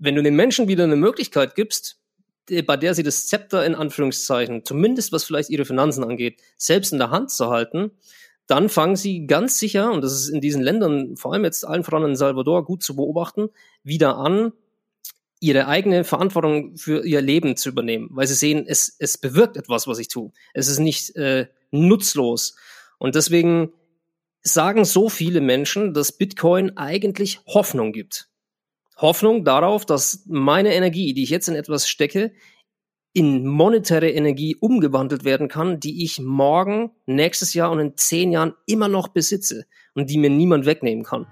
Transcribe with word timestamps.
wenn 0.00 0.16
du 0.16 0.22
den 0.22 0.34
Menschen 0.34 0.66
wieder 0.66 0.84
eine 0.84 0.96
Möglichkeit 0.96 1.54
gibst, 1.54 2.00
bei 2.66 2.76
der 2.76 2.94
sie 2.94 3.04
das 3.04 3.28
Zepter 3.28 3.64
in 3.64 3.76
Anführungszeichen, 3.76 4.64
zumindest 4.64 5.12
was 5.12 5.24
vielleicht 5.24 5.50
ihre 5.50 5.64
Finanzen 5.64 6.02
angeht, 6.02 6.40
selbst 6.56 6.92
in 6.92 6.98
der 6.98 7.10
Hand 7.10 7.30
zu 7.30 7.48
halten, 7.50 7.92
dann 8.46 8.68
fangen 8.68 8.96
sie 8.96 9.26
ganz 9.26 9.60
sicher, 9.60 9.92
und 9.92 10.02
das 10.02 10.12
ist 10.12 10.28
in 10.28 10.40
diesen 10.40 10.62
Ländern, 10.62 11.16
vor 11.16 11.32
allem 11.32 11.44
jetzt 11.44 11.64
allen 11.64 11.84
voran 11.84 12.02
in 12.04 12.16
Salvador, 12.16 12.64
gut 12.64 12.82
zu 12.82 12.96
beobachten, 12.96 13.50
wieder 13.84 14.16
an, 14.16 14.52
ihre 15.38 15.68
eigene 15.68 16.02
Verantwortung 16.02 16.76
für 16.76 17.04
ihr 17.04 17.20
Leben 17.20 17.56
zu 17.56 17.68
übernehmen, 17.68 18.08
weil 18.10 18.26
sie 18.26 18.34
sehen, 18.34 18.64
es, 18.66 18.96
es 18.98 19.18
bewirkt 19.18 19.56
etwas, 19.56 19.86
was 19.86 19.98
ich 19.98 20.08
tue. 20.08 20.32
Es 20.52 20.68
ist 20.68 20.80
nicht 20.80 21.14
äh, 21.16 21.46
nutzlos. 21.70 22.56
Und 22.98 23.14
deswegen 23.14 23.72
sagen 24.42 24.84
so 24.84 25.08
viele 25.08 25.40
Menschen, 25.40 25.94
dass 25.94 26.12
Bitcoin 26.12 26.76
eigentlich 26.76 27.40
Hoffnung 27.46 27.92
gibt. 27.92 28.29
Hoffnung 29.00 29.44
darauf, 29.44 29.86
dass 29.86 30.24
meine 30.26 30.74
Energie, 30.74 31.14
die 31.14 31.22
ich 31.22 31.30
jetzt 31.30 31.48
in 31.48 31.54
etwas 31.54 31.88
stecke, 31.88 32.32
in 33.12 33.46
monetäre 33.46 34.10
Energie 34.10 34.56
umgewandelt 34.60 35.24
werden 35.24 35.48
kann, 35.48 35.80
die 35.80 36.04
ich 36.04 36.20
morgen, 36.20 36.90
nächstes 37.06 37.54
Jahr 37.54 37.70
und 37.70 37.80
in 37.80 37.96
zehn 37.96 38.30
Jahren 38.30 38.52
immer 38.66 38.88
noch 38.88 39.08
besitze 39.08 39.64
und 39.94 40.10
die 40.10 40.18
mir 40.18 40.30
niemand 40.30 40.66
wegnehmen 40.66 41.04
kann. 41.04 41.26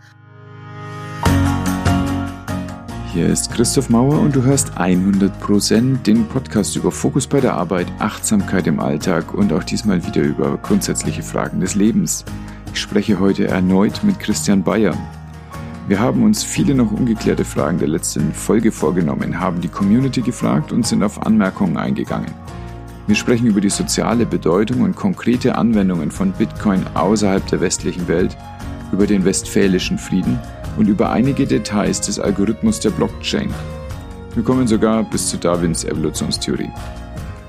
Hier 3.13 3.27
ist 3.27 3.53
Christoph 3.53 3.91
Mauer 3.91 4.19
und 4.19 4.35
du 4.35 4.43
hörst 4.43 4.73
100% 4.73 6.03
den 6.03 6.27
Podcast 6.27 6.75
über 6.77 6.91
Fokus 6.91 7.27
bei 7.27 7.41
der 7.41 7.55
Arbeit, 7.55 7.87
Achtsamkeit 7.99 8.67
im 8.67 8.81
Alltag 8.81 9.35
und 9.35 9.53
auch 9.53 9.65
diesmal 9.65 10.05
wieder 10.07 10.23
über 10.23 10.57
grundsätzliche 10.59 11.23
Fragen 11.23 11.61
des 11.61 11.75
Lebens. 11.75 12.25
Ich 12.73 12.81
spreche 12.81 13.21
heute 13.21 13.47
erneut 13.47 14.05
mit 14.05 14.19
Christian 14.21 14.63
Bayer. 14.63 14.97
Wir 15.89 16.01
haben 16.01 16.23
uns 16.23 16.45
viele 16.45 16.75
noch 16.75 16.93
ungeklärte 16.93 17.47
Fragen 17.47 17.79
der 17.79 17.89
letzten 17.89 18.35
Folge 18.35 18.73
vorgenommen, 18.73 19.41
haben 19.41 19.63
die 19.63 19.69
Community 19.69 20.21
gefragt 20.21 20.71
und 20.71 20.87
sind 20.87 21.03
auf 21.03 21.25
Anmerkungen 21.27 21.79
eingegangen. 21.79 22.31
Wir 23.07 23.17
sprechen 23.17 23.47
über 23.47 23.63
die 23.63 23.71
soziale 23.71 24.27
Bedeutung 24.27 24.83
und 24.83 24.97
konkrete 24.97 25.57
Anwendungen 25.57 26.11
von 26.11 26.33
Bitcoin 26.33 26.85
außerhalb 26.93 27.47
der 27.47 27.63
westlichen 27.63 28.07
Welt, 28.07 28.37
über 28.93 29.07
den 29.07 29.25
westfälischen 29.25 29.97
Frieden 29.97 30.39
und 30.77 30.89
über 30.89 31.11
einige 31.11 31.47
Details 31.47 32.03
des 32.03 32.21
Algorithmus 32.21 32.81
der 32.81 32.91
Blockchain. 32.91 33.49
Wir 34.35 34.43
kommen 34.43 34.69
sogar 34.69 35.05
bis 35.05 35.31
zu 35.31 35.39
Darwins 35.39 35.85
Evolutionstheorie. 35.85 36.71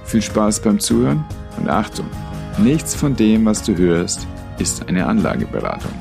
Viel 0.06 0.22
Spaß 0.22 0.62
beim 0.62 0.80
Zuhören 0.80 1.26
und 1.58 1.70
Achtung, 1.70 2.08
nichts 2.58 2.96
von 2.96 3.18
dem, 3.18 3.44
was 3.46 3.64
du 3.64 3.76
hörst, 3.76 4.26
ist 4.60 4.88
eine 4.88 5.06
Anlageberatung. 5.08 5.92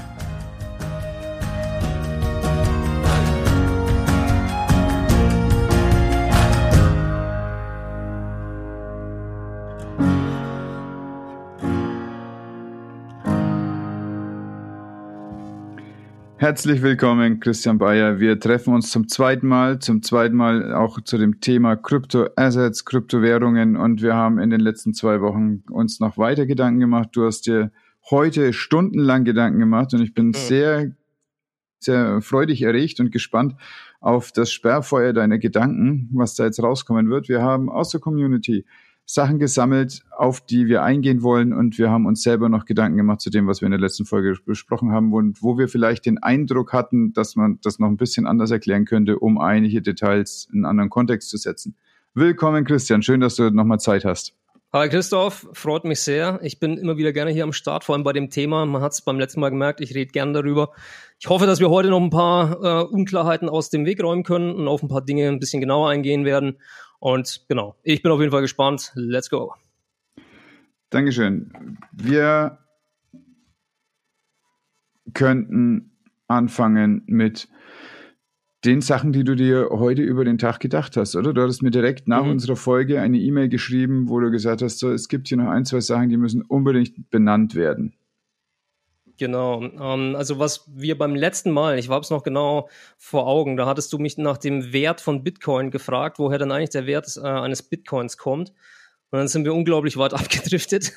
Herzlich 16.49 16.81
willkommen, 16.81 17.41
Christian 17.41 17.77
Bayer. 17.77 18.21
Wir 18.21 18.41
treffen 18.41 18.73
uns 18.73 18.91
zum 18.91 19.07
zweiten 19.07 19.47
Mal, 19.47 19.81
zum 19.81 20.03
zweiten 20.03 20.35
Mal 20.35 20.73
auch 20.73 20.99
zu 21.03 21.19
dem 21.19 21.43
Thema 21.43 21.77
Kryptoassets, 21.77 22.87
Kryptowährungen 22.87 23.77
und 23.77 24.01
wir 24.01 24.15
haben 24.15 24.39
in 24.39 24.49
den 24.49 24.61
letzten 24.61 24.95
zwei 24.95 25.21
Wochen 25.21 25.63
uns 25.69 26.01
noch 26.01 26.17
weiter 26.17 26.47
Gedanken 26.47 26.81
gemacht. 26.81 27.11
Du 27.13 27.27
hast 27.27 27.43
dir 27.43 27.71
heute 28.11 28.55
stundenlang 28.55 29.25
Gedanken 29.25 29.59
gemacht 29.59 29.93
und 29.93 30.01
ich 30.01 30.15
bin 30.15 30.29
mhm. 30.29 30.33
sehr, 30.33 30.93
sehr 31.81 32.23
freudig 32.23 32.63
erregt 32.63 32.99
und 32.99 33.13
gespannt 33.13 33.55
auf 34.01 34.33
das 34.33 34.51
Sperrfeuer 34.51 35.13
deiner 35.13 35.37
Gedanken, 35.37 36.09
was 36.15 36.35
da 36.35 36.47
jetzt 36.47 36.63
rauskommen 36.63 37.11
wird. 37.11 37.29
Wir 37.29 37.43
haben 37.43 37.69
aus 37.69 37.91
der 37.91 38.01
Community 38.01 38.65
Sachen 39.11 39.39
gesammelt, 39.39 40.03
auf 40.15 40.43
die 40.43 40.67
wir 40.67 40.83
eingehen 40.83 41.23
wollen 41.23 41.55
und 41.55 41.79
wir 41.79 41.89
haben 41.89 42.05
uns 42.05 42.23
selber 42.23 42.51
noch 42.51 42.67
Gedanken 42.67 42.99
gemacht 42.99 43.23
zu 43.23 43.31
dem, 43.31 43.47
was 43.47 43.63
wir 43.63 43.67
in 43.67 43.71
der 43.73 43.81
letzten 43.81 44.05
Folge 44.05 44.37
besprochen 44.45 44.93
haben 44.93 45.15
und 45.15 45.43
wo 45.43 45.57
wir 45.57 45.69
vielleicht 45.69 46.05
den 46.05 46.19
Eindruck 46.19 46.75
hatten, 46.75 47.15
dass 47.15 47.35
man 47.35 47.59
das 47.63 47.79
noch 47.79 47.89
ein 47.89 47.97
bisschen 47.97 48.27
anders 48.27 48.51
erklären 48.51 48.85
könnte, 48.85 49.19
um 49.19 49.39
einige 49.39 49.81
Details 49.81 50.47
in 50.53 50.59
einen 50.59 50.67
anderen 50.67 50.91
Kontext 50.91 51.31
zu 51.31 51.39
setzen. 51.39 51.75
Willkommen, 52.13 52.67
Christian. 52.67 53.03
Schön, 53.03 53.23
dass 53.23 53.37
du 53.37 53.51
nochmal 53.51 53.81
Zeit 53.81 54.05
hast. 54.05 54.35
Hi 54.75 54.91
Christoph, 54.91 55.49
freut 55.55 55.85
mich 55.85 56.03
sehr. 56.03 56.41
Ich 56.43 56.61
bin 56.61 56.77
immer 56.77 56.99
wieder 56.99 57.15
gerne 57.15 57.31
hier 57.31 57.45
am 57.45 57.55
Start, 57.55 57.85
vor 57.85 57.95
allem 57.95 58.05
bei 58.05 58.13
dem 58.13 58.29
Thema. 58.29 58.67
Man 58.67 58.83
hat 58.83 58.93
es 58.93 59.01
beim 59.01 59.19
letzten 59.19 59.41
Mal 59.41 59.49
gemerkt, 59.49 59.81
ich 59.81 59.95
rede 59.95 60.13
gerne 60.13 60.35
darüber. 60.35 60.73
Ich 61.19 61.31
hoffe, 61.31 61.47
dass 61.47 61.61
wir 61.61 61.71
heute 61.71 61.89
noch 61.89 62.03
ein 62.03 62.11
paar 62.11 62.63
äh, 62.63 62.85
Unklarheiten 62.85 63.49
aus 63.49 63.71
dem 63.71 63.87
Weg 63.87 64.03
räumen 64.03 64.25
können 64.25 64.53
und 64.53 64.69
auf 64.69 64.83
ein 64.83 64.89
paar 64.89 65.01
Dinge 65.01 65.29
ein 65.29 65.39
bisschen 65.39 65.63
genauer 65.63 65.89
eingehen 65.89 66.27
werden. 66.27 66.59
Und 66.99 67.45
genau, 67.49 67.77
ich 67.83 68.03
bin 68.03 68.13
auf 68.13 68.21
jeden 68.21 68.33
Fall 68.33 68.43
gespannt. 68.43 68.93
Let's 68.95 69.31
go. 69.31 69.55
Dankeschön. 70.91 71.79
Wir 71.93 72.59
könnten 75.15 75.93
anfangen 76.27 77.03
mit 77.07 77.49
den 78.65 78.81
Sachen, 78.81 79.13
die 79.13 79.23
du 79.23 79.37
dir 79.37 79.69
heute 79.71 80.03
über 80.03 80.25
den 80.25 80.39
Tag 80.39 80.59
gedacht 80.59 80.97
hast, 80.97 81.15
oder? 81.15 81.33
Du 81.33 81.43
hattest 81.43 81.63
mir 81.63 81.71
direkt 81.71 82.09
nach 82.09 82.25
mhm. 82.25 82.33
unserer 82.33 82.57
Folge 82.57 83.01
eine 83.01 83.19
E-Mail 83.19 83.49
geschrieben, 83.49 84.09
wo 84.09 84.19
du 84.19 84.31
gesagt 84.31 84.63
hast, 84.63 84.79
so, 84.79 84.91
es 84.91 85.09
gibt 85.09 85.29
hier 85.29 85.37
noch 85.37 85.49
ein, 85.49 85.65
zwei 85.65 85.81
Sachen, 85.81 86.09
die 86.09 86.17
müssen 86.17 86.43
unbedingt 86.43 87.11
benannt 87.11 87.55
werden. 87.55 87.95
Genau. 89.19 89.63
Ähm, 89.63 90.17
also 90.17 90.39
was 90.39 90.65
wir 90.73 90.97
beim 90.97 91.15
letzten 91.15 91.51
Mal, 91.51 91.79
ich 91.79 91.89
habe 91.89 92.03
es 92.03 92.11
noch 92.11 92.23
genau 92.23 92.69
vor 92.97 93.27
Augen, 93.27 93.57
da 93.57 93.67
hattest 93.67 93.93
du 93.93 93.99
mich 93.99 94.17
nach 94.17 94.39
dem 94.39 94.73
Wert 94.73 95.01
von 95.01 95.25
Bitcoin 95.25 95.71
gefragt, 95.71 96.19
woher 96.19 96.39
dann 96.39 96.53
eigentlich 96.53 96.71
der 96.71 96.87
Wert 96.87 97.17
äh, 97.17 97.27
eines 97.27 97.63
Bitcoins 97.63 98.17
kommt. 98.17 98.53
Und 99.11 99.19
dann 99.19 99.29
sind 99.29 99.45
wir 99.45 99.55
unglaublich 99.55 99.97
weit 99.97 100.15
abgedriftet 100.15 100.93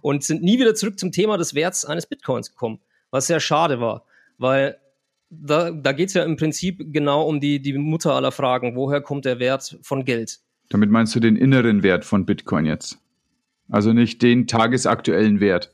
und 0.00 0.24
sind 0.24 0.42
nie 0.42 0.58
wieder 0.58 0.74
zurück 0.74 0.98
zum 0.98 1.12
Thema 1.12 1.36
des 1.36 1.54
Werts 1.54 1.84
eines 1.84 2.06
Bitcoins 2.06 2.50
gekommen, 2.50 2.80
was 3.10 3.26
sehr 3.26 3.40
schade 3.40 3.80
war, 3.80 4.04
weil 4.38 4.78
da, 5.30 5.70
da 5.70 5.92
geht 5.92 6.08
es 6.08 6.14
ja 6.14 6.24
im 6.24 6.36
Prinzip 6.36 6.92
genau 6.92 7.26
um 7.26 7.40
die, 7.40 7.62
die 7.62 7.72
Mutter 7.72 8.14
aller 8.14 8.32
Fragen, 8.32 8.74
woher 8.74 9.00
kommt 9.00 9.24
der 9.24 9.38
Wert 9.38 9.78
von 9.82 10.04
Geld? 10.04 10.40
Damit 10.68 10.90
meinst 10.90 11.14
du 11.14 11.20
den 11.20 11.36
inneren 11.36 11.82
Wert 11.82 12.04
von 12.04 12.26
Bitcoin 12.26 12.66
jetzt? 12.66 12.98
Also 13.68 13.92
nicht 13.92 14.22
den 14.22 14.46
tagesaktuellen 14.46 15.40
Wert. 15.40 15.72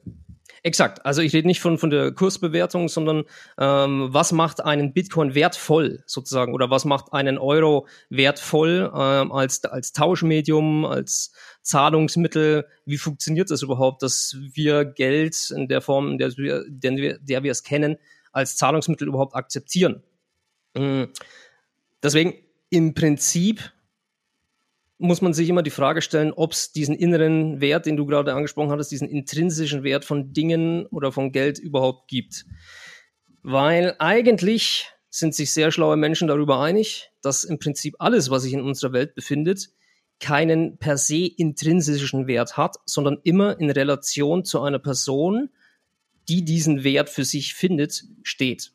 Exakt. 0.67 1.07
Also 1.07 1.23
ich 1.23 1.33
rede 1.33 1.47
nicht 1.47 1.61
von, 1.61 1.79
von 1.79 1.91
der 1.91 2.11
Kursbewertung, 2.11 2.89
sondern 2.89 3.23
ähm, 3.57 4.09
was 4.11 4.33
macht 4.33 4.65
einen 4.65 4.93
Bitcoin 4.93 5.37
wertvoll 5.37 6.03
sozusagen 6.07 6.53
oder 6.55 6.71
was 6.71 6.85
macht 6.85 7.13
einen 7.13 7.39
Euro 7.39 7.87
wertvoll 8.11 8.91
ähm, 8.93 9.31
als, 9.31 9.65
als 9.65 9.93
Tauschmedium, 9.93 10.85
als 10.85 11.31
Zahlungsmittel? 11.63 12.67
Wie 12.85 12.99
funktioniert 12.99 13.53
das 13.53 13.63
überhaupt, 13.63 14.03
dass 14.03 14.39
wir 14.41 14.85
Geld 14.85 15.53
in 15.55 15.69
der 15.69 15.81
Form, 15.83 16.11
in 16.11 16.19
der 16.19 16.37
wir, 16.37 16.65
der 16.67 17.19
der 17.21 17.45
wir 17.45 17.53
es 17.53 17.63
kennen, 17.63 17.97
als 18.33 18.57
Zahlungsmittel 18.57 19.07
überhaupt 19.07 19.37
akzeptieren? 19.37 20.03
Mhm. 20.75 21.13
Deswegen 22.03 22.35
im 22.71 22.93
Prinzip 22.93 23.73
muss 24.99 25.21
man 25.21 25.35
sich 25.35 25.49
immer 25.49 25.63
die 25.63 25.71
Frage 25.71 26.01
stellen, 26.01 26.33
ob 26.33 26.53
es 26.53 26.73
diesen 26.73 26.95
inneren 26.95 27.61
Wert, 27.61 27.87
den 27.87 27.97
du 27.97 28.07
gerade 28.07 28.35
angesprochen 28.35 28.71
hattest, 28.71 28.91
diesen 28.91 29.09
intrinsischen 29.09 29.83
Wert 29.83 30.05
von 30.05 30.33
Dingen 30.33 30.87
oder 30.87 31.13
von 31.13 31.33
Geld 31.33 31.59
überhaupt 31.59 32.09
gibt. 32.09 32.47
Weil 33.43 33.95
eigentlich 33.99 34.91
sind 35.11 35.35
sich 35.35 35.53
sehr 35.53 35.71
schlaue 35.71 35.97
Menschen 35.97 36.29
darüber 36.29 36.61
einig, 36.61 37.11
dass 37.23 37.45
im 37.45 37.59
Prinzip 37.59 37.97
alles, 37.99 38.31
was 38.31 38.43
sich 38.43 38.53
in 38.53 38.61
unserer 38.61 38.93
Welt 38.93 39.15
befindet, 39.15 39.71
keinen 40.19 40.79
per 40.79 40.97
se 40.97 41.27
intrinsischen 41.27 42.27
Wert 42.27 42.57
hat, 42.57 42.77
sondern 42.87 43.19
immer 43.23 43.61
in 43.61 43.71
Relation 43.71 44.45
zu 44.45 44.63
einer 44.63 44.79
Person, 44.79 45.51
die 46.29 46.45
diesen 46.45 46.85
Wert 46.85 47.11
für 47.11 47.25
sich 47.25 47.55
findet, 47.55 48.05
steht 48.23 48.73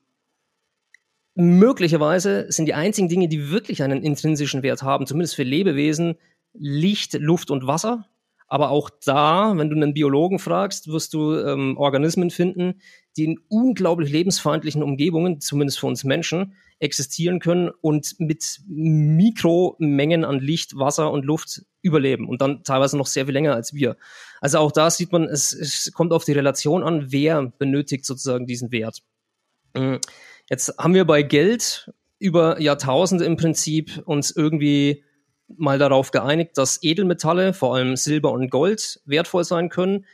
möglicherweise 1.36 2.46
sind 2.50 2.66
die 2.66 2.74
einzigen 2.74 3.10
Dinge, 3.10 3.28
die 3.28 3.50
wirklich 3.50 3.84
einen 3.84 4.04
intrinsischen 4.04 4.64
Wert 4.64 4.84
haben, 4.84 5.06
zumindest 5.06 5.36
für 5.36 5.44
Lebewesen, 5.44 6.16
Licht, 6.54 7.14
Luft 7.14 7.52
und 7.52 7.68
Wasser. 7.68 8.08
Aber 8.48 8.70
auch 8.70 8.90
da, 9.06 9.54
wenn 9.56 9.70
du 9.70 9.78
einen 9.78 9.94
Biologen 9.94 10.38
fragst, 10.38 10.90
wirst 10.90 11.14
du 11.14 11.36
ähm, 11.36 11.78
Organismen 11.78 12.32
finden, 12.32 12.82
die 13.16 13.24
in 13.24 13.40
unglaublich 13.48 14.12
lebensfeindlichen 14.12 14.84
Umgebungen, 14.84 15.40
zumindest 15.40 15.80
für 15.80 15.88
uns 15.88 16.04
Menschen, 16.04 16.54
existieren 16.80 17.40
können 17.40 17.70
und 17.82 18.16
mit 18.20 18.60
Mikromengen 18.68 20.26
an 20.26 20.40
Licht, 20.40 20.78
Wasser 20.78 21.12
und 21.12 21.24
Luft 21.24 21.64
überleben 21.82 22.28
und 22.28 22.42
dann 22.42 22.64
teilweise 22.64 22.98
noch 22.98 23.08
sehr 23.08 23.26
viel 23.26 23.34
länger 23.34 23.54
als 23.54 23.74
wir. 23.74 23.96
Also 24.42 24.58
auch 24.58 24.74
da 24.74 24.90
sieht 24.90 25.14
man, 25.14 25.24
es, 25.24 25.54
es 25.54 25.92
kommt 25.94 26.12
auf 26.12 26.26
die 26.26 26.34
Relation 26.34 26.84
an, 26.84 27.12
wer 27.12 27.54
benötigt 27.58 28.06
sozusagen 28.06 28.48
diesen 28.48 28.74
Wert. 28.74 29.02
Mhm. 29.76 30.00
Jetzt 30.52 30.78
haben 30.78 30.94
wir 30.94 31.06
bei 31.06 31.24
Geld 31.24 31.90
über 32.20 32.60
Jahrtausende 32.60 33.24
im 33.24 33.38
Prinzip 33.38 34.04
uns 34.06 34.32
irgendwie 34.32 35.06
mal 35.48 35.80
darauf 35.80 36.12
geeinigt, 36.12 36.58
dass 36.58 36.84
Edelmetalle, 36.84 37.54
vor 37.54 37.74
allem 37.74 37.96
Silber 37.96 38.34
und 38.34 38.50
Gold, 38.50 39.00
wertvoll 39.06 39.46
sein 39.46 39.70
können. 39.70 40.06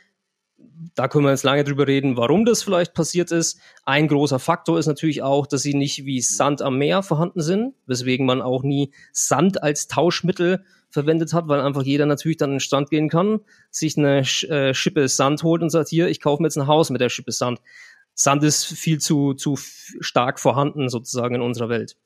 da 0.94 1.08
können 1.08 1.24
wir 1.24 1.32
jetzt 1.32 1.42
lange 1.42 1.64
drüber 1.64 1.88
reden, 1.88 2.16
warum 2.16 2.44
das 2.44 2.62
vielleicht 2.62 2.94
passiert 2.94 3.32
ist. 3.32 3.58
Ein 3.84 4.06
großer 4.06 4.38
Faktor 4.38 4.78
ist 4.78 4.86
natürlich 4.86 5.22
auch, 5.22 5.44
dass 5.48 5.62
sie 5.62 5.74
nicht 5.74 6.04
wie 6.04 6.20
Sand 6.20 6.62
am 6.62 6.78
Meer 6.78 7.02
vorhanden 7.02 7.40
sind, 7.40 7.74
weswegen 7.86 8.24
man 8.24 8.40
auch 8.40 8.62
nie 8.62 8.92
Sand 9.12 9.64
als 9.64 9.88
Tauschmittel 9.88 10.64
verwendet 10.90 11.32
hat, 11.32 11.48
weil 11.48 11.60
einfach 11.60 11.82
jeder 11.82 12.06
natürlich 12.06 12.36
dann 12.36 12.50
in 12.50 12.54
den 12.56 12.60
Stand 12.60 12.90
gehen 12.90 13.08
kann, 13.08 13.40
sich 13.70 13.98
eine 13.98 14.20
äh, 14.20 14.72
Schippe 14.72 15.08
Sand 15.08 15.42
holt 15.42 15.62
und 15.62 15.70
sagt, 15.70 15.88
hier, 15.88 16.08
ich 16.08 16.20
kaufe 16.20 16.42
mir 16.42 16.46
jetzt 16.46 16.56
ein 16.56 16.66
Haus 16.66 16.90
mit 16.90 17.00
der 17.00 17.08
Schippe 17.08 17.32
Sand. 17.32 17.60
Sand 18.20 18.42
ist 18.42 18.64
viel 18.64 18.98
zu, 18.98 19.34
zu 19.34 19.56
stark 19.56 20.40
vorhanden 20.40 20.88
sozusagen 20.88 21.36
in 21.36 21.40
unserer 21.40 21.68
Welt. 21.68 21.96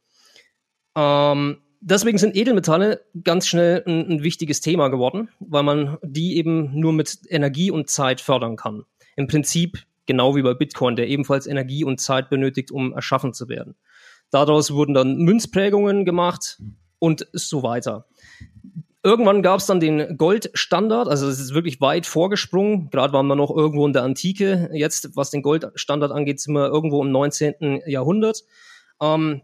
Ähm, 0.95 1.63
deswegen 1.81 2.19
sind 2.19 2.37
Edelmetalle 2.37 3.01
ganz 3.25 3.47
schnell 3.47 3.83
ein, 3.87 4.11
ein, 4.11 4.23
wichtiges 4.23 4.61
Thema 4.61 4.89
geworden, 4.89 5.31
weil 5.41 5.63
man 5.63 5.97
die 6.03 6.37
eben 6.37 6.79
nur 6.79 6.93
mit 6.93 7.21
Energie 7.31 7.71
und 7.71 7.89
Zeit 7.89 8.21
fördern 8.21 8.57
kann. 8.57 8.85
Im 9.17 9.27
Prinzip 9.27 9.87
genau 10.05 10.37
wie 10.37 10.43
bei 10.43 10.53
Bitcoin, 10.53 10.97
der 10.97 11.09
ebenfalls 11.09 11.47
Energie 11.47 11.83
und 11.83 11.99
Zeit 11.99 12.29
benötigt, 12.29 12.71
um 12.71 12.93
erschaffen 12.93 13.33
zu 13.33 13.49
werden. 13.49 13.75
Daraus 14.31 14.71
wurden 14.71 14.93
dann 14.93 15.17
Münzprägungen 15.17 16.05
gemacht 16.05 16.61
und 16.99 17.27
so 17.33 17.63
weiter. 17.63 18.07
Irgendwann 19.05 19.43
gab 19.43 19.59
es 19.59 19.67
dann 19.67 19.81
den 19.81 20.17
Goldstandard, 20.17 21.09
also 21.09 21.27
es 21.29 21.41
ist 21.41 21.55
wirklich 21.55 21.81
weit 21.81 22.07
vorgesprungen. 22.07 22.89
Gerade 22.91 23.13
waren 23.13 23.27
wir 23.27 23.35
noch 23.35 23.51
irgendwo 23.51 23.85
in 23.85 23.93
der 23.93 24.05
Antike. 24.05 24.71
Jetzt, 24.73 25.17
was 25.17 25.31
den 25.31 25.43
Goldstandard 25.43 26.13
angeht, 26.13 26.41
sind 26.41 26.55
wir 26.55 26.69
irgendwo 26.69 27.03
im 27.03 27.11
19. 27.11 27.83
Jahrhundert. 27.87 28.45
Ähm, 29.01 29.43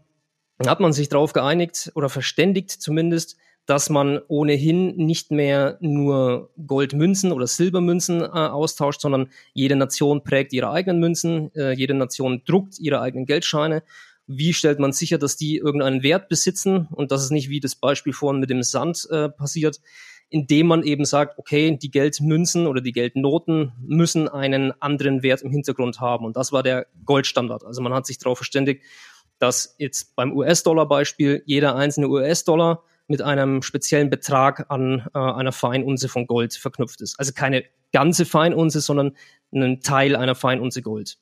hat 0.65 0.79
man 0.79 0.93
sich 0.93 1.09
darauf 1.09 1.33
geeinigt 1.33 1.91
oder 1.95 2.07
verständigt 2.07 2.71
zumindest, 2.71 3.37
dass 3.65 3.89
man 3.89 4.19
ohnehin 4.27 4.95
nicht 4.95 5.29
mehr 5.29 5.77
nur 5.79 6.49
Goldmünzen 6.65 7.31
oder 7.31 7.45
Silbermünzen 7.45 8.21
äh, 8.21 8.25
austauscht, 8.25 9.01
sondern 9.01 9.29
jede 9.53 9.75
Nation 9.75 10.23
prägt 10.23 10.53
ihre 10.53 10.71
eigenen 10.71 10.99
Münzen, 10.99 11.53
äh, 11.53 11.73
jede 11.73 11.93
Nation 11.93 12.41
druckt 12.45 12.79
ihre 12.79 12.99
eigenen 12.99 13.25
Geldscheine. 13.25 13.83
Wie 14.31 14.53
stellt 14.53 14.77
man 14.77 14.91
sicher, 14.91 15.17
dass 15.17 15.37
die 15.37 15.57
irgendeinen 15.57 16.03
Wert 16.03 16.29
besitzen 16.29 16.87
und 16.91 17.11
dass 17.11 17.23
es 17.23 17.31
nicht 17.31 17.49
wie 17.49 17.59
das 17.59 17.75
Beispiel 17.75 18.13
vorhin 18.13 18.39
mit 18.39 18.51
dem 18.51 18.61
Sand 18.61 19.07
äh, 19.09 19.27
passiert, 19.27 19.81
indem 20.29 20.67
man 20.67 20.83
eben 20.83 21.03
sagt, 21.03 21.39
okay, 21.39 21.75
die 21.75 21.89
Geldmünzen 21.89 22.67
oder 22.67 22.79
die 22.79 22.91
Geldnoten 22.91 23.73
müssen 23.81 24.29
einen 24.29 24.71
anderen 24.83 25.23
Wert 25.23 25.41
im 25.41 25.49
Hintergrund 25.49 25.99
haben. 25.99 26.25
Und 26.25 26.37
das 26.37 26.51
war 26.51 26.61
der 26.61 26.85
Goldstandard. 27.05 27.65
Also 27.65 27.81
man 27.81 27.91
hat 27.91 28.05
sich 28.05 28.19
darauf 28.19 28.37
verständigt, 28.37 28.83
dass 29.39 29.73
jetzt 29.79 30.15
beim 30.15 30.31
US-Dollar-Beispiel 30.31 31.41
jeder 31.47 31.75
einzelne 31.75 32.07
US-Dollar 32.07 32.83
mit 33.07 33.23
einem 33.23 33.63
speziellen 33.63 34.11
Betrag 34.11 34.69
an 34.69 35.07
äh, 35.15 35.17
einer 35.17 35.53
Feinunze 35.53 36.07
von 36.07 36.27
Gold 36.27 36.53
verknüpft 36.53 37.01
ist. 37.01 37.19
Also 37.19 37.33
keine 37.33 37.63
ganze 37.91 38.25
Feinunze, 38.25 38.81
sondern 38.81 39.17
einen 39.51 39.81
Teil 39.81 40.15
einer 40.15 40.35
Feinunze 40.35 40.83
Gold. 40.83 41.17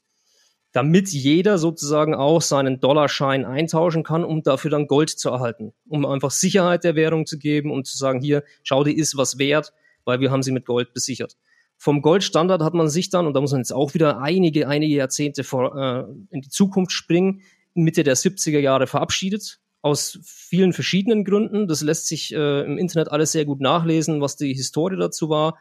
Damit 0.74 1.10
jeder 1.10 1.58
sozusagen 1.58 2.14
auch 2.14 2.42
seinen 2.42 2.80
Dollarschein 2.80 3.46
eintauschen 3.46 4.04
kann, 4.04 4.24
um 4.24 4.44
dafür 4.44 4.69
dann 4.69 4.88
Gold 4.88 5.10
zu 5.10 5.30
erhalten. 5.30 5.74
Um 5.88 6.06
einfach 6.06 6.31
Sicherheit 6.31 6.84
der 6.84 6.96
Währung 6.96 7.25
zu 7.25 7.38
geben 7.40 7.72
und 7.72 7.88
zu 7.88 7.98
sagen, 7.98 8.22
hier, 8.22 8.44
schau, 8.64 8.84
die 8.84 8.98
ist 8.98 9.18
was 9.18 9.40
wert, 9.40 9.74
weil 10.06 10.19
wir 10.19 10.30
haben 10.30 10.44
sie 10.44 10.52
mit 10.52 10.66
Gold 10.66 10.94
besichert. 10.94 11.38
Vom 11.78 12.02
Goldstandard 12.02 12.62
hat 12.62 12.74
man 12.74 12.90
sich 12.90 13.10
dann, 13.10 13.28
und 13.28 13.34
da 13.34 13.42
muss 13.42 13.52
man 13.52 13.62
jetzt 13.62 13.72
auch 13.72 13.94
wieder 13.94 14.19
einige, 14.19 14.68
einige 14.68 14.96
Jahrzehnte 14.96 15.44
vor, 15.44 15.75
äh, 15.75 16.36
in 16.36 16.42
die 16.42 16.50
Zukunft 16.50 16.92
springen, 16.92 17.42
Mitte 17.75 18.04
der 18.04 18.18
70er 18.18 18.60
Jahre 18.60 18.88
verabschiedet. 18.88 19.60
Aus 19.81 20.19
vielen 20.24 20.74
verschiedenen 20.74 21.24
Gründen. 21.24 21.68
Das 21.68 21.81
lässt 21.81 22.08
sich 22.08 22.34
äh, 22.34 22.62
im 22.66 22.78
Internet 22.80 23.12
alles 23.12 23.31
sehr 23.31 23.46
gut 23.46 23.62
nachlesen, 23.62 24.22
was 24.22 24.36
die 24.36 24.54
Historie 24.54 24.98
dazu 24.98 25.30
war. 25.30 25.60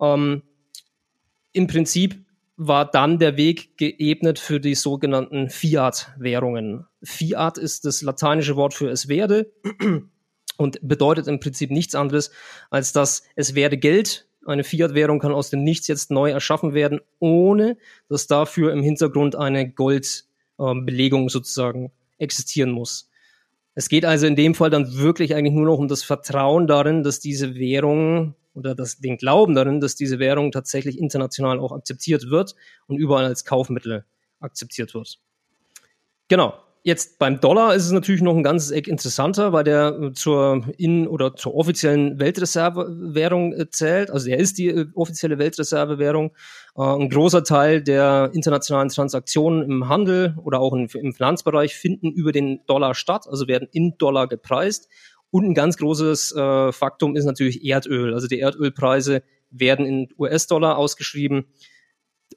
Ähm, 0.00 0.42
Im 1.52 1.68
Prinzip 1.68 2.24
war 2.56 2.90
dann 2.90 3.18
der 3.18 3.36
Weg 3.36 3.76
geebnet 3.76 4.38
für 4.38 4.60
die 4.60 4.74
sogenannten 4.74 5.48
Fiat-Währungen. 5.48 6.86
Fiat 7.02 7.58
ist 7.58 7.84
das 7.84 8.02
lateinische 8.02 8.56
Wort 8.56 8.74
für 8.74 8.88
es 8.90 9.08
werde 9.08 9.52
und 10.56 10.78
bedeutet 10.82 11.26
im 11.26 11.40
Prinzip 11.40 11.70
nichts 11.70 11.94
anderes, 11.94 12.30
als 12.70 12.92
dass 12.92 13.22
es 13.36 13.54
werde 13.54 13.78
Geld. 13.78 14.28
Eine 14.44 14.64
Fiat-Währung 14.64 15.18
kann 15.18 15.32
aus 15.32 15.50
dem 15.50 15.62
Nichts 15.62 15.88
jetzt 15.88 16.10
neu 16.10 16.30
erschaffen 16.30 16.74
werden, 16.74 17.00
ohne 17.18 17.76
dass 18.08 18.26
dafür 18.26 18.72
im 18.72 18.82
Hintergrund 18.82 19.36
eine 19.36 19.70
Gold- 19.70 20.24
ähm, 20.58 20.84
Belegung 20.84 21.28
sozusagen 21.28 21.92
existieren 22.18 22.70
muss. 22.70 23.08
Es 23.74 23.88
geht 23.88 24.04
also 24.04 24.26
in 24.26 24.36
dem 24.36 24.54
Fall 24.54 24.70
dann 24.70 24.98
wirklich 24.98 25.34
eigentlich 25.34 25.54
nur 25.54 25.66
noch 25.66 25.78
um 25.78 25.88
das 25.88 26.02
Vertrauen 26.02 26.66
darin, 26.66 27.02
dass 27.02 27.20
diese 27.20 27.54
Währung 27.54 28.34
oder 28.54 28.74
das, 28.74 28.98
den 28.98 29.16
Glauben 29.16 29.54
darin, 29.54 29.80
dass 29.80 29.94
diese 29.94 30.18
Währung 30.18 30.52
tatsächlich 30.52 30.98
international 30.98 31.58
auch 31.58 31.72
akzeptiert 31.72 32.30
wird 32.30 32.54
und 32.86 32.96
überall 32.98 33.24
als 33.24 33.44
Kaufmittel 33.44 34.04
akzeptiert 34.40 34.94
wird. 34.94 35.18
Genau. 36.28 36.54
Jetzt 36.84 37.20
beim 37.20 37.38
Dollar 37.38 37.76
ist 37.76 37.86
es 37.86 37.92
natürlich 37.92 38.22
noch 38.22 38.34
ein 38.34 38.42
ganzes 38.42 38.72
Eck 38.72 38.88
interessanter, 38.88 39.52
weil 39.52 39.62
der 39.62 39.96
äh, 40.00 40.12
zur 40.14 40.64
in 40.78 41.06
oder 41.06 41.36
zur 41.36 41.54
offiziellen 41.54 42.18
Weltreservewährung 42.18 43.52
äh, 43.52 43.70
zählt. 43.70 44.10
Also 44.10 44.28
er 44.28 44.38
ist 44.38 44.58
die 44.58 44.66
äh, 44.66 44.86
offizielle 44.94 45.38
Weltreservewährung. 45.38 46.32
ein 46.74 47.08
großer 47.08 47.44
Teil 47.44 47.82
der 47.82 48.30
internationalen 48.32 48.88
Transaktionen 48.88 49.62
im 49.62 49.88
Handel 49.88 50.34
oder 50.42 50.58
auch 50.58 50.72
im 50.72 50.88
Finanzbereich 50.88 51.76
finden 51.76 52.10
über 52.10 52.32
den 52.32 52.64
Dollar 52.66 52.94
statt, 52.94 53.26
also 53.28 53.46
werden 53.46 53.68
in 53.70 53.96
Dollar 53.98 54.26
gepreist. 54.26 54.88
Und 55.32 55.44
ein 55.46 55.54
ganz 55.54 55.78
großes 55.78 56.34
Faktum 56.70 57.16
ist 57.16 57.24
natürlich 57.24 57.64
Erdöl. 57.64 58.14
Also 58.14 58.28
die 58.28 58.38
Erdölpreise 58.38 59.24
werden 59.50 59.84
in 59.86 60.08
US-Dollar 60.16 60.76
ausgeschrieben 60.78 61.46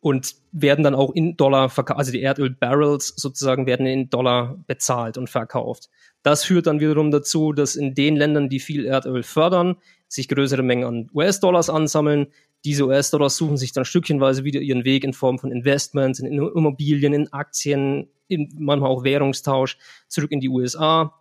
und 0.01 0.35
werden 0.51 0.83
dann 0.83 0.95
auch 0.95 1.13
in 1.13 1.37
Dollar 1.37 1.69
verkauft, 1.69 1.99
also 1.99 2.11
die 2.11 2.21
Erdöl-Barrels 2.21 3.13
sozusagen 3.15 3.65
werden 3.65 3.85
in 3.85 4.09
Dollar 4.09 4.57
bezahlt 4.67 5.17
und 5.17 5.29
verkauft. 5.29 5.89
Das 6.23 6.43
führt 6.43 6.67
dann 6.67 6.79
wiederum 6.79 7.11
dazu, 7.11 7.53
dass 7.53 7.75
in 7.75 7.95
den 7.95 8.15
Ländern, 8.15 8.49
die 8.49 8.59
viel 8.59 8.85
Erdöl 8.85 9.23
fördern, 9.23 9.77
sich 10.07 10.27
größere 10.27 10.63
Mengen 10.63 10.83
an 10.85 11.09
US-Dollars 11.13 11.69
ansammeln. 11.69 12.27
Diese 12.63 12.85
US-Dollars 12.85 13.37
suchen 13.37 13.57
sich 13.57 13.71
dann 13.71 13.85
stückchenweise 13.85 14.43
wieder 14.43 14.61
ihren 14.61 14.85
Weg 14.85 15.03
in 15.03 15.13
Form 15.13 15.37
von 15.37 15.51
Investments, 15.51 16.19
in 16.19 16.27
Immobilien, 16.27 17.13
in 17.13 17.31
Aktien, 17.31 18.09
in 18.27 18.53
manchmal 18.57 18.89
auch 18.89 19.03
Währungstausch 19.03 19.77
zurück 20.07 20.31
in 20.31 20.39
die 20.39 20.49
USA 20.49 21.13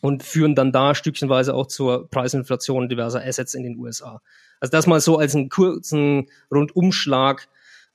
und 0.00 0.22
führen 0.22 0.54
dann 0.54 0.72
da 0.72 0.94
stückchenweise 0.94 1.54
auch 1.54 1.66
zur 1.66 2.08
Preisinflation 2.10 2.88
diverser 2.88 3.24
Assets 3.24 3.54
in 3.54 3.62
den 3.62 3.78
USA. 3.78 4.20
Also 4.60 4.70
das 4.70 4.86
mal 4.86 5.00
so 5.00 5.18
als 5.18 5.34
einen 5.34 5.48
kurzen 5.48 6.26
Rundumschlag 6.50 7.48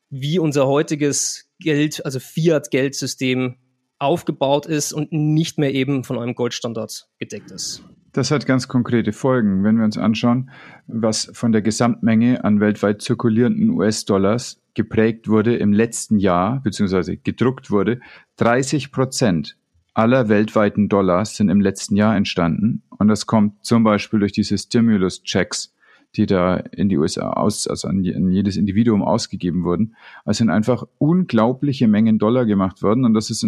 wie 0.09 0.39
unser 0.39 0.67
heutiges 0.67 1.49
Geld, 1.59 2.03
also 2.05 2.19
Fiat-Geldsystem 2.19 3.55
aufgebaut 3.99 4.65
ist 4.65 4.93
und 4.93 5.11
nicht 5.11 5.57
mehr 5.57 5.73
eben 5.73 6.03
von 6.03 6.17
einem 6.17 6.33
Goldstandard 6.33 7.07
gedeckt 7.19 7.51
ist. 7.51 7.83
Das 8.11 8.31
hat 8.31 8.47
ganz 8.47 8.67
konkrete 8.67 9.13
Folgen, 9.13 9.63
wenn 9.63 9.77
wir 9.77 9.85
uns 9.85 9.97
anschauen, 9.97 10.49
was 10.87 11.29
von 11.33 11.51
der 11.51 11.61
Gesamtmenge 11.61 12.43
an 12.43 12.59
weltweit 12.59 13.01
zirkulierenden 13.01 13.69
US-Dollars 13.69 14.61
geprägt 14.73 15.27
wurde 15.27 15.55
im 15.57 15.73
letzten 15.73 16.17
Jahr, 16.17 16.61
beziehungsweise 16.61 17.17
gedruckt 17.17 17.69
wurde. 17.69 17.99
30 18.37 18.91
Prozent 18.91 19.57
aller 19.93 20.29
weltweiten 20.29 20.89
Dollars 20.89 21.35
sind 21.35 21.49
im 21.49 21.61
letzten 21.61 21.95
Jahr 21.95 22.15
entstanden. 22.15 22.83
Und 22.89 23.07
das 23.07 23.25
kommt 23.25 23.65
zum 23.65 23.83
Beispiel 23.83 24.19
durch 24.19 24.31
diese 24.31 24.57
Stimulus-Checks, 24.57 25.73
die 26.15 26.25
da 26.25 26.57
in 26.57 26.89
die 26.89 26.97
USA 26.97 27.31
aus, 27.31 27.67
also 27.67 27.87
an, 27.87 28.03
jedes 28.03 28.57
Individuum 28.57 29.03
ausgegeben 29.03 29.63
wurden. 29.63 29.95
Also 30.25 30.39
sind 30.39 30.49
einfach 30.49 30.83
unglaubliche 30.97 31.87
Mengen 31.87 32.17
Dollar 32.17 32.45
gemacht 32.45 32.81
worden 32.81 33.05
und 33.05 33.13
das 33.13 33.29
ist 33.29 33.45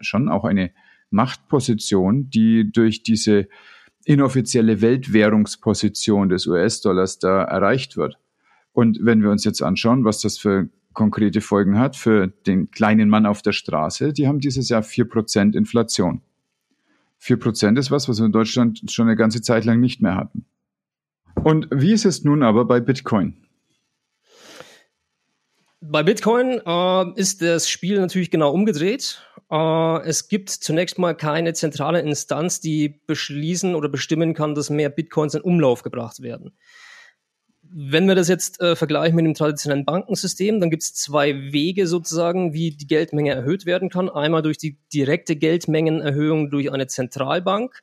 schon 0.00 0.28
auch 0.28 0.44
eine 0.44 0.70
Machtposition, 1.10 2.30
die 2.30 2.70
durch 2.70 3.02
diese 3.02 3.48
inoffizielle 4.04 4.80
Weltwährungsposition 4.80 6.28
des 6.28 6.46
US-Dollars 6.46 7.18
da 7.18 7.42
erreicht 7.42 7.96
wird. 7.96 8.18
Und 8.72 8.98
wenn 9.02 9.22
wir 9.22 9.30
uns 9.30 9.44
jetzt 9.44 9.62
anschauen, 9.62 10.04
was 10.04 10.20
das 10.20 10.38
für 10.38 10.68
konkrete 10.92 11.40
Folgen 11.40 11.78
hat 11.78 11.96
für 11.96 12.28
den 12.28 12.70
kleinen 12.70 13.08
Mann 13.08 13.26
auf 13.26 13.42
der 13.42 13.52
Straße, 13.52 14.12
die 14.12 14.28
haben 14.28 14.40
dieses 14.40 14.68
Jahr 14.68 14.82
vier 14.82 15.08
Prozent 15.08 15.54
Inflation. 15.56 16.22
Vier 17.18 17.38
Prozent 17.38 17.78
ist 17.78 17.90
was, 17.90 18.08
was 18.08 18.18
wir 18.18 18.26
in 18.26 18.32
Deutschland 18.32 18.82
schon 18.90 19.06
eine 19.06 19.16
ganze 19.16 19.42
Zeit 19.42 19.64
lang 19.64 19.80
nicht 19.80 20.02
mehr 20.02 20.16
hatten. 20.16 20.44
Und 21.44 21.68
wie 21.70 21.92
ist 21.92 22.04
es 22.04 22.24
nun 22.24 22.42
aber 22.42 22.64
bei 22.64 22.80
Bitcoin? 22.80 23.36
Bei 25.80 26.02
Bitcoin 26.02 26.60
äh, 26.64 27.20
ist 27.20 27.42
das 27.42 27.68
Spiel 27.68 27.98
natürlich 28.00 28.30
genau 28.30 28.52
umgedreht. 28.52 29.20
Äh, 29.50 30.02
es 30.02 30.28
gibt 30.28 30.50
zunächst 30.50 30.98
mal 30.98 31.14
keine 31.14 31.54
zentrale 31.54 32.00
Instanz, 32.00 32.60
die 32.60 33.00
beschließen 33.06 33.74
oder 33.74 33.88
bestimmen 33.88 34.34
kann, 34.34 34.54
dass 34.54 34.70
mehr 34.70 34.90
Bitcoins 34.90 35.34
in 35.34 35.42
Umlauf 35.42 35.82
gebracht 35.82 36.22
werden. 36.22 36.52
Wenn 37.74 38.06
wir 38.06 38.14
das 38.14 38.28
jetzt 38.28 38.60
äh, 38.60 38.76
vergleichen 38.76 39.16
mit 39.16 39.24
dem 39.24 39.34
traditionellen 39.34 39.84
Bankensystem, 39.84 40.60
dann 40.60 40.70
gibt 40.70 40.82
es 40.82 40.94
zwei 40.94 41.52
Wege 41.52 41.86
sozusagen, 41.86 42.52
wie 42.52 42.70
die 42.70 42.86
Geldmenge 42.86 43.32
erhöht 43.32 43.64
werden 43.64 43.88
kann. 43.88 44.10
Einmal 44.10 44.42
durch 44.42 44.58
die 44.58 44.76
direkte 44.92 45.36
Geldmengenerhöhung 45.36 46.50
durch 46.50 46.70
eine 46.70 46.86
Zentralbank 46.86 47.82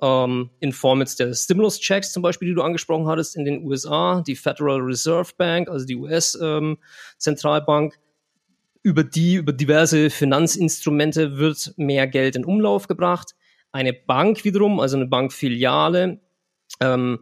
ähm, 0.00 0.50
in 0.60 0.72
Form 0.72 1.00
jetzt 1.00 1.20
der 1.20 1.32
Stimulus-Checks 1.32 2.12
zum 2.12 2.22
Beispiel, 2.22 2.48
die 2.48 2.54
du 2.54 2.62
angesprochen 2.62 3.06
hattest 3.06 3.36
in 3.36 3.44
den 3.44 3.64
USA, 3.64 4.22
die 4.26 4.36
Federal 4.36 4.80
Reserve 4.80 5.32
Bank, 5.36 5.68
also 5.70 5.86
die 5.86 5.96
US-Zentralbank, 5.96 7.94
ähm, 7.94 8.00
über 8.82 9.02
die, 9.02 9.36
über 9.36 9.52
diverse 9.52 10.10
Finanzinstrumente 10.10 11.38
wird 11.38 11.72
mehr 11.78 12.06
Geld 12.06 12.36
in 12.36 12.44
Umlauf 12.44 12.86
gebracht. 12.86 13.34
Eine 13.72 13.94
Bank 13.94 14.44
wiederum, 14.44 14.78
also 14.78 14.96
eine 14.96 15.06
Bankfiliale, 15.06 16.20
ähm, 16.80 17.20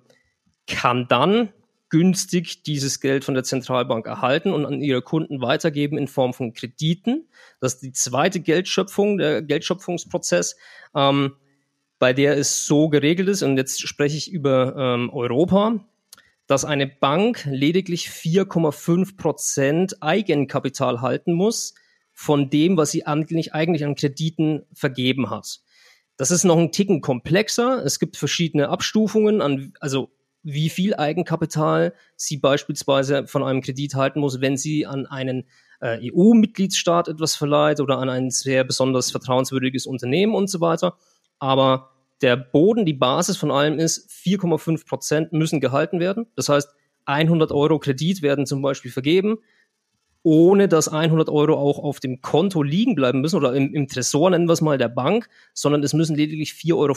kann 0.67 1.07
dann 1.09 1.53
günstig 1.93 2.63
dieses 2.63 3.01
Geld 3.01 3.23
von 3.23 3.35
der 3.35 3.45
Zentralbank 3.45 4.07
erhalten 4.07 4.55
und 4.55 4.65
an 4.65 4.81
ihre 4.81 5.03
Kunden 5.03 5.43
weitergeben 5.43 5.99
in 5.99 6.09
Form 6.09 6.33
von 6.33 6.55
Krediten. 6.55 7.29
Das 7.61 7.75
ist 7.75 7.83
die 7.83 7.93
zweite 7.93 8.41
Geldschöpfung, 8.41 9.19
der 9.19 9.43
Geldschöpfungsprozess. 9.43 10.57
Ähm, 10.97 11.35
bei 11.99 12.15
der 12.15 12.39
es 12.39 12.65
so 12.65 12.89
geregelt 12.89 13.29
ist, 13.29 13.43
und 13.43 13.59
jetzt 13.59 13.87
spreche 13.87 14.17
ich 14.17 14.33
über 14.33 14.75
ähm, 14.75 15.11
Europa, 15.11 15.85
dass 16.47 16.65
eine 16.65 16.87
Bank 16.87 17.47
lediglich 17.51 18.09
4,5 18.09 19.19
Prozent 19.19 20.03
Eigenkapital 20.03 21.03
halten 21.03 21.35
muss 21.35 21.75
von 22.15 22.49
dem, 22.49 22.79
was 22.79 22.91
sie 22.91 23.07
eigentlich, 23.07 23.53
eigentlich 23.53 23.85
an 23.85 23.97
Krediten 23.97 24.65
vergeben 24.73 25.29
hat. 25.29 25.61
Das 26.17 26.31
ist 26.31 26.45
noch 26.45 26.57
ein 26.57 26.73
Ticken 26.73 27.03
komplexer. 27.03 27.85
Es 27.85 27.99
gibt 27.99 28.17
verschiedene 28.17 28.71
Abstufungen 28.71 29.43
an, 29.43 29.75
also 29.79 30.11
wie 30.43 30.69
viel 30.69 30.95
Eigenkapital 30.95 31.95
sie 32.17 32.37
beispielsweise 32.37 33.27
von 33.27 33.43
einem 33.43 33.61
Kredit 33.61 33.95
halten 33.95 34.21
muss, 34.21 34.41
wenn 34.41 34.57
sie 34.57 34.87
an 34.87 35.07
einen 35.07 35.45
äh, 35.81 36.11
EU-Mitgliedsstaat 36.13 37.09
etwas 37.09 37.37
verleiht 37.37 37.81
oder 37.81 37.99
an 37.99 38.09
ein 38.09 38.31
sehr 38.31 38.65
besonders 38.65 39.11
vertrauenswürdiges 39.11 39.87
Unternehmen 39.87 40.35
und 40.35 40.49
so 40.49 40.61
weiter. 40.61 40.97
Aber 41.39 41.91
der 42.23 42.37
Boden, 42.37 42.87
die 42.87 42.95
Basis 42.95 43.37
von 43.37 43.51
allem 43.51 43.79
ist, 43.79 44.11
4,5 44.11 44.87
Prozent 44.87 45.33
müssen 45.33 45.61
gehalten 45.61 46.01
werden. 46.01 46.27
Das 46.37 46.49
heißt, 46.49 46.69
100 47.05 47.51
Euro 47.51 47.79
Kredit 47.79 48.23
werden 48.23 48.47
zum 48.47 48.63
Beispiel 48.63 48.93
vergeben, 48.93 49.39
ohne 50.23 50.69
dass 50.69 50.89
100 50.89 51.29
Euro 51.29 51.55
auch 51.55 51.81
auf 51.81 51.99
dem 51.99 52.21
Konto 52.21 52.63
liegen 52.63 52.95
bleiben 52.95 53.21
müssen 53.21 53.37
oder 53.37 53.55
im, 53.55 53.75
im 53.75 53.89
Tresor 53.89 54.31
nennen 54.31 54.49
wir 54.49 54.53
es 54.53 54.61
mal 54.61 54.79
der 54.79 54.89
Bank, 54.89 55.29
sondern 55.53 55.83
es 55.83 55.95
müssen 55.95 56.15
lediglich 56.15 56.53
4,50 56.53 56.75
Euro 56.77 56.95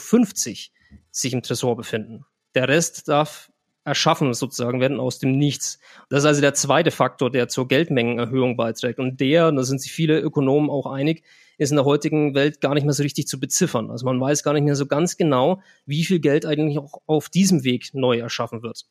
sich 1.11 1.33
im 1.33 1.41
Tresor 1.41 1.75
befinden. 1.75 2.25
Der 2.55 2.67
Rest 2.67 3.07
darf 3.07 3.51
erschaffen 3.83 4.33
sozusagen 4.33 4.81
werden 4.81 4.99
aus 4.99 5.19
dem 5.19 5.37
Nichts. 5.37 5.79
Das 6.09 6.23
ist 6.23 6.25
also 6.25 6.41
der 6.41 6.55
zweite 6.55 6.89
Faktor, 6.89 7.29
der 7.29 7.47
zur 7.47 7.67
Geldmengenerhöhung 7.67 8.57
beiträgt. 8.57 8.97
Und 8.99 9.19
der, 9.19 9.51
da 9.51 9.63
sind 9.63 9.79
sich 9.79 9.91
viele 9.91 10.19
Ökonomen 10.19 10.71
auch 10.71 10.87
einig, 10.87 11.23
ist 11.59 11.69
in 11.69 11.75
der 11.75 11.85
heutigen 11.85 12.33
Welt 12.33 12.61
gar 12.61 12.73
nicht 12.73 12.83
mehr 12.83 12.93
so 12.93 13.03
richtig 13.03 13.27
zu 13.27 13.39
beziffern. 13.39 13.91
Also 13.91 14.05
man 14.05 14.19
weiß 14.19 14.41
gar 14.43 14.53
nicht 14.53 14.63
mehr 14.63 14.75
so 14.75 14.87
ganz 14.87 15.17
genau, 15.17 15.61
wie 15.85 16.03
viel 16.03 16.19
Geld 16.19 16.45
eigentlich 16.45 16.79
auch 16.79 17.01
auf 17.05 17.29
diesem 17.29 17.63
Weg 17.63 17.93
neu 17.93 18.17
erschaffen 18.17 18.63
wird. 18.63 18.85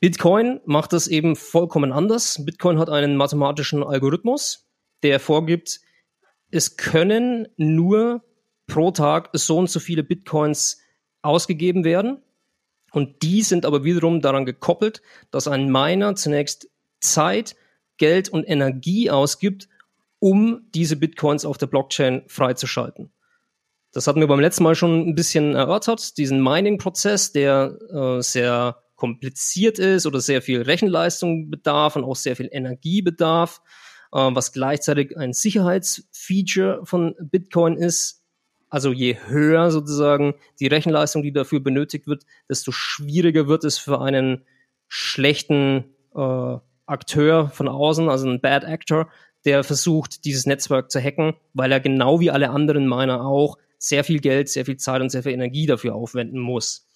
Bitcoin 0.00 0.60
macht 0.64 0.92
das 0.92 1.06
eben 1.06 1.36
vollkommen 1.36 1.92
anders. 1.92 2.44
Bitcoin 2.44 2.80
hat 2.80 2.90
einen 2.90 3.16
mathematischen 3.16 3.84
Algorithmus, 3.84 4.66
der 5.04 5.20
vorgibt, 5.20 5.80
es 6.50 6.76
können 6.76 7.46
nur 7.56 8.24
pro 8.66 8.90
Tag 8.90 9.30
so 9.32 9.58
und 9.58 9.70
so 9.70 9.78
viele 9.78 10.02
Bitcoins 10.02 10.80
ausgegeben 11.22 11.84
werden. 11.84 12.20
Und 12.92 13.22
die 13.22 13.42
sind 13.42 13.64
aber 13.64 13.84
wiederum 13.84 14.20
daran 14.20 14.46
gekoppelt, 14.46 15.02
dass 15.30 15.48
ein 15.48 15.70
Miner 15.70 16.14
zunächst 16.14 16.68
Zeit, 17.00 17.56
Geld 17.96 18.28
und 18.28 18.44
Energie 18.44 19.10
ausgibt, 19.10 19.68
um 20.18 20.68
diese 20.74 20.96
Bitcoins 20.96 21.44
auf 21.44 21.58
der 21.58 21.66
Blockchain 21.66 22.22
freizuschalten. 22.28 23.12
Das 23.92 24.06
hatten 24.06 24.20
wir 24.20 24.26
beim 24.26 24.40
letzten 24.40 24.64
Mal 24.64 24.74
schon 24.74 25.08
ein 25.08 25.14
bisschen 25.14 25.54
erörtert, 25.54 26.16
diesen 26.16 26.42
Mining-Prozess, 26.42 27.32
der 27.32 27.76
äh, 27.92 28.22
sehr 28.22 28.82
kompliziert 28.96 29.78
ist 29.78 30.06
oder 30.06 30.20
sehr 30.20 30.40
viel 30.42 30.62
Rechenleistung 30.62 31.50
bedarf 31.50 31.96
und 31.96 32.04
auch 32.04 32.16
sehr 32.16 32.36
viel 32.36 32.48
Energie 32.52 33.02
bedarf, 33.02 33.60
äh, 34.12 34.18
was 34.18 34.52
gleichzeitig 34.52 35.16
ein 35.18 35.32
Sicherheitsfeature 35.32 36.80
von 36.84 37.14
Bitcoin 37.20 37.76
ist. 37.76 38.21
Also 38.72 38.90
je 38.90 39.18
höher 39.26 39.70
sozusagen 39.70 40.32
die 40.58 40.66
Rechenleistung, 40.66 41.22
die 41.22 41.30
dafür 41.30 41.60
benötigt 41.60 42.06
wird, 42.06 42.24
desto 42.48 42.72
schwieriger 42.72 43.46
wird 43.46 43.64
es 43.64 43.76
für 43.76 44.00
einen 44.00 44.46
schlechten 44.88 45.94
äh, 46.14 46.56
Akteur 46.86 47.50
von 47.50 47.68
außen, 47.68 48.08
also 48.08 48.26
ein 48.26 48.40
Bad 48.40 48.64
Actor, 48.64 49.10
der 49.44 49.62
versucht, 49.62 50.24
dieses 50.24 50.46
Netzwerk 50.46 50.90
zu 50.90 51.02
hacken, 51.02 51.34
weil 51.52 51.70
er 51.70 51.80
genau 51.80 52.18
wie 52.20 52.30
alle 52.30 52.48
anderen 52.48 52.88
Miner 52.88 53.26
auch 53.26 53.58
sehr 53.76 54.04
viel 54.04 54.20
Geld, 54.20 54.48
sehr 54.48 54.64
viel 54.64 54.78
Zeit 54.78 55.02
und 55.02 55.10
sehr 55.10 55.22
viel 55.22 55.32
Energie 55.32 55.66
dafür 55.66 55.94
aufwenden 55.94 56.40
muss. 56.40 56.88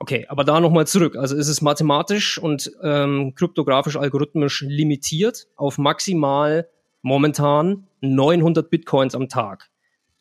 Okay, 0.00 0.26
aber 0.28 0.42
da 0.42 0.58
nochmal 0.58 0.88
zurück. 0.88 1.14
Also 1.14 1.36
ist 1.36 1.46
es 1.46 1.62
mathematisch 1.62 2.36
und 2.36 2.72
ähm, 2.82 3.32
kryptografisch 3.36 3.96
algorithmisch 3.96 4.62
limitiert 4.62 5.46
auf 5.54 5.78
maximal 5.78 6.68
momentan 7.00 7.86
900 8.00 8.68
Bitcoins 8.68 9.14
am 9.14 9.28
Tag. 9.28 9.70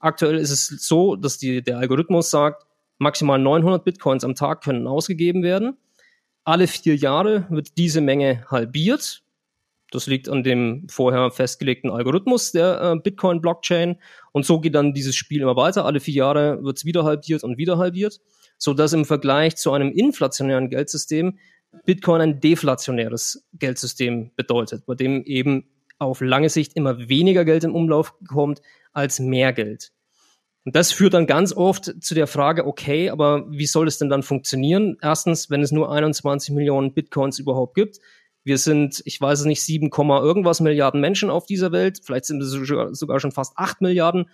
Aktuell 0.05 0.35
ist 0.35 0.51
es 0.51 0.67
so, 0.67 1.15
dass 1.15 1.37
die, 1.37 1.63
der 1.63 1.79
Algorithmus 1.79 2.29
sagt, 2.29 2.65
maximal 2.97 3.39
900 3.39 3.83
Bitcoins 3.83 4.23
am 4.23 4.35
Tag 4.35 4.63
können 4.63 4.87
ausgegeben 4.87 5.43
werden. 5.43 5.77
Alle 6.43 6.67
vier 6.67 6.95
Jahre 6.95 7.47
wird 7.49 7.77
diese 7.77 8.01
Menge 8.01 8.45
halbiert 8.49 9.25
das 9.95 10.07
liegt 10.07 10.27
an 10.29 10.43
dem 10.43 10.87
vorher 10.89 11.31
festgelegten 11.31 11.89
Algorithmus 11.89 12.51
der 12.51 12.81
äh, 12.81 12.99
Bitcoin-Blockchain. 12.99 13.95
Und 14.33 14.45
so 14.45 14.59
geht 14.59 14.75
dann 14.75 14.93
dieses 14.93 15.15
Spiel 15.15 15.41
immer 15.41 15.55
weiter. 15.55 15.85
Alle 15.85 16.01
vier 16.01 16.15
Jahre 16.15 16.63
wird 16.63 16.77
es 16.77 16.85
wieder 16.85 17.03
halbiert 17.05 17.43
und 17.43 17.57
wieder 17.57 17.77
halbiert, 17.77 18.19
sodass 18.57 18.91
im 18.91 19.05
Vergleich 19.05 19.55
zu 19.55 19.71
einem 19.71 19.91
inflationären 19.91 20.69
Geldsystem 20.69 21.37
Bitcoin 21.85 22.21
ein 22.21 22.39
deflationäres 22.39 23.47
Geldsystem 23.53 24.31
bedeutet, 24.35 24.85
bei 24.85 24.95
dem 24.95 25.23
eben 25.23 25.69
auf 25.97 26.19
lange 26.19 26.49
Sicht 26.49 26.75
immer 26.75 27.07
weniger 27.07 27.45
Geld 27.45 27.63
im 27.63 27.75
Umlauf 27.75 28.13
kommt 28.27 28.61
als 28.91 29.19
mehr 29.19 29.53
Geld. 29.53 29.91
Und 30.65 30.75
das 30.75 30.91
führt 30.91 31.13
dann 31.13 31.27
ganz 31.27 31.53
oft 31.53 32.03
zu 32.03 32.15
der 32.15 32.25
Frage, 32.25 32.65
okay, 32.65 33.11
aber 33.11 33.45
wie 33.51 33.67
soll 33.67 33.87
es 33.87 33.99
denn 33.99 34.09
dann 34.09 34.23
funktionieren? 34.23 34.97
Erstens, 34.99 35.51
wenn 35.51 35.61
es 35.61 35.71
nur 35.71 35.91
21 35.91 36.55
Millionen 36.55 36.91
Bitcoins 36.91 37.37
überhaupt 37.37 37.75
gibt, 37.75 37.99
wir 38.43 38.57
sind, 38.57 39.01
ich 39.05 39.21
weiß 39.21 39.41
es 39.41 39.45
nicht, 39.45 39.61
7, 39.61 39.91
irgendwas 39.91 40.61
Milliarden 40.61 41.01
Menschen 41.01 41.29
auf 41.29 41.45
dieser 41.45 41.71
Welt. 41.71 41.99
Vielleicht 42.03 42.25
sind 42.25 42.41
es 42.41 42.49
sogar 42.51 43.19
schon 43.19 43.31
fast 43.31 43.57
8 43.57 43.81
Milliarden. 43.81 44.29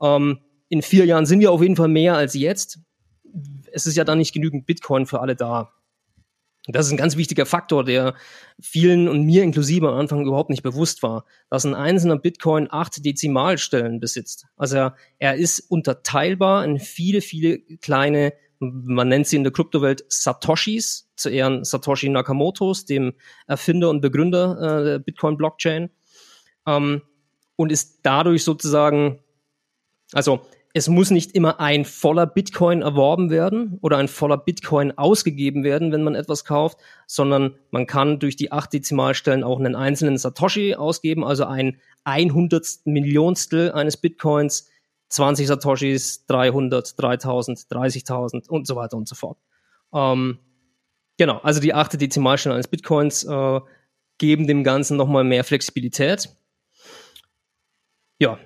Ähm, 0.00 0.38
in 0.68 0.80
vier 0.80 1.04
Jahren 1.04 1.26
sind 1.26 1.40
wir 1.40 1.52
auf 1.52 1.60
jeden 1.60 1.76
Fall 1.76 1.88
mehr 1.88 2.16
als 2.16 2.32
jetzt. 2.32 2.78
Es 3.70 3.86
ist 3.86 3.96
ja 3.96 4.04
dann 4.04 4.18
nicht 4.18 4.32
genügend 4.32 4.64
Bitcoin 4.64 5.04
für 5.04 5.20
alle 5.20 5.36
da. 5.36 5.73
Das 6.66 6.86
ist 6.86 6.92
ein 6.92 6.98
ganz 6.98 7.16
wichtiger 7.16 7.44
Faktor, 7.44 7.84
der 7.84 8.14
vielen 8.58 9.06
und 9.08 9.24
mir 9.24 9.42
inklusive 9.42 9.88
am 9.88 9.96
Anfang 9.96 10.26
überhaupt 10.26 10.48
nicht 10.48 10.62
bewusst 10.62 11.02
war, 11.02 11.26
dass 11.50 11.66
ein 11.66 11.74
einzelner 11.74 12.18
Bitcoin 12.18 12.68
acht 12.70 13.04
Dezimalstellen 13.04 14.00
besitzt. 14.00 14.46
Also 14.56 14.76
er, 14.76 14.96
er 15.18 15.34
ist 15.34 15.60
unterteilbar 15.60 16.64
in 16.64 16.78
viele, 16.78 17.20
viele 17.20 17.58
kleine 17.58 18.32
man 18.60 19.08
nennt 19.08 19.26
sie 19.26 19.36
in 19.36 19.44
der 19.44 19.52
Kryptowelt 19.52 20.04
Satoshis, 20.08 21.10
zu 21.16 21.28
Ehren 21.28 21.64
Satoshi 21.64 22.08
Nakamotos, 22.08 22.84
dem 22.86 23.14
Erfinder 23.46 23.90
und 23.90 24.00
Begründer 24.00 24.80
äh, 24.80 24.84
der 24.84 24.98
Bitcoin-Blockchain. 24.98 25.90
Ähm, 26.66 27.02
und 27.56 27.70
ist 27.70 28.00
dadurch 28.02 28.42
sozusagen, 28.42 29.20
also 30.12 30.46
es 30.76 30.88
muss 30.88 31.12
nicht 31.12 31.36
immer 31.36 31.60
ein 31.60 31.84
voller 31.84 32.26
Bitcoin 32.26 32.82
erworben 32.82 33.30
werden 33.30 33.78
oder 33.80 33.96
ein 33.96 34.08
voller 34.08 34.36
Bitcoin 34.36 34.98
ausgegeben 34.98 35.62
werden, 35.62 35.92
wenn 35.92 36.02
man 36.02 36.16
etwas 36.16 36.44
kauft, 36.44 36.78
sondern 37.06 37.54
man 37.70 37.86
kann 37.86 38.18
durch 38.18 38.34
die 38.34 38.50
acht 38.50 38.72
Dezimalstellen 38.72 39.44
auch 39.44 39.60
einen 39.60 39.76
einzelnen 39.76 40.18
Satoshi 40.18 40.74
ausgeben, 40.74 41.24
also 41.24 41.44
ein 41.44 41.80
einhundertstel 42.02 42.92
Millionstel 42.92 43.70
eines 43.70 43.96
Bitcoins 43.96 44.68
20 45.10 45.46
Satoshis, 45.46 46.26
300, 46.26 47.00
3000, 47.00 47.58
30.000 47.70 48.48
und 48.48 48.66
so 48.66 48.74
weiter 48.74 48.96
und 48.96 49.06
so 49.06 49.14
fort. 49.14 49.38
Ähm, 49.94 50.40
genau, 51.18 51.38
also 51.38 51.60
die 51.60 51.72
achte 51.72 51.98
Dezimalstelle 51.98 52.56
eines 52.56 52.66
Bitcoins 52.66 53.22
äh, 53.22 53.60
geben 54.18 54.48
dem 54.48 54.64
Ganzen 54.64 54.96
nochmal 54.96 55.22
mehr 55.22 55.44
Flexibilität. 55.44 56.30
Ja, 58.18 58.40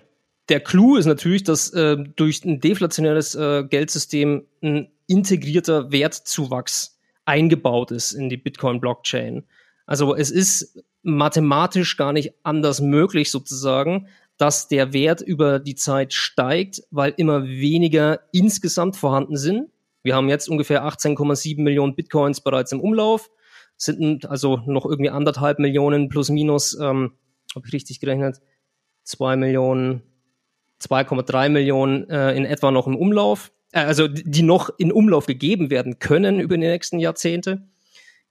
der 0.49 0.61
Clou 0.61 0.97
ist 0.97 1.07
natürlich, 1.07 1.45
dass 1.45 1.71
äh, 1.71 1.97
durch 2.17 2.45
ein 2.45 2.61
deflationäres 2.61 3.35
äh, 3.35 3.64
Geldsystem 3.64 4.47
ein 4.62 4.90
integrierter 5.07 5.93
Wertzuwachs 5.93 6.99
eingebaut 7.25 7.90
ist 7.90 8.12
in 8.12 8.28
die 8.28 8.37
Bitcoin-Blockchain. 8.37 9.45
Also 9.87 10.14
es 10.14 10.31
ist 10.31 10.83
mathematisch 11.02 11.97
gar 11.97 12.12
nicht 12.12 12.33
anders 12.43 12.81
möglich 12.81 13.31
sozusagen, 13.31 14.09
dass 14.37 14.69
der 14.69 14.93
Wert 14.93 15.21
über 15.21 15.59
die 15.59 15.75
Zeit 15.75 16.14
steigt, 16.14 16.83
weil 16.90 17.12
immer 17.17 17.45
weniger 17.45 18.21
insgesamt 18.33 18.97
vorhanden 18.97 19.37
sind. 19.37 19.71
Wir 20.02 20.14
haben 20.14 20.28
jetzt 20.28 20.49
ungefähr 20.49 20.85
18,7 20.85 21.61
Millionen 21.61 21.97
Bitcoins 21.97 22.40
bereits 22.40 22.73
im 22.73 22.81
Umlauf, 22.81 23.31
sind 23.76 24.26
also 24.26 24.61
noch 24.67 24.87
irgendwie 24.87 25.11
anderthalb 25.11 25.59
Millionen 25.59 26.09
plus 26.09 26.31
minus, 26.31 26.78
ähm, 26.78 27.12
habe 27.55 27.67
ich 27.67 27.73
richtig 27.73 28.00
gerechnet, 28.00 28.40
zwei 29.02 29.37
Millionen, 29.37 30.02
2,3 30.82 31.49
Millionen 31.49 32.08
äh, 32.08 32.32
in 32.32 32.44
etwa 32.44 32.70
noch 32.70 32.87
im 32.87 32.97
Umlauf. 32.97 33.52
äh, 33.73 33.80
also 33.80 34.08
die 34.08 34.42
noch 34.42 34.70
in 34.78 34.92
Umlauf 34.92 35.26
gegeben 35.26 35.70
werden 35.70 35.99
können 35.99 36.40
über 36.40 36.56
die 36.56 36.66
nächsten 36.66 36.99
Jahrzehnte. 36.99 37.62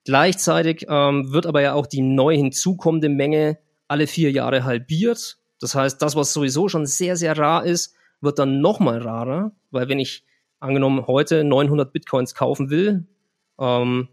Gleichzeitig 0.05 0.85
ähm, 0.89 1.33
wird 1.33 1.45
aber 1.45 1.61
ja 1.61 1.73
auch 1.73 1.85
die 1.85 2.01
neu 2.01 2.35
hinzukommende 2.35 3.09
Menge 3.09 3.57
alle 3.87 4.07
vier 4.07 4.31
Jahre 4.31 4.63
halbiert. 4.63 5.37
Das 5.59 5.75
heißt, 5.75 6.01
das, 6.01 6.15
was 6.15 6.33
sowieso 6.33 6.69
schon 6.69 6.85
sehr, 6.85 7.17
sehr 7.17 7.37
rar 7.37 7.65
ist, 7.65 7.95
wird 8.21 8.39
dann 8.39 8.61
nochmal 8.61 8.99
rarer, 8.99 9.51
weil 9.71 9.89
wenn 9.89 9.99
ich 9.99 10.23
angenommen 10.59 11.05
heute 11.07 11.43
900 11.43 11.91
Bitcoins 11.91 12.35
kaufen 12.35 12.69
will, 12.69 13.05
ähm, 13.59 14.07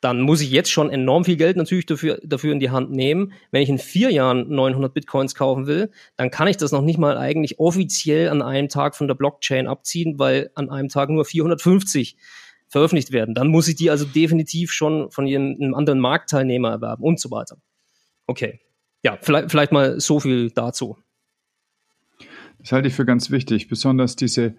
dann 0.00 0.20
muss 0.20 0.40
ich 0.40 0.50
jetzt 0.50 0.70
schon 0.70 0.90
enorm 0.90 1.24
viel 1.24 1.36
Geld 1.36 1.56
natürlich 1.56 1.86
dafür, 1.86 2.20
dafür 2.22 2.52
in 2.52 2.60
die 2.60 2.70
Hand 2.70 2.90
nehmen. 2.92 3.32
Wenn 3.50 3.62
ich 3.62 3.68
in 3.68 3.78
vier 3.78 4.10
Jahren 4.10 4.48
900 4.48 4.94
Bitcoins 4.94 5.34
kaufen 5.34 5.66
will, 5.66 5.90
dann 6.16 6.30
kann 6.30 6.46
ich 6.46 6.56
das 6.56 6.70
noch 6.70 6.82
nicht 6.82 6.98
mal 6.98 7.18
eigentlich 7.18 7.58
offiziell 7.58 8.28
an 8.28 8.42
einem 8.42 8.68
Tag 8.68 8.94
von 8.94 9.08
der 9.08 9.14
Blockchain 9.14 9.66
abziehen, 9.66 10.18
weil 10.18 10.50
an 10.54 10.70
einem 10.70 10.88
Tag 10.88 11.10
nur 11.10 11.24
450 11.24 12.16
veröffentlicht 12.68 13.12
werden. 13.12 13.34
Dann 13.34 13.48
muss 13.48 13.66
ich 13.66 13.76
die 13.76 13.90
also 13.90 14.04
definitiv 14.04 14.70
schon 14.70 15.10
von 15.10 15.26
einem 15.26 15.74
anderen 15.74 15.98
Marktteilnehmer 15.98 16.70
erwerben 16.70 17.02
und 17.02 17.18
so 17.18 17.30
weiter. 17.30 17.56
Okay. 18.26 18.60
Ja, 19.02 19.18
vielleicht, 19.20 19.50
vielleicht 19.50 19.72
mal 19.72 20.00
so 20.00 20.20
viel 20.20 20.50
dazu. 20.50 20.96
Das 22.58 22.72
halte 22.72 22.88
ich 22.88 22.94
für 22.94 23.06
ganz 23.06 23.30
wichtig, 23.30 23.68
besonders 23.68 24.16
diese 24.16 24.54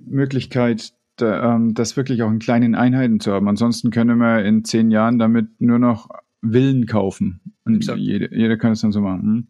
Möglichkeit, 0.00 0.92
das 1.16 1.96
wirklich 1.96 2.22
auch 2.22 2.30
in 2.30 2.38
kleinen 2.38 2.74
Einheiten 2.74 3.20
zu 3.20 3.32
haben. 3.32 3.48
Ansonsten 3.48 3.90
können 3.90 4.18
wir 4.18 4.44
in 4.44 4.64
zehn 4.64 4.90
Jahren 4.90 5.18
damit 5.18 5.60
nur 5.60 5.78
noch 5.78 6.08
Villen 6.42 6.86
kaufen. 6.86 7.40
Und 7.64 7.84
jeder, 7.96 8.32
jeder 8.32 8.56
kann 8.56 8.72
es 8.72 8.80
dann 8.80 8.92
so 8.92 9.00
machen. 9.00 9.22
Hm. 9.22 9.46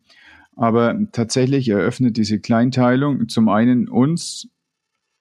Aber 0.56 0.98
tatsächlich 1.12 1.68
eröffnet 1.68 2.16
diese 2.16 2.40
Kleinteilung 2.40 3.28
zum 3.28 3.48
einen 3.50 3.88
uns 3.88 4.48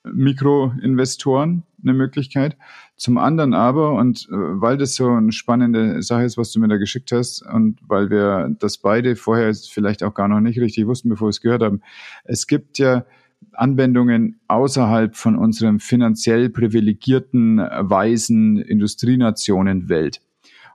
Mikroinvestoren 0.05 1.63
eine 1.83 1.93
Möglichkeit. 1.93 2.57
Zum 2.95 3.17
anderen 3.17 3.53
aber, 3.53 3.93
und 3.93 4.27
äh, 4.29 4.31
weil 4.31 4.77
das 4.77 4.95
so 4.95 5.09
eine 5.09 5.31
spannende 5.31 6.01
Sache 6.01 6.23
ist, 6.23 6.37
was 6.37 6.51
du 6.51 6.59
mir 6.59 6.67
da 6.67 6.77
geschickt 6.77 7.11
hast, 7.11 7.41
und 7.41 7.79
weil 7.87 8.09
wir 8.09 8.55
das 8.59 8.77
beide 8.77 9.15
vorher 9.15 9.53
vielleicht 9.53 10.03
auch 10.03 10.13
gar 10.13 10.27
noch 10.27 10.39
nicht 10.39 10.59
richtig 10.59 10.87
wussten, 10.87 11.09
bevor 11.09 11.27
wir 11.27 11.31
es 11.31 11.41
gehört 11.41 11.63
haben, 11.63 11.81
es 12.23 12.47
gibt 12.47 12.77
ja 12.77 13.05
Anwendungen 13.55 14.39
außerhalb 14.47 15.15
von 15.15 15.35
unserem 15.37 15.79
finanziell 15.79 16.49
privilegierten, 16.49 17.57
weißen 17.57 18.57
Industrienationen 18.57 19.89
Welt. 19.89 20.21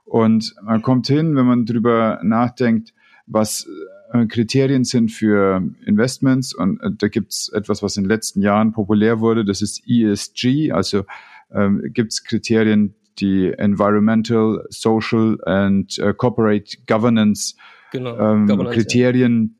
Und 0.05 0.55
man 0.63 0.81
kommt 0.81 1.07
hin, 1.07 1.35
wenn 1.35 1.45
man 1.45 1.65
drüber 1.65 2.19
nachdenkt, 2.23 2.93
was 3.27 3.67
äh, 4.11 4.25
Kriterien 4.25 4.83
sind 4.83 5.11
für 5.11 5.63
Investments. 5.85 6.53
Und 6.53 6.81
äh, 6.81 6.89
da 6.97 7.07
gibt 7.07 7.31
es 7.31 7.49
etwas, 7.49 7.81
was 7.81 7.97
in 7.97 8.03
den 8.03 8.09
letzten 8.09 8.41
Jahren 8.41 8.73
populär 8.73 9.19
wurde, 9.19 9.45
das 9.45 9.61
ist 9.61 9.83
ESG. 9.87 10.71
Also 10.71 11.05
ähm, 11.51 11.81
gibt 11.93 12.11
es 12.11 12.23
Kriterien, 12.23 12.93
die 13.19 13.53
Environmental, 13.53 14.65
Social 14.69 15.37
and 15.45 15.97
uh, 15.99 16.13
Corporate 16.13 16.77
Governance 16.87 17.55
genau, 17.91 18.17
ähm, 18.17 18.47
Governance, 18.47 18.77
Kriterien 18.77 19.57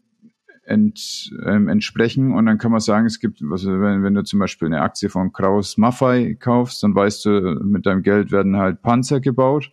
ent, 0.72 1.32
ähm, 1.46 1.68
entsprechen. 1.68 2.34
Und 2.34 2.46
dann 2.46 2.58
kann 2.58 2.72
man 2.72 2.80
sagen, 2.80 3.06
es 3.06 3.20
gibt, 3.20 3.42
also 3.52 3.72
wenn, 3.80 4.04
wenn 4.04 4.14
du 4.14 4.24
zum 4.24 4.40
Beispiel 4.40 4.68
eine 4.68 4.82
Aktie 4.82 5.10
von 5.10 5.32
Kraus 5.32 5.78
Maffei 5.78 6.36
kaufst, 6.40 6.82
dann 6.84 6.96
weißt 6.96 7.26
du, 7.26 7.60
mit 7.64 7.86
deinem 7.86 8.02
Geld 8.02 8.32
werden 8.32 8.58
halt 8.58 8.82
Panzer 8.82 9.20
gebaut. 9.20 9.72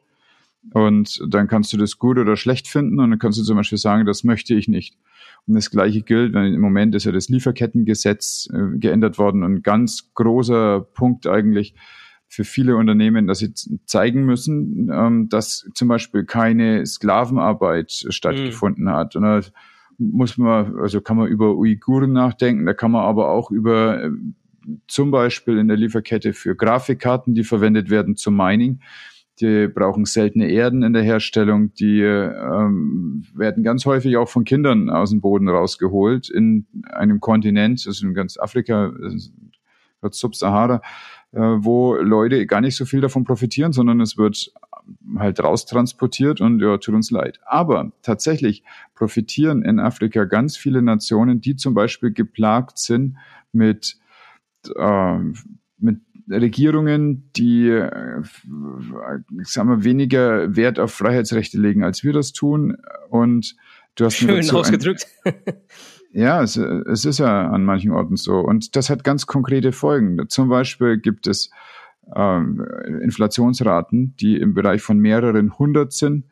Und 0.72 1.22
dann 1.28 1.48
kannst 1.48 1.72
du 1.72 1.76
das 1.76 1.98
gut 1.98 2.18
oder 2.18 2.36
schlecht 2.36 2.68
finden 2.68 3.00
und 3.00 3.10
dann 3.10 3.18
kannst 3.18 3.38
du 3.38 3.42
zum 3.42 3.56
Beispiel 3.56 3.78
sagen, 3.78 4.04
das 4.04 4.24
möchte 4.24 4.54
ich 4.54 4.68
nicht. 4.68 4.98
Und 5.46 5.54
das 5.54 5.70
Gleiche 5.70 6.02
gilt, 6.02 6.34
wenn 6.34 6.52
im 6.52 6.60
Moment 6.60 6.94
ist 6.94 7.04
ja 7.04 7.12
das 7.12 7.28
Lieferkettengesetz 7.30 8.50
äh, 8.52 8.76
geändert 8.78 9.18
worden. 9.18 9.42
Und 9.42 9.54
ein 9.54 9.62
ganz 9.62 10.12
großer 10.12 10.80
Punkt 10.92 11.26
eigentlich 11.26 11.74
für 12.26 12.44
viele 12.44 12.76
Unternehmen, 12.76 13.26
dass 13.26 13.38
sie 13.38 13.54
zeigen 13.86 14.26
müssen, 14.26 14.90
ähm, 14.92 15.28
dass 15.30 15.66
zum 15.74 15.88
Beispiel 15.88 16.24
keine 16.24 16.84
Sklavenarbeit 16.84 18.04
stattgefunden 18.10 18.84
mhm. 18.84 18.90
hat. 18.90 19.16
Und 19.16 19.50
muss 19.98 20.38
man, 20.38 20.78
also 20.78 21.00
kann 21.00 21.16
man 21.16 21.28
über 21.28 21.56
Uiguren 21.56 22.12
nachdenken, 22.12 22.64
da 22.66 22.74
kann 22.74 22.92
man 22.92 23.02
aber 23.02 23.30
auch 23.30 23.50
über 23.50 24.04
äh, 24.04 24.10
zum 24.86 25.10
Beispiel 25.10 25.58
in 25.58 25.68
der 25.68 25.76
Lieferkette 25.76 26.32
für 26.32 26.54
Grafikkarten, 26.54 27.34
die 27.34 27.44
verwendet 27.44 27.90
werden 27.90 28.16
zum 28.16 28.36
Mining. 28.36 28.80
Die 29.40 29.68
brauchen 29.68 30.04
seltene 30.04 30.50
Erden 30.50 30.82
in 30.82 30.92
der 30.92 31.02
Herstellung, 31.02 31.72
die 31.74 32.00
ähm, 32.00 33.24
werden 33.34 33.62
ganz 33.62 33.86
häufig 33.86 34.16
auch 34.16 34.28
von 34.28 34.44
Kindern 34.44 34.90
aus 34.90 35.10
dem 35.10 35.20
Boden 35.20 35.48
rausgeholt 35.48 36.28
in 36.28 36.66
einem 36.90 37.20
Kontinent, 37.20 37.84
also 37.86 38.06
in 38.06 38.14
ganz 38.14 38.36
Afrika, 38.36 38.92
Subsahara, 40.10 40.82
äh, 41.32 41.40
wo 41.40 41.94
Leute 41.96 42.46
gar 42.46 42.60
nicht 42.60 42.76
so 42.76 42.84
viel 42.84 43.00
davon 43.00 43.24
profitieren, 43.24 43.72
sondern 43.72 44.00
es 44.00 44.16
wird 44.16 44.52
halt 45.18 45.42
raustransportiert 45.42 46.40
und 46.40 46.60
ja, 46.60 46.78
tut 46.78 46.94
uns 46.94 47.10
leid. 47.10 47.40
Aber 47.44 47.92
tatsächlich 48.02 48.64
profitieren 48.94 49.62
in 49.62 49.80
Afrika 49.80 50.24
ganz 50.24 50.56
viele 50.56 50.82
Nationen, 50.82 51.40
die 51.40 51.56
zum 51.56 51.74
Beispiel 51.74 52.12
geplagt 52.12 52.78
sind 52.78 53.16
mit, 53.52 53.98
äh, 54.76 55.18
mit 55.78 56.00
Regierungen, 56.30 57.30
die 57.36 57.68
äh, 57.68 58.22
sagen 59.42 59.68
wir, 59.68 59.84
weniger 59.84 60.56
Wert 60.56 60.78
auf 60.78 60.92
Freiheitsrechte 60.92 61.58
legen, 61.58 61.84
als 61.84 62.04
wir 62.04 62.12
das 62.12 62.32
tun. 62.32 62.76
Und 63.08 63.56
du 63.94 64.04
hast 64.04 64.16
Schön 64.16 64.50
ausgedrückt. 64.50 65.06
ja, 66.18 66.42
es, 66.42 66.56
es 66.56 67.04
ist 67.04 67.18
ja 67.18 67.48
an 67.48 67.64
manchen 67.64 67.92
Orten 67.92 68.16
so. 68.16 68.40
Und 68.40 68.74
das 68.74 68.90
hat 68.90 69.04
ganz 69.04 69.26
konkrete 69.26 69.70
Folgen. 69.72 70.28
Zum 70.28 70.48
Beispiel 70.48 70.98
gibt 70.98 71.28
es 71.28 71.50
ähm, 72.14 72.66
Inflationsraten, 73.02 74.16
die 74.16 74.36
im 74.36 74.52
Bereich 74.52 74.82
von 74.82 74.98
mehreren 74.98 75.58
hundert 75.58 75.92
sind. 75.92 76.24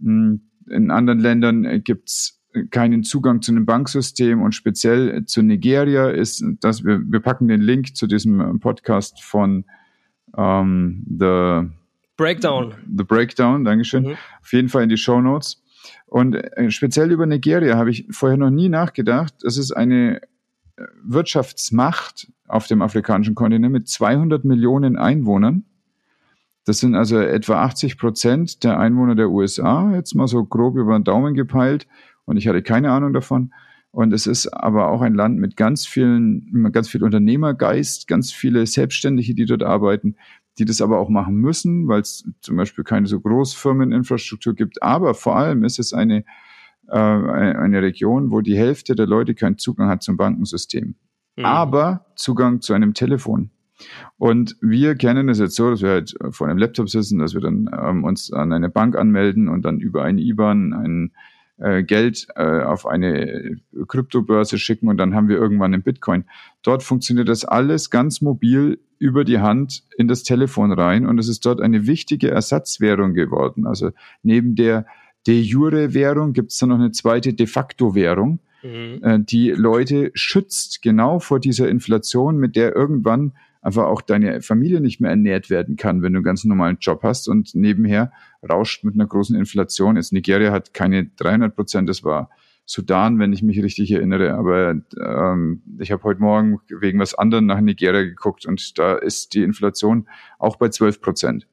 Hm, 0.00 0.40
in 0.68 0.90
anderen 0.90 1.20
Ländern 1.20 1.82
gibt's 1.84 2.42
keinen 2.70 3.04
Zugang 3.04 3.42
zu 3.42 3.52
einem 3.52 3.66
Banksystem 3.66 4.40
und 4.40 4.54
speziell 4.54 5.26
zu 5.26 5.42
Nigeria 5.42 6.08
ist, 6.08 6.42
dass 6.60 6.84
wir, 6.84 7.00
wir 7.04 7.20
packen 7.20 7.48
den 7.48 7.60
Link 7.60 7.94
zu 7.94 8.06
diesem 8.06 8.58
Podcast 8.60 9.22
von 9.22 9.66
ähm, 10.36 11.04
The 11.06 11.68
Breakdown. 12.16 12.74
The 12.96 13.04
Breakdown, 13.04 13.64
Dankeschön. 13.64 14.04
Mhm. 14.04 14.16
Auf 14.40 14.52
jeden 14.54 14.70
Fall 14.70 14.84
in 14.84 14.88
die 14.88 14.96
Show 14.96 15.20
Notes. 15.20 15.62
Und 16.06 16.34
äh, 16.34 16.70
speziell 16.70 17.10
über 17.10 17.26
Nigeria 17.26 17.76
habe 17.76 17.90
ich 17.90 18.06
vorher 18.10 18.38
noch 18.38 18.50
nie 18.50 18.68
nachgedacht. 18.68 19.34
Das 19.42 19.56
ist 19.56 19.72
eine 19.72 20.20
Wirtschaftsmacht 21.02 22.30
auf 22.48 22.66
dem 22.66 22.82
afrikanischen 22.82 23.34
Kontinent 23.34 23.72
mit 23.72 23.88
200 23.88 24.44
Millionen 24.44 24.96
Einwohnern. 24.96 25.64
Das 26.64 26.78
sind 26.80 26.94
also 26.94 27.18
etwa 27.18 27.62
80 27.62 27.96
Prozent 27.96 28.64
der 28.64 28.78
Einwohner 28.78 29.14
der 29.14 29.30
USA, 29.30 29.92
jetzt 29.94 30.14
mal 30.14 30.26
so 30.26 30.44
grob 30.44 30.76
über 30.76 30.98
den 30.98 31.04
Daumen 31.04 31.34
gepeilt. 31.34 31.86
Und 32.24 32.36
ich 32.36 32.48
hatte 32.48 32.62
keine 32.62 32.90
Ahnung 32.90 33.12
davon. 33.12 33.52
Und 33.92 34.12
es 34.12 34.26
ist 34.26 34.48
aber 34.48 34.88
auch 34.88 35.00
ein 35.00 35.14
Land 35.14 35.38
mit 35.38 35.56
ganz 35.56 35.86
vielen, 35.86 36.70
ganz 36.72 36.88
viel 36.88 37.02
Unternehmergeist, 37.02 38.08
ganz 38.08 38.32
viele 38.32 38.66
Selbstständige, 38.66 39.34
die 39.34 39.46
dort 39.46 39.62
arbeiten, 39.62 40.16
die 40.58 40.64
das 40.64 40.80
aber 40.80 40.98
auch 40.98 41.08
machen 41.08 41.36
müssen, 41.36 41.88
weil 41.88 42.00
es 42.00 42.28
zum 42.40 42.56
Beispiel 42.56 42.84
keine 42.84 43.06
so 43.06 43.20
Großfirmeninfrastruktur 43.20 44.54
gibt. 44.54 44.82
Aber 44.82 45.14
vor 45.14 45.36
allem 45.36 45.64
ist 45.64 45.78
es 45.78 45.92
eine 45.92 46.24
äh, 46.88 46.98
eine 46.98 47.82
Region, 47.82 48.30
wo 48.30 48.40
die 48.40 48.56
Hälfte 48.56 48.94
der 48.94 49.06
Leute 49.06 49.34
keinen 49.34 49.58
Zugang 49.58 49.88
hat 49.88 50.02
zum 50.02 50.16
Bankensystem, 50.16 50.94
mhm. 51.36 51.44
aber 51.44 52.06
Zugang 52.14 52.60
zu 52.60 52.74
einem 52.74 52.94
Telefon. 52.94 53.50
Und 54.16 54.56
wir 54.60 54.94
kennen 54.94 55.28
es 55.28 55.38
jetzt 55.38 55.56
so, 55.56 55.70
dass 55.70 55.82
wir 55.82 55.90
halt 55.90 56.14
vor 56.30 56.48
einem 56.48 56.58
Laptop 56.58 56.88
sitzen, 56.88 57.18
dass 57.18 57.34
wir 57.34 57.40
dann 57.40 57.68
ähm, 57.76 58.04
uns 58.04 58.32
an 58.32 58.52
eine 58.52 58.70
Bank 58.70 58.96
anmelden 58.96 59.48
und 59.48 59.62
dann 59.62 59.80
über 59.80 60.02
eine 60.02 60.20
IBAN 60.20 60.72
ein 60.72 61.12
äh, 61.58 61.82
Geld 61.82 62.26
äh, 62.36 62.60
auf 62.62 62.86
eine 62.86 63.56
Kryptobörse 63.86 64.58
schicken 64.58 64.88
und 64.88 64.96
dann 64.98 65.14
haben 65.14 65.28
wir 65.28 65.36
irgendwann 65.36 65.72
einen 65.74 65.82
Bitcoin. 65.82 66.24
Dort 66.62 66.82
funktioniert 66.82 67.28
das 67.28 67.44
alles 67.44 67.90
ganz 67.90 68.20
mobil 68.20 68.78
über 68.98 69.24
die 69.24 69.38
Hand 69.38 69.84
in 69.96 70.08
das 70.08 70.22
Telefon 70.22 70.72
rein 70.72 71.06
und 71.06 71.18
es 71.18 71.28
ist 71.28 71.44
dort 71.44 71.60
eine 71.60 71.86
wichtige 71.86 72.30
Ersatzwährung 72.30 73.14
geworden. 73.14 73.66
Also 73.66 73.90
neben 74.22 74.54
der 74.54 74.86
de 75.26 75.40
jure 75.40 75.92
Währung 75.92 76.32
gibt 76.32 76.52
es 76.52 76.58
dann 76.58 76.68
noch 76.68 76.76
eine 76.76 76.92
zweite 76.92 77.34
de 77.34 77.46
facto 77.46 77.94
Währung, 77.94 78.38
mhm. 78.62 79.00
äh, 79.02 79.18
die 79.20 79.50
Leute 79.50 80.10
schützt 80.14 80.82
genau 80.82 81.18
vor 81.18 81.40
dieser 81.40 81.68
Inflation, 81.68 82.36
mit 82.36 82.56
der 82.56 82.74
irgendwann 82.76 83.32
einfach 83.66 83.86
auch 83.86 84.00
deine 84.00 84.42
Familie 84.42 84.80
nicht 84.80 85.00
mehr 85.00 85.10
ernährt 85.10 85.50
werden 85.50 85.74
kann, 85.76 86.00
wenn 86.00 86.12
du 86.12 86.18
einen 86.18 86.24
ganz 86.24 86.44
normalen 86.44 86.78
Job 86.80 87.02
hast 87.02 87.28
und 87.28 87.54
nebenher 87.56 88.12
rauscht 88.48 88.84
mit 88.84 88.94
einer 88.94 89.06
großen 89.06 89.36
Inflation. 89.36 89.96
Jetzt 89.96 90.12
Nigeria 90.12 90.52
hat 90.52 90.72
keine 90.72 91.06
300 91.16 91.54
Prozent, 91.54 91.88
das 91.88 92.04
war 92.04 92.30
Sudan, 92.64 93.18
wenn 93.18 93.32
ich 93.32 93.42
mich 93.42 93.60
richtig 93.60 93.90
erinnere. 93.90 94.34
Aber 94.34 94.76
ähm, 95.00 95.62
ich 95.80 95.90
habe 95.90 96.04
heute 96.04 96.20
Morgen 96.20 96.60
wegen 96.68 97.00
was 97.00 97.14
anderem 97.14 97.46
nach 97.46 97.60
Nigeria 97.60 98.02
geguckt 98.02 98.46
und 98.46 98.78
da 98.78 98.94
ist 98.94 99.34
die 99.34 99.42
Inflation 99.42 100.08
auch 100.38 100.56
bei 100.56 100.68
12 100.68 101.00
Prozent. 101.00 101.48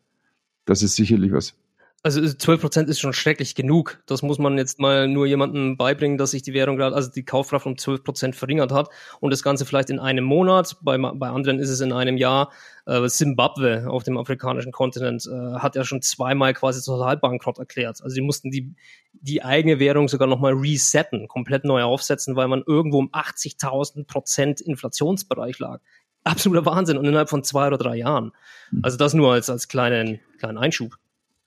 Das 0.66 0.84
ist 0.84 0.96
sicherlich 0.96 1.32
was. 1.32 1.56
Also 2.04 2.22
12 2.22 2.60
Prozent 2.60 2.90
ist 2.90 3.00
schon 3.00 3.14
schrecklich 3.14 3.56
genug. 3.56 4.04
Das 4.08 4.24
muss 4.24 4.38
man 4.38 4.58
jetzt 4.58 4.78
mal 4.78 5.08
nur 5.08 5.26
jemandem 5.26 5.78
beibringen, 5.78 6.18
dass 6.18 6.32
sich 6.32 6.42
die 6.42 6.54
Währung 6.54 6.76
gerade, 6.76 6.94
also 6.94 7.10
die 7.10 7.24
Kaufkraft 7.24 7.66
um 7.66 7.78
12 7.78 8.04
Prozent 8.04 8.36
verringert 8.36 8.74
hat 8.74 8.90
und 9.22 9.32
das 9.32 9.42
Ganze 9.42 9.66
vielleicht 9.66 9.90
in 9.90 10.00
einem 10.00 10.26
Monat, 10.26 10.76
bei, 10.82 10.98
bei 10.98 11.30
anderen 11.30 11.60
ist 11.60 11.70
es 11.70 11.80
in 11.80 11.94
einem 11.94 12.18
Jahr. 12.18 12.52
Äh, 12.86 13.08
Zimbabwe 13.08 13.86
auf 13.88 14.04
dem 14.04 14.18
afrikanischen 14.18 14.74
Kontinent 14.74 15.26
äh, 15.26 15.60
hat 15.60 15.78
ja 15.78 15.86
schon 15.86 16.02
zweimal 16.02 16.54
quasi 16.54 16.84
total 16.84 17.16
bankrott 17.16 17.58
erklärt. 17.58 18.04
Also 18.04 18.14
die 18.14 18.22
mussten 18.22 18.52
die, 18.52 18.76
die 19.14 19.42
eigene 19.42 19.80
Währung 19.80 20.10
sogar 20.10 20.28
nochmal 20.28 20.52
resetten, 20.52 21.30
komplett 21.30 21.64
neu 21.64 21.84
aufsetzen, 21.84 22.36
weil 22.36 22.50
man 22.50 22.64
irgendwo 22.68 23.00
um 23.00 23.12
80.000 23.14 24.06
Prozent 24.08 24.60
Inflationsbereich 24.60 25.58
lag. 25.60 25.80
Absoluter 26.26 26.66
Wahnsinn 26.66 26.98
und 26.98 27.06
innerhalb 27.06 27.30
von 27.30 27.46
zwei 27.46 27.68
oder 27.68 27.78
drei 27.78 27.96
Jahren. 27.96 28.34
Hm. 28.72 28.82
Also 28.84 28.98
das 28.98 29.14
nur 29.14 29.32
als, 29.32 29.50
als 29.50 29.70
kleinen, 29.70 30.20
kleinen 30.38 30.58
Einschub. 30.58 30.98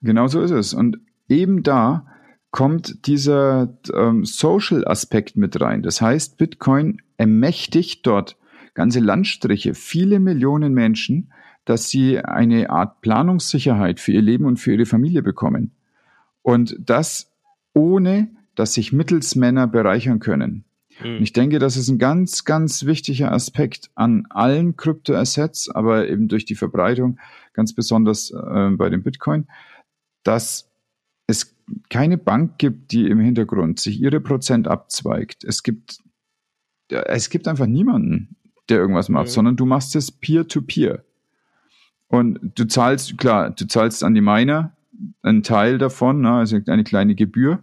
Genau 0.02 0.26
so 0.28 0.40
ist 0.40 0.50
es. 0.50 0.74
Und 0.74 0.98
eben 1.28 1.62
da 1.62 2.06
kommt 2.50 3.06
dieser 3.06 3.76
ähm, 3.92 4.24
Social-Aspekt 4.24 5.36
mit 5.36 5.60
rein. 5.60 5.82
Das 5.82 6.00
heißt, 6.00 6.38
Bitcoin 6.38 7.02
ermächtigt 7.16 8.06
dort 8.06 8.36
ganze 8.74 9.00
Landstriche, 9.00 9.74
viele 9.74 10.20
Millionen 10.20 10.72
Menschen, 10.72 11.32
dass 11.64 11.88
sie 11.88 12.20
eine 12.20 12.70
Art 12.70 13.00
Planungssicherheit 13.00 14.00
für 14.00 14.12
ihr 14.12 14.22
Leben 14.22 14.44
und 14.44 14.58
für 14.58 14.72
ihre 14.72 14.86
Familie 14.86 15.22
bekommen. 15.22 15.72
Und 16.42 16.76
das 16.78 17.32
ohne, 17.74 18.30
dass 18.54 18.74
sich 18.74 18.92
Mittelsmänner 18.92 19.66
bereichern 19.66 20.20
können. 20.20 20.64
Mhm. 21.02 21.16
Und 21.16 21.22
ich 21.22 21.32
denke, 21.32 21.58
das 21.58 21.76
ist 21.76 21.88
ein 21.88 21.98
ganz, 21.98 22.44
ganz 22.44 22.86
wichtiger 22.86 23.32
Aspekt 23.32 23.90
an 23.94 24.26
allen 24.30 24.76
Kryptoassets, 24.76 25.68
aber 25.68 26.08
eben 26.08 26.28
durch 26.28 26.44
die 26.44 26.54
Verbreitung, 26.54 27.18
ganz 27.52 27.74
besonders 27.74 28.30
äh, 28.30 28.70
bei 28.70 28.88
dem 28.88 29.02
Bitcoin, 29.02 29.46
dass 30.26 30.70
es 31.26 31.54
keine 31.88 32.18
Bank 32.18 32.58
gibt, 32.58 32.92
die 32.92 33.06
im 33.08 33.18
Hintergrund 33.18 33.80
sich 33.80 34.00
ihre 34.00 34.20
Prozent 34.20 34.68
abzweigt. 34.68 35.44
Es 35.44 35.62
gibt, 35.62 35.98
es 36.88 37.30
gibt 37.30 37.48
einfach 37.48 37.66
niemanden, 37.66 38.36
der 38.68 38.78
irgendwas 38.78 39.08
macht, 39.08 39.26
mhm. 39.26 39.30
sondern 39.30 39.56
du 39.56 39.66
machst 39.66 39.96
es 39.96 40.12
peer-to-peer. 40.12 40.96
-peer. 40.96 41.02
Und 42.08 42.38
du 42.54 42.66
zahlst, 42.66 43.18
klar, 43.18 43.50
du 43.50 43.66
zahlst 43.66 44.04
an 44.04 44.14
die 44.14 44.20
Miner 44.20 44.76
einen 45.22 45.42
Teil 45.42 45.78
davon, 45.78 46.20
ne, 46.20 46.32
also 46.32 46.58
eine 46.66 46.84
kleine 46.84 47.14
Gebühr. 47.14 47.62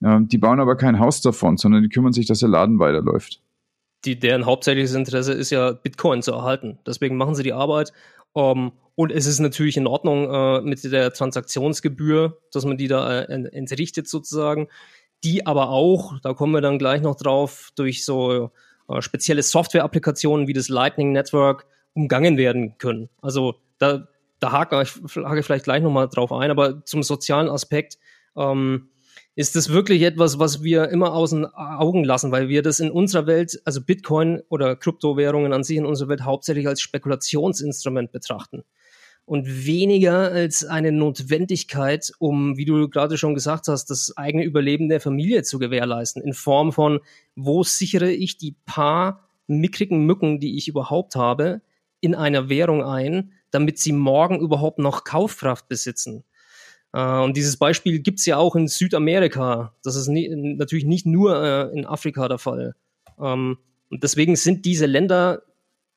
Die 0.00 0.38
bauen 0.38 0.60
aber 0.60 0.76
kein 0.76 0.98
Haus 0.98 1.22
davon, 1.22 1.56
sondern 1.56 1.82
die 1.82 1.88
kümmern 1.88 2.12
sich, 2.12 2.26
dass 2.26 2.40
der 2.40 2.50
Laden 2.50 2.78
weiterläuft. 2.78 3.40
Die, 4.04 4.18
deren 4.18 4.44
hauptsächliches 4.44 4.94
Interesse 4.94 5.32
ist 5.32 5.50
ja, 5.50 5.72
Bitcoin 5.72 6.22
zu 6.22 6.32
erhalten. 6.32 6.78
Deswegen 6.86 7.16
machen 7.16 7.34
sie 7.34 7.42
die 7.42 7.54
Arbeit 7.54 7.92
ähm, 8.36 8.72
und 8.94 9.12
es 9.12 9.26
ist 9.26 9.40
natürlich 9.40 9.76
in 9.76 9.86
Ordnung 9.86 10.32
äh, 10.32 10.60
mit 10.62 10.82
der 10.84 11.12
Transaktionsgebühr, 11.12 12.38
dass 12.52 12.64
man 12.64 12.76
die 12.76 12.88
da 12.88 13.22
äh, 13.22 13.48
entrichtet 13.52 14.08
sozusagen. 14.08 14.68
Die 15.24 15.46
aber 15.46 15.70
auch, 15.70 16.18
da 16.20 16.34
kommen 16.34 16.52
wir 16.52 16.60
dann 16.60 16.78
gleich 16.78 17.02
noch 17.02 17.16
drauf, 17.16 17.70
durch 17.74 18.04
so 18.04 18.50
äh, 18.88 19.02
spezielle 19.02 19.42
Software-Applikationen 19.42 20.46
wie 20.46 20.52
das 20.52 20.68
Lightning 20.68 21.12
Network 21.12 21.66
umgangen 21.94 22.36
werden 22.36 22.78
können. 22.78 23.08
Also 23.20 23.56
da, 23.78 24.08
da 24.38 24.52
hake 24.52 24.80
ich, 24.82 24.94
hake 25.16 25.40
ich 25.40 25.46
vielleicht 25.46 25.64
gleich 25.64 25.82
nochmal 25.82 26.08
drauf 26.08 26.32
ein, 26.32 26.50
aber 26.50 26.84
zum 26.84 27.02
sozialen 27.02 27.48
Aspekt, 27.48 27.98
ähm, 28.36 28.88
ist 29.36 29.54
das 29.54 29.68
wirklich 29.68 30.02
etwas, 30.02 30.38
was 30.38 30.62
wir 30.62 30.88
immer 30.88 31.12
aus 31.12 31.30
den 31.30 31.44
Augen 31.46 32.04
lassen, 32.04 32.32
weil 32.32 32.48
wir 32.48 32.62
das 32.62 32.80
in 32.80 32.90
unserer 32.90 33.26
Welt, 33.26 33.60
also 33.64 33.82
Bitcoin 33.82 34.42
oder 34.48 34.74
Kryptowährungen 34.76 35.52
an 35.52 35.62
sich 35.62 35.76
in 35.76 35.86
unserer 35.86 36.08
Welt 36.08 36.24
hauptsächlich 36.24 36.66
als 36.66 36.80
Spekulationsinstrument 36.80 38.12
betrachten 38.12 38.64
und 39.26 39.66
weniger 39.66 40.32
als 40.32 40.64
eine 40.64 40.92
Notwendigkeit, 40.92 42.12
um, 42.18 42.56
wie 42.56 42.64
du 42.64 42.88
gerade 42.88 43.18
schon 43.18 43.34
gesagt 43.34 43.68
hast, 43.68 43.90
das 43.90 44.16
eigene 44.16 44.44
Überleben 44.44 44.88
der 44.88 45.00
Familie 45.00 45.42
zu 45.42 45.58
gewährleisten, 45.58 46.22
in 46.22 46.32
Form 46.32 46.72
von, 46.72 47.00
wo 47.34 47.64
sichere 47.64 48.10
ich 48.10 48.38
die 48.38 48.54
paar 48.64 49.28
mickrigen 49.48 50.06
Mücken, 50.06 50.38
die 50.38 50.56
ich 50.56 50.68
überhaupt 50.68 51.16
habe, 51.16 51.60
in 52.00 52.14
einer 52.14 52.48
Währung 52.48 52.84
ein, 52.84 53.32
damit 53.50 53.78
sie 53.78 53.92
morgen 53.92 54.40
überhaupt 54.40 54.78
noch 54.78 55.02
Kaufkraft 55.02 55.68
besitzen. 55.68 56.24
Äh, 56.92 57.20
und 57.20 57.36
dieses 57.36 57.56
Beispiel 57.56 58.00
gibt 58.00 58.20
es 58.20 58.26
ja 58.26 58.36
auch 58.36 58.56
in 58.56 58.68
Südamerika. 58.68 59.74
Das 59.82 59.96
ist 59.96 60.08
nie, 60.08 60.28
natürlich 60.28 60.84
nicht 60.84 61.06
nur 61.06 61.42
äh, 61.42 61.76
in 61.76 61.86
Afrika 61.86 62.28
der 62.28 62.38
Fall. 62.38 62.74
Ähm, 63.20 63.58
und 63.90 64.02
deswegen 64.02 64.36
sind 64.36 64.64
diese 64.64 64.86
Länder 64.86 65.42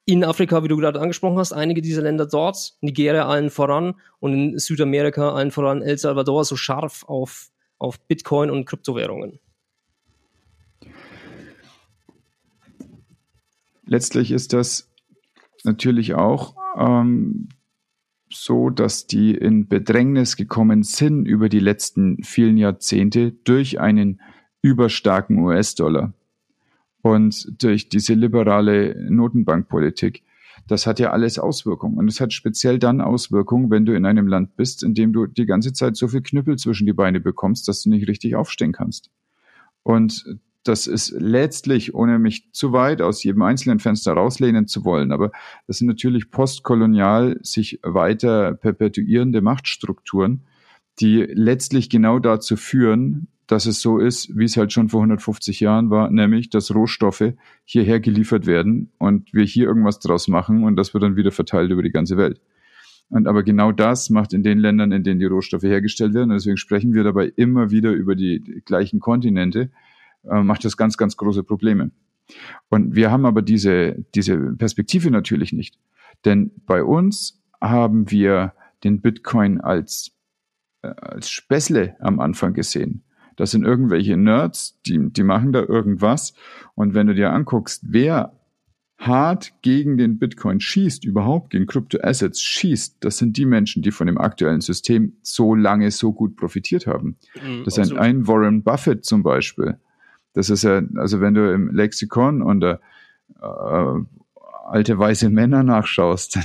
in 0.05 0.23
Afrika, 0.23 0.63
wie 0.63 0.67
du 0.67 0.77
gerade 0.77 0.99
angesprochen 0.99 1.37
hast, 1.37 1.53
einige 1.53 1.81
dieser 1.81 2.01
Länder 2.01 2.25
dort, 2.25 2.73
Nigeria 2.81 3.27
allen 3.27 3.51
voran 3.51 3.93
und 4.19 4.33
in 4.33 4.57
Südamerika 4.57 5.33
allen 5.33 5.51
voran 5.51 5.83
El 5.83 5.99
Salvador 5.99 6.45
so 6.45 6.55
scharf 6.55 7.03
auf, 7.03 7.51
auf 7.77 7.99
Bitcoin 8.07 8.49
und 8.49 8.65
Kryptowährungen. 8.65 9.39
Letztlich 13.85 14.31
ist 14.31 14.53
das 14.53 14.89
natürlich 15.63 16.15
auch 16.15 16.55
ähm, 16.77 17.49
so, 18.31 18.69
dass 18.69 19.07
die 19.07 19.33
in 19.33 19.67
Bedrängnis 19.67 20.35
gekommen 20.35 20.83
sind 20.83 21.25
über 21.25 21.49
die 21.49 21.59
letzten 21.59 22.23
vielen 22.23 22.57
Jahrzehnte 22.57 23.31
durch 23.43 23.79
einen 23.79 24.21
überstarken 24.61 25.39
US-Dollar 25.39 26.13
und 27.01 27.61
durch 27.61 27.89
diese 27.89 28.13
liberale 28.13 28.95
Notenbankpolitik. 29.09 30.23
Das 30.67 30.85
hat 30.85 30.99
ja 30.99 31.11
alles 31.11 31.39
Auswirkungen. 31.39 31.97
Und 31.97 32.09
es 32.09 32.19
hat 32.21 32.33
speziell 32.33 32.77
dann 32.77 33.01
Auswirkungen, 33.01 33.71
wenn 33.71 33.85
du 33.85 33.95
in 33.95 34.05
einem 34.05 34.27
Land 34.27 34.55
bist, 34.55 34.83
in 34.83 34.93
dem 34.93 35.13
du 35.13 35.25
die 35.25 35.45
ganze 35.45 35.73
Zeit 35.73 35.95
so 35.95 36.07
viel 36.07 36.21
Knüppel 36.21 36.57
zwischen 36.57 36.85
die 36.85 36.93
Beine 36.93 37.19
bekommst, 37.19 37.67
dass 37.67 37.83
du 37.83 37.89
nicht 37.89 38.07
richtig 38.07 38.35
aufstehen 38.35 38.73
kannst. 38.73 39.09
Und 39.83 40.39
das 40.63 40.87
ist 40.87 41.13
letztlich, 41.17 41.93
ohne 41.93 42.19
mich 42.19 42.51
zu 42.51 42.73
weit 42.73 43.01
aus 43.01 43.23
jedem 43.23 43.41
einzelnen 43.43 43.79
Fenster 43.79 44.13
rauslehnen 44.13 44.67
zu 44.67 44.83
wollen, 44.83 45.11
aber 45.11 45.31
das 45.67 45.77
sind 45.77 45.87
natürlich 45.87 46.31
postkolonial 46.31 47.39
sich 47.41 47.79
weiter 47.83 48.53
perpetuierende 48.53 49.41
Machtstrukturen, 49.41 50.41
die 50.99 51.21
letztlich 51.21 51.89
genau 51.89 52.19
dazu 52.19 52.57
führen, 52.57 53.27
dass 53.47 53.65
es 53.65 53.81
so 53.81 53.97
ist, 53.97 54.37
wie 54.37 54.43
es 54.43 54.57
halt 54.57 54.71
schon 54.71 54.89
vor 54.89 54.99
150 54.99 55.59
Jahren 55.59 55.89
war, 55.89 56.11
nämlich, 56.11 56.49
dass 56.49 56.73
Rohstoffe 56.73 57.33
hierher 57.63 57.99
geliefert 57.99 58.45
werden 58.45 58.91
und 58.99 59.33
wir 59.33 59.43
hier 59.43 59.65
irgendwas 59.65 59.99
draus 59.99 60.27
machen 60.27 60.63
und 60.63 60.75
das 60.75 60.93
wird 60.93 61.03
dann 61.03 61.15
wieder 61.15 61.31
verteilt 61.31 61.71
über 61.71 61.81
die 61.81 61.91
ganze 61.91 62.15
Welt. 62.15 62.41
Und 63.09 63.27
aber 63.27 63.41
genau 63.41 63.71
das 63.71 64.11
macht 64.11 64.33
in 64.33 64.43
den 64.43 64.59
Ländern, 64.59 64.91
in 64.91 65.03
denen 65.03 65.19
die 65.19 65.25
Rohstoffe 65.25 65.63
hergestellt 65.63 66.13
werden, 66.13 66.29
und 66.29 66.37
deswegen 66.37 66.57
sprechen 66.57 66.93
wir 66.93 67.03
dabei 67.03 67.31
immer 67.35 67.71
wieder 67.71 67.91
über 67.91 68.15
die 68.15 68.61
gleichen 68.65 68.99
Kontinente, 68.99 69.71
äh, 70.23 70.41
macht 70.41 70.65
das 70.65 70.77
ganz, 70.77 70.97
ganz 70.97 71.17
große 71.17 71.43
Probleme. 71.43 71.91
Und 72.69 72.95
wir 72.95 73.11
haben 73.11 73.25
aber 73.25 73.41
diese, 73.41 74.05
diese 74.15 74.37
Perspektive 74.37 75.11
natürlich 75.11 75.53
nicht. 75.53 75.79
Denn 76.25 76.51
bei 76.65 76.83
uns 76.83 77.41
haben 77.61 78.11
wir 78.11 78.53
den 78.83 79.01
Bitcoin 79.01 79.61
als, 79.61 80.11
äh, 80.81 80.87
als 80.87 81.29
Späßle 81.29 81.95
am 81.99 82.19
Anfang 82.19 82.53
gesehen. 82.53 83.03
Das 83.35 83.51
sind 83.51 83.63
irgendwelche 83.63 84.17
Nerds, 84.17 84.79
die, 84.85 85.11
die 85.11 85.23
machen 85.23 85.53
da 85.53 85.61
irgendwas. 85.61 86.33
Und 86.75 86.93
wenn 86.93 87.07
du 87.07 87.15
dir 87.15 87.31
anguckst, 87.31 87.83
wer 87.87 88.33
hart 88.97 89.53
gegen 89.61 89.97
den 89.97 90.19
Bitcoin 90.19 90.59
schießt, 90.59 91.05
überhaupt 91.05 91.51
gegen 91.51 91.65
Kryptoassets 91.65 92.41
schießt, 92.41 92.97
das 92.99 93.17
sind 93.17 93.37
die 93.37 93.45
Menschen, 93.45 93.81
die 93.81 93.91
von 93.91 94.07
dem 94.07 94.17
aktuellen 94.17 94.59
System 94.59 95.13
so 95.21 95.55
lange 95.55 95.89
so 95.91 96.11
gut 96.11 96.35
profitiert 96.35 96.85
haben. 96.85 97.15
Mhm, 97.41 97.63
das 97.63 97.77
ist 97.77 97.93
ein, 97.93 97.97
ein 97.97 98.27
Warren 98.27 98.61
Buffett 98.61 99.05
zum 99.05 99.23
Beispiel. 99.23 99.79
Das 100.39 100.49
ist 100.49 100.63
ja, 100.63 100.81
also 100.95 101.19
wenn 101.19 101.33
du 101.33 101.53
im 101.53 101.69
Lexikon 101.69 102.41
unter 102.41 102.79
äh, 103.41 103.99
alte 104.69 104.97
weiße 104.97 105.29
Männer 105.29 105.63
nachschaust, 105.63 106.37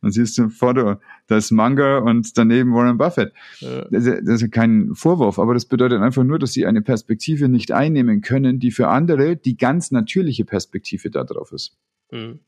dann 0.00 0.10
siehst 0.10 0.38
du 0.38 0.44
ein 0.44 0.50
Foto, 0.50 0.94
da 1.26 1.36
ist 1.36 1.50
Manga 1.50 1.98
und 1.98 2.38
daneben 2.38 2.72
Warren 2.72 2.96
Buffett. 2.96 3.34
Ja. 3.58 3.84
Das, 3.90 4.04
das, 4.04 4.40
ist 4.40 4.50
kein 4.50 4.94
Vorwurf, 4.94 5.38
aber 5.38 5.52
das 5.52 5.66
bedeutet 5.66 6.00
einfach 6.00 6.24
nur, 6.24 6.38
dass 6.38 6.54
sie 6.54 6.64
eine 6.64 6.80
Perspektive 6.80 7.50
nicht 7.50 7.70
einnehmen 7.70 8.22
können, 8.22 8.60
die 8.60 8.70
für 8.70 8.88
andere 8.88 9.36
die 9.36 9.58
ganz 9.58 9.90
natürliche 9.90 10.46
Perspektive 10.46 11.10
darauf 11.10 11.52
ist. 11.52 11.76
Mhm. 12.10 12.40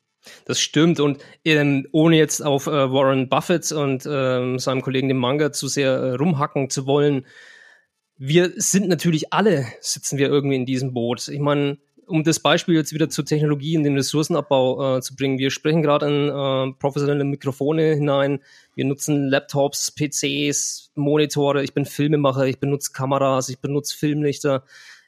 Das 0.47 0.63
stimmt 0.63 0.99
und 0.99 1.19
ähm, 1.45 1.89
ohne 1.93 2.17
jetzt 2.17 2.41
auf 2.41 2.69
äh, 2.69 2.71
Warren 2.71 3.29
Buffett 3.29 3.71
und 3.71 4.09
ähm, 4.11 4.59
seinem 4.59 4.81
Kollegen 4.81 5.09
dem 5.09 5.19
Manga 5.19 5.53
zu 5.53 5.69
sehr 5.69 5.91
äh, 5.93 6.15
rumhacken 6.15 6.71
zu 6.71 6.87
wollen, 6.87 7.27
wir 8.23 8.53
sind 8.57 8.87
natürlich 8.87 9.33
alle, 9.33 9.67
sitzen 9.81 10.19
wir 10.19 10.29
irgendwie 10.29 10.57
in 10.57 10.67
diesem 10.67 10.93
Boot. 10.93 11.27
Ich 11.29 11.41
meine, 11.41 11.79
um 12.07 12.23
das 12.23 12.39
Beispiel 12.39 12.75
jetzt 12.75 12.93
wieder 12.93 13.09
zur 13.09 13.25
Technologie 13.25 13.79
und 13.79 13.85
dem 13.85 13.95
Ressourcenabbau 13.95 14.99
äh, 14.99 15.01
zu 15.01 15.17
bringen, 15.17 15.39
wir 15.39 15.51
sprechen 15.51 15.81
gerade 15.81 16.07
in 16.07 16.29
äh, 16.29 16.75
professionelle 16.79 17.25
Mikrofone 17.25 17.95
hinein, 17.95 18.41
wir 18.75 18.85
nutzen 18.85 19.29
Laptops, 19.29 19.91
PCs, 19.93 20.93
Monitore, 20.97 21.65
ich 21.65 21.73
bin 21.73 21.87
Filmemacher, 21.87 22.45
ich 22.45 22.59
benutze 22.59 22.93
Kameras, 22.93 23.49
ich 23.49 23.59
benutze 23.59 23.97
Filmlichter, 23.97 24.65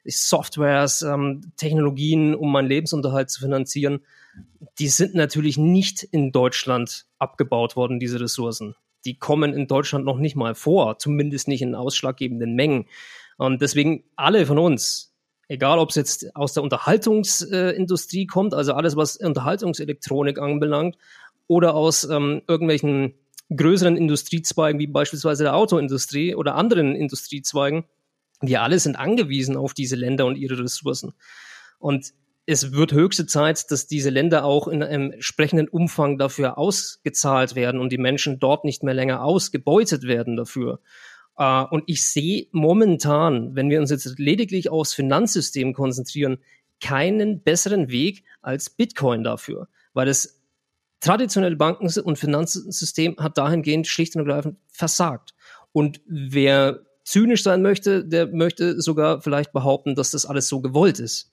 Softwares, 0.06 1.02
ähm, 1.02 1.52
Technologien, 1.58 2.34
um 2.34 2.50
meinen 2.50 2.68
Lebensunterhalt 2.68 3.28
zu 3.28 3.40
finanzieren. 3.40 4.00
Die 4.78 4.88
sind 4.88 5.14
natürlich 5.14 5.58
nicht 5.58 6.02
in 6.02 6.32
Deutschland 6.32 7.04
abgebaut 7.18 7.76
worden, 7.76 8.00
diese 8.00 8.20
Ressourcen. 8.20 8.74
Die 9.04 9.18
kommen 9.18 9.52
in 9.52 9.66
Deutschland 9.66 10.04
noch 10.04 10.18
nicht 10.18 10.36
mal 10.36 10.54
vor, 10.54 10.98
zumindest 10.98 11.48
nicht 11.48 11.62
in 11.62 11.74
ausschlaggebenden 11.74 12.54
Mengen. 12.54 12.86
Und 13.36 13.60
deswegen 13.60 14.04
alle 14.16 14.46
von 14.46 14.58
uns, 14.58 15.14
egal 15.48 15.78
ob 15.78 15.90
es 15.90 15.96
jetzt 15.96 16.36
aus 16.36 16.52
der 16.52 16.62
Unterhaltungsindustrie 16.62 18.26
kommt, 18.26 18.54
also 18.54 18.74
alles, 18.74 18.96
was 18.96 19.16
Unterhaltungselektronik 19.16 20.38
anbelangt, 20.38 20.96
oder 21.48 21.74
aus 21.74 22.04
ähm, 22.04 22.42
irgendwelchen 22.48 23.14
größeren 23.54 23.96
Industriezweigen 23.96 24.78
wie 24.78 24.86
beispielsweise 24.86 25.44
der 25.44 25.54
Autoindustrie 25.54 26.34
oder 26.34 26.54
anderen 26.54 26.94
Industriezweigen, 26.94 27.84
wir 28.40 28.62
alle 28.62 28.78
sind 28.78 28.96
angewiesen 28.96 29.56
auf 29.56 29.74
diese 29.74 29.96
Länder 29.96 30.26
und 30.26 30.36
ihre 30.36 30.58
Ressourcen. 30.58 31.12
Und 31.78 32.14
es 32.46 32.72
wird 32.72 32.92
höchste 32.92 33.26
Zeit, 33.26 33.70
dass 33.70 33.86
diese 33.86 34.10
Länder 34.10 34.44
auch 34.44 34.66
in 34.66 34.82
einem 34.82 35.12
entsprechenden 35.12 35.68
Umfang 35.68 36.18
dafür 36.18 36.58
ausgezahlt 36.58 37.54
werden 37.54 37.80
und 37.80 37.92
die 37.92 37.98
Menschen 37.98 38.40
dort 38.40 38.64
nicht 38.64 38.82
mehr 38.82 38.94
länger 38.94 39.22
ausgebeutet 39.22 40.04
werden 40.04 40.36
dafür. 40.36 40.80
Uh, 41.38 41.64
und 41.70 41.84
ich 41.86 42.04
sehe 42.04 42.46
momentan, 42.52 43.54
wenn 43.56 43.70
wir 43.70 43.80
uns 43.80 43.90
jetzt 43.90 44.18
lediglich 44.18 44.68
aufs 44.68 44.92
Finanzsystem 44.92 45.72
konzentrieren, 45.72 46.38
keinen 46.80 47.42
besseren 47.42 47.90
Weg 47.90 48.24
als 48.42 48.68
Bitcoin 48.68 49.24
dafür, 49.24 49.68
weil 49.94 50.06
das 50.06 50.40
traditionelle 51.00 51.56
Banken- 51.56 51.88
und 52.00 52.18
Finanzsystem 52.18 53.16
hat 53.18 53.38
dahingehend 53.38 53.86
schlicht 53.86 54.14
und 54.14 54.28
ergreifend 54.28 54.58
versagt. 54.68 55.34
Und 55.72 56.02
wer 56.06 56.80
zynisch 57.04 57.42
sein 57.42 57.62
möchte, 57.62 58.04
der 58.04 58.26
möchte 58.26 58.80
sogar 58.82 59.22
vielleicht 59.22 59.52
behaupten, 59.52 59.94
dass 59.94 60.10
das 60.10 60.26
alles 60.26 60.48
so 60.48 60.60
gewollt 60.60 61.00
ist 61.00 61.31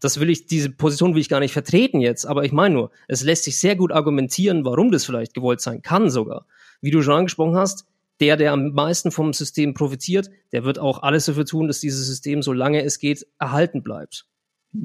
das 0.00 0.20
will 0.20 0.30
ich, 0.30 0.46
diese 0.46 0.70
Position 0.70 1.14
will 1.14 1.20
ich 1.20 1.28
gar 1.28 1.40
nicht 1.40 1.52
vertreten 1.52 2.00
jetzt, 2.00 2.26
aber 2.26 2.44
ich 2.44 2.52
meine 2.52 2.74
nur, 2.74 2.90
es 3.08 3.22
lässt 3.22 3.44
sich 3.44 3.58
sehr 3.58 3.76
gut 3.76 3.92
argumentieren, 3.92 4.64
warum 4.64 4.90
das 4.90 5.04
vielleicht 5.04 5.34
gewollt 5.34 5.60
sein 5.60 5.82
kann 5.82 6.10
sogar. 6.10 6.46
Wie 6.80 6.90
du 6.90 7.02
schon 7.02 7.14
angesprochen 7.14 7.56
hast, 7.56 7.86
der, 8.20 8.36
der 8.36 8.52
am 8.52 8.72
meisten 8.72 9.10
vom 9.10 9.32
System 9.32 9.74
profitiert, 9.74 10.30
der 10.52 10.64
wird 10.64 10.78
auch 10.78 11.02
alles 11.02 11.26
dafür 11.26 11.44
tun, 11.44 11.66
dass 11.66 11.80
dieses 11.80 12.06
System, 12.06 12.42
solange 12.42 12.82
es 12.82 12.98
geht, 12.98 13.26
erhalten 13.38 13.82
bleibt. 13.82 14.26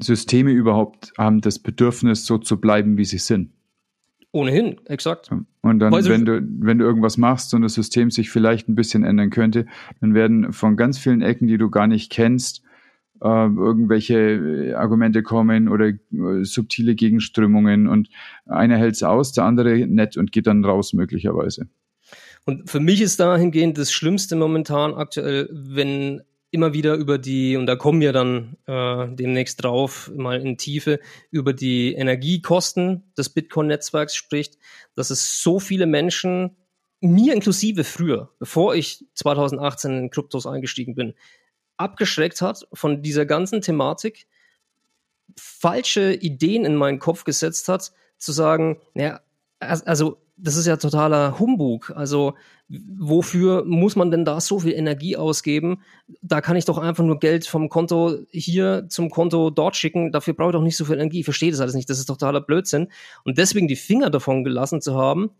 Systeme 0.00 0.50
überhaupt 0.52 1.12
haben 1.18 1.40
das 1.40 1.58
Bedürfnis, 1.58 2.24
so 2.24 2.38
zu 2.38 2.60
bleiben, 2.60 2.96
wie 2.96 3.04
sie 3.04 3.18
sind. 3.18 3.52
Ohnehin, 4.34 4.80
exakt. 4.86 5.30
Und 5.60 5.78
dann, 5.78 5.92
wenn 5.92 6.24
du, 6.24 6.40
wenn 6.60 6.78
du 6.78 6.86
irgendwas 6.86 7.18
machst 7.18 7.52
und 7.52 7.60
das 7.60 7.74
System 7.74 8.10
sich 8.10 8.30
vielleicht 8.30 8.66
ein 8.66 8.74
bisschen 8.74 9.04
ändern 9.04 9.28
könnte, 9.28 9.66
dann 10.00 10.14
werden 10.14 10.54
von 10.54 10.76
ganz 10.76 10.96
vielen 10.98 11.20
Ecken, 11.20 11.48
die 11.48 11.58
du 11.58 11.68
gar 11.68 11.86
nicht 11.86 12.10
kennst, 12.10 12.61
äh, 13.22 13.46
irgendwelche 13.46 14.74
Argumente 14.76 15.22
kommen 15.22 15.68
oder 15.68 15.88
äh, 15.88 15.98
subtile 16.42 16.94
Gegenströmungen 16.94 17.86
und 17.86 18.08
einer 18.46 18.76
hält 18.76 18.94
es 18.94 19.02
aus, 19.02 19.32
der 19.32 19.44
andere 19.44 19.86
nett 19.86 20.16
und 20.16 20.32
geht 20.32 20.46
dann 20.46 20.64
raus 20.64 20.92
möglicherweise. 20.92 21.68
Und 22.44 22.68
für 22.68 22.80
mich 22.80 23.00
ist 23.00 23.20
dahingehend 23.20 23.78
das 23.78 23.92
Schlimmste 23.92 24.34
momentan 24.34 24.94
aktuell, 24.94 25.48
wenn 25.52 26.22
immer 26.50 26.74
wieder 26.74 26.94
über 26.96 27.16
die, 27.16 27.56
und 27.56 27.66
da 27.66 27.76
kommen 27.76 28.00
wir 28.00 28.12
dann 28.12 28.56
äh, 28.66 29.08
demnächst 29.14 29.62
drauf, 29.62 30.10
mal 30.14 30.40
in 30.40 30.58
Tiefe, 30.58 31.00
über 31.30 31.54
die 31.54 31.94
Energiekosten 31.94 33.04
des 33.16 33.30
Bitcoin-Netzwerks 33.30 34.14
spricht, 34.14 34.58
dass 34.94 35.10
es 35.10 35.42
so 35.42 35.60
viele 35.60 35.86
Menschen, 35.86 36.56
mir 37.00 37.34
inklusive 37.34 37.84
früher, 37.84 38.30
bevor 38.38 38.74
ich 38.74 39.04
2018 39.14 39.98
in 39.98 40.10
Kryptos 40.10 40.46
eingestiegen 40.46 40.94
bin, 40.94 41.14
abgeschreckt 41.82 42.40
hat 42.40 42.66
von 42.72 43.02
dieser 43.02 43.26
ganzen 43.26 43.60
Thematik, 43.60 44.26
falsche 45.38 46.14
Ideen 46.14 46.64
in 46.64 46.76
meinen 46.76 46.98
Kopf 46.98 47.24
gesetzt 47.24 47.68
hat, 47.68 47.92
zu 48.18 48.32
sagen, 48.32 48.80
naja, 48.94 49.20
also 49.60 50.18
das 50.36 50.56
ist 50.56 50.66
ja 50.66 50.76
totaler 50.76 51.38
Humbug. 51.38 51.92
Also 51.94 52.34
wofür 52.68 53.64
muss 53.64 53.96
man 53.96 54.10
denn 54.10 54.24
da 54.24 54.40
so 54.40 54.60
viel 54.60 54.72
Energie 54.72 55.16
ausgeben? 55.16 55.82
Da 56.20 56.40
kann 56.40 56.56
ich 56.56 56.64
doch 56.64 56.78
einfach 56.78 57.04
nur 57.04 57.18
Geld 57.20 57.46
vom 57.46 57.68
Konto 57.68 58.18
hier 58.30 58.86
zum 58.88 59.10
Konto 59.10 59.50
dort 59.50 59.76
schicken. 59.76 60.10
Dafür 60.10 60.34
brauche 60.34 60.50
ich 60.50 60.54
doch 60.54 60.62
nicht 60.62 60.76
so 60.76 60.84
viel 60.84 60.94
Energie. 60.94 61.20
Ich 61.20 61.24
verstehe 61.24 61.50
das 61.50 61.60
alles 61.60 61.74
nicht. 61.74 61.88
Das 61.90 61.98
ist 61.98 62.06
totaler 62.06 62.40
Blödsinn. 62.40 62.88
Und 63.24 63.38
deswegen 63.38 63.68
die 63.68 63.76
Finger 63.76 64.10
davon 64.10 64.42
gelassen 64.42 64.80
zu 64.80 64.96
haben, 64.96 65.30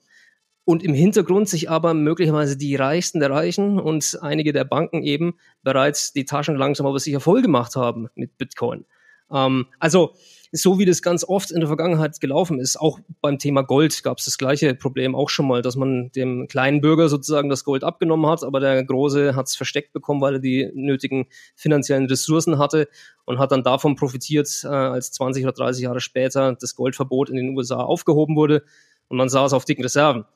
und 0.64 0.82
im 0.82 0.94
Hintergrund 0.94 1.48
sich 1.48 1.68
aber 1.70 1.94
möglicherweise 1.94 2.56
die 2.56 2.76
Reichsten 2.76 3.20
der 3.20 3.30
Reichen 3.30 3.80
und 3.80 4.18
einige 4.22 4.52
der 4.52 4.64
Banken 4.64 5.02
eben 5.02 5.34
bereits 5.62 6.12
die 6.12 6.24
Taschen 6.24 6.56
langsam 6.56 6.86
aber 6.86 6.98
sicher 6.98 7.20
voll 7.20 7.42
gemacht 7.42 7.74
haben 7.76 8.08
mit 8.14 8.38
Bitcoin. 8.38 8.84
Ähm, 9.32 9.66
also 9.78 10.14
so 10.54 10.78
wie 10.78 10.84
das 10.84 11.00
ganz 11.00 11.24
oft 11.24 11.50
in 11.50 11.60
der 11.60 11.66
Vergangenheit 11.66 12.20
gelaufen 12.20 12.60
ist, 12.60 12.78
auch 12.78 13.00
beim 13.22 13.38
Thema 13.38 13.62
Gold 13.62 14.02
gab 14.02 14.18
es 14.18 14.26
das 14.26 14.36
gleiche 14.36 14.74
Problem 14.74 15.14
auch 15.14 15.30
schon 15.30 15.48
mal, 15.48 15.62
dass 15.62 15.76
man 15.76 16.12
dem 16.12 16.46
kleinen 16.46 16.82
Bürger 16.82 17.08
sozusagen 17.08 17.48
das 17.48 17.64
Gold 17.64 17.84
abgenommen 17.84 18.30
hat, 18.30 18.44
aber 18.44 18.60
der 18.60 18.84
Große 18.84 19.34
hat 19.34 19.46
es 19.48 19.56
versteckt 19.56 19.94
bekommen, 19.94 20.20
weil 20.20 20.34
er 20.34 20.40
die 20.40 20.70
nötigen 20.74 21.26
finanziellen 21.56 22.04
Ressourcen 22.04 22.58
hatte 22.58 22.86
und 23.24 23.38
hat 23.38 23.50
dann 23.50 23.62
davon 23.62 23.96
profitiert, 23.96 24.62
äh, 24.64 24.68
als 24.68 25.10
20 25.12 25.44
oder 25.44 25.54
30 25.54 25.84
Jahre 25.84 26.00
später 26.00 26.54
das 26.54 26.76
Goldverbot 26.76 27.30
in 27.30 27.36
den 27.36 27.56
USA 27.56 27.76
aufgehoben 27.76 28.36
wurde 28.36 28.62
und 29.08 29.16
man 29.16 29.30
saß 29.30 29.54
auf 29.54 29.64
dicken 29.64 29.82
Reserven. 29.82 30.26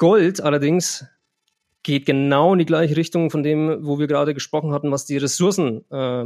Gold 0.00 0.40
allerdings 0.40 1.04
geht 1.82 2.06
genau 2.06 2.54
in 2.54 2.58
die 2.58 2.64
gleiche 2.64 2.96
Richtung 2.96 3.28
von 3.30 3.42
dem, 3.42 3.84
wo 3.84 3.98
wir 3.98 4.06
gerade 4.06 4.32
gesprochen 4.32 4.72
hatten, 4.72 4.90
was 4.90 5.04
die 5.04 5.18
Ressourcen, 5.18 5.84
äh, 5.90 6.24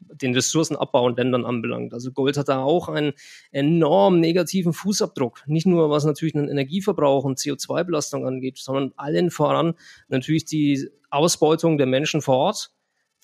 den 0.00 0.34
Ressourcenabbau 0.34 1.10
in 1.10 1.16
Ländern 1.16 1.44
anbelangt. 1.44 1.92
Also 1.92 2.10
Gold 2.10 2.38
hat 2.38 2.48
da 2.48 2.62
auch 2.62 2.88
einen 2.88 3.12
enorm 3.50 4.18
negativen 4.18 4.72
Fußabdruck. 4.72 5.42
Nicht 5.46 5.66
nur 5.66 5.90
was 5.90 6.06
natürlich 6.06 6.32
den 6.32 6.48
Energieverbrauch 6.48 7.24
und 7.24 7.38
CO2-Belastung 7.38 8.26
angeht, 8.26 8.56
sondern 8.56 8.94
allen 8.96 9.30
voran 9.30 9.74
natürlich 10.08 10.46
die 10.46 10.88
Ausbeutung 11.10 11.76
der 11.76 11.86
Menschen 11.86 12.22
vor 12.22 12.36
Ort. 12.36 12.70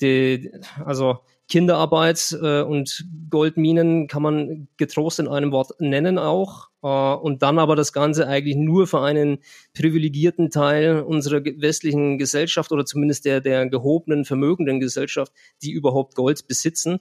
Die, 0.02 0.52
also 0.85 1.20
Kinderarbeit 1.48 2.37
äh, 2.42 2.61
und 2.61 3.06
Goldminen 3.30 4.06
kann 4.06 4.22
man 4.22 4.68
getrost 4.76 5.18
in 5.18 5.28
einem 5.28 5.50
Wort 5.50 5.80
nennen 5.80 6.18
auch. 6.18 6.71
Äh, 6.83 6.87
und 6.87 7.42
dann 7.42 7.59
aber 7.59 7.77
das 7.77 7.92
Ganze 7.92 8.27
eigentlich 8.27 8.57
nur 8.57 8.87
für 8.87 9.01
einen 9.01 9.38
privilegierten 9.75 10.51
Teil 10.51 11.01
unserer 11.01 11.45
westlichen 11.45 12.18
Gesellschaft 12.18 12.73
oder 12.73 12.85
zumindest 12.85 13.25
der, 13.25 13.40
der 13.40 13.66
gehobenen, 13.66 14.25
vermögenden 14.25 14.81
Gesellschaft, 14.81 15.33
die 15.62 15.71
überhaupt 15.71 16.14
Gold 16.14 16.47
besitzen. 16.47 17.01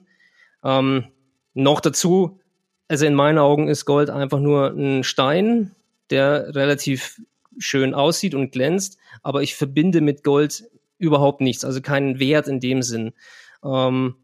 Ähm, 0.64 1.06
noch 1.54 1.80
dazu, 1.80 2.40
also 2.88 3.06
in 3.06 3.14
meinen 3.14 3.38
Augen 3.38 3.68
ist 3.68 3.84
Gold 3.84 4.10
einfach 4.10 4.40
nur 4.40 4.68
ein 4.68 5.04
Stein, 5.04 5.74
der 6.10 6.54
relativ 6.54 7.20
schön 7.58 7.94
aussieht 7.94 8.34
und 8.34 8.52
glänzt, 8.52 8.98
aber 9.22 9.42
ich 9.42 9.54
verbinde 9.54 10.00
mit 10.00 10.24
Gold 10.24 10.64
überhaupt 10.98 11.40
nichts, 11.40 11.64
also 11.64 11.80
keinen 11.80 12.18
Wert 12.18 12.48
in 12.48 12.60
dem 12.60 12.82
Sinn. 12.82 13.12
Ähm, 13.64 14.14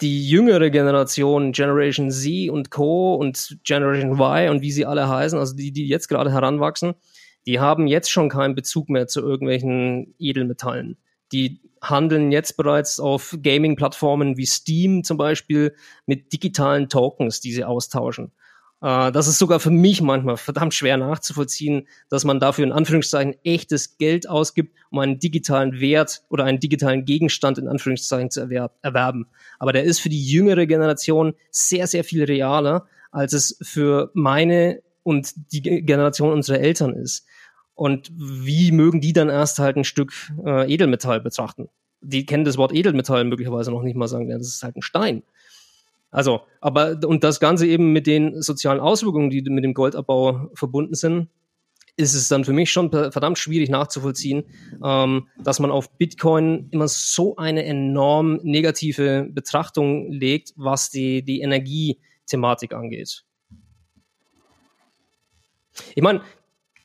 die 0.00 0.28
jüngere 0.28 0.70
Generation, 0.70 1.52
Generation 1.52 2.10
Z 2.10 2.50
und 2.50 2.70
Co. 2.70 3.14
und 3.14 3.58
Generation 3.64 4.12
Y 4.12 4.50
und 4.50 4.62
wie 4.62 4.72
sie 4.72 4.86
alle 4.86 5.08
heißen, 5.08 5.38
also 5.38 5.54
die, 5.54 5.72
die 5.72 5.86
jetzt 5.86 6.08
gerade 6.08 6.32
heranwachsen, 6.32 6.94
die 7.46 7.60
haben 7.60 7.86
jetzt 7.86 8.10
schon 8.10 8.28
keinen 8.28 8.54
Bezug 8.54 8.88
mehr 8.88 9.06
zu 9.06 9.20
irgendwelchen 9.20 10.14
Edelmetallen. 10.18 10.96
Die 11.32 11.60
handeln 11.82 12.32
jetzt 12.32 12.56
bereits 12.56 12.98
auf 12.98 13.36
Gaming-Plattformen 13.40 14.36
wie 14.36 14.46
Steam 14.46 15.04
zum 15.04 15.16
Beispiel 15.16 15.74
mit 16.06 16.32
digitalen 16.32 16.88
Tokens, 16.88 17.40
die 17.40 17.52
sie 17.52 17.64
austauschen. 17.64 18.32
Äh, 18.86 19.10
das 19.10 19.26
ist 19.26 19.38
sogar 19.38 19.58
für 19.58 19.72
mich 19.72 20.00
manchmal 20.00 20.36
verdammt 20.36 20.72
schwer 20.72 20.96
nachzuvollziehen, 20.96 21.88
dass 22.08 22.24
man 22.24 22.38
dafür 22.38 22.64
in 22.64 22.72
Anführungszeichen 22.72 23.34
echtes 23.42 23.98
Geld 23.98 24.28
ausgibt, 24.28 24.76
um 24.90 25.00
einen 25.00 25.18
digitalen 25.18 25.80
Wert 25.80 26.22
oder 26.28 26.44
einen 26.44 26.60
digitalen 26.60 27.04
Gegenstand 27.04 27.58
in 27.58 27.66
Anführungszeichen 27.66 28.30
zu 28.30 28.40
erwerben. 28.40 29.26
Aber 29.58 29.72
der 29.72 29.82
ist 29.82 29.98
für 29.98 30.08
die 30.08 30.24
jüngere 30.24 30.66
Generation 30.66 31.34
sehr, 31.50 31.88
sehr 31.88 32.04
viel 32.04 32.22
realer, 32.22 32.86
als 33.10 33.32
es 33.32 33.58
für 33.60 34.12
meine 34.14 34.82
und 35.02 35.32
die 35.52 35.62
Generation 35.62 36.32
unserer 36.32 36.60
Eltern 36.60 36.94
ist. 36.94 37.26
Und 37.74 38.12
wie 38.16 38.70
mögen 38.70 39.00
die 39.00 39.12
dann 39.12 39.28
erst 39.28 39.58
halt 39.58 39.76
ein 39.76 39.84
Stück 39.84 40.12
äh, 40.44 40.72
Edelmetall 40.72 41.20
betrachten? 41.20 41.68
Die 42.02 42.24
kennen 42.24 42.44
das 42.44 42.56
Wort 42.56 42.72
Edelmetall 42.72 43.24
möglicherweise 43.24 43.72
noch 43.72 43.82
nicht 43.82 43.96
mal 43.96 44.06
sagen, 44.06 44.30
ja, 44.30 44.38
das 44.38 44.46
ist 44.48 44.62
halt 44.62 44.76
ein 44.76 44.82
Stein. 44.82 45.24
Also, 46.16 46.40
aber 46.62 46.98
und 47.04 47.24
das 47.24 47.40
Ganze 47.40 47.66
eben 47.66 47.92
mit 47.92 48.06
den 48.06 48.40
sozialen 48.40 48.80
Auswirkungen, 48.80 49.28
die 49.28 49.42
mit 49.42 49.64
dem 49.64 49.74
Goldabbau 49.74 50.48
verbunden 50.54 50.94
sind, 50.94 51.28
ist 51.98 52.14
es 52.14 52.28
dann 52.28 52.46
für 52.46 52.54
mich 52.54 52.72
schon 52.72 52.90
verdammt 52.90 53.38
schwierig 53.38 53.68
nachzuvollziehen, 53.68 54.44
ähm, 54.82 55.28
dass 55.38 55.60
man 55.60 55.70
auf 55.70 55.90
Bitcoin 55.98 56.68
immer 56.70 56.88
so 56.88 57.36
eine 57.36 57.66
enorm 57.66 58.40
negative 58.42 59.28
Betrachtung 59.30 60.10
legt, 60.10 60.54
was 60.56 60.88
die, 60.88 61.22
die 61.22 61.42
Energiethematik 61.42 62.72
angeht. 62.72 63.26
Ich 65.94 66.02
meine, 66.02 66.22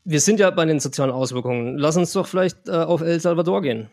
wir 0.03 0.19
sind 0.19 0.41
ja 0.41 0.49
bei 0.49 0.65
den 0.65 0.81
sozialen 0.81 1.11
Auswirkungen. 1.11 1.77
Lass 1.77 1.95
uns 1.95 2.11
doch 2.11 2.27
vielleicht 2.27 2.67
äh, 2.67 2.71
auf 2.71 2.99
El 2.99 3.21
Salvador 3.21 3.61
gehen. 3.61 3.89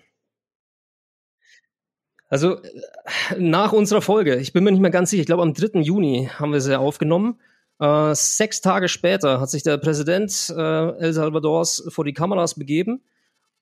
Also 2.29 2.61
nach 3.38 3.73
unserer 3.73 4.03
Folge, 4.03 4.37
ich 4.37 4.53
bin 4.53 4.64
mir 4.64 4.71
nicht 4.71 4.81
mehr 4.81 4.91
ganz 4.91 5.11
sicher, 5.11 5.23
ich 5.23 5.27
glaube 5.27 5.43
am 5.43 5.55
3. 5.55 5.81
Juni 5.81 6.29
haben 6.38 6.53
wir 6.53 6.61
sie 6.61 6.79
aufgenommen. 6.79 7.41
Äh, 7.81 8.14
sechs 8.14 8.61
Tage 8.61 8.88
später 8.88 9.41
hat 9.41 9.51
sich 9.51 9.62
der 9.62 9.79
Präsident 9.79 10.53
äh, 10.55 10.88
El 10.99 11.12
Salvadors 11.12 11.85
vor 11.88 12.05
die 12.05 12.12
Kameras 12.12 12.55
begeben 12.55 13.03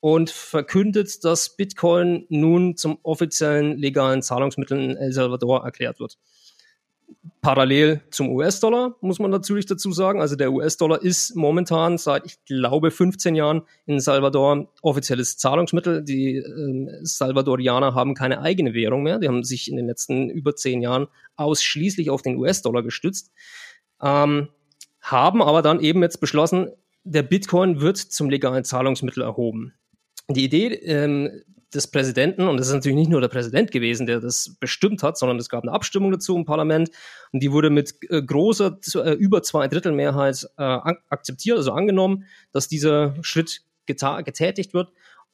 und 0.00 0.30
verkündet, 0.30 1.24
dass 1.24 1.56
Bitcoin 1.56 2.26
nun 2.28 2.76
zum 2.76 2.98
offiziellen 3.02 3.78
legalen 3.78 4.22
Zahlungsmittel 4.22 4.78
in 4.78 4.96
El 4.96 5.12
Salvador 5.12 5.64
erklärt 5.64 6.00
wird. 6.00 6.18
Parallel 7.40 8.00
zum 8.10 8.30
US-Dollar, 8.30 8.96
muss 9.00 9.18
man 9.20 9.30
natürlich 9.30 9.66
dazu 9.66 9.92
sagen. 9.92 10.20
Also 10.20 10.34
der 10.34 10.52
US-Dollar 10.52 11.00
ist 11.00 11.36
momentan 11.36 11.96
seit, 11.96 12.26
ich 12.26 12.44
glaube, 12.44 12.90
15 12.90 13.36
Jahren 13.36 13.62
in 13.86 14.00
Salvador 14.00 14.72
offizielles 14.82 15.36
Zahlungsmittel. 15.36 16.02
Die 16.02 16.36
äh, 16.38 16.88
Salvadorianer 17.02 17.94
haben 17.94 18.14
keine 18.14 18.40
eigene 18.40 18.74
Währung 18.74 19.04
mehr. 19.04 19.18
Die 19.18 19.28
haben 19.28 19.44
sich 19.44 19.70
in 19.70 19.76
den 19.76 19.86
letzten 19.86 20.28
über 20.28 20.56
zehn 20.56 20.82
Jahren 20.82 21.06
ausschließlich 21.36 22.10
auf 22.10 22.22
den 22.22 22.36
US-Dollar 22.36 22.82
gestützt. 22.82 23.30
Ähm, 24.02 24.48
haben 25.00 25.40
aber 25.40 25.62
dann 25.62 25.80
eben 25.80 26.02
jetzt 26.02 26.20
beschlossen, 26.20 26.72
der 27.04 27.22
Bitcoin 27.22 27.80
wird 27.80 27.98
zum 27.98 28.28
legalen 28.28 28.64
Zahlungsmittel 28.64 29.22
erhoben 29.22 29.72
die 30.28 30.44
Idee 30.44 30.68
ähm, 30.74 31.42
des 31.74 31.88
Präsidenten, 31.88 32.48
und 32.48 32.58
das 32.58 32.68
ist 32.68 32.74
natürlich 32.74 32.96
nicht 32.96 33.10
nur 33.10 33.20
der 33.20 33.28
Präsident 33.28 33.70
gewesen, 33.70 34.06
der 34.06 34.20
das 34.20 34.56
bestimmt 34.60 35.02
hat, 35.02 35.18
sondern 35.18 35.38
es 35.38 35.48
gab 35.48 35.64
eine 35.64 35.72
Abstimmung 35.72 36.12
dazu 36.12 36.36
im 36.36 36.44
Parlament 36.44 36.90
und 37.32 37.42
die 37.42 37.52
wurde 37.52 37.70
mit 37.70 37.96
äh, 38.08 38.22
großer, 38.22 38.78
äh, 38.94 39.12
über 39.12 39.42
zwei 39.42 39.66
Drittel 39.68 39.92
Mehrheit 39.92 40.46
äh, 40.58 40.62
akzeptiert, 40.62 41.56
also 41.56 41.72
angenommen, 41.72 42.24
dass 42.52 42.68
dieser 42.68 43.14
Schritt 43.22 43.62
getätigt 43.86 44.74
wird 44.74 44.90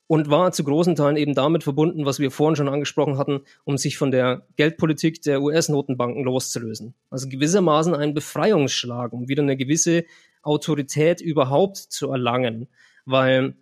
und 0.06 0.28
war 0.28 0.52
zu 0.52 0.62
großen 0.64 0.94
Teilen 0.94 1.16
eben 1.16 1.34
damit 1.34 1.64
verbunden, 1.64 2.04
was 2.04 2.18
wir 2.18 2.30
vorhin 2.30 2.56
schon 2.56 2.68
angesprochen 2.68 3.16
hatten, 3.16 3.40
um 3.64 3.78
sich 3.78 3.96
von 3.96 4.10
der 4.10 4.46
Geldpolitik 4.56 5.22
der 5.22 5.40
US-Notenbanken 5.40 6.24
loszulösen. 6.24 6.94
Also 7.08 7.28
gewissermaßen 7.28 7.94
ein 7.94 8.12
Befreiungsschlag, 8.12 9.12
um 9.12 9.28
wieder 9.28 9.42
eine 9.42 9.56
gewisse 9.56 10.04
Autorität 10.42 11.20
überhaupt 11.20 11.78
zu 11.78 12.10
erlangen, 12.10 12.68
weil 13.06 13.54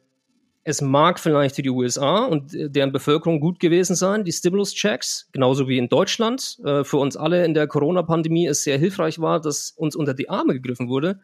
es 0.62 0.82
mag 0.82 1.18
vielleicht 1.18 1.56
für 1.56 1.62
die 1.62 1.70
USA 1.70 2.24
und 2.26 2.52
deren 2.52 2.92
Bevölkerung 2.92 3.40
gut 3.40 3.60
gewesen 3.60 3.96
sein, 3.96 4.24
die 4.24 4.32
Stimulus-Checks, 4.32 5.28
genauso 5.32 5.68
wie 5.68 5.78
in 5.78 5.88
Deutschland. 5.88 6.58
Äh, 6.64 6.84
für 6.84 6.98
uns 6.98 7.16
alle 7.16 7.44
in 7.44 7.54
der 7.54 7.66
Corona-Pandemie 7.66 8.46
es 8.46 8.62
sehr 8.62 8.78
hilfreich 8.78 9.20
war, 9.20 9.40
dass 9.40 9.70
uns 9.70 9.96
unter 9.96 10.12
die 10.12 10.28
Arme 10.28 10.54
gegriffen 10.54 10.88
wurde. 10.88 11.20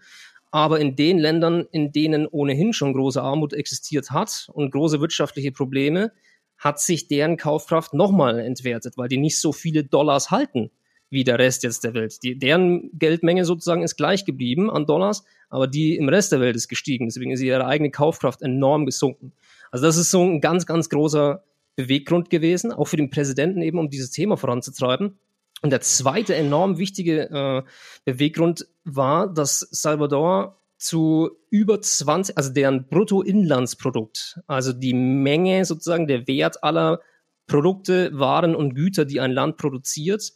Aber 0.50 0.80
in 0.80 0.96
den 0.96 1.18
Ländern, 1.18 1.66
in 1.70 1.92
denen 1.92 2.26
ohnehin 2.26 2.72
schon 2.72 2.94
große 2.94 3.20
Armut 3.20 3.52
existiert 3.52 4.10
hat 4.10 4.48
und 4.54 4.70
große 4.70 5.00
wirtschaftliche 5.00 5.52
Probleme, 5.52 6.12
hat 6.56 6.80
sich 6.80 7.08
deren 7.08 7.36
Kaufkraft 7.36 7.92
nochmal 7.92 8.38
entwertet, 8.38 8.96
weil 8.96 9.08
die 9.08 9.18
nicht 9.18 9.38
so 9.38 9.52
viele 9.52 9.84
Dollars 9.84 10.30
halten 10.30 10.70
wie 11.10 11.24
der 11.24 11.38
Rest 11.38 11.62
jetzt 11.62 11.84
der 11.84 11.94
Welt. 11.94 12.22
Die, 12.22 12.38
deren 12.38 12.90
Geldmenge 12.98 13.44
sozusagen 13.44 13.82
ist 13.82 13.96
gleich 13.96 14.24
geblieben 14.24 14.70
an 14.70 14.86
Dollars, 14.86 15.24
aber 15.48 15.66
die 15.66 15.96
im 15.96 16.08
Rest 16.08 16.32
der 16.32 16.40
Welt 16.40 16.56
ist 16.56 16.68
gestiegen. 16.68 17.06
Deswegen 17.06 17.30
ist 17.30 17.40
ihre 17.40 17.66
eigene 17.66 17.90
Kaufkraft 17.90 18.42
enorm 18.42 18.86
gesunken. 18.86 19.32
Also 19.70 19.86
das 19.86 19.96
ist 19.96 20.10
so 20.10 20.22
ein 20.22 20.40
ganz, 20.40 20.66
ganz 20.66 20.88
großer 20.88 21.44
Beweggrund 21.76 22.30
gewesen, 22.30 22.72
auch 22.72 22.86
für 22.86 22.96
den 22.96 23.10
Präsidenten 23.10 23.62
eben, 23.62 23.78
um 23.78 23.90
dieses 23.90 24.10
Thema 24.10 24.36
voranzutreiben. 24.36 25.18
Und 25.62 25.70
der 25.70 25.80
zweite 25.80 26.34
enorm 26.34 26.78
wichtige 26.78 27.30
äh, 27.30 27.62
Beweggrund 28.04 28.66
war, 28.84 29.32
dass 29.32 29.60
Salvador 29.60 30.60
zu 30.78 31.30
über 31.50 31.80
20, 31.80 32.36
also 32.36 32.52
deren 32.52 32.88
Bruttoinlandsprodukt, 32.88 34.40
also 34.46 34.72
die 34.72 34.92
Menge 34.94 35.64
sozusagen, 35.64 36.06
der 36.06 36.26
Wert 36.26 36.62
aller 36.62 37.00
Produkte, 37.46 38.10
Waren 38.12 38.54
und 38.54 38.74
Güter, 38.74 39.04
die 39.04 39.20
ein 39.20 39.32
Land 39.32 39.56
produziert, 39.56 40.32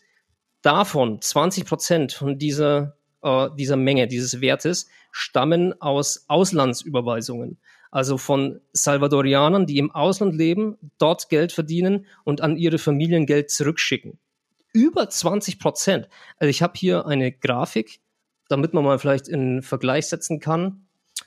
davon 0.63 1.21
20 1.21 1.65
Prozent 1.65 2.13
von 2.13 2.39
dieser, 2.39 2.97
äh, 3.23 3.49
dieser 3.57 3.77
Menge, 3.77 4.09
dieses 4.09 4.41
Wertes, 4.41 4.89
stammen 5.11 5.81
aus 5.81 6.25
Auslandsüberweisungen. 6.29 7.59
Also 7.91 8.19
von 8.19 8.61
Salvadorianern, 8.73 9.67
die 9.67 9.79
im 9.79 9.91
Ausland 9.91 10.37
leben, 10.37 10.77
dort 10.99 11.29
Geld 11.29 11.53
verdienen 11.53 12.07
und 12.25 12.41
an 12.41 12.57
ihre 12.57 12.79
Familien 12.79 13.27
Geld 13.27 13.51
zurückschicken. 13.51 14.19
Über 14.73 15.09
20 15.09 15.59
Prozent. 15.59 16.09
Also 16.37 16.51
ich 16.51 16.63
habe 16.63 16.75
hier 16.77 17.07
eine 17.07 17.33
Grafik, 17.33 18.01
damit 18.49 18.75
man 18.75 18.85
mal 18.85 18.99
vielleicht 19.01 19.27
in 19.27 19.63
Vergleich 19.63 20.07
setzen 20.07 20.39
kann, 20.39 20.87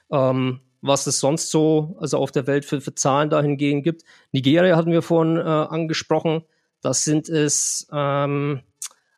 ähm, 0.10 0.62
was 0.82 1.08
es 1.08 1.20
sonst 1.20 1.52
so 1.52 1.98
also 2.00 2.18
auf 2.18 2.32
der 2.32 2.48
Welt 2.48 2.64
für, 2.64 2.80
für 2.80 2.96
Zahlen 2.96 3.30
dahingehend 3.30 3.84
gibt. 3.84 4.04
Nigeria 4.32 4.78
hatten 4.78 4.92
wir 4.92 5.02
vorhin 5.02 5.38
äh, 5.38 5.42
angesprochen. 5.42 6.44
Das 6.82 7.04
sind 7.04 7.28
es 7.28 7.88
ähm, 7.92 8.62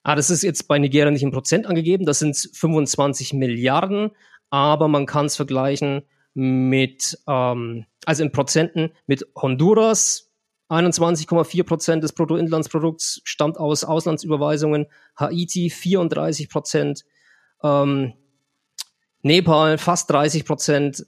Ah, 0.07 0.13
das 0.13 0.29
ist 0.29 0.43
jetzt 0.43 0.67
bei 0.67 0.77
Nigeria 0.77 1.09
nicht 1.09 1.23
in 1.23 1.31
Prozent 1.31 1.65
angegeben, 1.65 2.05
das 2.05 2.19
sind 2.19 2.37
25 2.37 3.33
Milliarden, 3.33 4.11
aber 4.51 4.87
man 4.87 5.07
kann 5.07 5.25
es 5.25 5.35
vergleichen 5.35 6.03
mit, 6.35 7.17
ähm, 7.27 7.87
also 8.05 8.21
in 8.21 8.31
Prozenten 8.31 8.91
mit 9.07 9.25
Honduras, 9.35 10.31
21,4 10.69 11.63
Prozent 11.63 12.03
des 12.03 12.13
Bruttoinlandsprodukts 12.13 13.21
stammt 13.23 13.57
aus 13.57 13.83
Auslandsüberweisungen, 13.83 14.85
Haiti 15.17 15.71
34 15.71 16.49
Prozent, 16.51 17.03
ähm, 17.63 18.13
Nepal 19.23 19.79
fast 19.79 20.11
30 20.11 20.45
Prozent, 20.45 21.07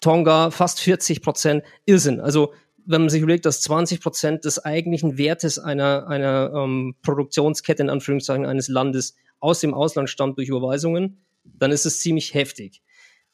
Tonga 0.00 0.50
fast 0.50 0.80
40 0.80 1.22
Prozent, 1.22 1.62
Irrsinn. 1.84 2.18
Also 2.18 2.52
wenn 2.86 3.02
man 3.02 3.10
sich 3.10 3.22
überlegt, 3.22 3.46
dass 3.46 3.60
20 3.62 4.00
Prozent 4.00 4.44
des 4.44 4.58
eigentlichen 4.64 5.18
Wertes 5.18 5.58
einer, 5.58 6.06
einer 6.08 6.52
ähm, 6.54 6.96
Produktionskette 7.02 7.82
in 7.82 7.90
Anführungszeichen 7.90 8.46
eines 8.46 8.68
Landes 8.68 9.16
aus 9.40 9.60
dem 9.60 9.74
Ausland 9.74 10.08
stammt 10.08 10.38
durch 10.38 10.48
Überweisungen, 10.48 11.24
dann 11.44 11.72
ist 11.72 11.86
es 11.86 12.00
ziemlich 12.00 12.34
heftig. 12.34 12.82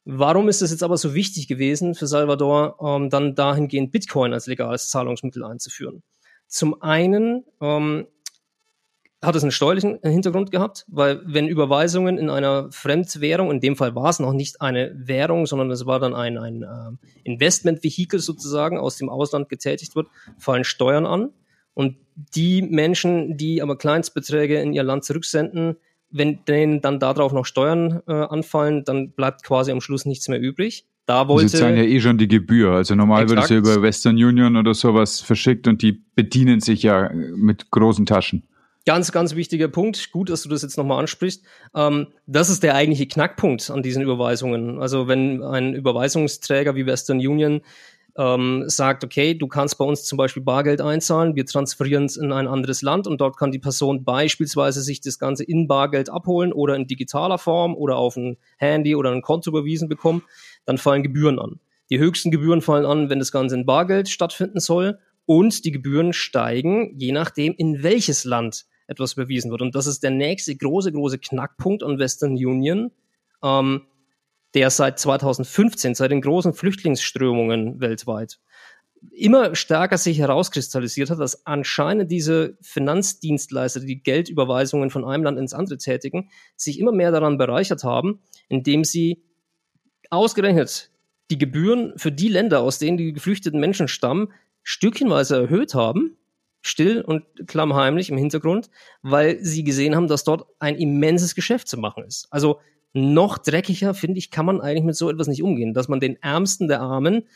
Warum 0.04 0.48
ist 0.48 0.62
es 0.62 0.70
jetzt 0.70 0.82
aber 0.82 0.96
so 0.96 1.14
wichtig 1.14 1.48
gewesen 1.48 1.94
für 1.94 2.06
Salvador, 2.06 2.78
ähm, 2.82 3.10
dann 3.10 3.34
dahingehend 3.34 3.92
Bitcoin 3.92 4.32
als 4.32 4.46
legales 4.46 4.88
Zahlungsmittel 4.88 5.44
einzuführen? 5.44 6.02
Zum 6.46 6.80
einen 6.80 7.44
ähm, 7.60 8.06
hat 9.20 9.34
es 9.34 9.42
einen 9.42 9.50
steuerlichen 9.50 9.98
Hintergrund 10.02 10.52
gehabt, 10.52 10.84
weil 10.86 11.20
wenn 11.24 11.48
Überweisungen 11.48 12.18
in 12.18 12.30
einer 12.30 12.70
Fremdwährung, 12.70 13.50
in 13.50 13.60
dem 13.60 13.74
Fall 13.74 13.94
war 13.96 14.10
es 14.10 14.20
noch 14.20 14.32
nicht 14.32 14.60
eine 14.60 14.92
Währung, 14.94 15.46
sondern 15.46 15.70
es 15.72 15.86
war 15.86 15.98
dann 15.98 16.14
ein, 16.14 16.38
ein 16.38 16.62
äh, 16.62 16.96
Investmentvehikel 17.24 18.20
sozusagen 18.20 18.78
aus 18.78 18.96
dem 18.96 19.08
Ausland 19.08 19.48
getätigt 19.48 19.96
wird, 19.96 20.06
fallen 20.38 20.64
Steuern 20.64 21.04
an. 21.04 21.30
Und 21.74 21.96
die 22.14 22.62
Menschen, 22.62 23.36
die 23.36 23.60
aber 23.60 23.76
Kleinstbeträge 23.76 24.60
in 24.60 24.72
ihr 24.72 24.84
Land 24.84 25.04
zurücksenden, 25.04 25.76
wenn 26.10 26.44
denen 26.46 26.80
dann 26.80 27.00
darauf 27.00 27.32
noch 27.32 27.44
Steuern 27.44 28.00
äh, 28.06 28.12
anfallen, 28.12 28.84
dann 28.84 29.12
bleibt 29.12 29.42
quasi 29.42 29.72
am 29.72 29.80
Schluss 29.80 30.06
nichts 30.06 30.28
mehr 30.28 30.40
übrig. 30.40 30.86
Da 31.06 31.26
wollte, 31.26 31.48
Sie 31.48 31.56
zahlen 31.56 31.76
ja 31.76 31.82
eh 31.82 32.00
schon 32.00 32.18
die 32.18 32.28
Gebühr. 32.28 32.72
Also 32.72 32.94
normal 32.94 33.22
exakt. 33.22 33.36
wird 33.36 33.44
es 33.44 33.50
ja 33.50 33.56
über 33.56 33.82
Western 33.82 34.16
Union 34.16 34.56
oder 34.56 34.74
sowas 34.74 35.20
verschickt 35.20 35.66
und 35.66 35.82
die 35.82 35.92
bedienen 36.14 36.60
sich 36.60 36.82
ja 36.82 37.10
mit 37.12 37.70
großen 37.70 38.06
Taschen. 38.06 38.44
Ganz, 38.88 39.12
ganz 39.12 39.34
wichtiger 39.34 39.68
Punkt. 39.68 40.12
Gut, 40.12 40.30
dass 40.30 40.44
du 40.44 40.48
das 40.48 40.62
jetzt 40.62 40.78
nochmal 40.78 40.98
ansprichst. 41.00 41.44
Ähm, 41.74 42.06
das 42.26 42.48
ist 42.48 42.62
der 42.62 42.74
eigentliche 42.74 43.06
Knackpunkt 43.06 43.68
an 43.68 43.82
diesen 43.82 44.02
Überweisungen. 44.02 44.80
Also 44.80 45.06
wenn 45.06 45.42
ein 45.42 45.74
Überweisungsträger 45.74 46.74
wie 46.74 46.86
Western 46.86 47.18
Union 47.18 47.60
ähm, 48.16 48.64
sagt, 48.66 49.04
okay, 49.04 49.34
du 49.34 49.46
kannst 49.46 49.76
bei 49.76 49.84
uns 49.84 50.04
zum 50.04 50.16
Beispiel 50.16 50.42
Bargeld 50.42 50.80
einzahlen, 50.80 51.36
wir 51.36 51.44
transferieren 51.44 52.06
es 52.06 52.16
in 52.16 52.32
ein 52.32 52.48
anderes 52.48 52.80
Land 52.80 53.06
und 53.06 53.20
dort 53.20 53.36
kann 53.36 53.52
die 53.52 53.58
Person 53.58 54.04
beispielsweise 54.04 54.80
sich 54.80 55.02
das 55.02 55.18
Ganze 55.18 55.44
in 55.44 55.68
Bargeld 55.68 56.08
abholen 56.08 56.54
oder 56.54 56.74
in 56.74 56.86
digitaler 56.86 57.36
Form 57.36 57.74
oder 57.74 57.96
auf 57.96 58.16
ein 58.16 58.38
Handy 58.56 58.96
oder 58.96 59.12
ein 59.12 59.20
Konto 59.20 59.50
überwiesen 59.50 59.90
bekommen, 59.90 60.22
dann 60.64 60.78
fallen 60.78 61.02
Gebühren 61.02 61.38
an. 61.38 61.60
Die 61.90 61.98
höchsten 61.98 62.30
Gebühren 62.30 62.62
fallen 62.62 62.86
an, 62.86 63.10
wenn 63.10 63.18
das 63.18 63.32
Ganze 63.32 63.54
in 63.54 63.66
Bargeld 63.66 64.08
stattfinden 64.08 64.60
soll 64.60 64.98
und 65.26 65.66
die 65.66 65.72
Gebühren 65.72 66.14
steigen, 66.14 66.98
je 66.98 67.12
nachdem, 67.12 67.52
in 67.54 67.82
welches 67.82 68.24
Land 68.24 68.64
etwas 68.88 69.12
überwiesen 69.12 69.52
wird. 69.52 69.62
Und 69.62 69.74
das 69.74 69.86
ist 69.86 70.02
der 70.02 70.10
nächste 70.10 70.56
große, 70.56 70.90
große 70.90 71.18
Knackpunkt 71.18 71.84
an 71.84 71.98
Western 71.98 72.32
Union, 72.32 72.90
ähm, 73.44 73.82
der 74.54 74.70
seit 74.70 74.98
2015, 74.98 75.94
seit 75.94 76.10
den 76.10 76.22
großen 76.22 76.54
Flüchtlingsströmungen 76.54 77.80
weltweit, 77.80 78.40
immer 79.12 79.54
stärker 79.54 79.98
sich 79.98 80.18
herauskristallisiert 80.18 81.10
hat, 81.10 81.20
dass 81.20 81.46
anscheinend 81.46 82.10
diese 82.10 82.56
Finanzdienstleister, 82.62 83.80
die 83.80 84.02
Geldüberweisungen 84.02 84.90
von 84.90 85.04
einem 85.04 85.22
Land 85.22 85.38
ins 85.38 85.54
andere 85.54 85.78
tätigen, 85.78 86.30
sich 86.56 86.80
immer 86.80 86.90
mehr 86.90 87.12
daran 87.12 87.38
bereichert 87.38 87.84
haben, 87.84 88.20
indem 88.48 88.84
sie 88.84 89.22
ausgerechnet 90.10 90.90
die 91.30 91.38
Gebühren 91.38 91.92
für 91.96 92.10
die 92.10 92.28
Länder, 92.28 92.60
aus 92.60 92.78
denen 92.78 92.96
die 92.96 93.12
geflüchteten 93.12 93.60
Menschen 93.60 93.86
stammen, 93.86 94.32
stückchenweise 94.62 95.36
erhöht 95.36 95.74
haben 95.74 96.17
still 96.60 97.02
und 97.02 97.24
klammheimlich 97.46 98.10
im 98.10 98.18
Hintergrund, 98.18 98.70
weil 99.02 99.38
sie 99.42 99.64
gesehen 99.64 99.94
haben, 99.94 100.08
dass 100.08 100.24
dort 100.24 100.46
ein 100.58 100.76
immenses 100.76 101.34
Geschäft 101.34 101.68
zu 101.68 101.78
machen 101.78 102.04
ist. 102.04 102.26
Also 102.30 102.60
noch 102.92 103.38
dreckiger, 103.38 103.94
finde 103.94 104.18
ich, 104.18 104.30
kann 104.30 104.46
man 104.46 104.60
eigentlich 104.60 104.84
mit 104.84 104.96
so 104.96 105.10
etwas 105.10 105.28
nicht 105.28 105.42
umgehen, 105.42 105.74
dass 105.74 105.88
man 105.88 106.00
den 106.00 106.20
Ärmsten 106.22 106.68
der 106.68 106.80
Armen 106.80 107.28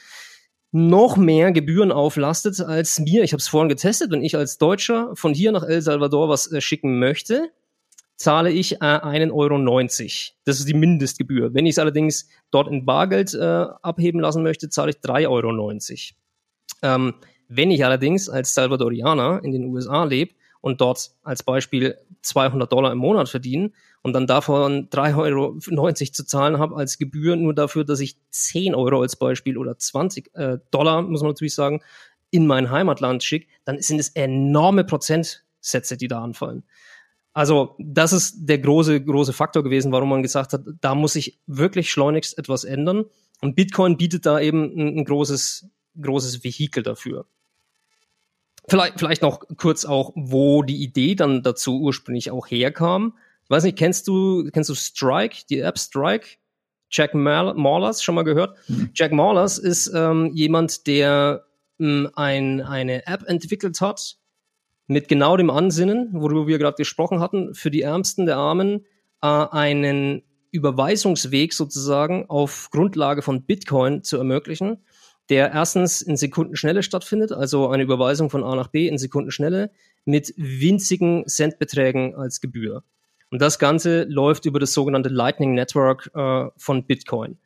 noch 0.73 1.17
mehr 1.17 1.53
Gebühren 1.53 1.93
auflastet 1.93 2.61
als 2.61 2.99
mir. 2.99 3.23
Ich 3.23 3.33
habe 3.33 3.41
es 3.41 3.49
vorhin 3.49 3.69
getestet, 3.69 4.11
wenn 4.11 4.25
ich 4.25 4.37
als 4.37 4.57
Deutscher 4.57 5.15
von 5.15 5.35
hier 5.35 5.53
nach 5.53 5.65
El 5.65 5.83
Salvador 5.83 6.31
was 6.31 6.51
äh, 6.51 6.63
schicken 6.63 6.99
möchte, 6.99 7.51
zahle 8.17 8.51
ich 8.51 8.77
äh, 8.77 8.79
1,90 8.79 9.33
Euro. 9.33 10.29
Das 10.45 10.59
ist 10.59 10.69
die 10.69 10.75
Mindestgebühr. 10.75 11.53
Wenn 11.53 11.67
ich 11.67 11.73
es 11.73 11.79
allerdings 11.79 12.29
dort 12.51 12.69
in 12.69 12.87
Bargeld 12.87 13.35
äh, 13.35 13.39
abheben 13.41 14.21
lassen 14.21 14.43
möchte, 14.43 14.71
zahle 14.71 14.91
ich 14.91 14.97
3,90 14.97 15.29
Euro. 15.29 15.73
Ähm, 16.83 17.15
wenn 17.57 17.71
ich 17.71 17.85
allerdings 17.85 18.29
als 18.29 18.55
Salvadorianer 18.55 19.41
in 19.43 19.53
den 19.53 19.65
USA 19.67 20.05
lebe 20.05 20.35
und 20.61 20.81
dort 20.81 21.11
als 21.23 21.43
Beispiel 21.43 21.97
200 22.23 22.71
Dollar 22.73 22.93
im 22.93 22.99
Monat 22.99 23.29
verdiene 23.29 23.73
und 24.03 24.15
dann 24.15 24.27
davon 24.27 24.89
3,90 24.91 25.17
Euro 25.17 25.93
zu 25.93 26.25
zahlen 26.25 26.59
habe 26.59 26.77
als 26.77 26.99
Gebühr, 26.99 27.37
nur 27.37 27.55
dafür, 27.55 27.85
dass 27.85 28.01
ich 28.01 28.17
10 28.31 28.75
Euro 28.75 29.03
als 29.03 29.17
Beispiel 29.17 29.59
oder 29.59 29.77
20 29.77 30.35
äh, 30.35 30.59
Dollar, 30.71 31.03
muss 31.03 31.21
man 31.21 31.31
natürlich 31.31 31.55
sagen, 31.55 31.83
in 32.31 32.47
mein 32.47 32.71
Heimatland 32.71 33.23
schicke, 33.23 33.49
dann 33.65 33.81
sind 33.83 33.99
es 33.99 34.09
enorme 34.11 34.85
Prozentsätze, 34.85 35.97
die 35.97 36.09
da 36.09 36.23
anfallen. 36.23 36.65
Also 37.35 37.77
das 37.79 38.13
ist 38.13 38.37
der 38.41 38.59
große, 38.59 39.03
große 39.03 39.33
Faktor 39.33 39.63
gewesen, 39.63 39.93
warum 39.93 40.11
man 40.11 40.23
gesagt 40.23 40.53
hat, 40.53 40.63
da 40.81 40.95
muss 40.95 41.15
sich 41.15 41.41
wirklich 41.47 41.91
schleunigst 41.91 42.39
etwas 42.39 42.65
ändern. 42.65 43.05
Und 43.41 43.57
Bitcoin 43.57 43.97
bietet 43.97 44.27
da 44.27 44.39
eben 44.39 44.65
ein, 44.65 44.99
ein 44.99 45.05
großes, 45.05 45.67
großes 46.01 46.45
Vehikel 46.45 46.83
dafür. 46.83 47.27
Vielleicht, 48.69 48.99
vielleicht 48.99 49.23
noch 49.23 49.41
kurz 49.57 49.85
auch, 49.85 50.13
wo 50.15 50.63
die 50.63 50.83
Idee 50.83 51.15
dann 51.15 51.43
dazu 51.43 51.81
ursprünglich 51.81 52.31
auch 52.31 52.47
herkam. 52.47 53.15
Ich 53.45 53.51
weiß 53.51 53.65
nicht, 53.65 53.77
kennst 53.77 54.07
du, 54.09 54.49
kennst 54.53 54.71
du 54.71 54.75
Strike, 54.75 55.45
die 55.51 55.61
App 55.61 55.79
Strike? 55.79 56.37
Jack 56.91 57.15
Mallers, 57.15 58.03
schon 58.03 58.15
mal 58.15 58.23
gehört? 58.23 58.57
Mhm. 58.69 58.91
Jack 58.95 59.13
Mallers 59.13 59.59
ist 59.59 59.91
ähm, 59.95 60.31
jemand, 60.35 60.87
der 60.87 61.47
ähm, 61.81 62.11
ein, 62.15 62.61
eine 62.61 63.07
App 63.07 63.25
entwickelt 63.27 63.81
hat, 63.81 64.19
mit 64.87 65.09
genau 65.09 65.37
dem 65.37 65.49
Ansinnen, 65.49 66.11
worüber 66.13 66.47
wir 66.47 66.59
gerade 66.59 66.77
gesprochen 66.77 67.21
hatten, 67.21 67.55
für 67.55 67.71
die 67.71 67.83
Ärmsten 67.83 68.27
der 68.27 68.37
Armen 68.37 68.85
äh, 69.23 69.27
einen 69.27 70.23
Überweisungsweg 70.51 71.55
sozusagen 71.55 72.27
auf 72.29 72.69
Grundlage 72.71 73.23
von 73.23 73.43
Bitcoin 73.43 74.03
zu 74.03 74.19
ermöglichen, 74.19 74.85
der 75.29 75.53
erstens 75.53 76.03
in 76.03 76.17
Sekundenschnelle 76.17 76.83
stattfindet, 76.83 77.33
also 77.33 77.69
eine 77.69 77.83
Überweisung 77.83 78.31
von 78.31 78.45
A 78.45 78.55
nach 78.55 78.69
B 78.69 78.89
in 78.89 78.99
Sekundenschnelle 78.99 79.71
mit 80.05 80.35
winzigen 80.37 81.27
Centbeträgen 81.27 82.15
als 82.15 82.41
Gebühr. 82.41 82.83
Und 83.31 83.41
das 83.41 83.59
Ganze 83.59 84.05
läuft 84.05 84.45
über 84.45 84.61
das 84.61 84.75
sogenannte 84.75 85.09
Lightning 85.09 85.55
Network 85.55 86.11
äh, 86.15 86.49
von 86.57 86.87
Bitcoin. 86.87 87.39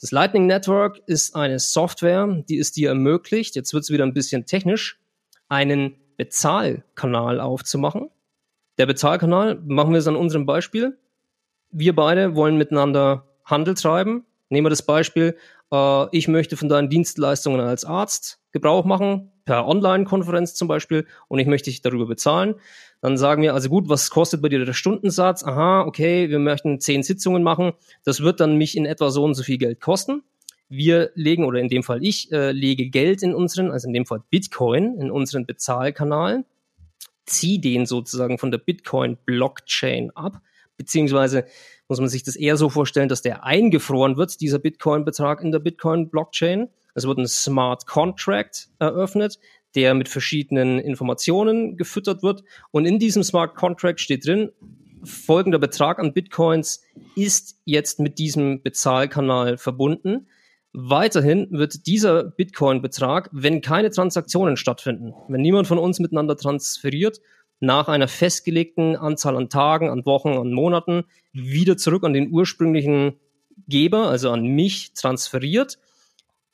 Das 0.00 0.10
Lightning 0.10 0.46
Network 0.46 1.00
ist 1.06 1.36
eine 1.36 1.58
Software, 1.58 2.42
die 2.48 2.58
es 2.58 2.72
dir 2.72 2.88
ermöglicht, 2.90 3.54
jetzt 3.56 3.74
wird 3.74 3.84
es 3.84 3.90
wieder 3.90 4.04
ein 4.04 4.14
bisschen 4.14 4.46
technisch, 4.46 5.00
einen 5.48 5.96
Bezahlkanal 6.16 7.40
aufzumachen. 7.40 8.10
Der 8.78 8.86
Bezahlkanal, 8.86 9.60
machen 9.66 9.92
wir 9.92 9.98
es 9.98 10.06
an 10.06 10.16
unserem 10.16 10.46
Beispiel. 10.46 10.98
Wir 11.70 11.94
beide 11.94 12.34
wollen 12.34 12.56
miteinander 12.56 13.28
Handel 13.44 13.74
treiben. 13.74 14.24
Nehmen 14.54 14.66
wir 14.66 14.70
das 14.70 14.86
Beispiel, 14.86 15.36
äh, 15.72 16.16
ich 16.16 16.28
möchte 16.28 16.56
von 16.56 16.68
deinen 16.68 16.88
Dienstleistungen 16.88 17.60
als 17.60 17.84
Arzt 17.84 18.38
Gebrauch 18.52 18.84
machen, 18.84 19.32
per 19.44 19.66
Online-Konferenz 19.66 20.54
zum 20.54 20.68
Beispiel, 20.68 21.08
und 21.26 21.40
ich 21.40 21.48
möchte 21.48 21.70
dich 21.70 21.82
darüber 21.82 22.06
bezahlen. 22.06 22.54
Dann 23.00 23.16
sagen 23.16 23.42
wir, 23.42 23.52
also 23.52 23.68
gut, 23.68 23.88
was 23.88 24.10
kostet 24.10 24.42
bei 24.42 24.48
dir 24.48 24.64
der 24.64 24.72
Stundensatz? 24.72 25.42
Aha, 25.42 25.82
okay, 25.82 26.30
wir 26.30 26.38
möchten 26.38 26.78
zehn 26.78 27.02
Sitzungen 27.02 27.42
machen. 27.42 27.72
Das 28.04 28.20
wird 28.20 28.38
dann 28.38 28.56
mich 28.56 28.76
in 28.76 28.86
etwa 28.86 29.10
so 29.10 29.24
und 29.24 29.34
so 29.34 29.42
viel 29.42 29.58
Geld 29.58 29.80
kosten. 29.80 30.22
Wir 30.68 31.10
legen, 31.16 31.44
oder 31.44 31.58
in 31.58 31.68
dem 31.68 31.82
Fall 31.82 32.04
ich, 32.04 32.30
äh, 32.30 32.52
lege 32.52 32.88
Geld 32.90 33.24
in 33.24 33.34
unseren, 33.34 33.72
also 33.72 33.88
in 33.88 33.92
dem 33.92 34.06
Fall 34.06 34.22
Bitcoin, 34.30 35.00
in 35.00 35.10
unseren 35.10 35.46
Bezahlkanal, 35.46 36.44
ziehe 37.26 37.58
den 37.58 37.86
sozusagen 37.86 38.38
von 38.38 38.52
der 38.52 38.58
Bitcoin-Blockchain 38.58 40.12
ab, 40.14 40.40
beziehungsweise 40.76 41.44
muss 41.88 42.00
man 42.00 42.08
sich 42.08 42.22
das 42.22 42.36
eher 42.36 42.56
so 42.56 42.68
vorstellen, 42.68 43.08
dass 43.08 43.22
der 43.22 43.44
eingefroren 43.44 44.16
wird, 44.16 44.40
dieser 44.40 44.58
Bitcoin-Betrag 44.58 45.42
in 45.42 45.52
der 45.52 45.58
Bitcoin-Blockchain. 45.58 46.68
Es 46.94 47.06
wird 47.06 47.18
ein 47.18 47.26
Smart 47.26 47.86
Contract 47.86 48.68
eröffnet, 48.78 49.38
der 49.74 49.94
mit 49.94 50.08
verschiedenen 50.08 50.78
Informationen 50.78 51.76
gefüttert 51.76 52.22
wird. 52.22 52.44
Und 52.70 52.86
in 52.86 52.98
diesem 52.98 53.22
Smart 53.22 53.54
Contract 53.54 54.00
steht 54.00 54.26
drin, 54.26 54.50
folgender 55.02 55.58
Betrag 55.58 55.98
an 55.98 56.14
Bitcoins 56.14 56.82
ist 57.16 57.60
jetzt 57.64 58.00
mit 58.00 58.18
diesem 58.18 58.62
Bezahlkanal 58.62 59.58
verbunden. 59.58 60.28
Weiterhin 60.72 61.48
wird 61.50 61.86
dieser 61.86 62.24
Bitcoin-Betrag, 62.24 63.30
wenn 63.32 63.60
keine 63.60 63.90
Transaktionen 63.90 64.56
stattfinden, 64.56 65.14
wenn 65.28 65.40
niemand 65.40 65.68
von 65.68 65.78
uns 65.78 66.00
miteinander 66.00 66.36
transferiert, 66.36 67.20
nach 67.60 67.88
einer 67.88 68.08
festgelegten 68.08 68.96
Anzahl 68.96 69.36
an 69.36 69.48
Tagen, 69.48 69.88
an 69.88 70.04
Wochen, 70.06 70.30
an 70.30 70.52
Monaten 70.52 71.04
wieder 71.32 71.76
zurück 71.76 72.04
an 72.04 72.12
den 72.12 72.30
ursprünglichen 72.30 73.18
Geber, 73.68 74.08
also 74.08 74.30
an 74.30 74.42
mich, 74.42 74.92
transferiert. 74.94 75.78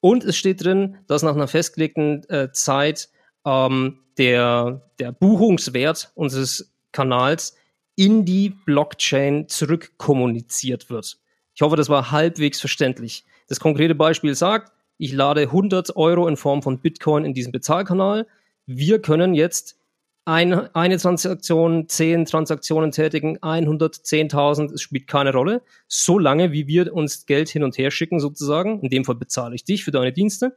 Und 0.00 0.24
es 0.24 0.36
steht 0.36 0.64
drin, 0.64 0.96
dass 1.06 1.22
nach 1.22 1.34
einer 1.34 1.48
festgelegten 1.48 2.28
äh, 2.30 2.52
Zeit 2.52 3.08
ähm, 3.44 4.00
der, 4.18 4.90
der 4.98 5.12
Buchungswert 5.12 6.12
unseres 6.14 6.72
Kanals 6.92 7.56
in 7.96 8.24
die 8.24 8.50
Blockchain 8.50 9.48
zurückkommuniziert 9.48 10.90
wird. 10.90 11.18
Ich 11.54 11.62
hoffe, 11.62 11.76
das 11.76 11.88
war 11.88 12.10
halbwegs 12.10 12.60
verständlich. 12.60 13.24
Das 13.48 13.60
konkrete 13.60 13.94
Beispiel 13.94 14.34
sagt, 14.34 14.72
ich 14.96 15.12
lade 15.12 15.42
100 15.42 15.96
Euro 15.96 16.28
in 16.28 16.36
Form 16.36 16.62
von 16.62 16.80
Bitcoin 16.80 17.24
in 17.24 17.34
diesen 17.34 17.52
Bezahlkanal. 17.52 18.26
Wir 18.66 19.00
können 19.00 19.34
jetzt 19.34 19.79
ein, 20.30 20.52
eine 20.76 20.96
Transaktion, 20.96 21.88
zehn 21.88 22.24
Transaktionen 22.24 22.92
tätigen, 22.92 23.38
110.000, 23.38 24.72
es 24.72 24.80
spielt 24.80 25.08
keine 25.08 25.32
Rolle. 25.32 25.62
So 25.88 26.20
lange, 26.20 26.52
wie 26.52 26.68
wir 26.68 26.94
uns 26.94 27.26
Geld 27.26 27.48
hin 27.48 27.64
und 27.64 27.76
her 27.76 27.90
schicken, 27.90 28.20
sozusagen. 28.20 28.80
In 28.80 28.90
dem 28.90 29.04
Fall 29.04 29.16
bezahle 29.16 29.56
ich 29.56 29.64
dich 29.64 29.82
für 29.82 29.90
deine 29.90 30.12
Dienste. 30.12 30.56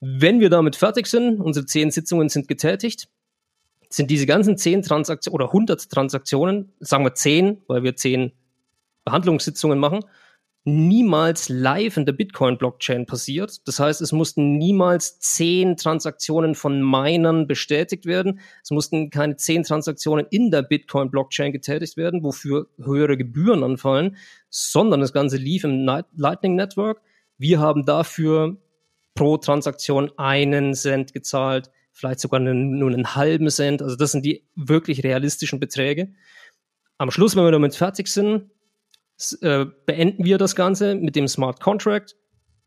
Wenn 0.00 0.40
wir 0.40 0.50
damit 0.50 0.76
fertig 0.76 1.06
sind, 1.06 1.40
unsere 1.40 1.64
zehn 1.64 1.90
Sitzungen 1.90 2.28
sind 2.28 2.48
getätigt, 2.48 3.08
sind 3.88 4.10
diese 4.10 4.26
ganzen 4.26 4.58
zehn 4.58 4.82
Transaktionen 4.82 5.34
oder 5.36 5.46
100 5.46 5.90
Transaktionen, 5.90 6.72
sagen 6.80 7.04
wir 7.04 7.14
zehn, 7.14 7.62
weil 7.68 7.82
wir 7.82 7.96
zehn 7.96 8.32
Behandlungssitzungen 9.04 9.78
machen, 9.78 10.04
niemals 10.64 11.48
live 11.48 11.96
in 11.96 12.06
der 12.06 12.12
Bitcoin-Blockchain 12.12 13.06
passiert. 13.06 13.66
Das 13.66 13.80
heißt, 13.80 14.00
es 14.00 14.12
mussten 14.12 14.58
niemals 14.58 15.18
zehn 15.18 15.76
Transaktionen 15.76 16.54
von 16.54 16.80
Minern 16.80 17.48
bestätigt 17.48 18.06
werden. 18.06 18.38
Es 18.62 18.70
mussten 18.70 19.10
keine 19.10 19.36
zehn 19.36 19.64
Transaktionen 19.64 20.26
in 20.30 20.50
der 20.50 20.62
Bitcoin-Blockchain 20.62 21.52
getätigt 21.52 21.96
werden, 21.96 22.22
wofür 22.22 22.68
höhere 22.78 23.16
Gebühren 23.16 23.64
anfallen, 23.64 24.16
sondern 24.50 25.00
das 25.00 25.12
Ganze 25.12 25.36
lief 25.36 25.64
im 25.64 25.84
Lightning 26.14 26.54
Network. 26.54 27.00
Wir 27.38 27.58
haben 27.58 27.84
dafür 27.84 28.56
pro 29.14 29.38
Transaktion 29.38 30.12
einen 30.16 30.74
Cent 30.74 31.12
gezahlt, 31.12 31.70
vielleicht 31.90 32.20
sogar 32.20 32.38
nur 32.38 32.88
einen 32.88 33.16
halben 33.16 33.50
Cent. 33.50 33.82
Also 33.82 33.96
das 33.96 34.12
sind 34.12 34.24
die 34.24 34.44
wirklich 34.54 35.02
realistischen 35.02 35.58
Beträge. 35.58 36.12
Am 36.98 37.10
Schluss, 37.10 37.34
wenn 37.34 37.42
wir 37.42 37.50
damit 37.50 37.74
fertig 37.74 38.06
sind, 38.06 38.51
äh, 39.42 39.66
beenden 39.86 40.24
wir 40.24 40.38
das 40.38 40.56
Ganze 40.56 40.94
mit 40.94 41.16
dem 41.16 41.28
Smart 41.28 41.60
Contract, 41.60 42.16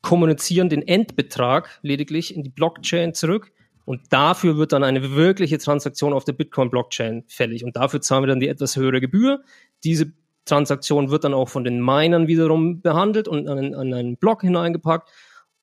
kommunizieren 0.02 0.70
den 0.70 0.88
Endbetrag 0.88 1.80
lediglich 1.82 2.36
in 2.36 2.44
die 2.44 2.50
Blockchain 2.50 3.14
zurück 3.14 3.52
und 3.86 4.02
dafür 4.10 4.58
wird 4.58 4.74
dann 4.74 4.84
eine 4.84 5.16
wirkliche 5.16 5.60
Transaktion 5.60 6.12
auf 6.12 6.26
der 6.26 6.34
Bitcoin-Blockchain 6.34 7.24
fällig. 7.28 7.64
Und 7.64 7.76
dafür 7.76 8.02
zahlen 8.02 8.24
wir 8.24 8.28
dann 8.28 8.40
die 8.40 8.48
etwas 8.48 8.76
höhere 8.76 9.00
Gebühr. 9.00 9.44
Diese 9.84 10.12
Transaktion 10.46 11.12
wird 11.12 11.24
dann 11.24 11.36
auch 11.36 11.50
von 11.50 11.64
den 11.64 11.80
Minern 11.84 12.28
wiederum 12.28 12.82
behandelt 12.82 13.28
und 13.28 13.48
an, 13.48 13.74
an 13.76 13.94
einen 13.94 14.18
Block 14.18 14.42
hineingepackt. 14.42 15.10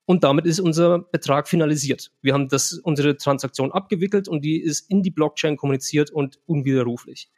Und 0.04 0.24
damit 0.24 0.46
ist 0.46 0.60
unser 0.60 1.00
Betrag 1.00 1.48
finalisiert. 1.48 2.12
Wir 2.22 2.34
haben 2.34 2.48
das, 2.48 2.74
unsere 2.74 3.16
Transaktion 3.16 3.72
abgewickelt 3.72 4.28
und 4.28 4.44
die 4.44 4.60
ist 4.60 4.88
in 4.90 5.02
die 5.02 5.10
Blockchain 5.10 5.56
kommuniziert 5.56 6.10
und 6.10 6.38
unwiderruflich. 6.46 7.28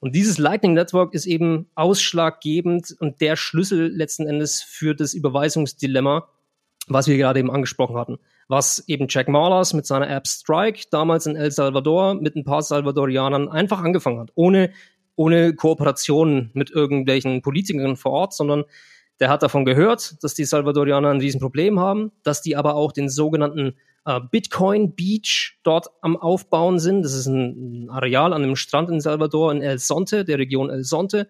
Und 0.00 0.14
dieses 0.14 0.38
Lightning 0.38 0.72
Network 0.72 1.14
ist 1.14 1.26
eben 1.26 1.68
ausschlaggebend 1.74 2.96
und 2.98 3.20
der 3.20 3.36
Schlüssel 3.36 3.88
letzten 3.88 4.26
Endes 4.26 4.62
für 4.62 4.94
das 4.94 5.12
Überweisungsdilemma, 5.12 6.26
was 6.88 7.06
wir 7.06 7.18
gerade 7.18 7.38
eben 7.38 7.50
angesprochen 7.50 7.96
hatten. 7.96 8.18
Was 8.48 8.82
eben 8.88 9.06
Jack 9.08 9.28
Malas 9.28 9.74
mit 9.74 9.86
seiner 9.86 10.08
App 10.08 10.26
Strike 10.26 10.86
damals 10.90 11.26
in 11.26 11.36
El 11.36 11.52
Salvador 11.52 12.14
mit 12.14 12.34
ein 12.34 12.44
paar 12.44 12.62
Salvadorianern 12.62 13.48
einfach 13.48 13.82
angefangen 13.82 14.18
hat. 14.18 14.30
Ohne, 14.34 14.72
ohne 15.16 15.54
Kooperation 15.54 16.50
mit 16.54 16.70
irgendwelchen 16.70 17.42
Politikern 17.42 17.96
vor 17.96 18.12
Ort, 18.12 18.32
sondern 18.32 18.64
der 19.20 19.28
hat 19.28 19.42
davon 19.42 19.66
gehört, 19.66 20.24
dass 20.24 20.32
die 20.32 20.46
Salvadorianer 20.46 21.10
ein 21.10 21.20
Riesenproblem 21.20 21.78
haben, 21.78 22.10
dass 22.22 22.40
die 22.40 22.56
aber 22.56 22.74
auch 22.74 22.90
den 22.90 23.10
sogenannten 23.10 23.74
äh, 24.04 24.20
Bitcoin 24.30 24.94
Beach 24.94 25.58
dort 25.62 25.88
am 26.02 26.16
Aufbauen 26.16 26.78
sind. 26.78 27.02
Das 27.02 27.14
ist 27.14 27.26
ein, 27.26 27.88
Areal 27.90 28.32
an 28.32 28.42
einem 28.42 28.56
Strand 28.56 28.90
in 28.90 29.00
Salvador 29.00 29.52
in 29.52 29.62
El 29.62 29.78
Sonte, 29.78 30.24
der 30.24 30.38
Region 30.38 30.70
El 30.70 30.84
Sonte, 30.84 31.28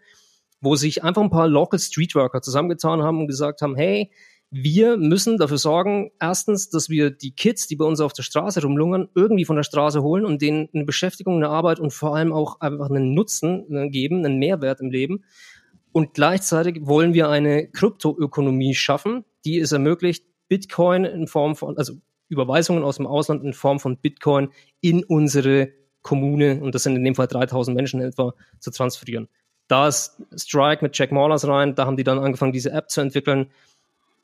wo 0.61 0.77
sich 0.77 1.03
einfach 1.03 1.23
ein 1.23 1.31
paar 1.31 1.49
Local 1.49 1.79
Streetworker 1.79 2.43
zusammengetan 2.43 3.03
haben 3.03 3.21
und 3.21 3.27
gesagt 3.27 3.63
haben, 3.63 3.77
hey, 3.77 4.11
wir 4.53 4.97
müssen 4.97 5.39
dafür 5.39 5.59
sorgen, 5.59 6.11
erstens, 6.21 6.71
dass 6.71 6.89
wir 6.89 7.11
die 7.11 7.33
Kids, 7.33 7.69
die 7.69 7.77
bei 7.77 7.85
uns 7.85 8.01
auf 8.01 8.13
der 8.13 8.25
Straße 8.25 8.61
rumlungern, 8.61 9.09
irgendwie 9.15 9.45
von 9.45 9.55
der 9.55 9.63
Straße 9.63 10.03
holen 10.03 10.25
und 10.25 10.43
denen 10.43 10.69
eine 10.75 10.85
Beschäftigung, 10.85 11.37
eine 11.37 11.49
Arbeit 11.49 11.79
und 11.79 11.93
vor 11.93 12.17
allem 12.17 12.33
auch 12.33 12.61
einfach 12.61 12.91
einen 12.91 13.15
Nutzen 13.15 13.73
äh, 13.73 13.89
geben, 13.89 14.25
einen 14.25 14.39
Mehrwert 14.39 14.81
im 14.81 14.91
Leben. 14.91 15.25
Und 15.93 16.15
gleichzeitig 16.15 16.81
wollen 16.83 17.15
wir 17.15 17.29
eine 17.29 17.69
Kryptoökonomie 17.69 18.75
schaffen, 18.75 19.25
die 19.45 19.59
es 19.59 19.73
ermöglicht, 19.73 20.25
Bitcoin 20.49 21.05
in 21.05 21.29
Form 21.29 21.55
von, 21.55 21.79
also 21.79 21.95
Überweisungen 22.31 22.83
aus 22.83 22.97
dem 22.97 23.07
Ausland 23.07 23.45
in 23.45 23.53
Form 23.53 23.81
von 23.81 23.99
Bitcoin 23.99 24.51
in 24.81 25.05
unsere 25.05 25.73
Kommune, 26.03 26.61
und 26.63 26.75
das 26.75 26.85
sind 26.85 26.97
in 26.97 27.05
dem 27.05 27.15
Fall 27.15 27.27
3000 27.27 27.77
Menschen 27.77 28.01
etwa, 28.01 28.33
zu 28.59 28.71
transferieren. 28.71 29.29
Da 29.69 29.89
ist 29.89 30.23
Strike 30.35 30.83
mit 30.83 30.97
Jack 30.99 31.13
Maulers 31.13 31.47
rein, 31.47 31.75
da 31.75 31.87
haben 31.87 31.97
die 31.97 32.05
dann 32.05 32.19
angefangen, 32.19 32.53
diese 32.53 32.73
App 32.73 32.91
zu 32.91 33.01
entwickeln. 33.01 33.51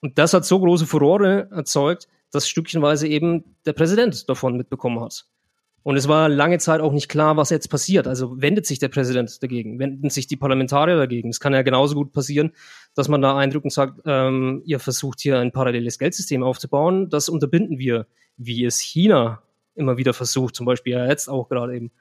Und 0.00 0.18
das 0.18 0.32
hat 0.32 0.44
so 0.44 0.59
große 0.59 0.86
Furore 0.86 1.48
erzeugt, 1.50 2.09
dass 2.30 2.48
stückchenweise 2.48 3.07
eben 3.07 3.57
der 3.64 3.72
Präsident 3.72 4.28
davon 4.28 4.57
mitbekommen 4.57 5.00
hat. 5.00 5.26
Und 5.87 5.97
es 5.97 6.09
war 6.09 6.28
lange 6.28 6.59
Zeit 6.59 6.80
auch 6.80 6.91
nicht 6.91 7.09
klar, 7.09 7.37
was 7.37 7.51
jetzt 7.51 7.68
passiert. 7.68 8.09
Also 8.09 8.43
wendet 8.43 8.66
sich 8.66 8.80
der 8.80 8.89
Präsident 8.89 9.41
dagegen, 9.41 9.78
wenden 9.78 10.11
sich 10.11 10.26
die 10.26 10.34
Parlamentarier 10.34 10.97
dagegen. 10.97 11.28
Es 11.28 11.39
kann 11.39 11.53
ja 11.53 11.62
genauso 11.62 11.95
gut 11.95 12.12
passieren, 12.12 12.51
dass 12.97 13.07
man 13.07 13.22
da 13.22 13.37
eindrückt 13.39 13.66
und 13.66 13.70
sagt, 13.70 14.01
ähm, 14.05 14.62
ihr 14.64 14.80
versucht 14.80 15.20
hier 15.20 15.39
ein 15.39 15.53
paralleles 15.53 16.01
Geldsystem 16.01 16.43
aufzubauen. 16.43 17.09
Das 17.09 17.28
unterbinden 17.28 17.78
wir, 17.78 18.09
wie 18.37 18.64
es 18.64 18.80
China 18.80 19.43
immer 19.76 19.97
wieder 19.97 20.12
versucht, 20.12 20.57
zum 20.57 20.66
Beispiel 20.66 20.95
ja 20.95 21.07
jetzt 21.07 21.28
auch 21.28 21.49
gerade 21.49 21.76
eben. 21.76 21.93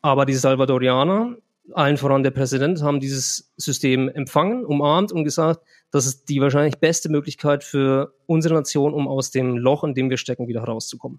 Aber 0.00 0.24
die 0.24 0.34
Salvadorianer, 0.34 1.38
allen 1.72 1.96
voran 1.96 2.22
der 2.22 2.30
Präsident, 2.30 2.84
haben 2.84 3.00
dieses 3.00 3.52
System 3.56 4.08
empfangen, 4.08 4.64
umarmt 4.64 5.10
und 5.10 5.24
gesagt, 5.24 5.58
das 5.90 6.06
ist 6.06 6.28
die 6.28 6.40
wahrscheinlich 6.40 6.78
beste 6.78 7.08
Möglichkeit 7.08 7.64
für 7.64 8.14
unsere 8.26 8.54
Nation, 8.54 8.94
um 8.94 9.08
aus 9.08 9.32
dem 9.32 9.56
Loch, 9.56 9.82
in 9.82 9.94
dem 9.94 10.08
wir 10.08 10.18
stecken, 10.18 10.46
wieder 10.46 10.60
herauszukommen. 10.60 11.18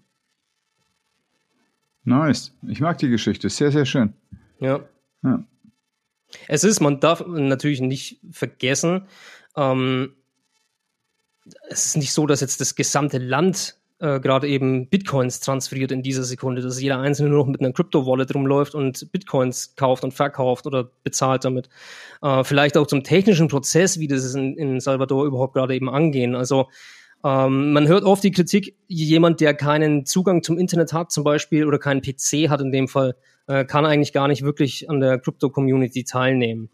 Nice. 2.04 2.52
Ich 2.66 2.80
mag 2.80 2.98
die 2.98 3.08
Geschichte. 3.08 3.48
Sehr, 3.48 3.70
sehr 3.70 3.84
schön. 3.84 4.14
Ja. 4.58 4.80
ja. 5.22 5.44
Es 6.48 6.64
ist, 6.64 6.80
man 6.80 7.00
darf 7.00 7.24
natürlich 7.26 7.80
nicht 7.80 8.20
vergessen, 8.30 9.06
ähm, 9.56 10.14
es 11.68 11.86
ist 11.86 11.96
nicht 11.96 12.12
so, 12.12 12.26
dass 12.26 12.40
jetzt 12.40 12.60
das 12.60 12.74
gesamte 12.74 13.18
Land 13.18 13.76
äh, 13.98 14.20
gerade 14.20 14.48
eben 14.48 14.88
Bitcoins 14.88 15.40
transferiert 15.40 15.92
in 15.92 16.02
dieser 16.02 16.22
Sekunde, 16.22 16.62
dass 16.62 16.80
jeder 16.80 17.00
Einzelne 17.00 17.30
nur 17.30 17.40
noch 17.40 17.46
mit 17.50 17.60
einer 17.60 17.72
Crypto-Wallet 17.72 18.34
rumläuft 18.34 18.74
und 18.74 19.10
Bitcoins 19.12 19.74
kauft 19.76 20.04
und 20.04 20.12
verkauft 20.12 20.66
oder 20.66 20.90
bezahlt 21.02 21.44
damit. 21.44 21.68
Äh, 22.22 22.44
vielleicht 22.44 22.76
auch 22.76 22.86
zum 22.86 23.02
technischen 23.02 23.48
Prozess, 23.48 23.98
wie 23.98 24.08
das 24.08 24.34
in, 24.34 24.56
in 24.56 24.80
Salvador 24.80 25.26
überhaupt 25.26 25.54
gerade 25.54 25.74
eben 25.74 25.90
angehen. 25.90 26.34
Also 26.34 26.68
ähm, 27.22 27.72
man 27.72 27.86
hört 27.86 28.04
oft 28.04 28.24
die 28.24 28.30
Kritik, 28.30 28.76
jemand, 28.86 29.40
der 29.40 29.54
keinen 29.54 30.06
Zugang 30.06 30.42
zum 30.42 30.58
Internet 30.58 30.92
hat 30.92 31.12
zum 31.12 31.24
Beispiel 31.24 31.66
oder 31.66 31.78
keinen 31.78 32.00
PC 32.00 32.48
hat 32.48 32.60
in 32.60 32.72
dem 32.72 32.88
Fall, 32.88 33.14
äh, 33.46 33.64
kann 33.64 33.84
eigentlich 33.84 34.12
gar 34.12 34.28
nicht 34.28 34.42
wirklich 34.42 34.88
an 34.88 35.00
der 35.00 35.18
Crypto-Community 35.18 36.04
teilnehmen. 36.04 36.70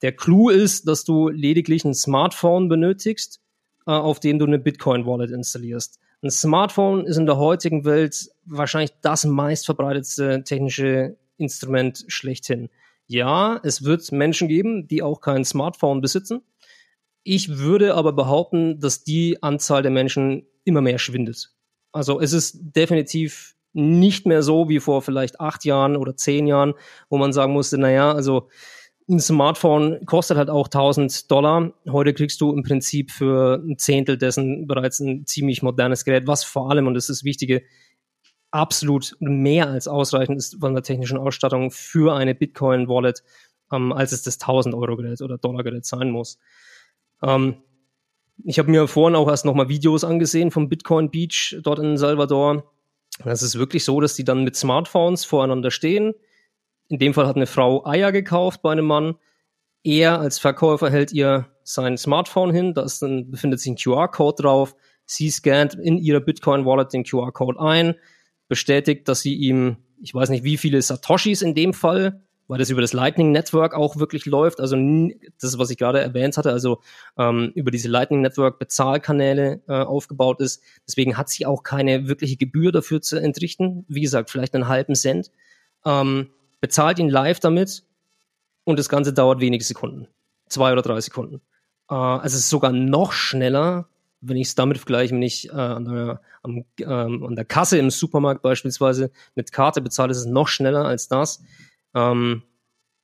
Der 0.00 0.12
Clou 0.12 0.48
ist, 0.48 0.88
dass 0.88 1.04
du 1.04 1.28
lediglich 1.28 1.84
ein 1.84 1.94
Smartphone 1.94 2.68
benötigst, 2.68 3.40
äh, 3.86 3.90
auf 3.90 4.18
dem 4.18 4.38
du 4.38 4.46
eine 4.46 4.58
Bitcoin-Wallet 4.58 5.30
installierst. 5.30 6.00
Ein 6.22 6.30
Smartphone 6.30 7.04
ist 7.04 7.16
in 7.16 7.26
der 7.26 7.36
heutigen 7.36 7.84
Welt 7.84 8.30
wahrscheinlich 8.44 8.92
das 9.02 9.24
meistverbreitetste 9.24 10.44
technische 10.44 11.16
Instrument 11.36 12.04
schlechthin. 12.08 12.68
Ja, 13.08 13.60
es 13.62 13.84
wird 13.84 14.10
Menschen 14.12 14.48
geben, 14.48 14.86
die 14.86 15.02
auch 15.02 15.20
kein 15.20 15.44
Smartphone 15.44 16.00
besitzen. 16.00 16.42
Ich 17.24 17.58
würde 17.58 17.94
aber 17.94 18.12
behaupten, 18.12 18.80
dass 18.80 19.04
die 19.04 19.42
Anzahl 19.42 19.82
der 19.82 19.90
Menschen 19.90 20.46
immer 20.64 20.80
mehr 20.80 20.98
schwindet. 20.98 21.52
Also 21.92 22.20
es 22.20 22.32
ist 22.32 22.58
definitiv 22.76 23.54
nicht 23.72 24.26
mehr 24.26 24.42
so 24.42 24.68
wie 24.68 24.80
vor 24.80 25.02
vielleicht 25.02 25.40
acht 25.40 25.64
Jahren 25.64 25.96
oder 25.96 26.16
zehn 26.16 26.46
Jahren, 26.46 26.74
wo 27.08 27.18
man 27.18 27.32
sagen 27.32 27.52
musste, 27.52 27.78
naja, 27.78 28.12
also 28.12 28.48
ein 29.08 29.20
Smartphone 29.20 30.04
kostet 30.06 30.36
halt 30.36 30.50
auch 30.50 30.66
1000 30.66 31.30
Dollar. 31.30 31.72
Heute 31.90 32.14
kriegst 32.14 32.40
du 32.40 32.52
im 32.52 32.62
Prinzip 32.62 33.10
für 33.10 33.62
ein 33.62 33.78
Zehntel 33.78 34.16
dessen 34.16 34.66
bereits 34.66 35.00
ein 35.00 35.26
ziemlich 35.26 35.62
modernes 35.62 36.04
Gerät, 36.04 36.26
was 36.26 36.44
vor 36.44 36.70
allem, 36.70 36.86
und 36.86 36.94
das 36.94 37.08
ist 37.08 37.20
das 37.20 37.24
Wichtige, 37.24 37.62
absolut 38.50 39.16
mehr 39.18 39.68
als 39.68 39.88
ausreichend 39.88 40.36
ist 40.38 40.58
von 40.60 40.74
der 40.74 40.82
technischen 40.82 41.18
Ausstattung 41.18 41.70
für 41.70 42.14
eine 42.14 42.34
Bitcoin-Wallet, 42.34 43.22
ähm, 43.72 43.92
als 43.92 44.12
es 44.12 44.22
das 44.22 44.38
1000 44.38 44.74
Euro 44.74 44.96
Gerät 44.96 45.22
oder 45.22 45.38
Dollar 45.38 45.64
Gerät 45.64 45.86
sein 45.86 46.10
muss. 46.10 46.38
Ähm, 47.22 47.56
ich 48.44 48.58
habe 48.58 48.70
mir 48.70 48.88
vorhin 48.88 49.16
auch 49.16 49.28
erst 49.28 49.44
nochmal 49.44 49.68
Videos 49.68 50.04
angesehen 50.04 50.50
vom 50.50 50.68
Bitcoin 50.68 51.10
Beach 51.10 51.56
dort 51.62 51.78
in 51.78 51.96
Salvador. 51.96 52.64
Das 53.24 53.42
ist 53.42 53.58
wirklich 53.58 53.84
so, 53.84 54.00
dass 54.00 54.14
die 54.14 54.24
dann 54.24 54.44
mit 54.44 54.56
Smartphones 54.56 55.24
voreinander 55.24 55.70
stehen. 55.70 56.14
In 56.88 56.98
dem 56.98 57.14
Fall 57.14 57.26
hat 57.26 57.36
eine 57.36 57.46
Frau 57.46 57.86
Eier 57.86 58.10
gekauft 58.12 58.62
bei 58.62 58.72
einem 58.72 58.86
Mann. 58.86 59.16
Er 59.84 60.20
als 60.20 60.38
Verkäufer 60.38 60.90
hält 60.90 61.12
ihr 61.12 61.48
sein 61.64 61.96
Smartphone 61.96 62.52
hin, 62.52 62.74
da 62.74 62.82
befindet 62.82 63.60
sich 63.60 63.72
ein 63.72 63.76
QR-Code 63.76 64.42
drauf. 64.42 64.74
Sie 65.04 65.30
scannt 65.30 65.74
in 65.74 65.98
ihrer 65.98 66.20
Bitcoin-Wallet 66.20 66.92
den 66.92 67.04
QR-Code 67.04 67.60
ein, 67.60 67.94
bestätigt, 68.48 69.08
dass 69.08 69.20
sie 69.20 69.34
ihm, 69.34 69.76
ich 70.00 70.14
weiß 70.14 70.30
nicht 70.30 70.44
wie 70.44 70.56
viele 70.56 70.80
Satoshis 70.80 71.42
in 71.42 71.54
dem 71.54 71.74
Fall, 71.74 72.22
weil 72.52 72.58
das 72.58 72.68
über 72.68 72.82
das 72.82 72.92
Lightning 72.92 73.32
Network 73.32 73.72
auch 73.72 73.96
wirklich 73.96 74.26
läuft. 74.26 74.60
Also 74.60 74.76
das 75.40 75.58
was 75.58 75.70
ich 75.70 75.78
gerade 75.78 76.02
erwähnt 76.02 76.36
hatte, 76.36 76.52
also 76.52 76.82
ähm, 77.16 77.50
über 77.54 77.70
diese 77.70 77.88
Lightning 77.88 78.20
Network 78.20 78.58
Bezahlkanäle 78.58 79.62
äh, 79.68 79.72
aufgebaut 79.72 80.38
ist. 80.42 80.62
Deswegen 80.86 81.16
hat 81.16 81.30
sie 81.30 81.46
auch 81.46 81.62
keine 81.62 82.08
wirkliche 82.08 82.36
Gebühr 82.36 82.70
dafür 82.70 83.00
zu 83.00 83.16
entrichten. 83.16 83.86
Wie 83.88 84.02
gesagt, 84.02 84.28
vielleicht 84.28 84.54
einen 84.54 84.68
halben 84.68 84.94
Cent. 84.94 85.30
Ähm, 85.86 86.28
bezahlt 86.60 86.98
ihn 86.98 87.08
live 87.08 87.40
damit 87.40 87.84
und 88.64 88.78
das 88.78 88.90
Ganze 88.90 89.14
dauert 89.14 89.40
wenige 89.40 89.64
Sekunden. 89.64 90.08
Zwei 90.46 90.72
oder 90.72 90.82
drei 90.82 91.00
Sekunden. 91.00 91.40
Äh, 91.88 91.94
also 91.94 92.36
es 92.36 92.42
ist 92.42 92.50
sogar 92.50 92.72
noch 92.72 93.12
schneller, 93.12 93.88
wenn 94.20 94.36
ich 94.36 94.48
es 94.48 94.54
damit 94.54 94.76
vergleiche, 94.76 95.14
wenn 95.14 95.22
ich 95.22 95.48
äh, 95.48 95.52
an, 95.52 95.86
der, 95.86 96.20
am, 96.42 96.66
ähm, 96.80 97.24
an 97.24 97.34
der 97.34 97.46
Kasse 97.46 97.78
im 97.78 97.88
Supermarkt 97.88 98.42
beispielsweise 98.42 99.10
mit 99.36 99.52
Karte 99.52 99.80
bezahle, 99.80 100.10
ist 100.10 100.18
es 100.18 100.26
noch 100.26 100.48
schneller 100.48 100.84
als 100.84 101.08
das. 101.08 101.42
Ähm, 101.94 102.42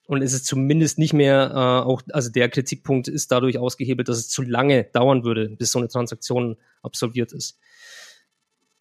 und 0.09 0.23
es 0.23 0.33
ist 0.33 0.47
zumindest 0.47 0.99
nicht 0.99 1.13
mehr 1.13 1.51
äh, 1.55 1.87
auch, 1.87 2.03
also 2.13 2.31
der 2.31 2.49
Kritikpunkt 2.49 3.09
ist 3.09 3.31
dadurch 3.31 3.59
ausgehebelt, 3.59 4.09
dass 4.09 4.17
es 4.17 4.29
zu 4.31 4.43
lange 4.43 4.85
dauern 4.85 5.23
würde, 5.23 5.51
bis 5.51 5.73
so 5.73 5.79
eine 5.79 5.89
Transaktion 5.89 6.57
absolviert 6.83 7.33
ist. 7.33 7.59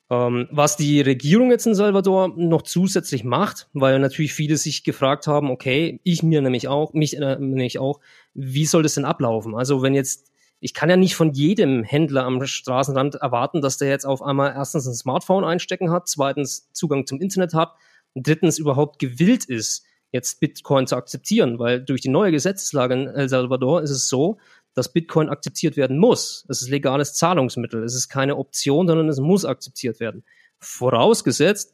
Ähm, 0.09 0.47
was 0.51 0.77
die 0.77 1.01
Regierung 1.01 1.51
jetzt 1.51 1.67
in 1.67 1.75
Salvador 1.75 2.29
noch 2.29 2.61
zusätzlich 2.61 3.25
macht, 3.25 3.67
weil 3.73 3.99
natürlich 3.99 4.33
viele 4.33 4.55
sich 4.55 4.85
gefragt 4.85 5.27
haben, 5.27 5.51
okay, 5.51 5.99
ich 6.03 6.23
mir 6.23 6.41
nämlich 6.41 6.69
auch, 6.69 6.93
mich 6.93 7.17
äh, 7.17 7.35
nämlich 7.37 7.77
auch, 7.77 7.99
wie 8.33 8.65
soll 8.65 8.83
das 8.83 8.93
denn 8.93 9.03
ablaufen? 9.03 9.53
Also 9.53 9.81
wenn 9.81 9.93
jetzt, 9.93 10.31
ich 10.61 10.73
kann 10.73 10.89
ja 10.89 10.95
nicht 10.95 11.15
von 11.15 11.33
jedem 11.33 11.83
Händler 11.83 12.23
am 12.23 12.45
Straßenrand 12.45 13.15
erwarten, 13.15 13.61
dass 13.61 13.77
der 13.77 13.89
jetzt 13.89 14.05
auf 14.05 14.21
einmal 14.21 14.53
erstens 14.55 14.87
ein 14.87 14.93
Smartphone 14.93 15.43
einstecken 15.43 15.91
hat, 15.91 16.07
zweitens 16.07 16.71
Zugang 16.71 17.05
zum 17.05 17.19
Internet 17.19 17.53
hat, 17.53 17.73
drittens 18.15 18.59
überhaupt 18.59 18.99
gewillt 18.99 19.43
ist, 19.43 19.83
jetzt 20.11 20.39
Bitcoin 20.39 20.87
zu 20.87 20.95
akzeptieren, 20.95 21.59
weil 21.59 21.83
durch 21.83 22.01
die 22.01 22.09
neue 22.09 22.31
Gesetzeslage 22.31 22.93
in 22.93 23.07
El 23.07 23.29
Salvador 23.29 23.81
ist 23.81 23.91
es 23.91 24.07
so, 24.07 24.37
dass 24.73 24.93
Bitcoin 24.93 25.29
akzeptiert 25.29 25.75
werden 25.75 25.97
muss. 25.97 26.45
Es 26.49 26.61
ist 26.61 26.69
legales 26.69 27.13
Zahlungsmittel. 27.15 27.83
Es 27.83 27.95
ist 27.95 28.09
keine 28.09 28.37
Option, 28.37 28.87
sondern 28.87 29.09
es 29.09 29.19
muss 29.19 29.43
akzeptiert 29.43 29.99
werden. 29.99 30.23
Vorausgesetzt, 30.59 31.73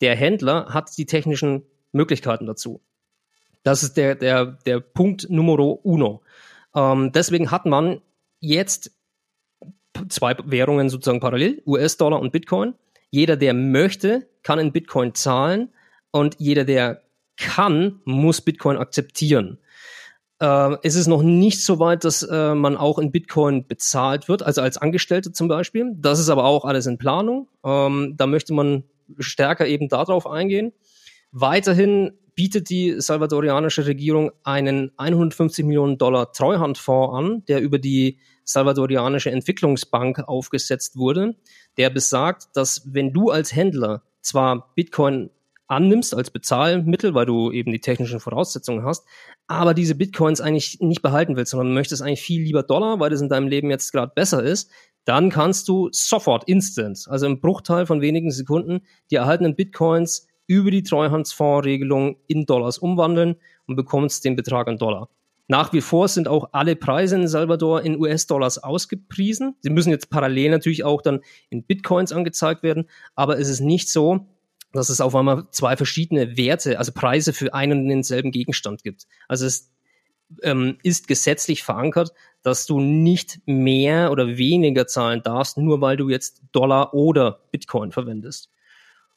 der 0.00 0.16
Händler 0.16 0.66
hat 0.70 0.96
die 0.96 1.06
technischen 1.06 1.62
Möglichkeiten 1.92 2.46
dazu. 2.46 2.80
Das 3.62 3.82
ist 3.82 3.96
der, 3.96 4.14
der, 4.14 4.46
der 4.46 4.80
Punkt 4.80 5.28
numero 5.28 5.72
uno. 5.82 6.22
Ähm, 6.74 7.12
deswegen 7.12 7.50
hat 7.50 7.66
man 7.66 8.00
jetzt 8.40 8.92
zwei 10.08 10.36
Währungen 10.44 10.88
sozusagen 10.88 11.20
parallel, 11.20 11.62
US-Dollar 11.66 12.20
und 12.20 12.32
Bitcoin. 12.32 12.74
Jeder, 13.10 13.36
der 13.36 13.54
möchte, 13.54 14.28
kann 14.42 14.58
in 14.58 14.72
Bitcoin 14.72 15.14
zahlen 15.14 15.70
und 16.10 16.36
jeder, 16.38 16.64
der 16.64 17.02
kann, 17.38 18.00
muss 18.04 18.40
Bitcoin 18.40 18.76
akzeptieren. 18.76 19.58
Äh, 20.40 20.76
es 20.82 20.94
ist 20.94 21.06
noch 21.06 21.22
nicht 21.22 21.64
so 21.64 21.78
weit, 21.78 22.04
dass 22.04 22.22
äh, 22.22 22.54
man 22.54 22.76
auch 22.76 22.98
in 22.98 23.10
Bitcoin 23.10 23.66
bezahlt 23.66 24.28
wird, 24.28 24.42
also 24.42 24.60
als 24.60 24.76
Angestellte 24.76 25.32
zum 25.32 25.48
Beispiel. 25.48 25.92
Das 25.96 26.20
ist 26.20 26.28
aber 26.28 26.44
auch 26.44 26.64
alles 26.64 26.86
in 26.86 26.98
Planung. 26.98 27.48
Ähm, 27.64 28.14
da 28.16 28.26
möchte 28.26 28.52
man 28.52 28.84
stärker 29.18 29.66
eben 29.66 29.88
darauf 29.88 30.26
eingehen. 30.26 30.72
Weiterhin 31.32 32.12
bietet 32.34 32.70
die 32.70 33.00
salvadorianische 33.00 33.86
Regierung 33.86 34.30
einen 34.44 34.92
150 34.96 35.64
Millionen 35.64 35.98
Dollar 35.98 36.32
Treuhandfonds 36.32 37.14
an, 37.16 37.44
der 37.46 37.60
über 37.60 37.78
die 37.78 38.18
salvadorianische 38.44 39.30
Entwicklungsbank 39.30 40.20
aufgesetzt 40.20 40.96
wurde, 40.96 41.34
der 41.76 41.90
besagt, 41.90 42.44
dass 42.54 42.82
wenn 42.94 43.12
du 43.12 43.30
als 43.30 43.54
Händler 43.54 44.02
zwar 44.20 44.72
Bitcoin 44.74 45.30
annimmst 45.68 46.14
als 46.14 46.30
Bezahlmittel, 46.30 47.14
weil 47.14 47.26
du 47.26 47.52
eben 47.52 47.70
die 47.70 47.80
technischen 47.80 48.20
Voraussetzungen 48.20 48.84
hast, 48.84 49.06
aber 49.46 49.74
diese 49.74 49.94
Bitcoins 49.94 50.40
eigentlich 50.40 50.80
nicht 50.80 51.02
behalten 51.02 51.36
willst, 51.36 51.52
sondern 51.52 51.74
möchtest 51.74 52.02
eigentlich 52.02 52.22
viel 52.22 52.42
lieber 52.42 52.62
Dollar, 52.62 52.98
weil 53.00 53.10
das 53.10 53.20
in 53.20 53.28
deinem 53.28 53.48
Leben 53.48 53.70
jetzt 53.70 53.92
gerade 53.92 54.12
besser 54.14 54.42
ist, 54.42 54.70
dann 55.04 55.30
kannst 55.30 55.68
du 55.68 55.88
sofort, 55.92 56.44
instant, 56.48 57.06
also 57.08 57.26
im 57.26 57.40
Bruchteil 57.40 57.86
von 57.86 58.00
wenigen 58.00 58.30
Sekunden, 58.30 58.80
die 59.10 59.16
erhaltenen 59.16 59.54
Bitcoins 59.54 60.26
über 60.46 60.70
die 60.70 60.82
Treuhandsfondsregelung 60.82 62.16
in 62.26 62.46
Dollars 62.46 62.78
umwandeln 62.78 63.36
und 63.66 63.76
bekommst 63.76 64.24
den 64.24 64.36
Betrag 64.36 64.66
in 64.68 64.78
Dollar. 64.78 65.08
Nach 65.50 65.72
wie 65.72 65.80
vor 65.80 66.08
sind 66.08 66.28
auch 66.28 66.50
alle 66.52 66.76
Preise 66.76 67.16
in 67.16 67.26
Salvador 67.26 67.80
in 67.82 67.98
US-Dollars 67.98 68.62
ausgepriesen. 68.62 69.56
Sie 69.60 69.70
müssen 69.70 69.90
jetzt 69.90 70.10
parallel 70.10 70.50
natürlich 70.50 70.84
auch 70.84 71.00
dann 71.00 71.20
in 71.48 71.64
Bitcoins 71.64 72.12
angezeigt 72.12 72.62
werden, 72.62 72.86
aber 73.14 73.38
es 73.38 73.48
ist 73.48 73.60
nicht 73.60 73.88
so, 73.88 74.26
dass 74.72 74.88
es 74.88 75.00
auf 75.00 75.14
einmal 75.14 75.48
zwei 75.50 75.76
verschiedene 75.76 76.36
Werte, 76.36 76.78
also 76.78 76.92
Preise 76.92 77.32
für 77.32 77.54
einen 77.54 77.82
und 77.82 77.88
denselben 77.88 78.32
Gegenstand 78.32 78.82
gibt. 78.82 79.06
Also 79.26 79.46
es 79.46 79.70
ähm, 80.42 80.78
ist 80.82 81.08
gesetzlich 81.08 81.62
verankert, 81.62 82.12
dass 82.42 82.66
du 82.66 82.80
nicht 82.80 83.40
mehr 83.46 84.12
oder 84.12 84.36
weniger 84.36 84.86
zahlen 84.86 85.22
darfst, 85.22 85.56
nur 85.56 85.80
weil 85.80 85.96
du 85.96 86.08
jetzt 86.08 86.42
Dollar 86.52 86.94
oder 86.94 87.40
Bitcoin 87.50 87.92
verwendest. 87.92 88.50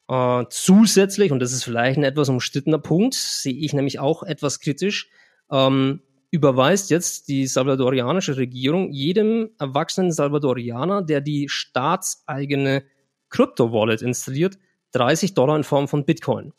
Äh, 0.08 0.46
zusätzlich, 0.50 1.32
und 1.32 1.40
das 1.40 1.52
ist 1.52 1.64
vielleicht 1.64 1.98
ein 1.98 2.04
etwas 2.04 2.30
umstrittener 2.30 2.80
Punkt, 2.80 3.14
sehe 3.14 3.54
ich 3.54 3.74
nämlich 3.74 4.00
auch 4.00 4.24
etwas 4.24 4.60
kritisch, 4.60 5.10
ähm, 5.52 6.02
überweist 6.32 6.90
jetzt 6.90 7.28
die 7.28 7.46
salvadorianische 7.46 8.38
Regierung 8.38 8.92
jedem 8.92 9.50
erwachsenen 9.60 10.14
Salvadorianer, 10.14 11.02
der 11.02 11.20
die 11.20 11.50
staatseigene 11.50 12.84
Krypto-Wallet 13.30 14.02
installiert, 14.02 14.58
30 14.92 15.34
Dollar 15.34 15.56
in 15.56 15.64
Form 15.64 15.88
von 15.88 16.06
Bitcoin. 16.06 16.54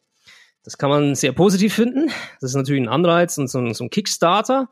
Das 0.65 0.79
kann 0.79 0.91
man 0.91 1.15
sehr 1.15 1.33
positiv 1.33 1.75
finden. 1.75 2.09
Das 2.41 2.51
ist 2.51 2.57
natürlich 2.57 2.83
ein 2.83 2.89
Anreiz 2.89 3.37
und 3.39 3.49
so 3.49 3.59
ein, 3.59 3.75
so 3.75 3.85
ein 3.85 3.91
Kickstarter. 3.91 4.69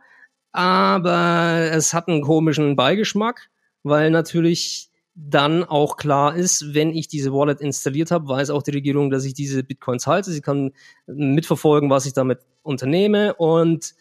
Aber 0.52 1.70
es 1.72 1.94
hat 1.94 2.08
einen 2.08 2.22
komischen 2.22 2.76
Beigeschmack, 2.76 3.48
weil 3.82 4.11
natürlich 4.11 4.90
dann 5.14 5.64
auch 5.64 5.96
klar 5.96 6.34
ist, 6.36 6.74
wenn 6.74 6.94
ich 6.94 7.08
diese 7.08 7.32
Wallet 7.32 7.61
installiert 7.61 8.11
habe, 8.11 8.28
weiß 8.28 8.50
auch 8.50 8.62
die 8.62 8.70
Regierung, 8.70 9.11
dass 9.11 9.24
ich 9.24 9.34
diese 9.34 9.62
Bitcoins 9.64 10.06
halte. 10.06 10.30
Sie 10.30 10.40
kann 10.40 10.72
mitverfolgen, 11.06 11.90
was 11.90 12.06
ich 12.06 12.12
damit 12.12 12.40
unternehme 12.62 13.34
und 13.34 13.94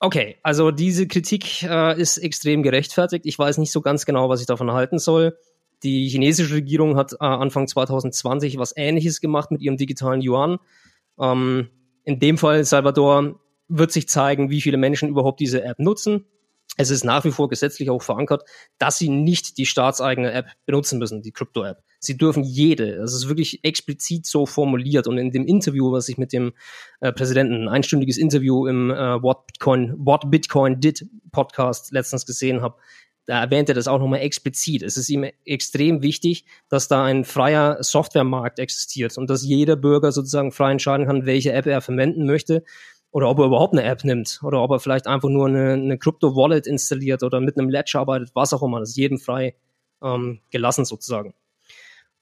Okay, 0.00 0.36
also 0.42 0.70
diese 0.70 1.06
Kritik 1.06 1.62
äh, 1.62 1.98
ist 1.98 2.18
extrem 2.18 2.62
gerechtfertigt. 2.62 3.24
Ich 3.24 3.38
weiß 3.38 3.56
nicht 3.56 3.72
so 3.72 3.80
ganz 3.80 4.04
genau, 4.04 4.28
was 4.28 4.40
ich 4.40 4.46
davon 4.46 4.70
halten 4.72 4.98
soll. 4.98 5.38
Die 5.84 6.08
chinesische 6.08 6.54
Regierung 6.54 6.96
hat 6.96 7.12
äh, 7.12 7.16
Anfang 7.20 7.68
2020 7.68 8.58
was 8.58 8.74
Ähnliches 8.76 9.20
gemacht 9.20 9.50
mit 9.50 9.60
ihrem 9.60 9.76
digitalen 9.76 10.22
Yuan. 10.22 10.58
Ähm, 11.20 11.68
in 12.04 12.18
dem 12.18 12.38
Fall 12.38 12.64
Salvador 12.64 13.40
wird 13.68 13.92
sich 13.92 14.08
zeigen, 14.08 14.50
wie 14.50 14.60
viele 14.60 14.78
Menschen 14.78 15.08
überhaupt 15.08 15.40
diese 15.40 15.62
App 15.62 15.78
nutzen 15.78 16.24
es 16.76 16.90
ist 16.90 17.04
nach 17.04 17.24
wie 17.24 17.30
vor 17.30 17.48
gesetzlich 17.48 17.88
auch 17.90 18.02
verankert, 18.02 18.42
dass 18.78 18.98
sie 18.98 19.08
nicht 19.08 19.58
die 19.58 19.66
staatseigene 19.66 20.32
App 20.32 20.46
benutzen 20.66 20.98
müssen, 20.98 21.22
die 21.22 21.30
Krypto-App. 21.30 21.82
Sie 22.00 22.16
dürfen 22.16 22.42
jede. 22.42 22.96
Das 22.96 23.14
ist 23.14 23.28
wirklich 23.28 23.64
explizit 23.64 24.26
so 24.26 24.44
formuliert. 24.44 25.06
Und 25.06 25.18
in 25.18 25.30
dem 25.30 25.46
Interview, 25.46 25.92
was 25.92 26.08
ich 26.08 26.18
mit 26.18 26.32
dem 26.32 26.52
äh, 27.00 27.12
Präsidenten, 27.12 27.62
ein 27.62 27.68
einstündiges 27.68 28.18
Interview 28.18 28.66
im 28.66 28.90
äh, 28.90 29.22
What 29.22 29.46
Bitcoin, 29.46 29.94
What 29.98 30.30
Bitcoin 30.30 30.80
Did 30.80 31.06
Podcast 31.30 31.92
letztens 31.92 32.26
gesehen 32.26 32.60
habe, 32.60 32.76
da 33.26 33.40
erwähnt 33.40 33.68
er 33.68 33.74
das 33.74 33.88
auch 33.88 33.98
nochmal 33.98 34.20
explizit. 34.20 34.82
Es 34.82 34.96
ist 34.96 35.08
ihm 35.08 35.26
extrem 35.44 36.02
wichtig, 36.02 36.44
dass 36.68 36.88
da 36.88 37.04
ein 37.04 37.24
freier 37.24 37.82
Softwaremarkt 37.82 38.58
existiert 38.58 39.16
und 39.16 39.30
dass 39.30 39.44
jeder 39.44 39.76
Bürger 39.76 40.12
sozusagen 40.12 40.52
frei 40.52 40.72
entscheiden 40.72 41.06
kann, 41.06 41.26
welche 41.26 41.52
App 41.52 41.66
er 41.66 41.80
verwenden 41.80 42.26
möchte 42.26 42.64
oder 43.10 43.30
ob 43.30 43.38
er 43.38 43.46
überhaupt 43.46 43.74
eine 43.74 43.84
App 43.84 44.04
nimmt 44.04 44.40
oder 44.42 44.60
ob 44.62 44.72
er 44.72 44.80
vielleicht 44.80 45.06
einfach 45.06 45.28
nur 45.28 45.46
eine, 45.46 45.74
eine 45.74 45.98
Crypto-Wallet 45.98 46.66
installiert 46.66 47.22
oder 47.22 47.40
mit 47.40 47.56
einem 47.56 47.70
Ledger 47.70 48.00
arbeitet, 48.00 48.30
was 48.34 48.52
auch 48.52 48.62
immer. 48.62 48.80
Das 48.80 48.90
ist 48.90 48.96
jedem 48.96 49.18
frei 49.18 49.54
ähm, 50.02 50.40
gelassen 50.50 50.84
sozusagen. 50.84 51.32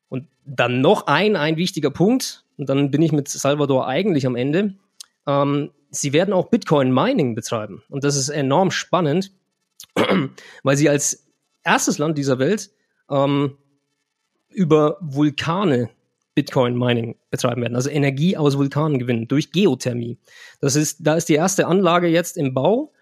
Und 0.08 0.28
dann 0.44 0.82
noch 0.82 1.06
ein, 1.06 1.34
ein 1.36 1.56
wichtiger 1.56 1.90
Punkt, 1.90 2.44
und 2.58 2.68
dann 2.68 2.90
bin 2.90 3.00
ich 3.00 3.12
mit 3.12 3.28
Salvador 3.28 3.88
eigentlich 3.88 4.26
am 4.26 4.36
Ende. 4.36 4.74
Ähm, 5.26 5.70
sie 5.90 6.12
werden 6.12 6.34
auch 6.34 6.50
Bitcoin-Mining 6.50 7.34
betreiben. 7.34 7.82
Und 7.88 8.04
das 8.04 8.16
ist 8.16 8.28
enorm 8.28 8.70
spannend, 8.70 9.32
weil 10.62 10.76
sie 10.76 10.88
als 10.88 11.26
erstes 11.64 11.98
Land 11.98 12.18
dieser 12.18 12.38
Welt 12.38 12.70
ähm, 13.10 13.56
über 14.50 14.98
Vulkane 15.00 15.90
Bitcoin 16.34 16.78
Mining 16.78 17.16
betreiben 17.30 17.60
werden, 17.60 17.76
also 17.76 17.90
Energie 17.90 18.36
aus 18.36 18.56
Vulkanen 18.56 18.98
gewinnen 18.98 19.28
durch 19.28 19.52
Geothermie. 19.52 20.18
Das 20.60 20.76
ist, 20.76 21.06
da 21.06 21.14
ist 21.14 21.28
die 21.28 21.34
erste 21.34 21.66
Anlage 21.66 22.08
jetzt 22.08 22.38
im 22.38 22.54
Bau. 22.54 22.92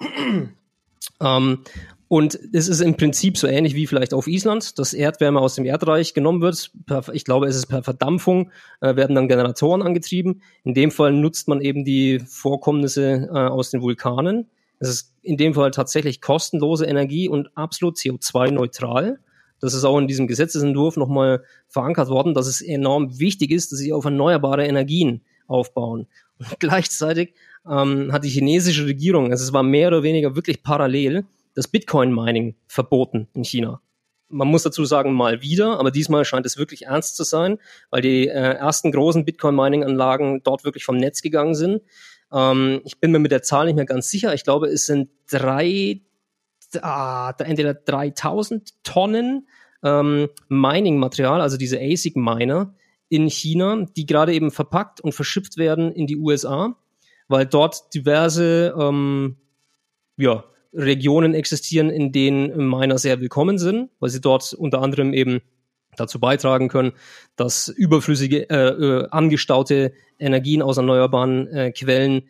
ähm, 1.20 1.64
und 2.08 2.38
es 2.52 2.68
ist 2.68 2.80
im 2.80 2.96
Prinzip 2.96 3.36
so 3.36 3.48
ähnlich 3.48 3.74
wie 3.74 3.88
vielleicht 3.88 4.14
auf 4.14 4.28
Island, 4.28 4.78
dass 4.78 4.94
Erdwärme 4.94 5.40
aus 5.40 5.56
dem 5.56 5.64
Erdreich 5.64 6.14
genommen 6.14 6.40
wird. 6.40 6.70
Ich 7.12 7.24
glaube, 7.24 7.46
es 7.46 7.56
ist 7.56 7.66
per 7.66 7.82
Verdampfung, 7.82 8.52
äh, 8.80 8.94
werden 8.94 9.16
dann 9.16 9.26
Generatoren 9.26 9.82
angetrieben. 9.82 10.42
In 10.62 10.74
dem 10.74 10.92
Fall 10.92 11.12
nutzt 11.12 11.48
man 11.48 11.60
eben 11.60 11.84
die 11.84 12.20
Vorkommnisse 12.20 13.28
äh, 13.32 13.36
aus 13.36 13.70
den 13.70 13.82
Vulkanen. 13.82 14.48
Es 14.78 14.88
ist 14.88 15.14
in 15.22 15.36
dem 15.36 15.54
Fall 15.54 15.70
tatsächlich 15.70 16.20
kostenlose 16.20 16.86
Energie 16.86 17.28
und 17.28 17.56
absolut 17.56 17.96
CO2-neutral. 17.96 19.18
Das 19.60 19.74
ist 19.74 19.84
auch 19.84 19.98
in 19.98 20.06
diesem 20.06 20.26
Gesetzesentwurf 20.26 20.96
nochmal 20.96 21.42
verankert 21.68 22.08
worden, 22.08 22.34
dass 22.34 22.46
es 22.46 22.60
enorm 22.60 23.18
wichtig 23.18 23.50
ist, 23.50 23.72
dass 23.72 23.78
sie 23.78 23.92
auf 23.92 24.04
erneuerbare 24.04 24.66
Energien 24.66 25.22
aufbauen. 25.46 26.06
Und 26.38 26.46
gleichzeitig 26.58 27.34
ähm, 27.68 28.12
hat 28.12 28.24
die 28.24 28.28
chinesische 28.28 28.86
Regierung, 28.86 29.30
also 29.30 29.44
es 29.44 29.52
war 29.52 29.62
mehr 29.62 29.88
oder 29.88 30.02
weniger 30.02 30.36
wirklich 30.36 30.62
parallel, 30.62 31.24
das 31.54 31.68
Bitcoin-Mining 31.68 32.54
verboten 32.66 33.28
in 33.34 33.44
China. 33.44 33.80
Man 34.28 34.48
muss 34.48 34.64
dazu 34.64 34.84
sagen, 34.84 35.14
mal 35.14 35.40
wieder, 35.40 35.78
aber 35.78 35.90
diesmal 35.90 36.24
scheint 36.24 36.46
es 36.46 36.58
wirklich 36.58 36.86
ernst 36.86 37.16
zu 37.16 37.22
sein, 37.22 37.58
weil 37.90 38.02
die 38.02 38.28
äh, 38.28 38.54
ersten 38.54 38.92
großen 38.92 39.24
Bitcoin-Mining-Anlagen 39.24 40.42
dort 40.42 40.64
wirklich 40.64 40.84
vom 40.84 40.96
Netz 40.96 41.22
gegangen 41.22 41.54
sind. 41.54 41.80
Ähm, 42.32 42.80
ich 42.84 42.98
bin 42.98 43.12
mir 43.12 43.18
mit 43.18 43.32
der 43.32 43.42
Zahl 43.42 43.66
nicht 43.66 43.76
mehr 43.76 43.86
ganz 43.86 44.10
sicher. 44.10 44.34
Ich 44.34 44.44
glaube, 44.44 44.68
es 44.68 44.86
sind 44.86 45.10
drei 45.30 46.00
ah, 46.82 47.32
entweder 47.38 47.74
3000 47.74 48.82
Tonnen 48.84 49.46
ähm, 49.82 50.28
Mining-Material, 50.48 51.40
also 51.40 51.56
diese 51.56 51.78
ASIC-Miner 51.80 52.74
in 53.08 53.28
China, 53.28 53.86
die 53.96 54.06
gerade 54.06 54.34
eben 54.34 54.50
verpackt 54.50 55.00
und 55.00 55.12
verschippt 55.12 55.58
werden 55.58 55.92
in 55.92 56.06
die 56.06 56.16
USA, 56.16 56.76
weil 57.28 57.46
dort 57.46 57.94
diverse 57.94 58.74
ähm, 58.78 59.36
ja, 60.16 60.44
Regionen 60.72 61.34
existieren, 61.34 61.90
in 61.90 62.12
denen 62.12 62.68
Miner 62.68 62.98
sehr 62.98 63.20
willkommen 63.20 63.58
sind, 63.58 63.90
weil 64.00 64.10
sie 64.10 64.20
dort 64.20 64.52
unter 64.52 64.82
anderem 64.82 65.12
eben 65.12 65.40
dazu 65.96 66.20
beitragen 66.20 66.68
können, 66.68 66.92
dass 67.36 67.68
überflüssige, 67.68 68.48
äh, 68.48 68.68
äh, 68.68 69.08
angestaute 69.10 69.92
Energien 70.18 70.62
aus 70.62 70.76
erneuerbaren 70.76 71.48
äh, 71.48 71.72
Quellen 71.72 72.28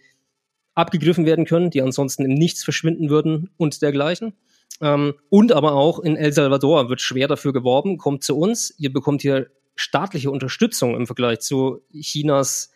abgegriffen 0.75 1.25
werden 1.25 1.45
können, 1.45 1.71
die 1.71 1.83
ansonsten 1.83 2.25
im 2.25 2.35
Nichts 2.35 2.62
verschwinden 2.62 3.09
würden 3.11 3.51
und 3.57 3.83
dergleichen. 3.83 4.35
Ähm, 4.81 5.14
und 5.31 5.53
aber 5.53 5.73
auch 5.73 6.01
in 6.01 6.17
El 6.17 6.33
Salvador 6.33 6.89
wird 6.89 7.01
schwer 7.01 7.29
dafür 7.29 7.53
geworben, 7.53 7.97
kommt 7.97 8.25
zu 8.25 8.37
uns, 8.37 8.75
ihr 8.79 8.93
bekommt 8.93 9.23
hier 9.23 9.49
staatliche 9.75 10.31
Unterstützung 10.31 10.95
im 10.95 11.07
Vergleich 11.07 11.41
zu 11.41 11.83
Chinas 11.93 12.73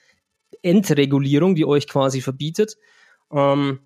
Entregulierung, 0.62 1.55
die 1.55 1.64
euch 1.64 1.88
quasi 1.88 2.20
verbietet. 2.20 2.76
Ähm, 3.32 3.80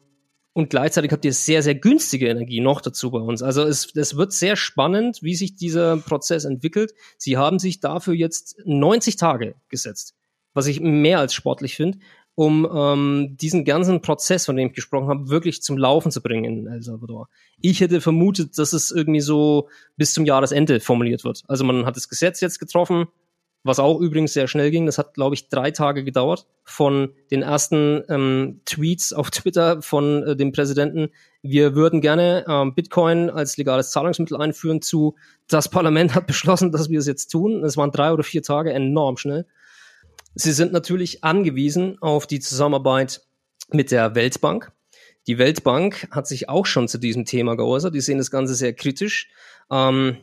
und 0.55 0.71
gleichzeitig 0.71 1.13
habt 1.13 1.25
ihr 1.25 1.33
sehr, 1.33 1.63
sehr 1.63 1.75
günstige 1.75 2.29
Energie 2.29 2.61
noch 2.61 2.81
dazu 2.81 3.11
bei 3.11 3.19
uns. 3.19 3.43
Also 3.43 3.63
es, 3.63 3.95
es 3.95 4.17
wird 4.17 4.33
sehr 4.33 4.57
spannend, 4.57 5.19
wie 5.21 5.35
sich 5.35 5.57
dieser 5.57 5.99
Prozess 5.99 6.45
entwickelt. 6.45 6.95
Sie 7.19 7.37
haben 7.37 7.59
sich 7.59 7.81
dafür 7.81 8.15
jetzt 8.15 8.57
90 8.65 9.17
Tage 9.17 9.57
gesetzt, 9.69 10.15
was 10.55 10.67
ich 10.67 10.81
mehr 10.81 11.19
als 11.19 11.35
sportlich 11.35 11.75
finde 11.75 11.99
um 12.37 12.69
ähm, 12.75 13.37
diesen 13.41 13.65
ganzen 13.65 14.01
Prozess, 14.01 14.47
von 14.47 14.57
dem 14.57 14.69
ich 14.69 14.75
gesprochen 14.75 15.09
habe, 15.09 15.29
wirklich 15.29 15.63
zum 15.63 15.79
Laufen 15.79 16.11
zu 16.11 16.21
bringen 16.21 16.45
in 16.45 16.67
El 16.67 16.83
Salvador. 16.83 17.29
Ich 17.61 17.81
hätte 17.81 18.01
vermutet, 18.01 18.59
dass 18.59 18.73
es 18.73 18.91
irgendwie 18.91 19.21
so 19.21 19.69
bis 19.97 20.15
zum 20.15 20.25
Jahresende 20.25 20.81
formuliert 20.81 21.25
wird. 21.25 21.43
Also 21.47 21.65
man 21.65 21.87
hat 21.87 21.97
das 21.97 22.09
Gesetz 22.09 22.41
jetzt 22.41 22.59
getroffen, 22.59 23.07
was 23.65 23.79
auch 23.79 23.99
übrigens 23.99 24.35
sehr 24.35 24.47
schnell 24.47 24.71
ging. 24.71 24.87
Das 24.87 24.99
hat, 24.99 25.15
glaube 25.15 25.35
ich, 25.35 25.49
drei 25.49 25.71
Tage 25.71 26.05
gedauert 26.05 26.47
von 26.63 27.15
den 27.31 27.43
ersten 27.43 28.05
ähm, 28.09 28.61
Tweets 28.67 29.13
auf 29.13 29.31
Twitter 29.33 29.83
von 29.83 30.23
äh, 30.23 30.37
dem 30.37 30.53
Präsidenten. 30.53 31.09
Wir 31.43 31.75
würden 31.75 32.01
gerne 32.01 32.45
ähm, 32.47 32.75
Bitcoin 32.75 33.31
als 33.31 33.57
legales 33.57 33.91
Zahlungsmittel 33.91 34.41
einführen 34.41 34.83
zu, 34.83 35.17
das 35.49 35.69
Parlament 35.69 36.15
hat 36.15 36.27
beschlossen, 36.27 36.71
dass 36.71 36.91
wir 36.91 36.99
es 36.99 37.07
jetzt 37.07 37.29
tun. 37.29 37.65
Es 37.65 37.77
waren 37.77 37.91
drei 37.91 38.13
oder 38.13 38.23
vier 38.23 38.43
Tage, 38.43 38.73
enorm 38.73 39.17
schnell. 39.17 39.47
Sie 40.35 40.53
sind 40.53 40.73
natürlich 40.73 41.25
angewiesen 41.25 41.97
auf 42.01 42.27
die 42.27 42.41
Zusammenarbeit 42.41 43.23
mit 43.73 43.91
der 43.91 44.15
Weltbank. 44.15 44.73
Die 45.27 45.39
Weltbank 45.39 46.09
hat 46.11 46.27
sich 46.27 46.51
auch 46.51 46.67
schon 46.67 46.87
zu 46.87 46.99
diesem 46.99 47.25
Thema 47.25 47.57
geäußert. 47.57 47.95
Die 47.95 48.01
sehen 48.01 48.19
das 48.19 48.31
Ganze 48.31 48.55
sehr 48.55 48.75
kritisch. 48.75 49.31
Ähm, 49.71 50.19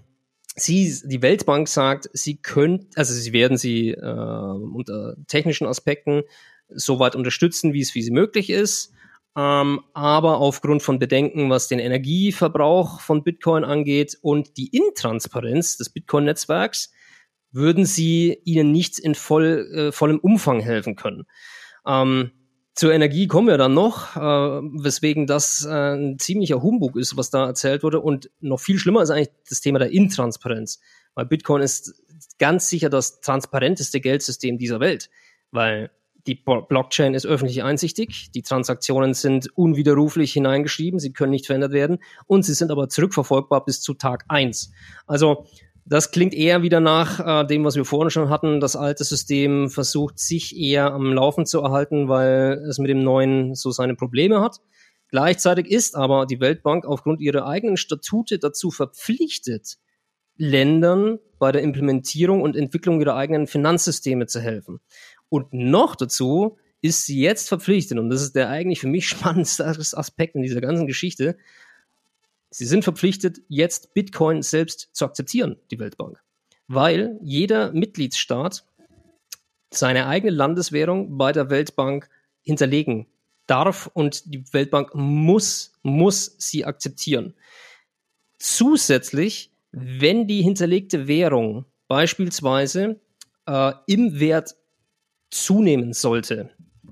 sie, 0.56 0.94
die 1.06 1.22
Weltbank 1.22 1.68
sagt, 1.68 2.10
sie 2.14 2.38
können, 2.38 2.88
also 2.96 3.14
sie 3.14 3.34
werden 3.34 3.58
sie 3.58 3.92
äh, 3.92 4.02
unter 4.04 5.16
technischen 5.28 5.68
Aspekten 5.68 6.24
so 6.70 7.00
weit 7.00 7.16
unterstützen, 7.16 7.74
wie 7.74 7.82
es 7.82 7.96
wie 7.96 8.02
sie 8.02 8.12
möglich 8.12 8.50
ist. 8.50 8.94
Ähm, 9.38 9.82
aber 9.94 10.40
aufgrund 10.40 10.84
von 10.84 11.00
Bedenken, 11.00 11.50
was 11.50 11.70
den 11.70 11.80
Energieverbrauch 11.80 13.00
von 13.00 13.24
Bitcoin 13.24 13.64
angeht 13.64 14.18
und 14.22 14.58
die 14.58 14.76
Intransparenz 14.76 15.78
des 15.78 15.90
Bitcoin-Netzwerks, 15.90 16.92
würden 17.52 17.86
sie 17.86 18.40
ihnen 18.44 18.72
nicht 18.72 19.00
in 19.00 19.16
voll, 19.16 19.70
äh, 19.74 19.92
vollem 19.92 20.20
Umfang 20.20 20.60
helfen 20.60 20.96
können. 20.96 21.24
Ähm, 21.86 22.32
zur 22.74 22.94
Energie 22.94 23.28
kommen 23.28 23.48
wir 23.48 23.58
dann 23.58 23.74
noch, 23.74 24.16
äh, 24.16 24.20
weswegen 24.20 25.28
das 25.28 25.66
äh, 25.66 25.70
ein 25.96 26.20
ziemlicher 26.20 26.62
Humbug 26.62 26.96
ist, 26.96 27.18
was 27.18 27.30
da 27.30 27.46
erzählt 27.46 27.84
wurde. 27.84 28.00
Und 28.00 28.30
noch 28.40 28.60
viel 28.60 28.80
schlimmer 28.80 29.02
ist 29.02 29.10
eigentlich 29.10 29.32
das 29.50 29.62
Thema 29.62 29.80
der 29.80 29.92
Intransparenz. 29.92 30.80
Weil 31.14 31.26
Bitcoin 31.26 31.62
ist 31.62 32.02
ganz 32.40 32.70
sicher 32.70 32.90
das 32.90 33.20
transparenteste 33.20 34.00
Geldsystem 34.00 34.58
dieser 34.58 34.80
Welt. 34.80 35.10
Weil 35.52 35.92
die 36.28 36.36
Blockchain 36.36 37.14
ist 37.14 37.26
öffentlich 37.26 37.64
einsichtig, 37.64 38.32
die 38.32 38.44
Transaktionen 38.44 39.14
sind 39.14 39.50
unwiderruflich 39.58 40.34
hineingeschrieben, 40.34 41.00
sie 41.00 41.14
können 41.14 41.32
nicht 41.32 41.48
verändert 41.48 41.72
werden 41.72 41.98
und 42.28 42.44
sie 42.44 42.54
sind 42.54 42.72
aber 42.72 42.90
zurückverfolgbar 42.90 43.66
bis 43.66 43.82
zu 43.82 43.96
Tag 43.96 44.26
eins. 44.28 44.72
Also 45.08 45.48
das 45.92 46.12
klingt 46.12 46.34
eher 46.34 46.62
wieder 46.62 46.80
nach 46.80 47.20
äh, 47.20 47.46
dem, 47.46 47.66
was 47.66 47.76
wir 47.76 47.84
vorhin 47.84 48.12
schon 48.12 48.30
hatten. 48.30 48.62
Das 48.62 48.78
alte 48.78 49.04
System 49.04 49.70
versucht 49.70 50.20
sich 50.20 50.58
eher 50.58 50.94
am 50.94 51.12
Laufen 51.12 51.46
zu 51.46 51.60
erhalten, 51.60 52.08
weil 52.08 52.64
es 52.70 52.80
mit 52.80 52.90
dem 52.90 53.04
neuen 53.04 53.56
so 53.56 53.72
seine 53.72 53.96
Probleme 53.96 54.40
hat. 54.40 54.62
Gleichzeitig 55.10 55.70
ist 55.70 55.98
aber 55.98 56.26
die 56.26 56.40
Weltbank 56.40 56.86
aufgrund 56.86 57.20
ihrer 57.20 57.46
eigenen 57.46 57.76
Statute 57.76 58.40
dazu 58.40 58.72
verpflichtet, 58.72 59.80
Ländern 60.38 61.20
bei 61.40 61.52
der 61.52 61.62
Implementierung 61.62 62.42
und 62.42 62.56
Entwicklung 62.56 63.02
ihrer 63.02 63.18
eigenen 63.18 63.46
Finanzsysteme 63.46 64.28
zu 64.28 64.40
helfen. 64.40 64.80
Und 65.28 65.52
noch 65.52 65.98
dazu 65.98 66.58
ist 66.80 67.06
sie 67.06 67.20
jetzt 67.20 67.50
verpflichtet, 67.50 68.00
und 68.00 68.10
das 68.10 68.22
ist 68.22 68.38
der 68.38 68.48
eigentlich 68.48 68.80
für 68.80 68.88
mich 68.88 69.08
spannendste 69.10 69.66
Aspekt 69.66 70.36
in 70.36 70.42
dieser 70.42 70.62
ganzen 70.62 70.88
Geschichte, 70.88 71.36
Sie 72.52 72.66
sind 72.66 72.84
verpflichtet, 72.84 73.42
jetzt 73.48 73.94
Bitcoin 73.94 74.42
selbst 74.42 74.90
zu 74.92 75.06
akzeptieren, 75.06 75.56
die 75.72 75.80
Weltbank. 75.80 76.22
Weil 76.68 77.18
jeder 77.22 77.72
Mitgliedsstaat 77.72 78.66
seine 79.74 80.08
eigene 80.08 80.32
Landeswährung 80.32 81.18
bei 81.18 81.32
der 81.32 81.50
Weltbank 81.50 82.10
hinterlegen 82.42 83.08
darf 83.48 83.90
und 83.94 84.34
die 84.34 84.44
Weltbank 84.54 84.94
muss, 84.94 85.72
muss 85.82 86.36
sie 86.38 86.66
akzeptieren. 86.66 87.34
Zusätzlich, 88.38 89.52
wenn 89.72 90.28
die 90.28 90.42
hinterlegte 90.42 91.08
Währung 91.08 91.66
beispielsweise 91.88 93.00
äh, 93.46 93.74
im 93.88 94.20
Wert 94.20 94.56
zunehmen 95.30 95.94
sollte, 95.94 96.50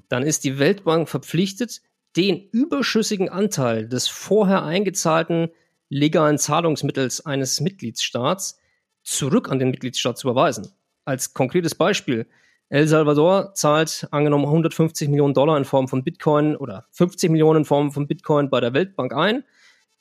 dann 0.08 0.24
ist 0.24 0.46
die 0.46 0.58
Weltbank 0.58 1.10
verpflichtet, 1.10 1.82
den 2.16 2.50
überschüssigen 2.52 3.30
Anteil 3.30 3.88
des 3.88 4.08
vorher 4.08 4.64
eingezahlten 4.64 5.50
legalen 5.90 6.38
Zahlungsmittels 6.38 7.26
eines 7.26 7.62
Mitgliedsstaats 7.62 8.60
zurück 9.04 9.50
an 9.50 9.60
den 9.60 9.72
Mitgliedsstaat 9.72 10.18
zu 10.18 10.28
überweisen. 10.28 10.72
Als 11.06 11.34
konkretes 11.34 11.76
Beispiel, 11.76 12.28
El 12.70 12.88
Salvador 12.88 13.54
zahlt 13.56 14.08
angenommen 14.12 14.46
150 14.46 15.10
Millionen 15.10 15.34
Dollar 15.34 15.58
in 15.58 15.66
Form 15.66 15.88
von 15.88 16.04
Bitcoin 16.04 16.56
oder 16.56 16.86
50 16.92 17.32
Millionen 17.32 17.60
in 17.60 17.66
Form 17.66 17.92
von 17.92 18.08
Bitcoin 18.08 18.50
bei 18.50 18.60
der 18.60 18.74
Weltbank 18.74 19.14
ein. 19.14 19.44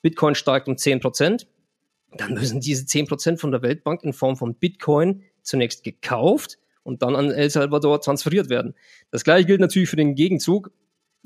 Bitcoin 0.02 0.34
steigt 0.34 0.68
um 0.68 0.76
10 0.76 1.00
Prozent. 1.00 1.46
Dann 2.12 2.34
müssen 2.34 2.60
diese 2.60 2.84
10 2.84 3.06
Prozent 3.06 3.40
von 3.40 3.50
der 3.52 3.62
Weltbank 3.62 4.02
in 4.02 4.12
Form 4.12 4.36
von 4.36 4.54
Bitcoin 4.54 5.22
zunächst 5.42 5.82
gekauft 5.82 6.58
und 6.82 7.02
dann 7.02 7.16
an 7.16 7.30
El 7.30 7.48
Salvador 7.48 8.02
transferiert 8.02 8.50
werden. 8.50 8.74
Das 9.10 9.24
gleiche 9.24 9.46
gilt 9.46 9.60
natürlich 9.60 9.88
für 9.88 9.96
den 9.96 10.14
Gegenzug 10.14 10.70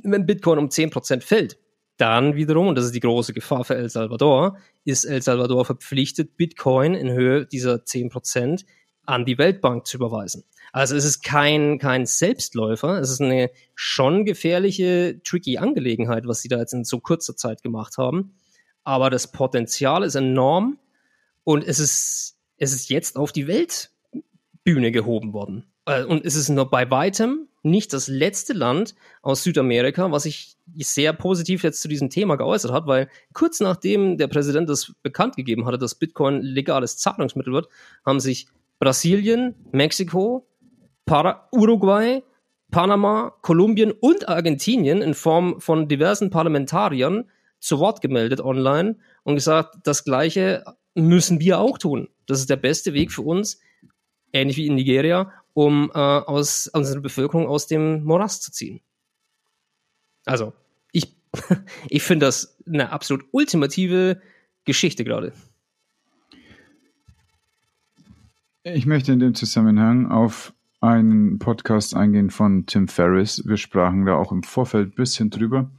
wenn 0.02 0.26
Bitcoin 0.26 0.58
um 0.58 0.68
10% 0.68 1.22
fällt, 1.22 1.58
dann 1.96 2.34
wiederum, 2.34 2.68
und 2.68 2.74
das 2.74 2.86
ist 2.86 2.94
die 2.94 3.00
große 3.00 3.32
Gefahr 3.32 3.64
für 3.64 3.76
El 3.76 3.88
Salvador, 3.88 4.56
ist 4.84 5.04
El 5.04 5.22
Salvador 5.22 5.64
verpflichtet, 5.64 6.36
Bitcoin 6.36 6.94
in 6.94 7.10
Höhe 7.10 7.46
dieser 7.46 7.76
10% 7.76 8.64
an 9.04 9.24
die 9.24 9.38
Weltbank 9.38 9.86
zu 9.86 9.98
überweisen. 9.98 10.44
Also 10.72 10.96
es 10.96 11.04
ist 11.04 11.22
kein, 11.22 11.78
kein 11.78 12.06
Selbstläufer, 12.06 12.98
es 12.98 13.10
ist 13.10 13.20
eine 13.20 13.50
schon 13.74 14.24
gefährliche, 14.24 15.20
tricky 15.22 15.58
Angelegenheit, 15.58 16.26
was 16.26 16.40
sie 16.40 16.48
da 16.48 16.58
jetzt 16.58 16.72
in 16.72 16.84
so 16.84 16.98
kurzer 16.98 17.36
Zeit 17.36 17.62
gemacht 17.62 17.98
haben. 17.98 18.34
Aber 18.84 19.10
das 19.10 19.30
Potenzial 19.30 20.02
ist 20.02 20.14
enorm 20.14 20.78
und 21.44 21.62
es 21.62 21.78
ist, 21.78 22.38
es 22.56 22.72
ist 22.72 22.88
jetzt 22.88 23.16
auf 23.16 23.32
die 23.32 23.46
Weltbühne 23.46 24.92
gehoben 24.92 25.32
worden. 25.32 25.66
Äh, 25.84 26.04
und 26.04 26.24
es 26.24 26.34
ist 26.34 26.48
nur 26.48 26.70
bei 26.70 26.90
weitem 26.90 27.48
nicht 27.62 27.92
das 27.92 28.08
letzte 28.08 28.52
Land 28.52 28.94
aus 29.22 29.44
Südamerika, 29.44 30.10
was 30.10 30.24
sich 30.24 30.56
sehr 30.76 31.12
positiv 31.12 31.62
jetzt 31.62 31.80
zu 31.80 31.88
diesem 31.88 32.10
Thema 32.10 32.36
geäußert 32.36 32.72
hat, 32.72 32.86
weil 32.86 33.08
kurz 33.32 33.60
nachdem 33.60 34.16
der 34.16 34.26
Präsident 34.26 34.68
das 34.68 34.92
bekannt 35.02 35.36
gegeben 35.36 35.66
hatte, 35.66 35.78
dass 35.78 35.94
Bitcoin 35.94 36.42
legales 36.42 36.96
Zahlungsmittel 36.98 37.52
wird, 37.52 37.68
haben 38.04 38.20
sich 38.20 38.48
Brasilien, 38.78 39.54
Mexiko, 39.70 40.46
Para 41.04 41.48
Uruguay, 41.52 42.22
Panama, 42.70 43.34
Kolumbien 43.42 43.92
und 43.92 44.28
Argentinien 44.28 45.02
in 45.02 45.14
Form 45.14 45.60
von 45.60 45.88
diversen 45.88 46.30
Parlamentariern 46.30 47.28
zu 47.60 47.78
Wort 47.78 48.00
gemeldet 48.00 48.40
online 48.40 48.96
und 49.22 49.36
gesagt, 49.36 49.76
das 49.84 50.04
Gleiche 50.04 50.64
müssen 50.94 51.38
wir 51.38 51.60
auch 51.60 51.78
tun. 51.78 52.08
Das 52.26 52.40
ist 52.40 52.50
der 52.50 52.56
beste 52.56 52.92
Weg 52.92 53.12
für 53.12 53.22
uns, 53.22 53.60
ähnlich 54.32 54.56
wie 54.56 54.66
in 54.66 54.74
Nigeria, 54.74 55.32
um 55.54 55.90
äh, 55.94 55.98
aus 55.98 56.68
unsere 56.68 57.00
Bevölkerung 57.00 57.46
aus 57.46 57.66
dem 57.66 58.04
Morast 58.04 58.42
zu 58.42 58.52
ziehen. 58.52 58.80
Also, 60.24 60.52
ich, 60.92 61.16
ich 61.88 62.02
finde 62.02 62.26
das 62.26 62.58
eine 62.66 62.90
absolut 62.90 63.24
ultimative 63.32 64.20
Geschichte 64.64 65.04
gerade. 65.04 65.32
Ich 68.64 68.86
möchte 68.86 69.12
in 69.12 69.18
dem 69.18 69.34
Zusammenhang 69.34 70.10
auf 70.10 70.54
einen 70.80 71.38
Podcast 71.38 71.94
eingehen 71.94 72.30
von 72.30 72.66
Tim 72.66 72.88
Ferriss. 72.88 73.42
Wir 73.46 73.56
sprachen 73.56 74.04
da 74.04 74.16
auch 74.16 74.32
im 74.32 74.42
Vorfeld 74.42 74.92
ein 74.92 74.94
bisschen 74.94 75.30
drüber. 75.30 75.70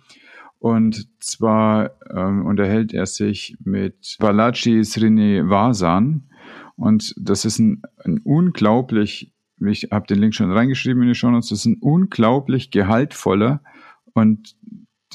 Und 0.59 1.09
zwar 1.19 1.91
ähm, 2.09 2.45
unterhält 2.45 2.93
er 2.93 3.05
sich 3.05 3.57
mit 3.63 4.15
Balaji 4.19 4.83
Srinivasan. 4.83 6.29
Und 6.77 7.13
das 7.17 7.43
ist 7.43 7.59
ein, 7.59 7.81
ein 7.97 8.19
unglaublich 8.19 9.32
ich 9.67 9.89
habe 9.91 10.07
den 10.07 10.19
Link 10.19 10.35
schon 10.35 10.51
reingeschrieben 10.51 11.01
in 11.03 11.09
die 11.09 11.15
Show 11.15 11.29
Notes, 11.29 11.49
das 11.49 11.59
ist 11.59 11.65
ein 11.65 11.77
unglaublich 11.79 12.71
gehaltvoller 12.71 13.61
und 14.13 14.55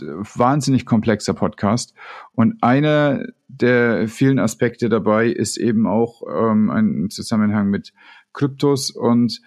wahnsinnig 0.00 0.86
komplexer 0.86 1.34
Podcast. 1.34 1.94
Und 2.32 2.62
einer 2.62 3.26
der 3.48 4.08
vielen 4.08 4.38
Aspekte 4.38 4.88
dabei 4.88 5.26
ist 5.26 5.56
eben 5.56 5.86
auch 5.86 6.22
ähm, 6.28 6.70
ein 6.70 7.10
Zusammenhang 7.10 7.68
mit 7.68 7.92
Kryptos. 8.32 8.90
Und 8.90 9.40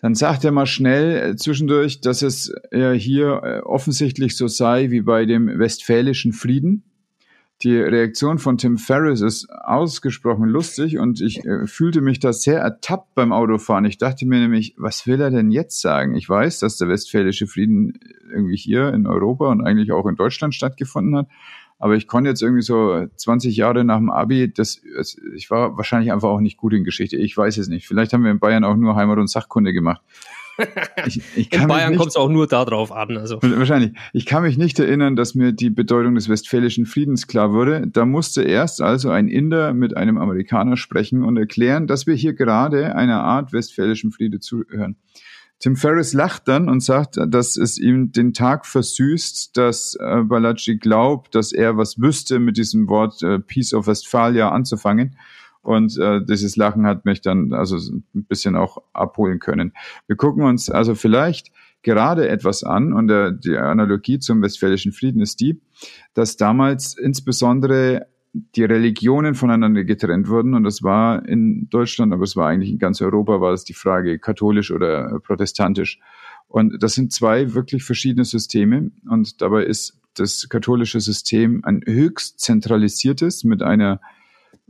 dann 0.00 0.14
sagt 0.14 0.44
er 0.44 0.52
mal 0.52 0.66
schnell 0.66 1.36
zwischendurch, 1.36 2.00
dass 2.00 2.22
es 2.22 2.54
ja 2.72 2.92
hier 2.92 3.42
äh, 3.42 3.60
offensichtlich 3.60 4.36
so 4.36 4.48
sei 4.48 4.90
wie 4.90 5.00
bei 5.00 5.24
dem 5.24 5.58
Westfälischen 5.58 6.32
Frieden 6.32 6.84
die 7.64 7.78
Reaktion 7.78 8.38
von 8.38 8.58
Tim 8.58 8.76
Ferriss 8.76 9.22
ist 9.22 9.50
ausgesprochen 9.50 10.48
lustig 10.48 10.98
und 10.98 11.22
ich 11.22 11.44
äh, 11.46 11.66
fühlte 11.66 12.02
mich 12.02 12.20
da 12.20 12.34
sehr 12.34 12.60
ertappt 12.60 13.14
beim 13.14 13.32
Autofahren. 13.32 13.86
Ich 13.86 13.96
dachte 13.96 14.26
mir 14.26 14.38
nämlich, 14.38 14.74
was 14.76 15.06
will 15.06 15.20
er 15.20 15.30
denn 15.30 15.50
jetzt 15.50 15.80
sagen? 15.80 16.14
Ich 16.14 16.28
weiß, 16.28 16.58
dass 16.58 16.76
der 16.76 16.88
Westfälische 16.88 17.46
Frieden 17.46 17.98
irgendwie 18.30 18.56
hier 18.56 18.92
in 18.92 19.06
Europa 19.06 19.50
und 19.50 19.64
eigentlich 19.66 19.92
auch 19.92 20.06
in 20.06 20.16
Deutschland 20.16 20.54
stattgefunden 20.54 21.16
hat. 21.16 21.28
Aber 21.78 21.96
ich 21.96 22.06
konnte 22.06 22.30
jetzt 22.30 22.42
irgendwie 22.42 22.62
so 22.62 23.06
20 23.16 23.56
Jahre 23.56 23.84
nach 23.84 23.96
dem 23.98 24.10
Abi, 24.10 24.52
das, 24.52 24.80
ich 25.34 25.50
war 25.50 25.76
wahrscheinlich 25.76 26.12
einfach 26.12 26.28
auch 26.28 26.40
nicht 26.40 26.56
gut 26.56 26.74
in 26.74 26.84
Geschichte. 26.84 27.16
Ich 27.16 27.36
weiß 27.36 27.56
es 27.58 27.68
nicht. 27.68 27.86
Vielleicht 27.86 28.12
haben 28.12 28.24
wir 28.24 28.30
in 28.30 28.38
Bayern 28.38 28.64
auch 28.64 28.76
nur 28.76 28.94
Heimat- 28.94 29.18
und 29.18 29.28
Sachkunde 29.28 29.72
gemacht. 29.72 30.02
Ich, 31.06 31.20
ich 31.36 31.52
in 31.52 31.66
Bayern 31.66 31.96
kommt 31.96 32.10
es 32.10 32.16
auch 32.16 32.28
nur 32.28 32.46
darauf 32.46 32.92
an. 32.92 33.16
Also. 33.16 33.38
Wahrscheinlich. 33.42 33.92
Ich 34.12 34.26
kann 34.26 34.42
mich 34.42 34.56
nicht 34.56 34.78
erinnern, 34.78 35.16
dass 35.16 35.34
mir 35.34 35.52
die 35.52 35.70
Bedeutung 35.70 36.14
des 36.14 36.28
Westfälischen 36.28 36.86
Friedens 36.86 37.26
klar 37.26 37.52
wurde. 37.52 37.86
Da 37.86 38.06
musste 38.06 38.42
erst 38.42 38.80
also 38.80 39.10
ein 39.10 39.28
Inder 39.28 39.74
mit 39.74 39.96
einem 39.96 40.18
Amerikaner 40.18 40.76
sprechen 40.76 41.22
und 41.22 41.36
erklären, 41.36 41.86
dass 41.86 42.06
wir 42.06 42.14
hier 42.14 42.34
gerade 42.34 42.94
einer 42.94 43.22
Art 43.22 43.52
Westfälischen 43.52 44.12
Friede 44.12 44.40
zuhören. 44.40 44.96
Tim 45.60 45.76
Ferriss 45.76 46.12
lacht 46.12 46.48
dann 46.48 46.68
und 46.68 46.80
sagt, 46.80 47.16
dass 47.28 47.56
es 47.56 47.78
ihm 47.78 48.12
den 48.12 48.32
Tag 48.32 48.66
versüßt, 48.66 49.56
dass 49.56 49.96
äh, 49.98 50.22
Balaji 50.22 50.76
glaubt, 50.76 51.34
dass 51.34 51.52
er 51.52 51.76
was 51.76 51.98
wüsste, 51.98 52.38
mit 52.38 52.56
diesem 52.56 52.88
Wort 52.88 53.22
äh, 53.22 53.38
Peace 53.38 53.72
of 53.72 53.86
Westphalia 53.86 54.50
anzufangen. 54.50 55.16
Und 55.64 55.98
äh, 55.98 56.24
dieses 56.24 56.56
Lachen 56.56 56.86
hat 56.86 57.04
mich 57.04 57.20
dann 57.20 57.52
also 57.52 57.76
ein 57.76 58.24
bisschen 58.26 58.54
auch 58.54 58.82
abholen 58.92 59.38
können. 59.38 59.72
Wir 60.06 60.16
gucken 60.16 60.44
uns 60.44 60.70
also 60.70 60.94
vielleicht 60.94 61.50
gerade 61.82 62.28
etwas 62.28 62.64
an 62.64 62.92
und 62.92 63.08
der, 63.08 63.30
die 63.30 63.56
Analogie 63.56 64.18
zum 64.18 64.42
Westfälischen 64.42 64.92
Frieden 64.92 65.20
ist 65.20 65.40
die, 65.40 65.60
dass 66.14 66.36
damals 66.36 66.96
insbesondere 66.96 68.06
die 68.34 68.64
Religionen 68.64 69.34
voneinander 69.34 69.84
getrennt 69.84 70.28
wurden. 70.28 70.54
Und 70.54 70.64
das 70.64 70.82
war 70.82 71.26
in 71.28 71.68
Deutschland, 71.70 72.12
aber 72.12 72.24
es 72.24 72.34
war 72.34 72.48
eigentlich 72.48 72.70
in 72.70 72.78
ganz 72.78 73.00
Europa, 73.00 73.40
war 73.40 73.52
es 73.52 73.64
die 73.64 73.74
Frage 73.74 74.18
katholisch 74.18 74.72
oder 74.72 75.20
protestantisch. 75.20 76.00
Und 76.48 76.82
das 76.82 76.94
sind 76.94 77.12
zwei 77.12 77.54
wirklich 77.54 77.84
verschiedene 77.84 78.24
Systeme. 78.24 78.90
Und 79.08 79.40
dabei 79.40 79.64
ist 79.64 80.00
das 80.14 80.48
katholische 80.48 81.00
System 81.00 81.60
ein 81.64 81.82
höchst 81.86 82.40
zentralisiertes 82.40 83.44
mit 83.44 83.62
einer 83.62 84.00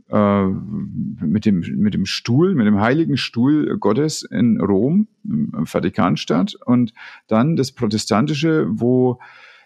äh, 0.09 0.45
mit 0.45 1.45
dem 1.45 1.61
mit 1.77 1.93
dem 1.93 2.05
Stuhl, 2.05 2.55
mit 2.55 2.67
dem 2.67 2.79
heiligen 2.79 3.17
Stuhl 3.17 3.77
Gottes 3.77 4.23
in 4.23 4.59
Rom, 4.61 5.07
im 5.23 5.65
Vatikanstadt 5.65 6.55
und 6.65 6.93
dann 7.27 7.55
das 7.55 7.71
protestantische, 7.71 8.67
wo 8.69 9.19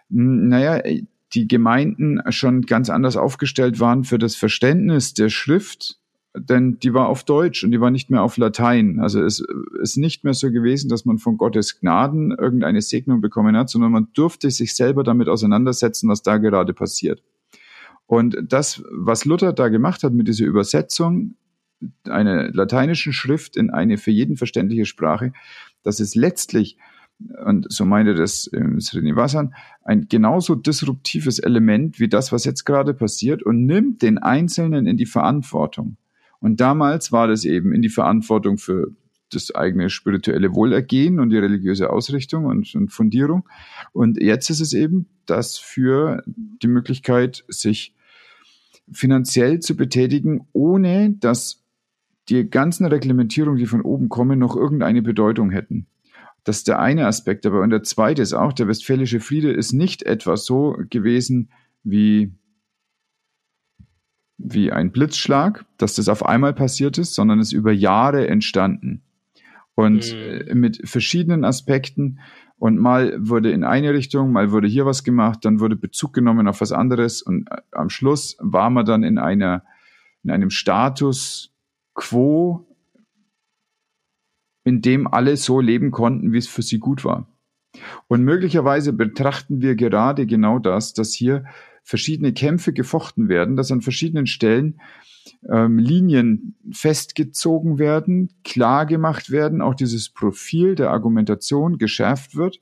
naja, 0.10 0.82
die 1.34 1.48
Gemeinden 1.48 2.20
schon 2.30 2.64
ganz 2.64 2.90
anders 2.90 3.18
aufgestellt 3.18 3.80
waren 3.80 4.04
für 4.04 4.18
das 4.18 4.36
Verständnis 4.36 5.14
der 5.14 5.30
Schrift, 5.30 6.00
denn 6.36 6.80
die 6.80 6.94
war 6.94 7.08
auf 7.08 7.24
Deutsch 7.24 7.64
und 7.64 7.72
die 7.72 7.82
war 7.82 7.92
nicht 7.92 8.10
mehr 8.10 8.24
auf 8.24 8.38
Latein. 8.38 9.00
Also 9.00 9.22
es 9.24 9.44
ist 9.82 9.98
nicht 9.98 10.24
mehr 10.24 10.34
so 10.34 10.52
gewesen, 10.52 10.90
dass 10.90 11.06
man 11.06 11.18
von 11.18 11.38
Gottes 11.38 11.80
Gnaden 11.80 12.32
irgendeine 12.32 12.82
Segnung 12.82 13.22
bekommen 13.22 13.56
hat, 13.56 13.70
sondern 13.70 13.92
man 13.92 14.08
durfte 14.14 14.50
sich 14.50 14.76
selber 14.76 15.04
damit 15.04 15.28
auseinandersetzen, 15.28 16.10
was 16.10 16.24
da 16.24 16.38
gerade 16.38 16.74
passiert. 16.74 17.22
Und 18.10 18.38
das, 18.42 18.82
was 18.90 19.26
Luther 19.26 19.54
da 19.54 19.68
gemacht 19.68 20.02
hat 20.02 20.14
mit 20.14 20.28
dieser 20.28 20.46
Übersetzung 20.46 21.36
einer 22.06 22.50
lateinischen 22.52 23.14
Schrift 23.14 23.56
in 23.56 23.70
eine 23.70 24.00
für 24.00 24.10
jeden 24.10 24.36
verständliche 24.36 24.88
Sprache, 24.88 25.32
das 25.84 26.00
ist 26.00 26.16
letztlich 26.16 26.76
und 27.46 27.72
so 27.72 27.86
meinte 27.86 28.16
das 28.16 28.50
ähm, 28.52 28.82
Srinivasan, 28.82 29.54
ein 29.84 30.08
genauso 30.10 30.56
disruptives 30.56 31.38
Element 31.38 32.00
wie 32.00 32.08
das, 32.08 32.32
was 32.32 32.46
jetzt 32.46 32.66
gerade 32.66 32.96
passiert 32.96 33.44
und 33.44 33.68
nimmt 33.68 34.02
den 34.02 34.18
Einzelnen 34.18 34.88
in 34.88 34.98
die 34.98 35.06
Verantwortung. 35.06 35.98
Und 36.40 36.62
damals 36.62 37.12
war 37.12 37.28
das 37.28 37.46
eben 37.46 37.74
in 37.74 37.84
die 37.84 37.90
Verantwortung 37.90 38.58
für 38.58 38.88
das 39.32 39.54
eigene 39.54 39.92
spirituelle 39.92 40.56
Wohlergehen 40.56 41.20
und 41.20 41.30
die 41.30 41.38
religiöse 41.38 41.92
Ausrichtung 41.92 42.46
und, 42.46 42.74
und 42.74 42.92
Fundierung. 42.92 43.48
Und 43.94 44.20
jetzt 44.20 44.50
ist 44.50 44.62
es 44.62 44.74
eben 44.74 45.06
das 45.28 45.60
für 45.60 46.24
die 46.26 46.68
Möglichkeit, 46.68 47.44
sich 47.50 47.94
finanziell 48.92 49.60
zu 49.60 49.76
betätigen, 49.76 50.48
ohne 50.54 51.12
dass 51.20 51.64
die 52.30 52.50
ganzen 52.50 52.86
Reglementierungen, 52.86 53.58
die 53.58 53.66
von 53.66 53.82
oben 53.82 54.10
kommen, 54.10 54.40
noch 54.40 54.56
irgendeine 54.56 55.02
Bedeutung 55.02 55.52
hätten. 55.52 55.88
Das 56.44 56.58
ist 56.58 56.68
der 56.68 56.80
eine 56.80 57.08
Aspekt. 57.08 57.46
Aber 57.46 57.62
und 57.62 57.70
der 57.70 57.84
zweite 57.84 58.22
ist 58.22 58.34
auch, 58.34 58.54
der 58.54 58.68
Westfälische 58.68 59.20
Friede 59.20 59.52
ist 59.52 59.74
nicht 59.74 60.04
etwa 60.04 60.38
so 60.38 60.78
gewesen 60.90 61.50
wie, 61.84 62.32
wie 64.38 64.72
ein 64.72 64.92
Blitzschlag, 64.92 65.66
dass 65.78 65.96
das 65.96 66.08
auf 66.08 66.26
einmal 66.26 66.54
passiert 66.54 66.98
ist, 66.98 67.14
sondern 67.14 67.40
ist 67.40 67.52
über 67.52 67.72
Jahre 67.72 68.28
entstanden. 68.28 69.02
Und 69.76 70.14
mhm. 70.14 70.60
mit 70.60 70.82
verschiedenen 70.90 71.46
Aspekten. 71.46 72.20
Und 72.60 72.78
mal 72.78 73.16
wurde 73.18 73.52
in 73.52 73.64
eine 73.64 73.94
Richtung, 73.94 74.34
mal 74.34 74.52
wurde 74.52 74.68
hier 74.68 74.86
was 74.86 75.06
gemacht, 75.06 75.46
dann 75.46 75.62
wurde 75.62 75.78
Bezug 75.78 76.14
genommen 76.14 76.48
auf 76.48 76.60
was 76.60 76.74
anderes. 76.74 77.22
Und 77.22 77.50
äh, 77.50 77.62
am 77.72 77.90
Schluss 77.90 78.38
war 78.40 78.70
man 78.70 78.86
dann 78.86 79.04
in 79.04 79.18
einer, 79.18 79.64
in 80.24 80.32
einem 80.32 80.50
Status 80.50 81.54
quo, 81.96 82.68
in 84.66 84.82
dem 84.82 85.08
alle 85.08 85.38
so 85.38 85.62
leben 85.62 85.92
konnten, 85.92 86.34
wie 86.34 86.38
es 86.38 86.48
für 86.48 86.62
sie 86.62 86.80
gut 86.80 87.06
war. 87.06 87.28
Und 88.08 88.24
möglicherweise 88.24 88.92
betrachten 88.92 89.62
wir 89.62 89.76
gerade 89.76 90.26
genau 90.26 90.60
das, 90.60 90.94
dass 90.94 91.14
hier 91.14 91.46
verschiedene 91.90 92.34
Kämpfe 92.34 92.72
gefochten 92.72 93.30
werden, 93.30 93.56
dass 93.56 93.72
an 93.72 93.82
verschiedenen 93.82 94.28
Stellen 94.28 94.80
ähm, 95.52 95.80
Linien 95.80 96.56
festgezogen 96.72 97.80
werden, 97.80 98.30
klar 98.44 98.86
gemacht 98.86 99.32
werden, 99.32 99.60
auch 99.60 99.74
dieses 99.74 100.10
Profil 100.10 100.76
der 100.76 100.92
Argumentation 100.92 101.80
geschärft 101.80 102.36
wird 102.36 102.62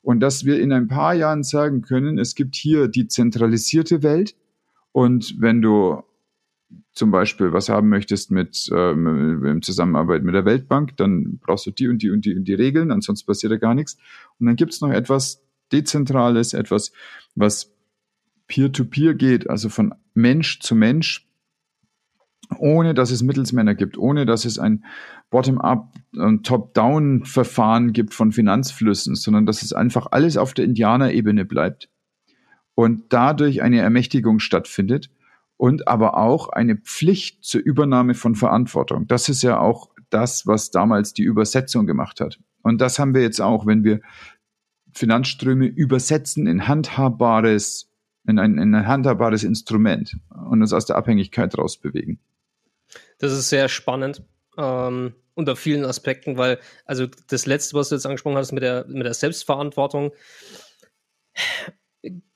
und 0.00 0.20
dass 0.20 0.44
wir 0.44 0.60
in 0.60 0.72
ein 0.72 0.86
paar 0.86 1.12
Jahren 1.14 1.42
sagen 1.42 1.82
können, 1.82 2.18
es 2.18 2.36
gibt 2.36 2.54
hier 2.54 2.86
die 2.86 3.08
zentralisierte 3.08 4.04
Welt 4.04 4.36
und 4.92 5.34
wenn 5.40 5.60
du 5.60 6.04
zum 6.92 7.10
Beispiel 7.10 7.52
was 7.52 7.68
haben 7.68 7.88
möchtest 7.88 8.30
mit 8.30 8.70
ähm, 8.72 9.44
in 9.44 9.60
Zusammenarbeit 9.60 10.22
mit 10.22 10.36
der 10.36 10.44
Weltbank, 10.44 10.96
dann 10.98 11.40
brauchst 11.40 11.66
du 11.66 11.72
die 11.72 11.88
und 11.88 12.00
die 12.00 12.10
und 12.12 12.24
die 12.24 12.36
und 12.36 12.44
die 12.44 12.54
Regeln, 12.54 12.92
ansonsten 12.92 13.26
passiert 13.26 13.50
ja 13.50 13.58
gar 13.58 13.74
nichts. 13.74 13.98
Und 14.38 14.46
dann 14.46 14.54
gibt 14.54 14.72
es 14.72 14.80
noch 14.80 14.90
etwas 14.90 15.42
Dezentrales, 15.72 16.54
etwas, 16.54 16.92
was 17.34 17.72
peer-to-peer 18.48 19.12
-peer 19.12 19.14
geht, 19.14 19.50
also 19.50 19.68
von 19.68 19.94
Mensch 20.14 20.60
zu 20.60 20.74
Mensch, 20.74 21.28
ohne 22.58 22.94
dass 22.94 23.10
es 23.10 23.22
Mittelsmänner 23.22 23.74
gibt, 23.74 23.98
ohne 23.98 24.26
dass 24.26 24.44
es 24.44 24.58
ein 24.58 24.84
Bottom-up 25.30 25.92
und 26.16 26.46
Top-down-Verfahren 26.46 27.92
gibt 27.92 28.14
von 28.14 28.32
Finanzflüssen, 28.32 29.14
sondern 29.14 29.44
dass 29.46 29.62
es 29.62 29.72
einfach 29.72 30.08
alles 30.10 30.36
auf 30.36 30.54
der 30.54 30.64
Indianerebene 30.64 31.44
bleibt 31.44 31.90
und 32.74 33.12
dadurch 33.12 33.62
eine 33.62 33.80
Ermächtigung 33.80 34.38
stattfindet 34.38 35.10
und 35.56 35.88
aber 35.88 36.16
auch 36.16 36.48
eine 36.48 36.76
Pflicht 36.76 37.44
zur 37.44 37.60
Übernahme 37.60 38.14
von 38.14 38.34
Verantwortung. 38.34 39.06
Das 39.06 39.28
ist 39.28 39.42
ja 39.42 39.58
auch 39.60 39.90
das, 40.08 40.46
was 40.46 40.70
damals 40.70 41.12
die 41.12 41.24
Übersetzung 41.24 41.86
gemacht 41.86 42.20
hat. 42.20 42.38
Und 42.62 42.80
das 42.80 42.98
haben 42.98 43.14
wir 43.14 43.22
jetzt 43.22 43.40
auch, 43.40 43.66
wenn 43.66 43.84
wir 43.84 44.00
Finanzströme 44.94 45.66
übersetzen 45.66 46.46
in 46.46 46.66
handhabbares, 46.66 47.87
in 48.28 48.38
ein, 48.38 48.58
in 48.58 48.74
ein 48.74 48.86
handhabbares 48.86 49.42
Instrument 49.42 50.16
und 50.30 50.60
uns 50.60 50.72
aus 50.72 50.86
der 50.86 50.96
Abhängigkeit 50.96 51.56
rausbewegen. 51.56 52.20
Das 53.18 53.32
ist 53.32 53.48
sehr 53.48 53.68
spannend. 53.68 54.22
Ähm, 54.56 55.14
unter 55.34 55.56
vielen 55.56 55.84
Aspekten, 55.84 56.36
weil, 56.36 56.58
also 56.84 57.06
das 57.28 57.46
letzte, 57.46 57.76
was 57.76 57.88
du 57.88 57.94
jetzt 57.94 58.06
angesprochen 58.06 58.36
hast, 58.36 58.52
mit 58.52 58.62
der, 58.62 58.86
mit 58.88 59.06
der 59.06 59.14
Selbstverantwortung, 59.14 60.12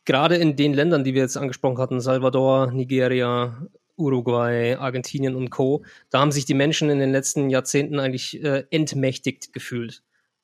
gerade 0.05 0.37
in 0.37 0.57
den 0.57 0.73
Ländern, 0.73 1.05
die 1.05 1.15
wir 1.15 1.23
jetzt 1.23 1.37
angesprochen 1.37 1.79
hatten, 1.79 2.01
Salvador, 2.01 2.71
Nigeria, 2.71 3.67
Uruguay, 3.97 4.77
Argentinien 4.77 5.35
und 5.35 5.51
Co., 5.51 5.85
da 6.11 6.21
haben 6.21 6.33
sich 6.33 6.45
die 6.45 6.55
Menschen 6.55 6.91
in 6.91 7.01
den 7.01 7.13
letzten 7.13 7.51
Jahrzehnten 7.51 7.99
eigentlich 7.99 8.43
äh, 8.43 8.65
entmächtigt 8.71 9.53
gefühlt. 9.53 10.03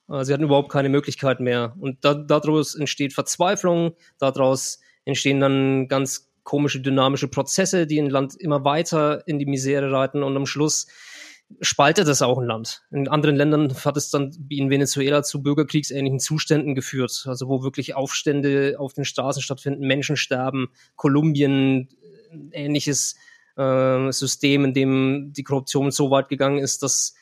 Äh, 0.09 0.25
sie 0.25 0.33
hatten 0.33 0.45
überhaupt 0.45 0.71
keine 0.71 0.89
Möglichkeit 0.89 1.41
mehr. 1.41 1.75
Und 1.79 2.05
da, 2.05 2.15
daraus 2.15 2.75
entsteht 2.75 3.13
Verzweiflung, 3.13 3.95
daraus 4.19 4.81
entstehen 5.09 5.41
dann 5.41 5.89
ganz 5.89 6.31
komische 6.45 6.81
dynamische 6.81 7.29
Prozesse, 7.29 7.87
die 7.87 8.01
ein 8.01 8.11
Land 8.11 8.37
immer 8.37 8.65
weiter 8.65 9.27
in 9.27 9.39
die 9.39 9.47
Misere 9.47 9.91
reiten 9.91 10.23
und 10.23 10.37
am 10.37 10.47
Schluss 10.47 10.87
spaltet 11.63 12.09
es 12.09 12.21
auch 12.21 12.39
ein 12.39 12.47
Land. 12.47 12.83
In 12.91 13.09
anderen 13.09 13.37
Ländern 13.37 13.75
hat 13.85 13.97
es 13.97 14.11
dann 14.11 14.37
wie 14.49 14.59
in 14.59 14.69
Venezuela 14.69 15.23
zu 15.23 15.43
bürgerkriegsähnlichen 15.43 16.21
Zuständen 16.21 16.75
geführt, 16.75 17.25
also 17.27 17.49
wo 17.49 17.63
wirklich 17.63 17.95
Aufstände 17.95 18.77
auf 18.79 18.93
den 18.93 19.07
Straßen 19.07 19.43
stattfinden, 19.43 19.87
Menschen 19.87 20.17
sterben, 20.17 20.69
Kolumbien 20.97 21.89
ähnliches 22.53 23.17
äh, 23.57 24.13
System, 24.13 24.67
in 24.67 24.75
dem 24.75 25.33
die 25.33 25.43
Korruption 25.43 25.91
so 25.91 26.11
weit 26.11 26.29
gegangen 26.29 26.59
ist, 26.59 26.83
dass 26.83 27.15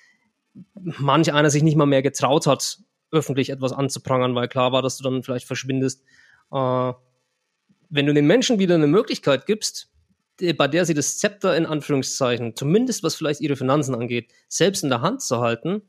manch 0.74 1.32
einer 1.32 1.50
sich 1.50 1.62
nicht 1.62 1.76
mal 1.76 1.86
mehr 1.86 2.02
getraut 2.02 2.48
hat, 2.48 2.78
öffentlich 3.12 3.50
etwas 3.50 3.72
anzuprangern, 3.72 4.34
weil 4.34 4.48
klar 4.48 4.72
war, 4.72 4.82
dass 4.82 4.98
du 4.98 5.04
dann 5.04 5.22
vielleicht 5.22 5.46
verschwindest. 5.46 6.02
Äh, 6.50 6.92
wenn 7.88 8.06
du 8.06 8.14
den 8.14 8.26
Menschen 8.26 8.58
wieder 8.58 8.74
eine 8.74 8.86
Möglichkeit 8.86 9.46
gibst, 9.46 9.88
bei 10.56 10.68
der 10.68 10.84
sie 10.84 10.94
das 10.94 11.18
Zepter 11.18 11.56
in 11.56 11.66
Anführungszeichen, 11.66 12.54
zumindest 12.56 13.02
was 13.02 13.14
vielleicht 13.14 13.40
ihre 13.40 13.56
Finanzen 13.56 13.94
angeht, 13.94 14.30
selbst 14.48 14.82
in 14.82 14.90
der 14.90 15.00
Hand 15.00 15.22
zu 15.22 15.40
halten, 15.40 15.82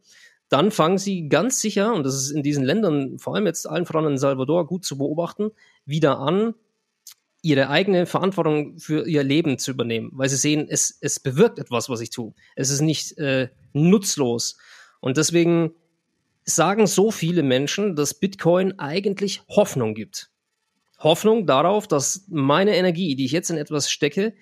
dann 0.49 0.71
fangen 0.71 0.97
sie 0.97 1.27
ganz 1.27 1.59
sicher, 1.59 1.93
und 1.93 2.05
das 2.05 2.15
ist 2.15 2.31
in 2.31 2.43
diesen 2.43 2.63
Ländern, 2.63 3.19
vor 3.19 3.35
allem 3.35 3.45
jetzt 3.45 3.67
allen 3.67 3.85
voran 3.85 4.05
in 4.05 4.17
Salvador, 4.17 4.65
gut 4.65 4.85
zu 4.85 4.97
beobachten, 4.97 5.51
wieder 5.85 6.19
an, 6.19 6.53
ihre 7.41 7.69
eigene 7.69 8.05
Verantwortung 8.05 8.77
für 8.79 9.07
ihr 9.07 9.23
Leben 9.23 9.57
zu 9.59 9.71
übernehmen, 9.71 10.11
weil 10.13 10.29
sie 10.29 10.37
sehen, 10.37 10.67
es, 10.69 10.97
es 11.01 11.19
bewirkt 11.19 11.59
etwas, 11.59 11.89
was 11.89 12.01
ich 12.01 12.09
tue. 12.09 12.33
Es 12.55 12.69
ist 12.69 12.81
nicht 12.81 13.17
äh, 13.17 13.49
nutzlos. 13.73 14.57
Und 14.99 15.17
deswegen 15.17 15.71
sagen 16.45 16.87
so 16.87 17.11
viele 17.11 17.43
Menschen, 17.43 17.95
dass 17.95 18.13
Bitcoin 18.13 18.79
eigentlich 18.79 19.43
Hoffnung 19.49 19.93
gibt. 19.93 20.29
Hoffnung 20.99 21.45
darauf, 21.45 21.87
dass 21.87 22.25
meine 22.29 22.75
Energie, 22.75 23.15
die 23.15 23.25
ich 23.25 23.31
jetzt 23.31 23.49
in 23.49 23.57
etwas 23.57 23.89
stecke, 23.89 24.33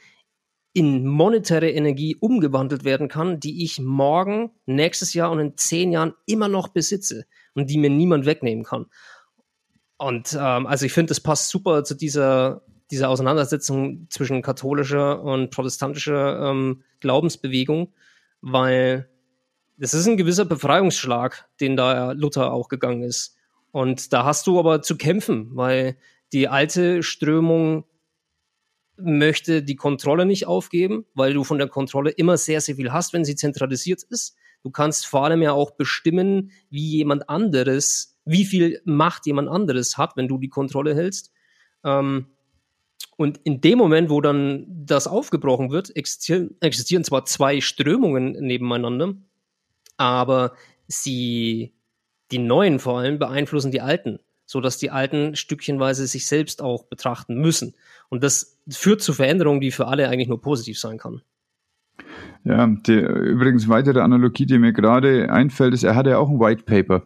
in 0.74 1.06
monetäre 1.06 1.70
Energie 1.72 2.18
umgewandelt 2.20 2.84
werden 2.84 3.08
kann, 3.08 3.40
die 3.40 3.64
ich 3.64 3.80
morgen, 3.80 4.52
nächstes 4.66 5.14
Jahr 5.14 5.32
und 5.32 5.40
in 5.40 5.58
zehn 5.58 5.92
Jahren 5.92 6.14
immer 6.26 6.50
noch 6.50 6.68
besitze 6.68 7.26
und 7.54 7.70
die 7.70 7.78
mir 7.78 7.90
niemand 7.90 8.26
wegnehmen 8.26 8.66
kann. 8.66 8.88
Und 9.98 10.38
ähm, 10.38 10.68
also 10.68 10.86
ich 10.86 10.92
finde, 10.92 11.12
das 11.12 11.22
passt 11.22 11.50
super 11.50 11.86
zu 11.86 11.96
dieser, 11.96 12.64
dieser 12.92 13.10
Auseinandersetzung 13.10 14.08
zwischen 14.10 14.42
katholischer 14.42 15.24
und 15.24 15.50
protestantischer 15.50 16.52
ähm, 16.52 16.84
Glaubensbewegung, 17.00 17.94
weil 18.42 19.10
das 19.78 19.94
ist 19.94 20.08
ein 20.08 20.18
gewisser 20.18 20.46
Befreiungsschlag, 20.46 21.48
den 21.60 21.78
da 21.78 22.12
Luther 22.12 22.52
auch 22.52 22.68
gegangen 22.68 23.04
ist. 23.04 23.38
Und 23.72 24.14
da 24.14 24.24
hast 24.26 24.48
du 24.48 24.60
aber 24.60 24.82
zu 24.82 24.98
kämpfen, 24.98 25.50
weil 25.54 25.98
die 26.34 26.48
alte 26.48 27.04
Strömung 27.04 27.86
möchte 28.98 29.62
die 29.62 29.76
Kontrolle 29.76 30.26
nicht 30.26 30.48
aufgeben, 30.48 31.06
weil 31.14 31.34
du 31.34 31.44
von 31.44 31.58
der 31.58 31.68
Kontrolle 31.68 32.12
immer 32.12 32.38
sehr, 32.38 32.62
sehr 32.62 32.76
viel 32.76 32.92
hast, 32.92 33.14
wenn 33.14 33.26
sie 33.26 33.36
zentralisiert 33.36 34.04
ist. 34.04 34.36
Du 34.64 34.72
kannst 34.72 35.06
vor 35.06 35.26
allem 35.26 35.42
ja 35.42 35.52
auch 35.52 35.72
bestimmen, 35.72 36.52
wie 36.70 36.98
jemand 36.98 37.30
anderes, 37.30 38.18
wie 38.26 38.46
viel 38.46 38.82
Macht 38.86 39.26
jemand 39.26 39.50
anderes 39.50 39.98
hat, 39.98 40.18
wenn 40.18 40.28
du 40.28 40.38
die 40.38 40.50
Kontrolle 40.50 40.96
hältst. 40.96 41.32
Ähm, 41.84 42.28
und 43.18 43.40
in 43.44 43.62
dem 43.62 43.78
Moment, 43.78 44.10
wo 44.10 44.22
dann 44.22 44.66
das 44.68 45.08
aufgebrochen 45.08 45.72
wird, 45.72 45.96
existieren, 45.96 46.56
existieren 46.60 47.04
zwar 47.04 47.26
zwei 47.26 47.62
Strömungen 47.62 48.32
nebeneinander, 48.32 49.14
aber 49.98 50.54
sie, 50.88 51.76
die 52.32 52.40
neuen 52.40 52.80
vor 52.80 53.00
allem, 53.00 53.20
beeinflussen 53.20 53.72
die 53.72 53.82
alten, 53.82 54.20
so 54.46 54.62
dass 54.62 54.78
die 54.78 54.92
alten 54.92 55.36
stückchenweise 55.36 56.08
sich 56.08 56.28
selbst 56.28 56.62
auch 56.62 56.84
betrachten 56.84 57.36
müssen. 57.36 57.74
Und 58.10 58.24
das 58.24 58.58
führt 58.70 59.02
zu 59.02 59.14
Veränderungen, 59.14 59.62
die 59.62 59.72
für 59.72 59.88
alle 59.88 60.10
eigentlich 60.10 60.28
nur 60.28 60.42
positiv 60.42 60.80
sein 60.80 60.98
kann. 60.98 61.22
Ja, 62.44 62.68
die, 62.68 62.94
übrigens 62.94 63.68
weitere 63.70 64.02
Analogie, 64.02 64.46
die 64.46 64.60
mir 64.60 64.74
gerade 64.74 65.32
einfällt, 65.32 65.74
ist, 65.74 65.84
er 65.84 65.96
hatte 65.96 66.12
ja 66.12 66.18
auch 66.20 66.30
ein 66.30 66.40
White 66.40 66.64
Paper 66.64 67.06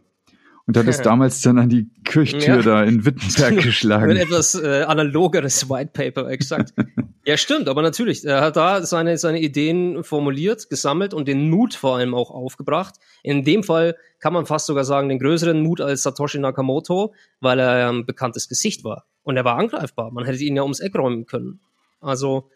und 0.70 0.78
hat 0.78 0.88
es 0.88 1.01
damals 1.01 1.41
dann 1.41 1.57
an 1.57 1.67
die 1.67 1.89
Kirchtür 2.03 2.57
ja. 2.57 2.61
da 2.61 2.84
in 2.84 3.03
Wittenberg 3.03 3.57
geschlagen. 3.63 4.11
Ein 4.11 4.17
etwas 4.17 4.53
äh, 4.53 4.84
analogeres 4.84 5.67
White 5.67 5.89
Paper, 5.93 6.30
exakt. 6.30 6.76
ja, 7.26 7.38
stimmt, 7.38 7.67
aber 7.67 7.82
natürlich, 7.82 8.24
er 8.24 8.41
hat 8.41 8.55
da 8.55 8.84
seine, 8.84 9.17
seine 9.17 9.41
Ideen 9.41 10.03
formuliert, 10.03 10.70
gesammelt 10.70 11.15
und 11.15 11.28
den 11.28 11.49
Mut 11.49 11.74
vor 11.74 11.97
allem 11.97 12.13
auch 12.13 12.30
aufgebracht. 12.30 12.97
In 13.24 13.43
dem 13.43 13.63
Fall 13.63 13.95
kann 14.20 14.32
man 14.32 14.45
fast 14.45 14.67
sogar 14.67 14.84
sagen, 14.84 15.09
den 15.09 15.17
größeren 15.17 15.59
Mut 15.59 15.82
als 15.82 16.03
Satoshi 16.03 16.38
Nakamoto, 16.38 17.15
weil 17.41 17.57
er 17.57 17.89
ein 17.89 18.05
bekanntes 18.05 18.47
Gesicht 18.47 18.84
war. 18.84 19.07
Und 19.24 19.38
er 19.38 19.45
war 19.45 19.57
angreifbar. 19.57 20.11
Man 20.11 20.24
hätte 20.26 20.43
ihn 20.43 20.55
ja 20.55 20.61
ums 20.61 20.82
Eck 20.82 20.95
räumen 20.95 21.26
können. 21.26 21.61
Also, 21.99 22.51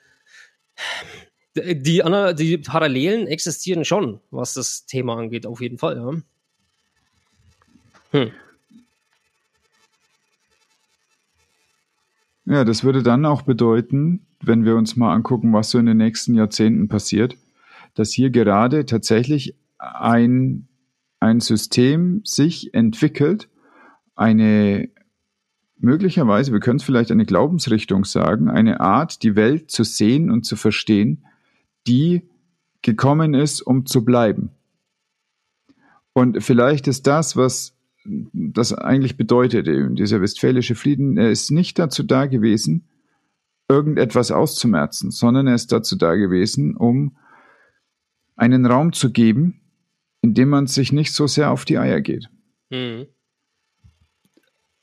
die, 1.55 2.03
die 2.35 2.57
Parallelen 2.59 3.25
existieren 3.25 3.85
schon, 3.85 4.19
was 4.29 4.53
das 4.53 4.85
Thema 4.85 5.17
angeht, 5.17 5.47
auf 5.47 5.59
jeden 5.59 5.79
Fall, 5.79 5.97
ja. 5.97 6.21
Hm. 8.13 8.31
Ja, 12.45 12.63
das 12.63 12.83
würde 12.83 13.01
dann 13.01 13.25
auch 13.25 13.41
bedeuten, 13.41 14.27
wenn 14.41 14.65
wir 14.65 14.75
uns 14.75 14.95
mal 14.95 15.13
angucken, 15.13 15.51
was 15.53 15.71
so 15.71 15.79
in 15.79 15.87
den 15.87 15.97
nächsten 15.97 16.35
Jahrzehnten 16.35 16.87
passiert, 16.87 17.35
dass 17.95 18.11
hier 18.11 18.29
gerade 18.29 18.85
tatsächlich 18.85 19.55
ein, 19.79 20.67
ein 21.19 21.39
System 21.39 22.21
sich 22.23 22.73
entwickelt, 22.73 23.49
eine 24.15 24.89
möglicherweise, 25.79 26.51
wir 26.53 26.59
können 26.59 26.77
es 26.77 26.83
vielleicht 26.83 27.11
eine 27.11 27.25
Glaubensrichtung 27.25 28.05
sagen, 28.05 28.49
eine 28.49 28.79
Art, 28.79 29.23
die 29.23 29.35
Welt 29.35 29.71
zu 29.71 29.83
sehen 29.83 30.29
und 30.29 30.45
zu 30.45 30.55
verstehen, 30.55 31.25
die 31.87 32.29
gekommen 32.81 33.33
ist, 33.33 33.61
um 33.61 33.85
zu 33.85 34.05
bleiben. 34.05 34.51
Und 36.13 36.43
vielleicht 36.43 36.87
ist 36.87 37.07
das, 37.07 37.35
was 37.35 37.75
das 38.05 38.73
eigentlich 38.73 39.17
bedeutet, 39.17 39.67
dieser 39.67 40.21
westfälische 40.21 40.75
Frieden, 40.75 41.17
er 41.17 41.31
ist 41.31 41.51
nicht 41.51 41.79
dazu 41.79 42.03
da 42.03 42.25
gewesen, 42.25 42.87
irgendetwas 43.69 44.31
auszumerzen, 44.31 45.11
sondern 45.11 45.47
er 45.47 45.55
ist 45.55 45.71
dazu 45.71 45.95
da 45.95 46.15
gewesen, 46.15 46.75
um 46.75 47.17
einen 48.35 48.65
Raum 48.65 48.93
zu 48.93 49.11
geben, 49.11 49.61
in 50.21 50.33
dem 50.33 50.49
man 50.49 50.67
sich 50.67 50.91
nicht 50.91 51.13
so 51.13 51.27
sehr 51.27 51.51
auf 51.51 51.65
die 51.65 51.77
Eier 51.77 52.01
geht. 52.01 52.29
Mhm. 52.69 53.07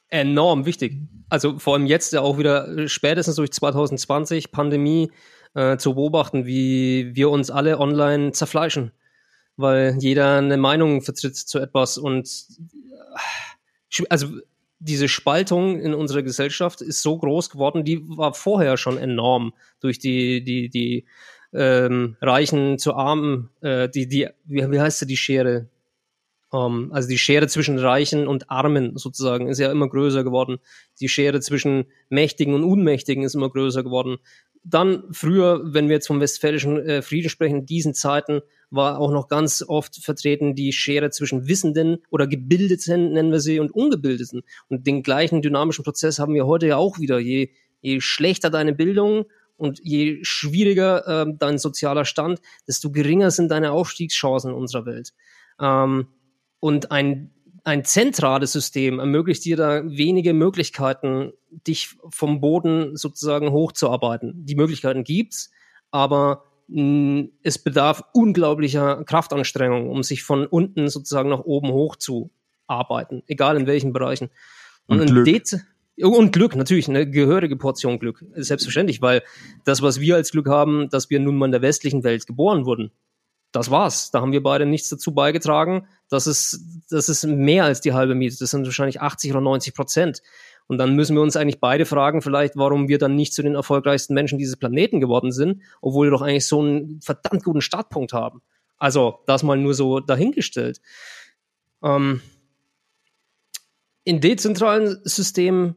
Enorm 0.09 0.67
wichtig. 0.67 0.97
Also 1.29 1.59
vor 1.59 1.75
allem 1.75 1.87
jetzt 1.87 2.13
ja 2.13 2.21
auch 2.21 2.39
wieder 2.39 2.89
spätestens 2.89 3.37
durch 3.37 3.53
2020 3.53 4.51
Pandemie 4.51 5.13
äh, 5.55 5.77
zu 5.77 5.95
beobachten, 5.95 6.47
wie 6.47 7.15
wir 7.15 7.31
uns 7.31 7.51
alle 7.51 7.79
online 7.79 8.33
zerfleischen, 8.33 8.93
weil 9.61 9.97
jeder 10.01 10.39
eine 10.39 10.57
Meinung 10.57 11.03
vertritt 11.03 11.37
zu 11.37 11.59
etwas 11.59 11.99
und 11.99 12.29
äh, 13.99 14.05
also 14.09 14.29
diese 14.81 15.09
Spaltung 15.09 15.79
in 15.79 15.95
unserer 15.95 16.23
Gesellschaft 16.23 16.81
ist 16.81 17.03
so 17.03 17.19
groß 17.19 17.51
geworden, 17.51 17.85
die 17.85 18.03
war 18.09 18.33
vorher 18.33 18.77
schon 18.77 18.97
enorm 18.97 19.53
durch 19.81 19.99
die, 19.99 20.43
die, 20.43 20.71
die 20.71 21.05
ähm, 21.53 22.17
Reichen 22.21 22.79
zu 22.79 22.95
Armen, 22.95 23.51
äh, 23.61 23.89
die, 23.89 24.09
die, 24.09 24.29
wie, 24.45 24.71
wie 24.71 24.81
heißt 24.81 25.01
sie, 25.01 25.07
die 25.07 25.19
Schere? 25.19 25.67
Ähm, 26.53 26.91
also 26.93 27.09
die 27.09 27.19
Schere 27.19 27.49
zwischen 27.49 27.79
Reichen 27.79 28.27
und 28.27 28.51
Armen 28.51 28.97
sozusagen 28.97 29.49
ist 29.49 29.59
ja 29.59 29.71
immer 29.71 29.89
größer 29.89 30.25
geworden. 30.25 30.59
Die 31.01 31.09
Schere 31.09 31.41
zwischen 31.41 31.87
Mächtigen 32.09 32.55
und 32.55 32.65
Unmächtigen 32.65 33.23
ist 33.23 33.35
immer 33.35 33.51
größer 33.51 33.83
geworden. 33.83 34.19
Dann 34.63 35.05
früher, 35.11 35.61
wenn 35.65 35.89
wir 35.89 35.97
jetzt 35.97 36.07
vom 36.07 36.21
westfälischen 36.21 36.79
äh, 36.79 37.03
Frieden 37.03 37.31
sprechen, 37.31 37.61
in 37.61 37.67
diesen 37.67 37.95
Zeiten 37.95 38.43
war 38.71 38.99
auch 38.99 39.11
noch 39.11 39.29
ganz 39.29 39.65
oft 39.67 39.97
vertreten 39.97 40.55
die 40.55 40.73
Schere 40.73 41.11
zwischen 41.11 41.49
Wissenden 41.49 41.99
oder 42.11 42.27
Gebildeten, 42.27 43.13
nennen 43.13 43.33
wir 43.33 43.41
sie, 43.41 43.59
und 43.59 43.71
Ungebildeten. 43.71 44.43
Und 44.69 44.87
den 44.87 45.03
gleichen 45.03 45.41
dynamischen 45.41 45.83
Prozess 45.83 46.19
haben 46.19 46.35
wir 46.35 46.47
heute 46.47 46.67
ja 46.67 46.77
auch 46.77 46.99
wieder. 46.99 47.19
Je, 47.19 47.51
je 47.81 48.01
schlechter 48.01 48.51
deine 48.51 48.75
Bildung 48.75 49.25
und 49.57 49.81
je 49.83 50.19
schwieriger 50.23 51.07
äh, 51.07 51.33
dein 51.39 51.59
sozialer 51.59 52.05
Stand, 52.05 52.41
desto 52.69 52.91
geringer 52.91 53.31
sind 53.31 53.51
deine 53.51 53.73
Aufstiegschancen 53.73 54.51
in 54.51 54.57
unserer 54.57 54.85
Welt. 54.85 55.15
Ähm, 55.59 56.09
und 56.61 56.93
ein 56.93 57.31
ein 57.65 57.85
zentrales 57.85 58.53
System 58.53 58.99
ermöglicht 58.99 59.45
dir 59.45 59.57
da 59.57 59.83
wenige 59.85 60.33
Möglichkeiten, 60.33 61.33
dich 61.51 61.97
vom 62.09 62.41
Boden 62.41 62.97
sozusagen 62.97 63.51
hochzuarbeiten. 63.51 64.47
Die 64.47 64.55
Möglichkeiten 64.55 65.05
gibt's, 65.05 65.51
aber 65.91 66.45
mh, 66.69 66.83
mm, 66.83 67.33
es 67.43 67.59
bedarf 67.59 68.03
unglaublicher 68.13 69.05
Kraftanstrengung, 69.05 69.91
um 69.91 70.03
sich 70.03 70.23
von 70.23 70.47
unten 70.47 70.89
sozusagen 70.89 71.29
nach 71.29 71.41
oben 71.41 71.71
hochzuarbeiten, 71.71 73.23
egal 73.27 73.57
in 73.57 73.67
welchen 73.67 73.93
Bereichen. 73.93 74.31
Und, 74.87 75.01
und 75.01 75.07
Glück. 75.07 75.27
Und 76.03 76.33
Glück, 76.33 76.57
natürlich, 76.57 76.89
eine 76.89 77.11
gehörige 77.11 77.57
Portion 77.57 77.99
Glück. 77.99 78.25
Selbstverständlich, 78.35 79.03
weil 79.03 79.23
das, 79.65 79.83
was 79.83 80.01
wir 80.01 80.17
als 80.17 80.31
Glück 80.31 80.49
haben, 80.49 80.89
dass 80.89 81.11
wir 81.11 81.21
nun 81.21 81.37
mal 81.37 81.47
in 81.47 81.53
der 81.53 81.61
westlichen 81.61 82.05
Welt 82.05 82.27
geboren 82.27 82.65
wurden, 82.65 82.91
das 83.53 83.71
war's. 83.71 84.11
Da 84.11 84.23
haben 84.23 84.33
wir 84.33 84.43
beide 84.43 84.65
nichts 84.65 84.89
dazu 84.89 85.13
beigetragen. 85.13 85.87
Das 86.11 86.27
ist, 86.27 86.61
das 86.91 87.09
ist 87.09 87.25
mehr 87.25 87.65
als 87.65 87.81
die 87.81 87.93
halbe 87.93 88.15
Miete. 88.15 88.37
Das 88.39 88.51
sind 88.51 88.67
wahrscheinlich 88.67 89.01
80 89.01 89.31
oder 89.31 89.41
90 89.41 89.75
Prozent. 89.75 90.23
Und 90.67 90.79
dann 90.79 90.95
müssen 90.95 91.17
wir 91.17 91.23
uns 91.23 91.37
eigentlich 91.37 91.61
beide 91.61 91.87
fragen, 91.87 92.23
vielleicht, 92.23 92.57
warum 92.57 92.89
wir 92.89 92.99
dann 92.99 93.17
nicht 93.17 93.33
zu 93.33 93.43
den 93.43 93.55
erfolgreichsten 93.55 94.15
Menschen 94.15 94.39
dieses 94.39 94.57
Planeten 94.57 95.01
geworden 95.01 95.33
sind, 95.33 95.63
obwohl 95.81 96.09
wir 96.09 96.11
doch 96.11 96.23
eigentlich 96.23 96.47
so 96.47 96.61
einen 96.61 97.01
verdammt 97.01 97.45
guten 97.45 97.61
Startpunkt 97.61 98.13
haben. 98.13 98.43
Also, 98.77 99.21
das 99.27 99.43
mal 99.43 99.57
nur 99.57 99.75
so 99.75 100.01
dahingestellt. 100.01 100.81
Ähm, 101.83 102.21
in 104.05 104.21
dezentralen 104.21 105.01
Systemen 105.05 105.77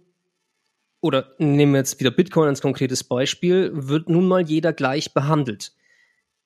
oder 1.02 1.34
nehmen 1.38 1.74
wir 1.74 1.80
jetzt 1.80 2.00
wieder 2.00 2.12
Bitcoin 2.12 2.48
als 2.48 2.62
konkretes 2.62 3.04
Beispiel, 3.04 3.72
wird 3.74 4.10
nun 4.10 4.28
mal 4.28 4.42
jeder 4.42 4.74
gleich 4.74 5.14
behandelt 5.14 5.74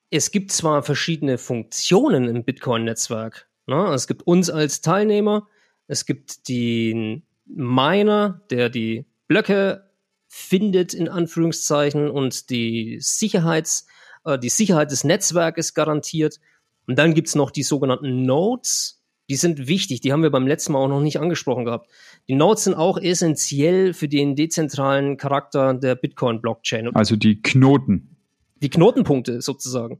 es 0.09 0.31
gibt 0.31 0.51
zwar 0.51 0.83
verschiedene 0.83 1.37
Funktionen 1.37 2.27
im 2.27 2.43
Bitcoin-Netzwerk. 2.43 3.47
Ne? 3.67 3.93
Es 3.93 4.07
gibt 4.07 4.25
uns 4.25 4.49
als 4.49 4.81
Teilnehmer, 4.81 5.47
es 5.87 6.05
gibt 6.05 6.49
den 6.49 7.23
Miner, 7.45 8.41
der 8.49 8.69
die 8.69 9.05
Blöcke 9.27 9.89
findet, 10.27 10.93
in 10.93 11.07
Anführungszeichen, 11.07 12.09
und 12.09 12.49
die 12.49 12.97
Sicherheits, 12.99 13.87
äh, 14.25 14.37
die 14.39 14.49
Sicherheit 14.49 14.91
des 14.91 15.03
Netzwerkes 15.03 15.73
garantiert. 15.73 16.39
Und 16.87 16.97
dann 16.97 17.13
gibt's 17.13 17.35
noch 17.35 17.51
die 17.51 17.63
sogenannten 17.63 18.23
Nodes. 18.23 19.03
Die 19.29 19.35
sind 19.35 19.67
wichtig, 19.67 19.99
die 19.99 20.13
haben 20.13 20.23
wir 20.23 20.29
beim 20.29 20.47
letzten 20.47 20.71
Mal 20.71 20.79
auch 20.79 20.87
noch 20.87 21.01
nicht 21.01 21.19
angesprochen 21.19 21.65
gehabt. 21.65 21.89
Die 22.29 22.35
Nodes 22.35 22.63
sind 22.63 22.75
auch 22.75 22.97
essentiell 22.97 23.93
für 23.93 24.07
den 24.07 24.37
dezentralen 24.37 25.17
Charakter 25.17 25.73
der 25.73 25.95
Bitcoin-Blockchain. 25.95 26.95
Also 26.95 27.17
die 27.17 27.41
Knoten 27.41 28.17
die 28.61 28.69
Knotenpunkte 28.69 29.41
sozusagen. 29.41 29.99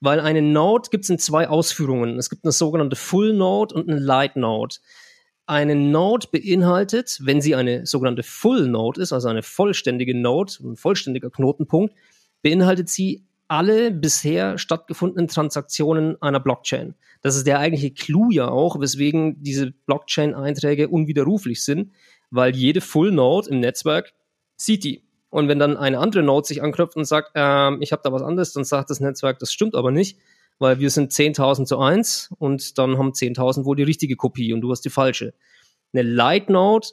Weil 0.00 0.20
eine 0.20 0.42
Node 0.42 0.90
gibt 0.90 1.04
es 1.04 1.10
in 1.10 1.18
zwei 1.18 1.48
Ausführungen. 1.48 2.18
Es 2.18 2.30
gibt 2.30 2.44
eine 2.44 2.52
sogenannte 2.52 2.96
Full 2.96 3.32
Node 3.32 3.74
und 3.74 3.88
eine 3.88 3.98
Light 3.98 4.36
Node. 4.36 4.76
Eine 5.46 5.74
Node 5.74 6.28
beinhaltet, 6.30 7.18
wenn 7.22 7.40
sie 7.40 7.54
eine 7.54 7.86
sogenannte 7.86 8.22
Full 8.22 8.68
Node 8.68 9.00
ist, 9.00 9.12
also 9.12 9.28
eine 9.28 9.42
vollständige 9.42 10.14
Node, 10.14 10.52
ein 10.60 10.76
vollständiger 10.76 11.30
Knotenpunkt, 11.30 11.94
beinhaltet 12.42 12.88
sie 12.88 13.24
alle 13.48 13.90
bisher 13.90 14.58
stattgefundenen 14.58 15.26
Transaktionen 15.28 16.20
einer 16.20 16.38
Blockchain. 16.38 16.94
Das 17.22 17.34
ist 17.34 17.46
der 17.46 17.58
eigentliche 17.58 17.92
Clou 17.92 18.30
ja 18.30 18.48
auch, 18.48 18.78
weswegen 18.78 19.42
diese 19.42 19.72
Blockchain-Einträge 19.86 20.88
unwiderruflich 20.88 21.64
sind, 21.64 21.92
weil 22.30 22.54
jede 22.54 22.82
Full 22.82 23.10
Node 23.10 23.48
im 23.48 23.60
Netzwerk 23.60 24.12
sieht 24.56 24.84
die. 24.84 25.07
Und 25.30 25.48
wenn 25.48 25.58
dann 25.58 25.76
eine 25.76 25.98
andere 25.98 26.22
Node 26.22 26.46
sich 26.46 26.62
anknüpft 26.62 26.96
und 26.96 27.04
sagt, 27.04 27.32
ähm, 27.34 27.78
ich 27.80 27.92
habe 27.92 28.02
da 28.02 28.12
was 28.12 28.22
anderes, 28.22 28.52
dann 28.52 28.64
sagt 28.64 28.90
das 28.90 29.00
Netzwerk, 29.00 29.38
das 29.38 29.52
stimmt 29.52 29.74
aber 29.74 29.90
nicht, 29.90 30.18
weil 30.58 30.78
wir 30.80 30.90
sind 30.90 31.12
10.000 31.12 31.66
zu 31.66 31.78
1 31.78 32.34
und 32.38 32.78
dann 32.78 32.98
haben 32.98 33.12
10.000 33.12 33.64
wohl 33.64 33.76
die 33.76 33.82
richtige 33.82 34.16
Kopie 34.16 34.52
und 34.52 34.62
du 34.62 34.70
hast 34.70 34.84
die 34.84 34.90
falsche. 34.90 35.34
Eine 35.92 36.02
Light 36.02 36.50
Node 36.50 36.88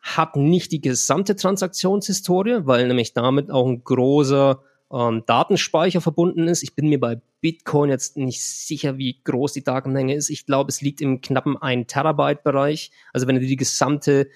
hat 0.00 0.36
nicht 0.36 0.72
die 0.72 0.80
gesamte 0.80 1.36
Transaktionshistorie, 1.36 2.60
weil 2.62 2.86
nämlich 2.88 3.12
damit 3.12 3.50
auch 3.50 3.66
ein 3.66 3.84
großer 3.84 4.62
ähm, 4.92 5.24
Datenspeicher 5.26 6.00
verbunden 6.00 6.48
ist. 6.48 6.62
Ich 6.62 6.74
bin 6.74 6.88
mir 6.88 6.98
bei 6.98 7.20
Bitcoin 7.40 7.90
jetzt 7.90 8.16
nicht 8.16 8.42
sicher, 8.42 8.98
wie 8.98 9.20
groß 9.22 9.52
die 9.52 9.64
Datenmenge 9.64 10.14
ist. 10.14 10.30
Ich 10.30 10.46
glaube, 10.46 10.70
es 10.70 10.80
liegt 10.80 11.00
im 11.00 11.20
knappen 11.20 11.56
1 11.56 11.86
Terabyte 11.86 12.42
Bereich. 12.42 12.90
Also 13.12 13.26
wenn 13.26 13.36
du 13.36 13.40
die 13.42 13.56
gesamte, 13.56 14.28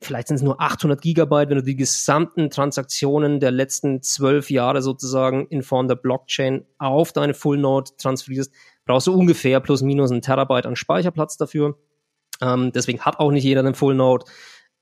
vielleicht 0.00 0.28
sind 0.28 0.36
es 0.36 0.42
nur 0.42 0.60
800 0.60 1.00
Gigabyte, 1.00 1.50
wenn 1.50 1.58
du 1.58 1.62
die 1.62 1.76
gesamten 1.76 2.50
Transaktionen 2.50 3.40
der 3.40 3.50
letzten 3.50 4.02
zwölf 4.02 4.50
Jahre 4.50 4.82
sozusagen 4.82 5.46
in 5.48 5.62
Form 5.62 5.88
der 5.88 5.96
Blockchain 5.96 6.64
auf 6.78 7.12
deine 7.12 7.34
Full 7.34 7.58
Node 7.58 7.92
transferierst, 7.96 8.52
brauchst 8.84 9.06
du 9.06 9.14
ungefähr 9.14 9.60
plus 9.60 9.82
minus 9.82 10.10
ein 10.10 10.22
Terabyte 10.22 10.66
an 10.66 10.76
Speicherplatz 10.76 11.36
dafür. 11.36 11.78
Ähm, 12.40 12.72
deswegen 12.72 13.00
hat 13.00 13.18
auch 13.18 13.30
nicht 13.30 13.44
jeder 13.44 13.60
einen 13.60 13.74
Full 13.74 13.94
Node. 13.94 14.24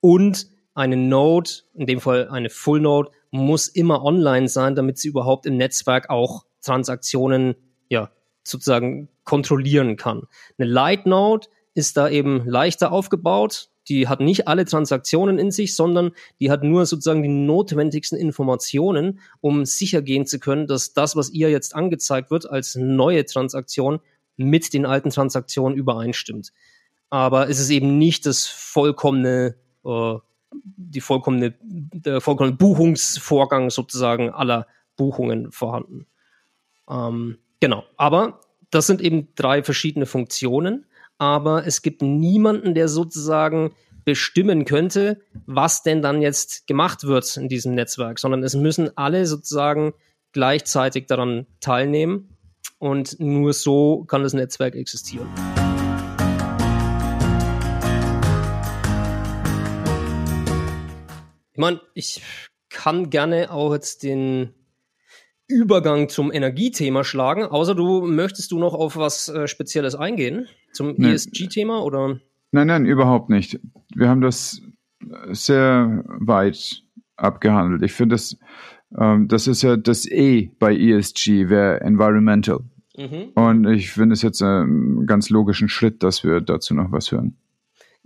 Und 0.00 0.46
eine 0.74 0.96
Node, 0.96 1.50
in 1.74 1.86
dem 1.86 2.00
Fall 2.00 2.28
eine 2.28 2.50
Full 2.50 2.80
Node, 2.80 3.10
muss 3.30 3.68
immer 3.68 4.04
online 4.04 4.48
sein, 4.48 4.74
damit 4.74 4.98
sie 4.98 5.08
überhaupt 5.08 5.46
im 5.46 5.56
Netzwerk 5.56 6.10
auch 6.10 6.44
Transaktionen, 6.62 7.54
ja, 7.88 8.10
sozusagen 8.44 9.08
kontrollieren 9.24 9.96
kann. 9.96 10.22
Eine 10.58 10.68
Light 10.68 11.06
Node 11.06 11.48
ist 11.74 11.96
da 11.96 12.08
eben 12.08 12.46
leichter 12.46 12.92
aufgebaut. 12.92 13.70
Die 13.93 14.09
hat 14.09 14.20
nicht 14.20 14.49
alle 14.49 14.64
Transaktionen 14.64 15.38
in 15.38 15.51
sich, 15.51 15.76
sondern 15.76 16.12
die 16.40 16.51
hat 16.51 16.64
nur 16.64 16.86
sozusagen 16.86 17.22
die 17.22 17.28
notwendigsten 17.28 18.18
Informationen, 18.18 19.20
um 19.43 19.66
sicher 19.66 20.01
gehen 20.01 20.24
zu 20.24 20.38
können, 20.38 20.66
dass 20.66 20.95
das, 20.95 21.14
was 21.14 21.30
ihr 21.30 21.51
jetzt 21.51 21.74
angezeigt 21.74 22.30
wird 22.30 22.49
als 22.49 22.74
neue 22.74 23.26
Transaktion, 23.26 24.01
mit 24.38 24.72
den 24.72 24.86
alten 24.86 25.11
Transaktionen 25.11 25.76
übereinstimmt. 25.76 26.53
Aber 27.11 27.51
es 27.51 27.61
ist 27.61 27.68
eben 27.68 27.99
nicht 27.99 28.24
das 28.24 28.47
vollkommene 28.47 29.57
äh, 29.84 30.14
die 30.64 31.01
vollkommene, 31.01 31.55
der 31.61 32.20
vollkommene 32.20 32.57
Buchungsvorgang 32.57 33.70
sozusagen 33.70 34.30
aller 34.30 34.66
Buchungen 34.97 35.53
vorhanden. 35.53 36.07
Ähm, 36.88 37.38
genau. 37.61 37.84
Aber 37.97 38.40
das 38.70 38.86
sind 38.86 39.01
eben 39.01 39.28
drei 39.34 39.62
verschiedene 39.62 40.07
Funktionen. 40.07 40.86
Aber 41.18 41.66
es 41.66 41.82
gibt 41.82 42.02
niemanden, 42.02 42.74
der 42.74 42.88
sozusagen 42.88 43.72
bestimmen 44.04 44.64
könnte, 44.64 45.20
was 45.46 45.82
denn 45.82 46.02
dann 46.02 46.22
jetzt 46.22 46.66
gemacht 46.66 47.04
wird 47.04 47.36
in 47.36 47.48
diesem 47.48 47.74
Netzwerk, 47.74 48.18
sondern 48.18 48.42
es 48.42 48.54
müssen 48.54 48.96
alle 48.96 49.26
sozusagen 49.26 49.92
gleichzeitig 50.32 51.06
daran 51.06 51.46
teilnehmen 51.60 52.36
und 52.78 53.20
nur 53.20 53.52
so 53.52 54.04
kann 54.04 54.22
das 54.22 54.32
Netzwerk 54.32 54.74
existieren. 54.74 55.28
Ich 61.52 61.58
meine, 61.58 61.80
ich 61.94 62.22
kann 62.70 63.10
gerne 63.10 63.52
auch 63.52 63.72
jetzt 63.74 64.02
den 64.02 64.54
Übergang 65.53 66.09
zum 66.09 66.32
Energiethema 66.32 67.05
schlagen, 67.05 67.44
außer 67.44 67.74
du 67.74 68.03
möchtest 68.03 68.53
du 68.53 68.59
noch 68.59 68.74
auf 68.74 68.96
was 68.96 69.28
äh, 69.28 69.46
Spezielles 69.46 69.94
eingehen 69.94 70.46
zum 70.72 70.94
nee. 70.96 71.12
ESG-Thema 71.12 71.82
oder? 71.82 72.18
Nein, 72.50 72.66
nein, 72.66 72.86
überhaupt 72.86 73.30
nicht. 73.30 73.61
Wir 73.94 74.09
haben 74.09 74.20
das 74.20 74.61
sehr 75.30 76.05
weit 76.07 76.82
abgehandelt. 77.16 77.82
Ich 77.82 77.92
finde 77.92 78.14
das, 78.14 78.36
ähm, 78.98 79.28
das 79.28 79.46
ist 79.46 79.62
ja 79.62 79.76
das 79.76 80.07
E 80.07 80.50
bei 80.59 80.76
ESG, 80.76 81.48
wäre 81.48 81.80
Environmental. 81.80 82.61
Mhm. 82.96 83.32
Und 83.34 83.66
ich 83.68 83.90
finde 83.90 84.14
es 84.14 84.22
jetzt 84.22 84.42
einen 84.42 85.07
ganz 85.07 85.30
logischen 85.30 85.68
Schritt, 85.68 86.03
dass 86.03 86.24
wir 86.24 86.40
dazu 86.40 86.74
noch 86.74 86.92
was 86.92 87.11
hören. 87.11 87.36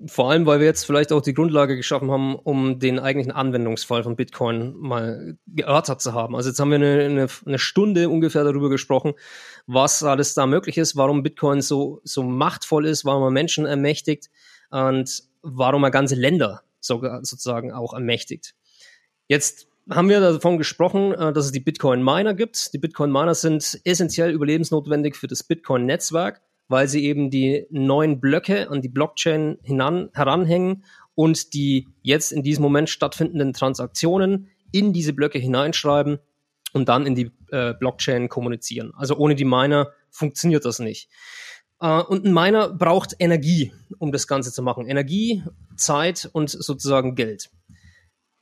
Vor 0.05 0.30
allem, 0.30 0.44
weil 0.44 0.61
wir 0.61 0.66
jetzt 0.66 0.84
vielleicht 0.84 1.11
auch 1.11 1.22
die 1.22 1.32
Grundlage 1.32 1.74
geschaffen 1.74 2.11
haben, 2.11 2.36
um 2.36 2.78
den 2.78 2.99
eigentlichen 2.99 3.32
Anwendungsfall 3.32 4.03
von 4.03 4.14
Bitcoin 4.14 4.74
mal 4.76 5.38
geörtert 5.47 6.03
zu 6.03 6.12
haben. 6.12 6.36
Also 6.36 6.51
jetzt 6.51 6.61
haben 6.61 6.70
wir 6.70 6.76
eine, 6.76 7.05
eine, 7.05 7.26
eine 7.47 7.59
Stunde 7.59 8.11
ungefähr 8.11 8.44
darüber 8.44 8.68
gesprochen, 8.68 9.14
was 9.66 10.03
alles 10.03 10.34
da 10.34 10.47
möglich 10.47 10.76
ist, 10.76 10.97
warum 10.97 11.22
Bitcoin 11.22 11.62
so, 11.62 12.03
so 12.05 12.22
machtvoll 12.22 12.84
ist, 12.84 13.07
warum 13.07 13.22
er 13.22 13.30
Menschen 13.30 13.64
ermächtigt 13.64 14.28
und 14.70 15.22
warum 15.40 15.82
er 15.82 15.90
ganze 15.90 16.14
Länder 16.14 16.62
sogar 16.78 17.24
sozusagen 17.24 17.72
auch 17.72 17.94
ermächtigt. 17.94 18.55
Jetzt 19.28 19.66
haben 19.88 20.11
wir 20.11 20.20
davon 20.20 20.59
gesprochen, 20.59 21.12
äh, 21.12 21.32
dass 21.32 21.47
es 21.47 21.53
die 21.53 21.61
Bitcoin-Miner 21.61 22.34
gibt. 22.34 22.74
Die 22.74 22.78
Bitcoin-Miner 22.78 23.34
sind 23.34 23.80
essentiell 23.84 24.30
überlebensnotwendig 24.30 25.16
für 25.16 25.26
das 25.26 25.42
Bitcoin-Netzwerk 25.42 26.42
weil 26.69 26.89
sie 26.89 27.05
eben 27.05 27.31
die 27.31 27.67
neuen 27.71 28.21
Blöcke 28.21 28.71
an 28.71 28.83
die 28.83 28.89
Blockchain 28.89 29.59
hinan, 29.62 30.11
heranhängen 30.14 30.85
und 31.14 31.55
die 31.55 31.89
jetzt 32.03 32.33
in 32.33 32.43
diesem 32.43 32.62
Moment 32.62 32.91
stattfindenden 32.91 33.53
Transaktionen 33.53 34.49
in 34.73 34.93
diese 34.93 35.12
Blöcke 35.12 35.39
hineinschreiben 35.39 36.19
und 36.73 36.89
dann 36.89 37.07
in 37.07 37.14
die 37.14 37.31
äh, 37.51 37.75
Blockchain 37.75 38.29
kommunizieren. 38.29 38.93
Also 38.97 39.17
ohne 39.17 39.35
die 39.35 39.45
Miner 39.45 39.93
funktioniert 40.11 40.64
das 40.64 40.79
nicht. 40.79 41.09
Uh, 41.83 42.03
und 42.09 42.25
ein 42.25 42.33
Miner 42.33 42.71
braucht 42.71 43.14
Energie, 43.19 43.71
um 43.99 44.11
das 44.11 44.27
Ganze 44.27 44.51
zu 44.51 44.62
machen. 44.62 44.87
Energie, 44.87 45.43
Zeit 45.77 46.29
und 46.33 46.49
sozusagen 46.49 47.14
Geld. 47.14 47.51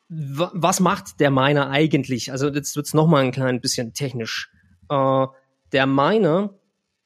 Was 0.09 0.79
macht 0.79 1.19
der 1.19 1.33
Miner 1.33 1.69
eigentlich? 1.69 2.31
Also 2.31 2.49
jetzt 2.49 2.77
wird's 2.77 2.95
noch 2.95 3.09
mal 3.09 3.25
ein 3.25 3.33
klein 3.33 3.61
bisschen 3.61 3.93
technisch. 3.93 4.53
Uh, 4.91 5.27
der 5.73 5.87
Miner 5.87 6.55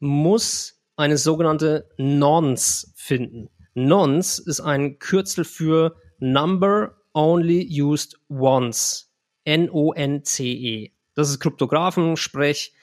muss 0.01 0.78
eine 0.99 1.17
sogenannte 1.17 1.89
Nonce 1.97 2.93
finden. 2.97 3.49
Nonce 3.75 4.41
ist 4.41 4.61
ein 4.61 4.99
Kürzel 4.99 5.45
für 5.45 5.97
Number 6.19 6.97
Only 7.15 7.81
Used 7.81 8.19
Once. 8.29 9.11
N-O-N-C-E. 9.45 10.91
Das 11.15 11.31
ist 11.31 11.39
Kryptographen-Sprech. 11.39 12.75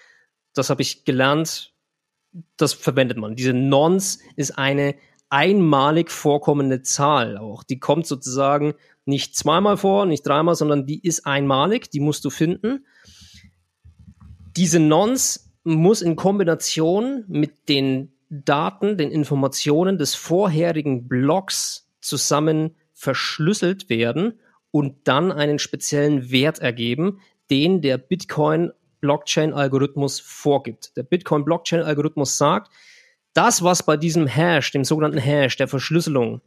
Das 0.54 0.70
habe 0.70 0.82
ich 0.82 1.04
gelernt. 1.04 1.74
Das 2.56 2.74
verwendet 2.74 3.18
man. 3.18 3.36
Diese 3.36 3.54
Nonce 3.54 4.20
ist 4.38 4.58
eine 4.58 4.96
einmalig 5.30 6.10
vorkommende 6.10 6.82
Zahl 6.84 7.38
auch. 7.38 7.64
Die 7.64 7.80
kommt 7.80 8.08
sozusagen 8.08 8.76
nicht 9.04 9.36
zweimal 9.36 9.76
vor, 9.76 10.06
nicht 10.06 10.26
dreimal, 10.26 10.56
sondern 10.56 10.86
die 10.86 11.06
ist 11.06 11.26
einmalig. 11.26 11.92
Die 11.92 12.00
musst 12.00 12.24
du 12.24 12.30
finden. 12.30 12.86
Diese 14.56 14.80
Nonce 14.80 15.45
muss 15.66 16.02
in 16.02 16.16
Kombination 16.16 17.26
mit 17.28 17.68
den 17.68 18.14
Daten, 18.30 18.98
den 18.98 19.12
Informationen 19.12 19.98
des 19.98 20.16
vorherigen 20.16 21.08
Blocks 21.08 21.90
zusammen 22.00 22.76
verschlüsselt 22.94 23.90
werden 23.90 24.40
und 24.72 25.08
dann 25.08 25.32
einen 25.32 25.60
speziellen 25.60 26.32
Wert 26.32 26.60
ergeben, 26.60 27.20
den 27.50 27.82
der 27.82 27.98
Bitcoin 27.98 28.72
Blockchain-Algorithmus 29.02 30.20
vorgibt. 30.20 30.96
Der 30.96 31.04
Bitcoin 31.04 31.46
Blockchain-Algorithmus 31.46 32.38
sagt, 32.38 32.72
das, 33.34 33.64
was 33.64 33.84
bei 33.84 33.98
diesem 33.98 34.28
Hash, 34.28 34.72
dem 34.72 34.84
sogenannten 34.84 35.18
Hash 35.18 35.58
der 35.58 35.68
Verschlüsselung 35.68 36.42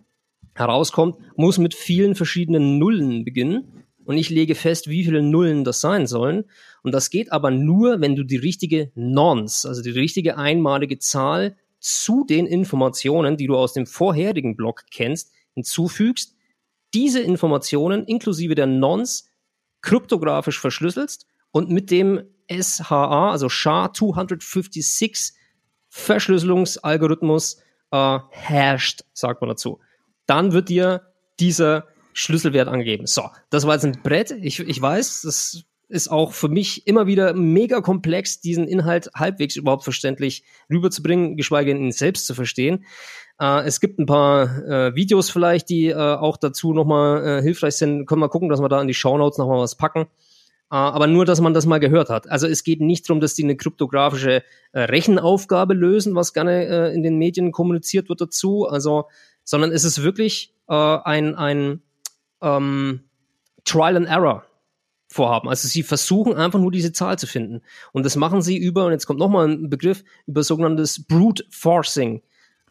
herauskommt, 0.55 1.17
muss 1.37 1.59
mit 1.59 1.75
vielen 1.75 2.15
verschiedenen 2.15 2.79
Nullen 2.79 3.25
beginnen 3.25 3.78
und 4.09 4.17
ich 4.17 4.31
lege 4.31 4.55
fest, 4.55 4.89
wie 4.89 5.05
viele 5.05 5.21
Nullen 5.21 5.65
das 5.65 5.83
sein 5.83 6.07
sollen. 6.07 6.45
Und 6.83 6.93
das 6.93 7.11
geht 7.11 7.31
aber 7.31 7.51
nur, 7.51 8.01
wenn 8.01 8.17
du 8.17 8.25
die 8.25 8.39
richtige 8.39 8.91
Nonce, 8.95 9.67
also 9.67 9.83
die 9.83 9.91
richtige 9.91 10.39
einmalige 10.39 10.99
Zahl 10.99 11.59
zu 11.79 12.25
den 12.25 12.47
Informationen, 12.47 13.37
die 13.37 13.47
du 13.47 13.55
aus 13.55 13.75
dem 13.75 13.85
vorherigen 13.85 14.57
Block 14.57 14.85
kennst, 14.91 15.31
hinzufügst, 15.53 16.35
diese 16.95 17.21
Informationen 17.21 18.07
inklusive 18.07 18.55
der 18.55 18.67
Nonce 18.67 19.27
kryptografisch 19.83 20.59
verschlüsselst 20.59 21.27
und 21.51 21.69
mit 21.69 21.91
dem 21.91 22.23
SHA, 22.51 23.31
also 23.31 23.49
SHA-256 23.49 25.35
Verschlüsselungsalgorithmus 25.91 27.61
äh, 27.91 28.19
hashed, 28.31 29.05
sagt 29.13 29.43
man 29.43 29.51
dazu. 29.51 29.81
Dann 30.25 30.53
wird 30.53 30.71
dir 30.71 31.13
dieser 31.39 31.89
Schlüsselwert 32.19 32.67
angegeben. 32.67 33.07
So, 33.07 33.31
das 33.49 33.65
war 33.67 33.75
jetzt 33.75 33.85
ein 33.85 34.01
Brett. 34.03 34.33
Ich, 34.33 34.59
ich 34.59 34.83
weiß, 34.83 35.23
das 35.23 35.65
ist 35.89 36.09
auch 36.09 36.33
für 36.33 36.49
mich 36.49 36.87
immer 36.87 37.07
wieder 37.07 37.33
mega 37.33 37.81
komplex, 37.81 38.41
diesen 38.41 38.67
Inhalt 38.67 39.09
halbwegs 39.15 39.55
überhaupt 39.55 39.85
verständlich 39.85 40.43
rüberzubringen, 40.69 41.37
geschweige 41.37 41.73
denn 41.73 41.85
ihn 41.85 41.93
selbst 41.93 42.27
zu 42.27 42.35
verstehen. 42.35 42.85
Äh, 43.41 43.63
es 43.67 43.81
gibt 43.81 44.01
ein 44.01 44.07
paar 44.07 44.65
äh, 44.67 44.95
Videos 44.97 45.31
vielleicht, 45.31 45.69
die 45.69 45.87
äh, 45.87 45.95
auch 45.95 46.37
dazu 46.37 46.73
nochmal 46.73 47.25
äh, 47.25 47.43
hilfreich 47.43 47.77
sind. 47.77 48.07
Können 48.07 48.21
wir 48.21 48.29
gucken, 48.29 48.49
dass 48.49 48.61
wir 48.61 48.69
da 48.69 48.81
in 48.81 48.89
die 48.89 48.95
Shownotes 48.95 49.39
nochmal 49.39 49.61
was 49.61 49.77
packen. 49.77 50.01
Äh, 50.01 50.07
aber 50.75 51.07
nur, 51.07 51.25
dass 51.25 51.41
man 51.41 51.55
das 51.55 51.67
mal 51.67 51.79
gehört 51.79 52.11
hat. 52.11 52.29
Also 52.29 52.49
es 52.49 52.65
geht 52.65 52.81
nicht 52.81 53.09
darum, 53.09 53.21
dass 53.21 53.35
die 53.35 53.45
eine 53.45 53.57
kryptografische 53.57 54.43
äh, 54.73 54.81
Rechenaufgabe 54.81 55.73
lösen, 55.73 56.17
was 56.17 56.35
gerne 56.35 56.67
äh, 56.67 56.95
in 56.95 57.05
den 57.05 57.17
Medien 57.17 57.53
kommuniziert 57.53 58.09
wird 58.09 58.21
dazu. 58.21 58.67
Also, 58.67 59.05
sondern 59.45 59.71
es 59.71 59.85
ist 59.85 60.03
wirklich 60.03 60.53
ein, 60.71 61.35
ein 61.35 61.81
ähm, 62.43 63.01
Trial 63.65 63.97
and 63.97 64.09
Error 64.09 64.45
vorhaben. 65.09 65.49
Also 65.49 65.69
sie 65.69 65.83
versuchen 65.83 66.35
einfach 66.35 66.59
nur 66.59 66.71
diese 66.71 66.93
Zahl 66.93 67.19
zu 67.19 67.27
finden. 67.27 67.63
Und 67.93 68.05
das 68.05 68.17
machen 68.17 68.43
sie 68.43 68.57
über, 68.57 68.87
und 68.87 68.93
jetzt 68.93 69.07
kommt 69.07 69.19
nochmal 69.19 69.49
ein 69.49 69.71
Begriff, 69.71 70.05
über 70.27 70.43
sogenanntes 70.43 71.05
Brute 71.07 71.45
Forcing. 71.51 72.23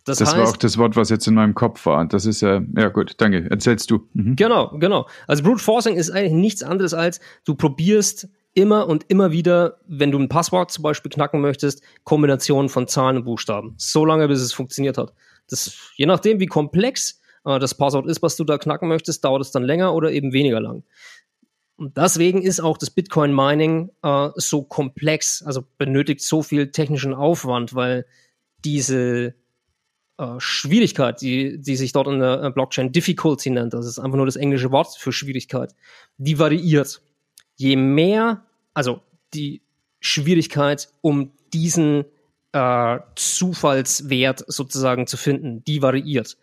Das, 0.06 0.20
das 0.20 0.30
heißt, 0.30 0.38
war 0.38 0.50
auch 0.50 0.58
das 0.58 0.78
Wort, 0.78 0.96
was 0.96 1.10
jetzt 1.10 1.28
in 1.28 1.34
meinem 1.34 1.54
Kopf 1.54 1.86
war. 1.86 2.06
Das 2.06 2.26
ist 2.26 2.42
ja, 2.42 2.62
ja 2.78 2.88
gut, 2.90 3.16
danke. 3.18 3.50
Erzählst 3.50 3.92
du. 3.92 4.08
Mhm. 4.14 4.36
Genau, 4.36 4.78
genau. 4.78 5.08
Also 5.28 5.44
Brute 5.44 5.62
Forcing 5.62 5.96
ist 5.96 6.12
eigentlich 6.12 6.34
nichts 6.34 6.64
anderes 6.64 6.94
als, 6.94 7.20
du 7.44 7.56
probierst 7.56 8.30
immer 8.54 8.88
und 8.88 9.06
immer 9.10 9.32
wieder, 9.32 9.80
wenn 9.88 10.12
du 10.12 10.18
ein 10.18 10.30
Passwort 10.30 10.72
zum 10.72 10.84
Beispiel 10.84 11.12
knacken 11.12 11.42
möchtest, 11.42 11.84
Kombinationen 12.06 12.70
von 12.70 12.88
Zahlen 12.88 13.18
und 13.18 13.26
Buchstaben. 13.26 13.74
So 13.78 14.06
lange, 14.06 14.28
bis 14.28 14.40
es 14.40 14.54
funktioniert 14.54 14.98
hat. 14.98 15.14
Das, 15.50 15.92
je 15.96 16.06
nachdem, 16.06 16.40
wie 16.40 16.48
komplex 16.48 17.20
äh, 17.48 17.60
das 17.60 17.76
Passwort 17.76 18.08
ist, 18.08 18.22
was 18.22 18.36
du 18.36 18.44
da 18.44 18.58
knacken 18.58 18.88
möchtest, 18.88 19.24
dauert 19.24 19.42
es 19.42 19.52
dann 19.52 19.64
länger 19.64 19.94
oder 19.94 20.12
eben 20.12 20.34
weniger 20.34 20.60
lang. 20.60 20.84
Und 21.78 21.98
deswegen 21.98 22.42
ist 22.42 22.60
auch 22.60 22.78
das 22.78 22.90
Bitcoin 22.90 23.34
Mining 23.34 23.92
äh, 24.04 24.30
so 24.36 24.64
komplex, 24.64 25.44
also 25.44 25.64
benötigt 25.78 26.22
so 26.22 26.42
viel 26.42 26.72
technischen 26.72 27.14
Aufwand, 27.14 27.76
weil 27.76 28.06
diese 28.66 29.36
äh, 30.18 30.40
Schwierigkeit, 30.40 31.22
die, 31.22 31.60
die 31.62 31.76
sich 31.76 31.92
dort 31.92 32.08
in 32.08 32.20
der 32.20 32.44
äh, 32.44 32.52
Blockchain 32.52 32.92
Difficulty 32.92 33.52
nennt, 33.52 33.74
das 33.74 33.86
ist 33.86 34.00
einfach 34.00 34.18
nur 34.18 34.26
das 34.26 34.36
englische 34.36 34.72
Wort 34.72 34.96
für 34.98 35.12
Schwierigkeit, 35.12 35.76
die 36.18 36.40
variiert. 36.40 37.02
Je 37.56 37.76
mehr, 37.76 38.44
also 38.74 39.02
die 39.34 39.62
Schwierigkeit, 40.00 40.90
um 41.02 41.32
diesen 41.54 42.06
äh, 42.54 43.00
Zufallswert 43.16 44.44
sozusagen 44.48 45.06
zu 45.06 45.18
finden, 45.18 45.64
die 45.64 45.82
variiert. 45.84 46.38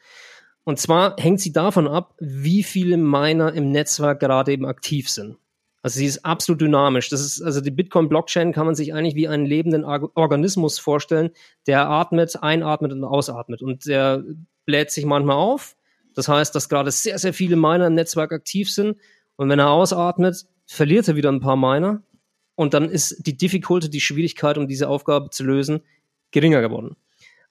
Und 0.64 0.78
zwar 0.78 1.16
hängt 1.18 1.40
sie 1.40 1.52
davon 1.52 1.86
ab, 1.86 2.14
wie 2.18 2.62
viele 2.62 2.96
Miner 2.96 3.52
im 3.52 3.70
Netzwerk 3.70 4.20
gerade 4.20 4.52
eben 4.52 4.66
aktiv 4.66 5.10
sind. 5.10 5.36
Also 5.82 5.98
sie 5.98 6.06
ist 6.06 6.24
absolut 6.24 6.62
dynamisch. 6.62 7.10
Das 7.10 7.20
ist, 7.20 7.42
also 7.42 7.60
die 7.60 7.70
Bitcoin-Blockchain 7.70 8.52
kann 8.52 8.64
man 8.64 8.74
sich 8.74 8.94
eigentlich 8.94 9.14
wie 9.16 9.28
einen 9.28 9.44
lebenden 9.44 9.84
Organismus 9.84 10.78
vorstellen, 10.78 11.30
der 11.66 11.90
atmet, 11.90 12.42
einatmet 12.42 12.92
und 12.92 13.04
ausatmet. 13.04 13.60
Und 13.60 13.84
der 13.84 14.24
bläht 14.64 14.90
sich 14.90 15.04
manchmal 15.04 15.36
auf. 15.36 15.76
Das 16.14 16.28
heißt, 16.28 16.54
dass 16.54 16.70
gerade 16.70 16.90
sehr, 16.90 17.18
sehr 17.18 17.34
viele 17.34 17.56
Miner 17.56 17.88
im 17.88 17.94
Netzwerk 17.94 18.32
aktiv 18.32 18.70
sind. 18.70 18.96
Und 19.36 19.50
wenn 19.50 19.58
er 19.58 19.70
ausatmet, 19.70 20.46
verliert 20.64 21.06
er 21.08 21.16
wieder 21.16 21.30
ein 21.30 21.40
paar 21.40 21.56
Miner. 21.56 22.02
Und 22.54 22.72
dann 22.72 22.88
ist 22.88 23.26
die 23.26 23.36
Difficulty, 23.36 23.90
die 23.90 24.00
Schwierigkeit, 24.00 24.56
um 24.56 24.66
diese 24.66 24.88
Aufgabe 24.88 25.28
zu 25.28 25.44
lösen, 25.44 25.82
geringer 26.30 26.62
geworden. 26.62 26.96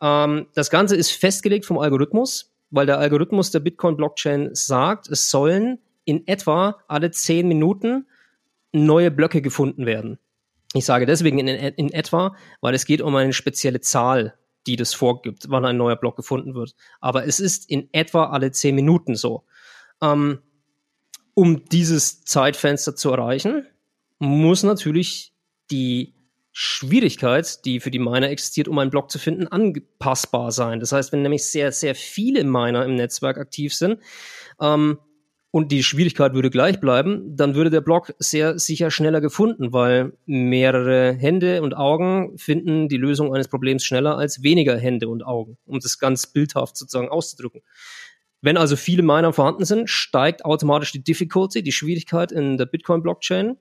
Ähm, 0.01 0.47
das 0.55 0.71
Ganze 0.71 0.95
ist 0.95 1.11
festgelegt 1.11 1.65
vom 1.65 1.77
Algorithmus, 1.77 2.52
weil 2.73 2.87
der 2.87 2.97
Algorithmus 2.97 3.51
der 3.51 3.59
Bitcoin-Blockchain 3.59 4.49
sagt, 4.55 5.07
es 5.07 5.29
sollen 5.29 5.77
in 6.05 6.27
etwa 6.27 6.77
alle 6.87 7.11
zehn 7.11 7.47
Minuten 7.47 8.07
neue 8.71 9.11
Blöcke 9.11 9.43
gefunden 9.43 9.85
werden. 9.85 10.17
Ich 10.73 10.85
sage 10.85 11.05
deswegen 11.05 11.37
in, 11.37 11.47
in 11.47 11.93
etwa, 11.93 12.35
weil 12.61 12.73
es 12.73 12.85
geht 12.85 13.01
um 13.01 13.15
eine 13.15 13.31
spezielle 13.31 13.79
Zahl, 13.79 14.33
die 14.65 14.75
das 14.75 14.95
vorgibt, 14.95 15.45
wann 15.49 15.65
ein 15.65 15.77
neuer 15.77 15.95
Block 15.95 16.15
gefunden 16.15 16.55
wird. 16.55 16.73
Aber 16.99 17.27
es 17.27 17.39
ist 17.39 17.69
in 17.69 17.89
etwa 17.91 18.31
alle 18.31 18.51
zehn 18.51 18.73
Minuten 18.73 19.13
so. 19.13 19.43
Ähm, 20.01 20.39
um 21.35 21.65
dieses 21.65 22.25
Zeitfenster 22.25 22.95
zu 22.95 23.11
erreichen, 23.11 23.67
muss 24.17 24.63
natürlich 24.63 25.31
die 25.69 26.15
Schwierigkeit, 26.53 27.65
die 27.65 27.79
für 27.79 27.91
die 27.91 27.99
Miner 27.99 28.29
existiert, 28.29 28.67
um 28.67 28.77
einen 28.77 28.91
Block 28.91 29.11
zu 29.11 29.19
finden, 29.19 29.47
anpassbar 29.47 30.51
sein. 30.51 30.79
Das 30.79 30.91
heißt, 30.91 31.11
wenn 31.11 31.23
nämlich 31.23 31.45
sehr, 31.45 31.71
sehr 31.71 31.95
viele 31.95 32.43
Miner 32.43 32.85
im 32.85 32.95
Netzwerk 32.95 33.37
aktiv 33.37 33.73
sind, 33.73 33.99
ähm, 34.61 34.99
und 35.55 35.71
die 35.71 35.83
Schwierigkeit 35.83 36.33
würde 36.33 36.49
gleich 36.49 36.79
bleiben, 36.79 37.37
dann 37.37 37.53
würde 37.53 37.69
der 37.69 37.81
Block 37.81 38.15
sehr 38.17 38.57
sicher 38.57 38.89
schneller 38.89 39.21
gefunden, 39.21 39.71
weil 39.71 40.13
mehrere 40.25 41.13
Hände 41.13 41.61
und 41.61 41.75
Augen 41.75 42.35
finden 42.39 42.89
die 42.89 42.97
Lösung 42.97 43.35
eines 43.35 43.47
Problems 43.47 43.85
schneller 43.85 44.17
als 44.17 44.41
weniger 44.41 44.75
Hände 44.75 45.09
und 45.09 45.23
Augen, 45.23 45.59
um 45.67 45.79
das 45.79 45.99
ganz 45.99 46.25
bildhaft 46.25 46.75
sozusagen 46.75 47.09
auszudrücken. 47.09 47.61
Wenn 48.41 48.57
also 48.57 48.75
viele 48.75 49.03
Miner 49.03 49.31
vorhanden 49.31 49.63
sind, 49.63 49.91
steigt 49.91 50.43
automatisch 50.43 50.91
die 50.91 51.03
Difficulty, 51.03 51.61
die 51.61 51.71
Schwierigkeit 51.71 52.31
in 52.31 52.57
der 52.57 52.65
Bitcoin-Blockchain. 52.65 53.55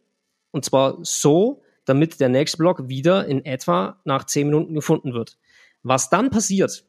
Und 0.50 0.64
zwar 0.64 0.98
so, 1.02 1.61
damit 1.84 2.20
der 2.20 2.28
nächste 2.28 2.58
Block 2.58 2.88
wieder 2.88 3.26
in 3.26 3.44
etwa 3.44 4.00
nach 4.04 4.24
10 4.24 4.48
Minuten 4.48 4.74
gefunden 4.74 5.14
wird. 5.14 5.38
Was 5.82 6.10
dann 6.10 6.30
passiert, 6.30 6.84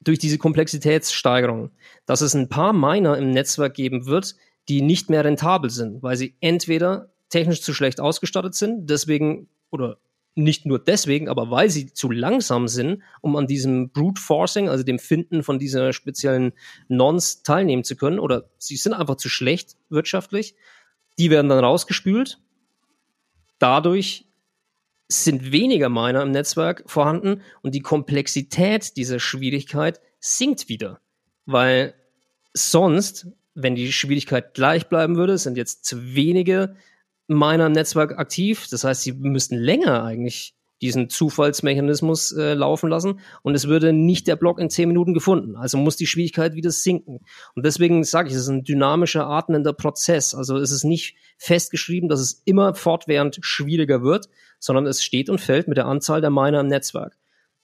durch 0.00 0.18
diese 0.18 0.38
Komplexitätssteigerung, 0.38 1.70
dass 2.06 2.20
es 2.20 2.34
ein 2.34 2.48
paar 2.48 2.72
Miner 2.72 3.16
im 3.18 3.30
Netzwerk 3.30 3.74
geben 3.74 4.06
wird, 4.06 4.36
die 4.68 4.82
nicht 4.82 5.10
mehr 5.10 5.24
rentabel 5.24 5.70
sind, 5.70 6.02
weil 6.02 6.16
sie 6.16 6.34
entweder 6.40 7.10
technisch 7.28 7.62
zu 7.62 7.74
schlecht 7.74 8.00
ausgestattet 8.00 8.54
sind, 8.54 8.88
deswegen 8.88 9.48
oder 9.70 9.98
nicht 10.36 10.66
nur 10.66 10.78
deswegen, 10.78 11.28
aber 11.28 11.50
weil 11.50 11.70
sie 11.70 11.92
zu 11.92 12.10
langsam 12.10 12.68
sind, 12.68 13.02
um 13.22 13.36
an 13.36 13.46
diesem 13.46 13.90
Brute 13.90 14.20
Forcing, 14.20 14.68
also 14.68 14.84
dem 14.84 14.98
Finden 14.98 15.42
von 15.42 15.58
dieser 15.58 15.94
speziellen 15.94 16.52
Nons 16.88 17.42
teilnehmen 17.42 17.84
zu 17.84 17.96
können, 17.96 18.18
oder 18.18 18.50
sie 18.58 18.76
sind 18.76 18.92
einfach 18.92 19.16
zu 19.16 19.30
schlecht 19.30 19.76
wirtschaftlich, 19.88 20.54
die 21.18 21.30
werden 21.30 21.48
dann 21.48 21.64
rausgespült. 21.64 22.38
Dadurch 23.58 24.26
sind 25.08 25.52
weniger 25.52 25.88
Miner 25.88 26.22
im 26.22 26.32
Netzwerk 26.32 26.82
vorhanden 26.86 27.42
und 27.62 27.74
die 27.74 27.80
Komplexität 27.80 28.96
dieser 28.96 29.20
Schwierigkeit 29.20 30.00
sinkt 30.18 30.68
wieder. 30.68 31.00
Weil 31.44 31.94
sonst, 32.52 33.28
wenn 33.54 33.76
die 33.76 33.92
Schwierigkeit 33.92 34.54
gleich 34.54 34.88
bleiben 34.88 35.16
würde, 35.16 35.38
sind 35.38 35.56
jetzt 35.56 35.84
zu 35.84 36.14
wenige 36.14 36.76
Miner 37.28 37.66
im 37.66 37.72
Netzwerk 37.72 38.18
aktiv. 38.18 38.66
Das 38.68 38.84
heißt, 38.84 39.02
sie 39.02 39.12
müssten 39.12 39.56
länger 39.56 40.02
eigentlich 40.02 40.55
diesen 40.82 41.08
Zufallsmechanismus 41.08 42.32
äh, 42.32 42.54
laufen 42.54 42.90
lassen 42.90 43.20
und 43.42 43.54
es 43.54 43.66
würde 43.66 43.92
nicht 43.92 44.26
der 44.26 44.36
Block 44.36 44.58
in 44.58 44.68
zehn 44.68 44.88
Minuten 44.88 45.14
gefunden. 45.14 45.56
Also 45.56 45.78
muss 45.78 45.96
die 45.96 46.06
Schwierigkeit 46.06 46.54
wieder 46.54 46.70
sinken. 46.70 47.20
Und 47.54 47.64
deswegen 47.64 48.04
sage 48.04 48.28
ich, 48.28 48.34
es 48.34 48.42
ist 48.42 48.48
ein 48.48 48.64
dynamischer, 48.64 49.26
atmender 49.26 49.72
Prozess. 49.72 50.34
Also 50.34 50.56
es 50.58 50.70
ist 50.70 50.84
nicht 50.84 51.16
festgeschrieben, 51.38 52.08
dass 52.08 52.20
es 52.20 52.42
immer 52.44 52.74
fortwährend 52.74 53.38
schwieriger 53.40 54.02
wird, 54.02 54.28
sondern 54.58 54.86
es 54.86 55.02
steht 55.02 55.30
und 55.30 55.40
fällt 55.40 55.68
mit 55.68 55.78
der 55.78 55.86
Anzahl 55.86 56.20
der 56.20 56.30
Miner 56.30 56.60
im 56.60 56.68
Netzwerk. 56.68 57.16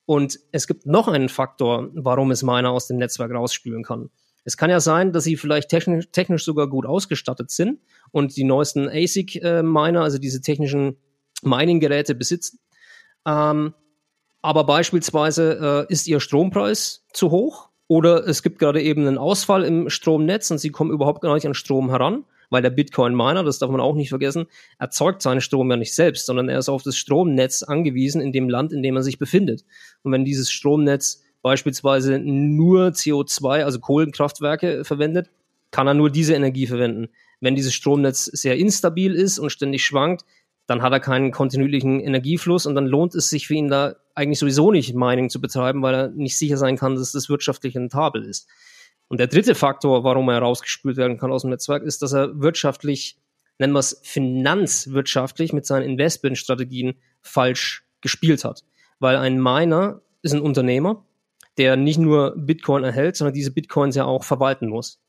Und 0.07 0.41
es 0.51 0.67
gibt 0.67 0.87
noch 0.87 1.09
einen 1.09 1.29
Faktor, 1.29 1.91
warum 1.95 2.31
es 2.31 2.43
Miner 2.43 2.71
aus 2.71 2.87
dem 2.87 2.97
Netzwerk 2.97 3.33
rausspülen 3.33 3.85
kann. 3.85 4.11
Es 4.45 4.57
kann 4.57 4.71
ja 4.71 4.81
sein, 4.81 5.13
dass 5.13 5.25
sie 5.25 5.37
vielleicht 5.37 5.69
technisch, 5.69 6.09
technisch 6.11 6.45
sogar 6.45 6.69
gut 6.69 6.85
ausgestattet 6.85 7.51
sind 7.51 7.81
und 8.11 8.37
die 8.37 8.45
neuesten 8.45 8.89
ASIC-Miner, 8.89 10.01
äh, 10.01 10.03
also 10.03 10.19
diese 10.19 10.41
technischen 10.41 10.97
Mining-Geräte 11.43 12.15
besitzen. 12.15 12.59
Ähm, 13.27 13.75
aber 14.41 14.65
beispielsweise 14.65 15.87
äh, 15.89 15.93
ist 15.93 16.09
ihr 16.09 16.21
Strompreis 16.21 17.05
zu 17.13 17.31
hoch 17.31 17.69
oder 17.87 18.27
es 18.27 18.43
gibt 18.43 18.59
gerade 18.59 18.83
eben 18.83 19.07
einen 19.07 19.19
Ausfall 19.19 19.65
im 19.65 19.89
Stromnetz 19.89 20.51
und 20.51 20.59
sie 20.59 20.71
kommen 20.71 20.91
überhaupt 20.91 21.21
gar 21.21 21.35
nicht 21.35 21.47
an 21.47 21.55
Strom 21.55 21.91
heran 21.91 22.25
weil 22.53 22.63
der 22.63 22.71
Bitcoin-Miner, 22.71 23.43
das 23.45 23.59
darf 23.59 23.71
man 23.71 23.81
auch 23.81 23.95
nicht 23.95 24.11
vergessen, 24.11 24.47
erzeugt 24.79 25.23
seinen 25.23 25.41
Strom 25.41 25.71
ja 25.71 25.77
nicht 25.79 25.95
selbst, 25.95 26.27
sondern 26.27 26.51
er 26.51 26.59
ist 26.59 26.69
auf 26.69 26.83
das 26.83 26.99
Stromnetz 26.99 27.63
angewiesen 27.63 28.21
in 28.21 28.31
dem 28.31 28.49
Land, 28.49 28.75
in 28.75 28.83
dem 28.83 28.95
er 28.95 29.03
sich 29.03 29.19
befindet. 29.19 29.65
Und 30.03 30.13
wenn 30.13 30.27
dieses 30.27 30.53
Stromnetz 30.53 31.23
beispielsweise 31.41 32.19
nur 32.19 32.89
CO2, 32.89 33.65
also 33.65 33.81
Kohlenkraftwerke 33.81 34.85
verwendet, 34.85 35.31
kann 35.71 35.87
er 35.87 35.95
nur 35.95 36.11
diese 36.11 36.35
Energie 36.35 36.67
verwenden. 36.67 37.09
Wenn 37.41 37.57
dieses 37.57 37.73
Stromnetz 37.73 38.27
sehr 38.27 38.57
instabil 38.57 39.15
ist 39.15 39.39
und 39.39 39.51
ständig 39.51 39.85
schwankt, 39.85 40.27
dann 40.67 40.83
hat 40.83 40.93
er 40.93 41.01
keinen 41.01 41.33
kontinuierlichen 41.33 42.01
Energiefluss 42.01 42.67
und 42.67 42.75
dann 42.75 42.87
lohnt 42.87 43.15
es 43.15 43.29
sich 43.29 43.47
für 43.47 43.55
ihn 43.55 43.69
da 43.69 43.97
eigentlich 44.15 44.39
sowieso 44.39 44.71
nicht 44.71 44.95
Mining 44.95 45.31
zu 45.31 45.41
betreiben, 45.41 45.83
weil 45.83 45.95
er 45.95 46.09
nicht 46.09 46.39
sicher 46.39 46.57
sein 46.57 46.77
kann, 46.77 46.95
dass 46.95 47.13
das 47.13 47.29
wirtschaftlich 47.29 47.77
rentabel 47.77 48.25
ist. 48.25 48.49
Und 49.09 49.19
der 49.19 49.27
dritte 49.27 49.55
Faktor, 49.55 50.05
warum 50.05 50.29
er 50.29 50.39
rausgespült 50.39 50.97
werden 50.97 51.19
kann 51.19 51.33
aus 51.33 51.43
dem 51.43 51.51
Netzwerk, 51.51 51.83
ist, 51.83 52.03
dass 52.03 52.13
er 52.13 52.41
wirtschaftlich, 52.41 53.19
nennen 53.59 53.75
wir 53.75 53.81
es 53.81 54.01
finanzwirtschaftlich, 54.03 55.53
mit 55.53 55.67
seinen 55.67 55.83
Investmentstrategien 55.83 56.95
falsch 57.21 57.85
gespielt 58.01 58.45
hat. 58.45 58.65
Weil 59.01 59.17
ein 59.17 59.43
Miner 59.43 60.01
ist 60.23 60.33
ein 60.33 60.41
Unternehmer, 60.41 61.05
der 61.59 61.77
nicht 61.77 61.99
nur 61.99 62.35
Bitcoin 62.37 62.85
erhält, 62.85 63.17
sondern 63.17 63.35
diese 63.35 63.51
Bitcoins 63.51 63.97
ja 63.97 64.05
auch 64.05 64.25
verwalten 64.25 64.69
muss. 64.69 65.01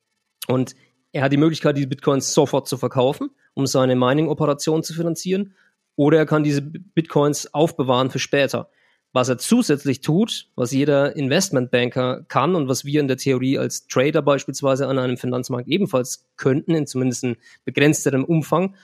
Und 0.48 0.76
er 1.14 1.24
hat 1.24 1.32
die 1.32 1.38
Möglichkeit, 1.38 1.78
diese 1.78 1.88
Bitcoins 1.88 2.34
sofort 2.34 2.68
zu 2.68 2.78
verkaufen, 2.78 3.30
um 3.54 3.68
seine 3.68 3.96
Mining-Operation 3.96 4.84
zu 4.84 4.94
finanzieren, 4.94 5.56
oder 5.96 6.18
er 6.18 6.26
kann 6.26 6.44
diese 6.44 6.62
Bitcoins 6.62 7.54
aufbewahren 7.54 8.10
für 8.10 8.20
später. 8.20 8.70
Was 9.16 9.30
er 9.30 9.38
zusätzlich 9.38 10.02
tut, 10.02 10.48
was 10.56 10.72
jeder 10.72 11.16
Investmentbanker 11.16 12.26
kann 12.28 12.56
und 12.56 12.68
was 12.68 12.84
wir 12.84 13.00
in 13.00 13.08
der 13.08 13.18
Theorie 13.18 13.60
als 13.60 13.86
Trader 13.88 14.24
beispielsweise 14.24 14.88
an 14.88 14.98
einem 14.98 15.18
Finanzmarkt 15.18 15.68
ebenfalls 15.68 16.28
könnten, 16.36 16.74
in 16.74 16.88
zumindest 16.88 17.24
in 17.24 17.38
begrenzterem 17.64 18.26
Umfang, 18.26 18.76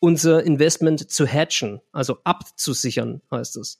unser 0.00 0.42
Investment 0.44 1.10
zu 1.10 1.26
hatchen, 1.26 1.80
also 1.92 2.18
abzusichern, 2.24 3.20
heißt 3.30 3.58
es. 3.58 3.78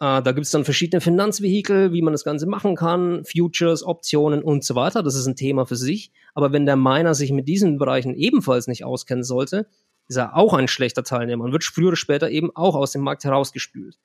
Äh, 0.00 0.22
da 0.22 0.32
gibt 0.32 0.46
es 0.46 0.50
dann 0.50 0.64
verschiedene 0.64 1.00
Finanzvehikel, 1.00 1.92
wie 1.92 2.02
man 2.02 2.12
das 2.12 2.24
Ganze 2.24 2.46
machen 2.46 2.76
kann, 2.76 3.24
Futures, 3.24 3.82
Optionen 3.82 4.42
und 4.42 4.64
so 4.64 4.74
weiter. 4.74 5.02
Das 5.02 5.14
ist 5.14 5.26
ein 5.26 5.36
Thema 5.36 5.66
für 5.66 5.76
sich. 5.76 6.12
Aber 6.34 6.52
wenn 6.52 6.66
der 6.66 6.76
Miner 6.76 7.14
sich 7.14 7.32
mit 7.32 7.48
diesen 7.48 7.78
Bereichen 7.78 8.14
ebenfalls 8.14 8.68
nicht 8.68 8.84
auskennen 8.84 9.24
sollte, 9.24 9.66
ist 10.06 10.16
er 10.16 10.36
auch 10.36 10.54
ein 10.54 10.68
schlechter 10.68 11.02
Teilnehmer 11.02 11.44
und 11.44 11.52
wird 11.52 11.64
früher 11.64 11.88
oder 11.88 11.96
später 11.96 12.30
eben 12.30 12.50
auch 12.54 12.74
aus 12.74 12.92
dem 12.92 13.02
Markt 13.02 13.24
herausgespült. 13.24 13.98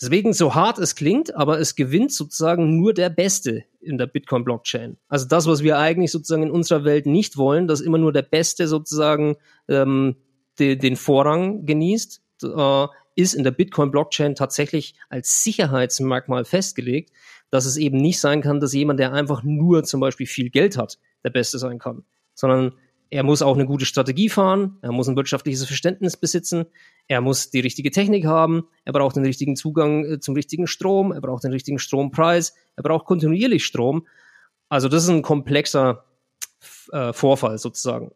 Deswegen, 0.00 0.32
so 0.32 0.54
hart 0.54 0.78
es 0.78 0.96
klingt, 0.96 1.36
aber 1.36 1.60
es 1.60 1.76
gewinnt 1.76 2.12
sozusagen 2.12 2.76
nur 2.76 2.92
der 2.92 3.10
Beste 3.10 3.64
in 3.80 3.98
der 3.98 4.06
Bitcoin-Blockchain. 4.06 4.96
Also 5.08 5.28
das, 5.28 5.46
was 5.46 5.62
wir 5.62 5.78
eigentlich 5.78 6.10
sozusagen 6.10 6.42
in 6.42 6.50
unserer 6.50 6.84
Welt 6.84 7.06
nicht 7.06 7.36
wollen, 7.36 7.68
dass 7.68 7.80
immer 7.80 7.98
nur 7.98 8.12
der 8.12 8.22
Beste 8.22 8.66
sozusagen 8.66 9.36
ähm, 9.68 10.16
de, 10.58 10.74
den 10.74 10.96
Vorrang 10.96 11.66
genießt, 11.66 12.20
äh, 12.42 12.86
ist 13.14 13.34
in 13.34 13.44
der 13.44 13.50
Bitcoin-Blockchain 13.50 14.34
tatsächlich 14.34 14.94
als 15.08 15.44
Sicherheitsmerkmal 15.44 16.44
festgelegt, 16.44 17.10
dass 17.50 17.66
es 17.66 17.76
eben 17.76 17.98
nicht 17.98 18.20
sein 18.20 18.40
kann, 18.40 18.60
dass 18.60 18.72
jemand, 18.72 18.98
der 18.98 19.12
einfach 19.12 19.42
nur 19.42 19.84
zum 19.84 20.00
Beispiel 20.00 20.26
viel 20.26 20.50
Geld 20.50 20.78
hat, 20.78 20.98
der 21.24 21.30
Beste 21.30 21.58
sein 21.58 21.78
kann, 21.78 22.04
sondern 22.34 22.72
er 23.10 23.24
muss 23.24 23.42
auch 23.42 23.54
eine 23.54 23.66
gute 23.66 23.84
Strategie 23.84 24.30
fahren, 24.30 24.78
er 24.80 24.90
muss 24.90 25.06
ein 25.06 25.16
wirtschaftliches 25.16 25.66
Verständnis 25.66 26.16
besitzen, 26.16 26.64
er 27.08 27.20
muss 27.20 27.50
die 27.50 27.60
richtige 27.60 27.90
Technik 27.90 28.24
haben, 28.24 28.64
er 28.86 28.94
braucht 28.94 29.16
den 29.16 29.26
richtigen 29.26 29.54
Zugang 29.54 30.04
äh, 30.06 30.20
zum 30.20 30.34
richtigen 30.34 30.66
Strom, 30.66 31.12
er 31.12 31.20
braucht 31.20 31.44
den 31.44 31.52
richtigen 31.52 31.78
Strompreis, 31.78 32.54
er 32.74 32.82
braucht 32.82 33.04
kontinuierlich 33.04 33.66
Strom. 33.66 34.06
Also 34.70 34.88
das 34.88 35.04
ist 35.04 35.10
ein 35.10 35.20
komplexer 35.20 36.06
äh, 36.90 37.12
Vorfall 37.12 37.58
sozusagen. 37.58 38.12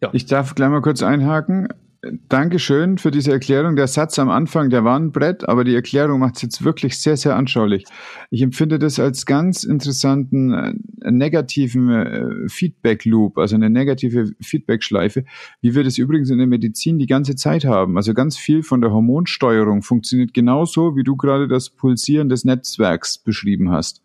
Ja. 0.00 0.10
Ich 0.12 0.26
darf 0.26 0.54
gleich 0.54 0.70
mal 0.70 0.80
kurz 0.80 1.02
einhaken. 1.02 1.68
Dankeschön 2.02 2.96
für 2.96 3.10
diese 3.10 3.30
Erklärung. 3.30 3.76
Der 3.76 3.86
Satz 3.86 4.18
am 4.18 4.30
Anfang, 4.30 4.70
der 4.70 4.84
war 4.84 4.98
ein 4.98 5.12
Brett, 5.12 5.46
aber 5.46 5.64
die 5.64 5.74
Erklärung 5.74 6.20
macht 6.20 6.36
es 6.36 6.42
jetzt 6.42 6.64
wirklich 6.64 6.98
sehr, 6.98 7.18
sehr 7.18 7.36
anschaulich. 7.36 7.84
Ich 8.30 8.40
empfinde 8.40 8.78
das 8.78 8.98
als 8.98 9.26
ganz 9.26 9.64
interessanten 9.64 10.54
äh, 10.54 10.72
negativen 11.10 11.90
äh, 11.90 12.48
Feedback-Loop, 12.48 13.36
also 13.36 13.54
eine 13.54 13.68
negative 13.68 14.30
Feedback-Schleife, 14.40 15.24
wie 15.60 15.74
wir 15.74 15.84
das 15.84 15.98
übrigens 15.98 16.30
in 16.30 16.38
der 16.38 16.46
Medizin 16.46 16.98
die 16.98 17.06
ganze 17.06 17.36
Zeit 17.36 17.66
haben. 17.66 17.98
Also 17.98 18.14
ganz 18.14 18.38
viel 18.38 18.62
von 18.62 18.80
der 18.80 18.92
Hormonsteuerung 18.92 19.82
funktioniert 19.82 20.32
genauso, 20.32 20.96
wie 20.96 21.04
du 21.04 21.16
gerade 21.16 21.48
das 21.48 21.68
Pulsieren 21.68 22.30
des 22.30 22.46
Netzwerks 22.46 23.18
beschrieben 23.18 23.70
hast. 23.70 24.02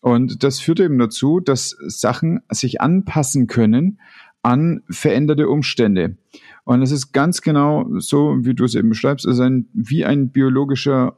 Und 0.00 0.42
das 0.42 0.60
führt 0.60 0.80
eben 0.80 0.98
dazu, 0.98 1.40
dass 1.40 1.76
Sachen 1.86 2.40
sich 2.50 2.80
anpassen 2.82 3.46
können 3.46 4.00
an 4.42 4.82
veränderte 4.90 5.48
Umstände. 5.48 6.16
Und 6.64 6.82
es 6.82 6.90
ist 6.90 7.12
ganz 7.12 7.42
genau 7.42 7.86
so, 7.98 8.36
wie 8.40 8.54
du 8.54 8.64
es 8.64 8.74
eben 8.74 8.88
beschreibst, 8.88 9.26
also 9.26 9.42
ein, 9.42 9.68
wie 9.72 10.04
ein 10.04 10.30
biologischer 10.30 11.16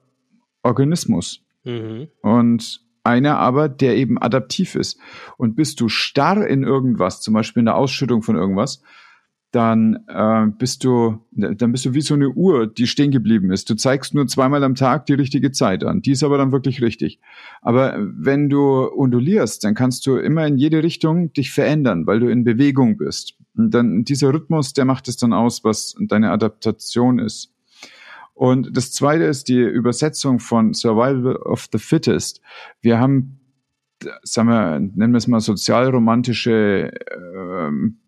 Organismus. 0.62 1.42
Mhm. 1.64 2.08
Und 2.22 2.80
einer 3.02 3.38
aber, 3.38 3.68
der 3.68 3.96
eben 3.96 4.18
adaptiv 4.18 4.74
ist. 4.74 4.98
Und 5.36 5.56
bist 5.56 5.80
du 5.80 5.88
starr 5.88 6.46
in 6.46 6.62
irgendwas, 6.62 7.20
zum 7.20 7.34
Beispiel 7.34 7.60
in 7.60 7.66
der 7.66 7.76
Ausschüttung 7.76 8.22
von 8.22 8.36
irgendwas, 8.36 8.82
dann 9.54 10.04
äh, 10.08 10.46
bist 10.58 10.82
du, 10.82 11.20
dann 11.30 11.70
bist 11.70 11.84
du 11.84 11.94
wie 11.94 12.00
so 12.00 12.14
eine 12.14 12.30
Uhr, 12.30 12.66
die 12.66 12.88
stehen 12.88 13.12
geblieben 13.12 13.52
ist. 13.52 13.70
Du 13.70 13.76
zeigst 13.76 14.12
nur 14.12 14.26
zweimal 14.26 14.64
am 14.64 14.74
Tag 14.74 15.06
die 15.06 15.14
richtige 15.14 15.52
Zeit 15.52 15.84
an. 15.84 16.02
Die 16.02 16.10
ist 16.10 16.24
aber 16.24 16.38
dann 16.38 16.50
wirklich 16.50 16.82
richtig. 16.82 17.20
Aber 17.62 17.94
wenn 17.98 18.48
du 18.48 18.84
undulierst, 18.84 19.62
dann 19.62 19.74
kannst 19.74 20.06
du 20.06 20.16
immer 20.16 20.44
in 20.44 20.58
jede 20.58 20.82
Richtung 20.82 21.32
dich 21.32 21.52
verändern, 21.52 22.04
weil 22.04 22.18
du 22.18 22.28
in 22.28 22.42
Bewegung 22.42 22.96
bist. 22.96 23.34
Und 23.56 23.72
dann 23.72 24.02
dieser 24.02 24.34
Rhythmus, 24.34 24.72
der 24.72 24.86
macht 24.86 25.06
es 25.06 25.18
dann 25.18 25.32
aus, 25.32 25.62
was 25.62 25.94
deine 26.00 26.32
Adaptation 26.32 27.20
ist. 27.20 27.52
Und 28.34 28.76
das 28.76 28.90
zweite 28.90 29.22
ist 29.22 29.48
die 29.48 29.60
Übersetzung 29.60 30.40
von 30.40 30.74
Survival 30.74 31.36
of 31.36 31.68
the 31.70 31.78
Fittest. 31.78 32.40
Wir 32.80 32.98
haben, 32.98 33.38
sagen 34.24 34.48
wir, 34.48 34.80
nennen 34.80 35.12
wir 35.12 35.18
es 35.18 35.28
mal 35.28 35.38
sozialromantische 35.38 36.90
ähm, 37.16 37.98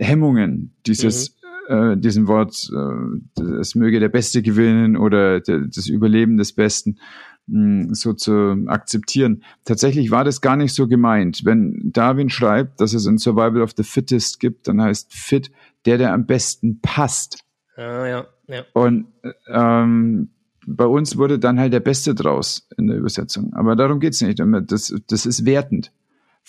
Hemmungen, 0.00 0.74
dieses, 0.86 1.36
mhm. 1.68 1.92
äh, 1.92 1.96
diesem 1.96 2.26
Wort, 2.26 2.70
äh, 2.74 3.42
es 3.60 3.74
möge 3.74 4.00
der 4.00 4.08
Beste 4.08 4.42
gewinnen 4.42 4.96
oder 4.96 5.40
de, 5.40 5.68
das 5.68 5.86
Überleben 5.86 6.36
des 6.36 6.52
Besten 6.52 6.98
mh, 7.46 7.84
hm, 7.84 7.94
so 7.94 8.12
zu 8.12 8.64
akzeptieren. 8.66 9.44
Tatsächlich 9.64 10.10
war 10.10 10.24
das 10.24 10.40
gar 10.40 10.56
nicht 10.56 10.74
so 10.74 10.88
gemeint. 10.88 11.44
Wenn 11.44 11.92
Darwin 11.92 12.30
schreibt, 12.30 12.80
dass 12.80 12.94
es 12.94 13.06
ein 13.06 13.18
Survival 13.18 13.62
of 13.62 13.72
the 13.76 13.82
Fittest 13.82 14.40
gibt, 14.40 14.68
dann 14.68 14.80
heißt 14.80 15.12
fit 15.12 15.50
der, 15.86 15.98
der 15.98 16.12
am 16.12 16.26
besten 16.26 16.80
passt. 16.80 17.44
Ah, 17.76 18.06
ja, 18.06 18.26
ja. 18.48 18.64
Und 18.74 19.06
ähm, 19.48 20.30
bei 20.66 20.84
uns 20.84 21.16
wurde 21.16 21.38
dann 21.38 21.58
halt 21.58 21.72
der 21.72 21.80
Beste 21.80 22.14
draus 22.14 22.68
in 22.76 22.86
der 22.86 22.98
Übersetzung. 22.98 23.52
Aber 23.54 23.76
darum 23.76 24.00
geht's 24.00 24.20
nicht. 24.20 24.40
Das, 24.66 24.94
das 25.06 25.26
ist 25.26 25.46
wertend. 25.46 25.92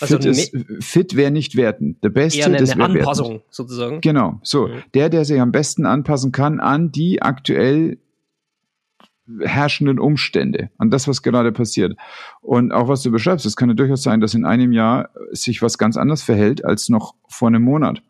Also 0.02 0.18
fit, 0.18 0.84
fit 0.84 1.16
wäre 1.16 1.32
nicht 1.32 1.56
werten. 1.56 1.98
Der 2.02 2.10
Beste 2.10 2.40
eher 2.40 2.46
eine, 2.48 2.58
eine 2.58 2.84
Anpassung 2.84 3.30
wertend. 3.30 3.54
sozusagen. 3.54 4.02
Genau, 4.02 4.40
so. 4.44 4.68
Mhm. 4.68 4.84
Der, 4.94 5.10
der 5.10 5.26
sich 5.26 5.40
am 5.40 5.52
besten 5.52 5.86
anpassen 5.86 6.32
kann 6.32 6.60
an 6.60 6.92
die 6.92 7.22
aktuell 7.22 7.98
herrschenden 9.40 10.00
Umstände, 10.00 10.70
an 10.78 10.90
das, 10.90 11.08
was 11.08 11.22
gerade 11.22 11.52
passiert. 11.52 11.96
Und 12.42 12.72
auch 12.72 12.88
was 12.88 13.02
du 13.02 13.12
beschreibst, 13.12 13.46
es 13.46 13.56
kann 13.56 13.70
ja 13.70 13.76
durchaus 13.76 14.04
sein, 14.04 14.20
dass 14.20 14.34
in 14.34 14.46
einem 14.46 14.72
Jahr 14.72 15.10
sich 15.32 15.62
was 15.62 15.78
ganz 15.78 15.98
anders 15.98 16.24
verhält 16.24 16.66
als 16.66 16.90
noch 16.90 17.16
vor 17.28 17.48
einem 17.48 17.64
Monat. 17.64 18.02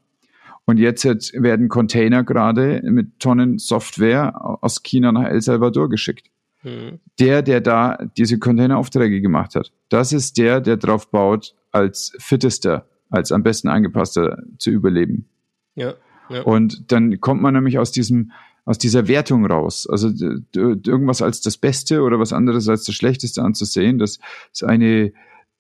Und 0.66 0.78
jetzt 0.78 1.04
werden 1.06 1.70
Container 1.70 2.24
gerade 2.24 2.82
mit 2.84 3.20
Tonnen 3.20 3.58
Software 3.58 4.64
aus 4.64 4.84
China 4.84 5.12
nach 5.12 5.26
El 5.26 5.42
Salvador 5.42 5.90
geschickt. 5.90 6.30
Mhm. 6.64 7.00
Der, 7.20 7.42
der 7.42 7.62
da 7.62 7.98
diese 8.18 8.40
Containeraufträge 8.40 9.22
gemacht 9.22 9.56
hat, 9.56 9.72
das 9.90 10.14
ist 10.14 10.38
der, 10.38 10.62
der 10.62 10.78
drauf 10.78 11.10
baut, 11.10 11.56
als 11.72 12.14
fittester, 12.20 12.88
als 13.10 13.32
am 13.32 13.44
besten 13.44 13.68
angepasster 13.68 14.38
zu 14.58 14.70
überleben. 14.70 15.30
Ja, 15.76 15.96
ja. 16.30 16.44
Und 16.44 16.92
dann 16.92 17.20
kommt 17.20 17.42
man 17.42 17.54
nämlich 17.54 17.78
aus 17.78 17.92
diesem, 17.92 18.32
aus 18.66 18.78
dieser 18.78 19.08
Wertung 19.08 19.46
raus. 19.46 19.88
Also 19.90 20.10
irgendwas 20.56 21.22
als 21.22 21.42
das 21.42 21.58
Beste 21.58 22.02
oder 22.02 22.20
was 22.20 22.34
anderes 22.34 22.70
als 22.70 22.86
das 22.86 22.96
Schlechteste 22.96 23.42
anzusehen, 23.42 24.00
das 24.00 24.20
ist 24.54 24.64
eine 24.64 25.14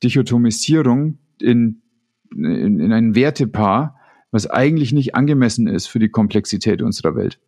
Dichotomisierung 0.03 1.17
in, 1.39 1.81
in, 2.31 2.79
in 2.79 2.93
ein 2.93 3.15
Wertepaar, 3.15 3.99
was 4.31 4.47
eigentlich 4.47 4.93
nicht 4.93 5.15
angemessen 5.15 5.67
ist 5.67 5.88
für 5.88 5.99
die 5.99 6.09
Komplexität 6.09 6.81
unserer 6.81 7.15
Welt. 7.15 7.39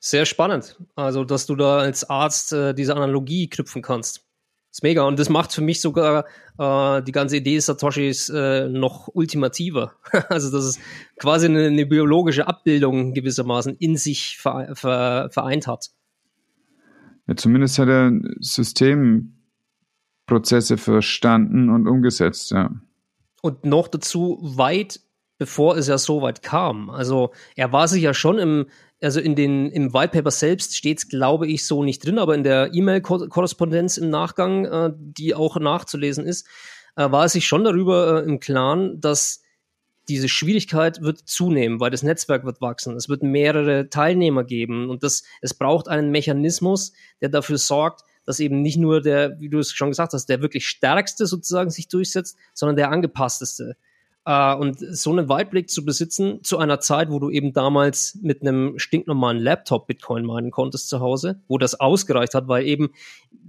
Sehr 0.00 0.24
spannend. 0.24 0.78
Also, 0.96 1.24
dass 1.24 1.44
du 1.44 1.56
da 1.56 1.78
als 1.78 2.08
Arzt 2.08 2.54
äh, 2.54 2.74
diese 2.74 2.96
Analogie 2.96 3.48
knüpfen 3.48 3.82
kannst. 3.82 4.26
Ist 4.70 4.84
mega. 4.84 5.02
Und 5.02 5.18
das 5.18 5.28
macht 5.28 5.52
für 5.52 5.62
mich 5.62 5.80
sogar 5.80 6.26
äh, 6.58 7.02
die 7.02 7.12
ganze 7.12 7.38
Idee 7.38 7.58
Satoshis 7.58 8.28
äh, 8.28 8.68
noch 8.68 9.08
ultimativer. 9.12 9.94
also, 10.28 10.52
dass 10.52 10.64
es 10.64 10.78
quasi 11.18 11.46
eine, 11.46 11.66
eine, 11.66 11.86
biologische 11.86 12.46
Abbildung 12.46 13.12
gewissermaßen 13.12 13.74
in 13.78 13.96
sich 13.96 14.38
ver, 14.38 14.68
ver, 14.74 15.28
vereint 15.32 15.66
hat. 15.66 15.90
Ja, 17.26 17.34
zumindest 17.36 17.80
hat 17.80 17.88
er 17.88 18.12
Systemprozesse 18.38 20.76
verstanden 20.76 21.68
und 21.68 21.88
umgesetzt, 21.88 22.52
ja. 22.52 22.70
Und 23.42 23.64
noch 23.64 23.88
dazu 23.88 24.38
weit 24.42 25.00
bevor 25.40 25.78
es 25.78 25.88
ja 25.88 25.96
so 25.96 26.20
weit 26.20 26.42
kam. 26.42 26.90
Also 26.90 27.32
er 27.56 27.72
war 27.72 27.88
sich 27.88 28.02
ja 28.02 28.12
schon 28.12 28.38
im, 28.38 28.66
also 29.02 29.20
in 29.20 29.34
den, 29.34 29.70
im 29.70 29.94
White 29.94 30.12
Paper 30.12 30.30
selbst 30.30 30.76
steht 30.76 30.98
es, 30.98 31.08
glaube 31.08 31.46
ich, 31.46 31.64
so 31.64 31.82
nicht 31.82 32.04
drin, 32.04 32.18
aber 32.18 32.34
in 32.34 32.44
der 32.44 32.74
E-Mail-Korrespondenz 32.74 33.96
im 33.96 34.10
Nachgang, 34.10 34.64
äh, 34.66 34.92
die 34.96 35.34
auch 35.34 35.58
nachzulesen 35.58 36.26
ist, 36.26 36.46
äh, 36.96 37.10
war 37.10 37.24
es 37.24 37.32
sich 37.32 37.46
schon 37.46 37.64
darüber 37.64 38.22
äh, 38.22 38.28
im 38.28 38.40
Klaren, 38.40 39.00
dass 39.00 39.42
diese 40.08 40.28
Schwierigkeit 40.28 41.02
wird 41.02 41.18
zunehmen, 41.18 41.78
weil 41.78 41.90
das 41.90 42.02
Netzwerk 42.02 42.44
wird 42.44 42.60
wachsen. 42.60 42.96
Es 42.96 43.08
wird 43.08 43.22
mehrere 43.22 43.88
Teilnehmer 43.90 44.44
geben 44.44 44.90
und 44.90 45.02
das, 45.02 45.22
es 45.40 45.54
braucht 45.54 45.88
einen 45.88 46.10
Mechanismus, 46.10 46.92
der 47.20 47.28
dafür 47.28 47.58
sorgt, 47.58 48.02
dass 48.24 48.40
eben 48.40 48.60
nicht 48.60 48.76
nur 48.76 49.00
der, 49.00 49.38
wie 49.40 49.48
du 49.48 49.60
es 49.60 49.72
schon 49.72 49.90
gesagt 49.90 50.12
hast, 50.12 50.26
der 50.26 50.42
wirklich 50.42 50.66
stärkste 50.66 51.26
sozusagen 51.26 51.70
sich 51.70 51.88
durchsetzt, 51.88 52.36
sondern 52.54 52.76
der 52.76 52.90
angepassteste. 52.90 53.76
Äh, 54.24 54.54
und 54.54 54.78
so 54.78 55.10
einen 55.10 55.28
Weitblick 55.28 55.70
zu 55.70 55.84
besitzen 55.84 56.42
zu 56.44 56.58
einer 56.58 56.80
Zeit, 56.80 57.10
wo 57.10 57.18
du 57.18 57.30
eben 57.30 57.52
damals 57.52 58.18
mit 58.22 58.42
einem 58.42 58.78
stinknormalen 58.78 59.40
Laptop 59.40 59.86
Bitcoin 59.86 60.24
meinen 60.24 60.50
konntest 60.50 60.88
zu 60.88 61.00
Hause, 61.00 61.40
wo 61.48 61.58
das 61.58 61.78
ausgereicht 61.78 62.34
hat, 62.34 62.48
weil 62.48 62.66
eben 62.66 62.90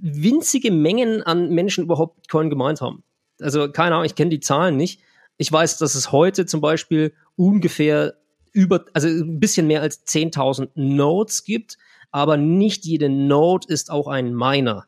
winzige 0.01 0.71
Mengen 0.71 1.23
an 1.23 1.49
Menschen 1.49 1.83
überhaupt 1.83 2.21
Bitcoin 2.21 2.49
gemeint 2.49 2.81
haben. 2.81 3.03
Also 3.41 3.71
keine 3.71 3.95
Ahnung, 3.95 4.05
ich 4.05 4.15
kenne 4.15 4.29
die 4.29 4.39
Zahlen 4.39 4.77
nicht. 4.77 5.01
Ich 5.37 5.51
weiß, 5.51 5.77
dass 5.77 5.95
es 5.95 6.11
heute 6.11 6.45
zum 6.45 6.61
Beispiel 6.61 7.13
ungefähr 7.35 8.15
über, 8.53 8.85
also 8.93 9.07
ein 9.07 9.39
bisschen 9.39 9.67
mehr 9.67 9.81
als 9.81 10.05
10.000 10.05 10.69
Nodes 10.75 11.43
gibt, 11.43 11.77
aber 12.11 12.37
nicht 12.37 12.85
jede 12.85 13.09
Node 13.09 13.67
ist 13.67 13.89
auch 13.89 14.07
ein 14.07 14.35
Miner. 14.35 14.85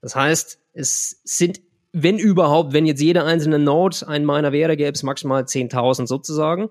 Das 0.00 0.16
heißt, 0.16 0.58
es 0.72 1.20
sind 1.24 1.60
wenn 1.92 2.18
überhaupt, 2.18 2.72
wenn 2.72 2.86
jetzt 2.86 3.00
jede 3.00 3.24
einzelne 3.24 3.58
Node 3.58 4.06
ein 4.06 4.24
Miner 4.24 4.52
wäre, 4.52 4.76
gäbe 4.76 4.92
es 4.92 5.02
maximal 5.02 5.42
10.000 5.42 6.06
sozusagen. 6.06 6.70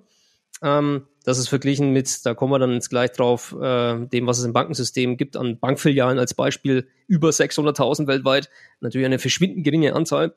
Ähm, 0.61 1.07
das 1.23 1.37
ist 1.37 1.49
verglichen 1.49 1.91
mit, 1.91 2.25
da 2.25 2.33
kommen 2.33 2.51
wir 2.51 2.59
dann 2.59 2.73
jetzt 2.73 2.89
gleich 2.89 3.11
drauf, 3.11 3.55
äh, 3.59 4.05
dem, 4.07 4.27
was 4.27 4.39
es 4.39 4.45
im 4.45 4.53
Bankensystem 4.53 5.17
gibt, 5.17 5.37
an 5.37 5.59
Bankfilialen 5.59 6.17
als 6.19 6.33
Beispiel, 6.33 6.87
über 7.07 7.29
600.000 7.29 8.07
weltweit. 8.07 8.49
Natürlich 8.79 9.05
eine 9.05 9.19
verschwindend 9.19 9.63
geringe 9.63 9.93
Anzahl. 9.93 10.33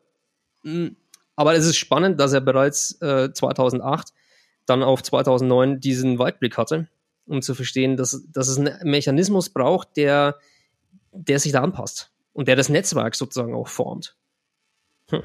Mhm. 0.62 0.96
Aber 1.36 1.54
es 1.54 1.66
ist 1.66 1.76
spannend, 1.76 2.20
dass 2.20 2.32
er 2.32 2.40
bereits 2.40 3.00
äh, 3.02 3.32
2008 3.32 4.12
dann 4.66 4.82
auf 4.82 5.02
2009 5.02 5.80
diesen 5.80 6.18
Weitblick 6.18 6.56
hatte, 6.56 6.88
um 7.26 7.42
zu 7.42 7.54
verstehen, 7.54 7.96
dass, 7.96 8.24
dass 8.32 8.48
es 8.48 8.58
einen 8.58 8.76
Mechanismus 8.88 9.50
braucht, 9.50 9.96
der 9.96 10.36
der 11.14 11.38
sich 11.38 11.52
da 11.52 11.62
anpasst 11.62 12.10
und 12.32 12.48
der 12.48 12.56
das 12.56 12.68
Netzwerk 12.68 13.14
sozusagen 13.14 13.54
auch 13.54 13.68
formt. 13.68 14.16
Hm. 15.10 15.22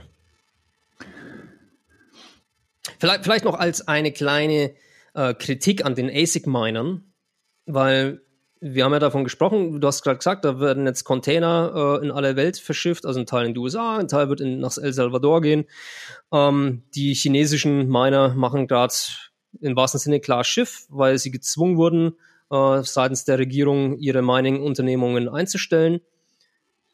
Vielleicht, 2.99 3.23
vielleicht 3.23 3.45
noch 3.45 3.57
als 3.57 3.88
eine 3.88 4.11
kleine 4.11 4.73
äh, 5.14 5.34
Kritik 5.34 5.85
an 5.85 5.95
den 5.95 6.10
ASIC-Minern, 6.10 7.14
weil 7.65 8.22
wir 8.61 8.84
haben 8.84 8.91
ja 8.91 8.99
davon 8.99 9.23
gesprochen, 9.23 9.80
du 9.80 9.88
hast 9.88 10.03
gerade 10.03 10.18
gesagt, 10.18 10.43
da 10.43 10.60
werden 10.60 10.85
jetzt 10.85 11.06
Container 11.06 11.99
äh, 12.01 12.06
in 12.06 12.11
alle 12.11 12.35
Welt 12.35 12.57
verschifft, 12.57 13.06
also 13.06 13.19
ein 13.19 13.26
Teil 13.26 13.45
in 13.45 13.53
die 13.53 13.60
USA, 13.60 13.97
ein 13.97 14.10
Teil 14.10 14.27
wird 14.27 14.41
in, 14.41 14.60
nach 14.60 14.77
El 14.77 14.91
Salvador 14.91 15.41
gehen. 15.41 15.65
Ähm, 16.34 16.84
die 16.93 17.14
chinesischen 17.14 17.88
Miner 17.88 18.34
machen 18.35 18.68
gerade 18.68 18.93
im 19.61 19.76
wahrsten 19.76 19.99
Sinne 19.99 20.19
klar 20.19 20.43
Schiff, 20.43 20.85
weil 20.89 21.18
sie 21.18 21.31
gezwungen 21.31 21.77
wurden, 21.77 22.18
äh, 22.51 22.84
seitens 22.84 23.23
der 23.23 23.39
Regierung 23.39 23.97
ihre 23.97 24.22
Mining-Unternehmungen 24.22 25.30
einzustellen. 25.30 26.01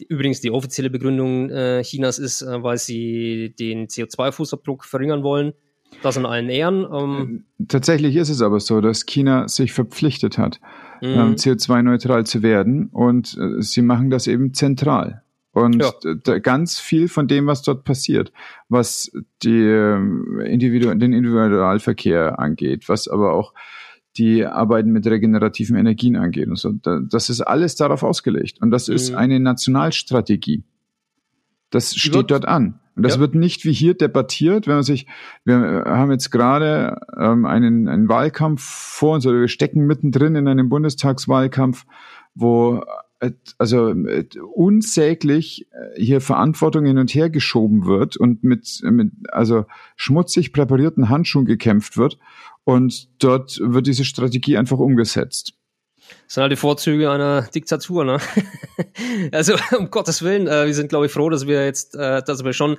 Übrigens, 0.09 0.41
die 0.41 0.51
offizielle 0.51 0.89
Begründung 0.89 1.49
äh, 1.49 1.83
Chinas 1.83 2.19
ist, 2.19 2.41
äh, 2.41 2.61
weil 2.63 2.77
sie 2.77 3.55
den 3.57 3.87
CO2-Fußabdruck 3.87 4.83
verringern 4.83 5.23
wollen. 5.23 5.53
Das 6.01 6.17
in 6.17 6.25
allen 6.25 6.49
Ehren. 6.49 6.85
Ähm. 6.91 7.45
Tatsächlich 7.67 8.15
ist 8.15 8.29
es 8.29 8.41
aber 8.41 8.59
so, 8.59 8.81
dass 8.81 9.05
China 9.05 9.47
sich 9.47 9.71
verpflichtet 9.71 10.37
hat, 10.37 10.59
mhm. 11.01 11.07
ähm, 11.07 11.35
CO2-neutral 11.35 12.25
zu 12.25 12.43
werden 12.43 12.89
und 12.91 13.37
äh, 13.39 13.61
sie 13.61 13.81
machen 13.81 14.09
das 14.09 14.27
eben 14.27 14.53
zentral. 14.53 15.21
Und 15.53 15.81
ja. 15.81 16.39
ganz 16.39 16.79
viel 16.79 17.07
von 17.07 17.29
dem, 17.29 17.47
was 17.47 17.61
dort 17.61 17.85
passiert, 17.85 18.33
was 18.67 19.09
die, 19.41 19.61
äh, 19.61 19.95
Individu 20.51 20.93
den 20.93 21.13
Individualverkehr 21.13 22.39
angeht, 22.39 22.89
was 22.89 23.07
aber 23.07 23.33
auch 23.33 23.53
die 24.17 24.45
Arbeiten 24.45 24.91
mit 24.91 25.05
regenerativen 25.07 25.75
Energien 25.75 26.15
angeht 26.15 26.47
und 26.47 26.57
so, 26.57 26.71
das 26.71 27.29
ist 27.29 27.41
alles 27.41 27.75
darauf 27.75 28.03
ausgelegt. 28.03 28.61
Und 28.61 28.71
das 28.71 28.87
ist 28.87 29.11
mhm. 29.11 29.17
eine 29.17 29.39
Nationalstrategie. 29.39 30.63
Das 31.69 31.95
steht 31.95 32.31
dort 32.31 32.47
an. 32.47 32.79
Und 32.95 33.03
das 33.03 33.15
ja. 33.15 33.19
wird 33.19 33.35
nicht 33.35 33.65
wie 33.65 33.73
hier 33.73 33.93
debattiert, 33.93 34.67
wenn 34.67 34.75
man 34.75 34.83
sich, 34.83 35.05
wir 35.43 35.83
haben 35.85 36.11
jetzt 36.11 36.31
gerade 36.31 36.97
ähm, 37.19 37.45
einen, 37.45 37.89
einen 37.89 38.07
Wahlkampf 38.07 38.61
vor 38.61 39.15
uns 39.15 39.27
oder 39.27 39.41
wir 39.41 39.47
stecken 39.49 39.85
mittendrin 39.85 40.35
in 40.35 40.47
einem 40.47 40.69
Bundestagswahlkampf, 40.69 41.85
wo 42.35 42.81
also 43.57 43.89
äh, 43.89 44.25
unsäglich 44.53 45.67
äh, 45.71 46.01
hier 46.01 46.21
Verantwortung 46.21 46.85
hin 46.85 46.97
und 46.97 47.13
her 47.13 47.29
geschoben 47.29 47.85
wird 47.85 48.17
und 48.17 48.43
mit, 48.43 48.81
mit 48.83 49.11
also 49.29 49.65
schmutzig 49.95 50.53
präparierten 50.53 51.09
Handschuhen 51.09 51.45
gekämpft 51.45 51.97
wird 51.97 52.17
und 52.63 53.09
dort 53.23 53.59
wird 53.61 53.87
diese 53.87 54.05
Strategie 54.05 54.57
einfach 54.57 54.77
umgesetzt. 54.77 55.53
Das 56.25 56.35
sind 56.35 56.41
halt 56.41 56.51
die 56.51 56.57
Vorzüge 56.57 57.09
einer 57.09 57.43
Diktatur, 57.43 58.03
ne? 58.03 58.19
also 59.31 59.55
um 59.77 59.89
Gottes 59.89 60.21
Willen, 60.21 60.47
äh, 60.47 60.65
wir 60.65 60.73
sind, 60.73 60.89
glaube 60.89 61.07
ich, 61.07 61.11
froh, 61.11 61.29
dass 61.29 61.47
wir 61.47 61.65
jetzt, 61.65 61.95
äh, 61.95 62.21
dass 62.23 62.43
wir 62.43 62.53
schon 62.53 62.77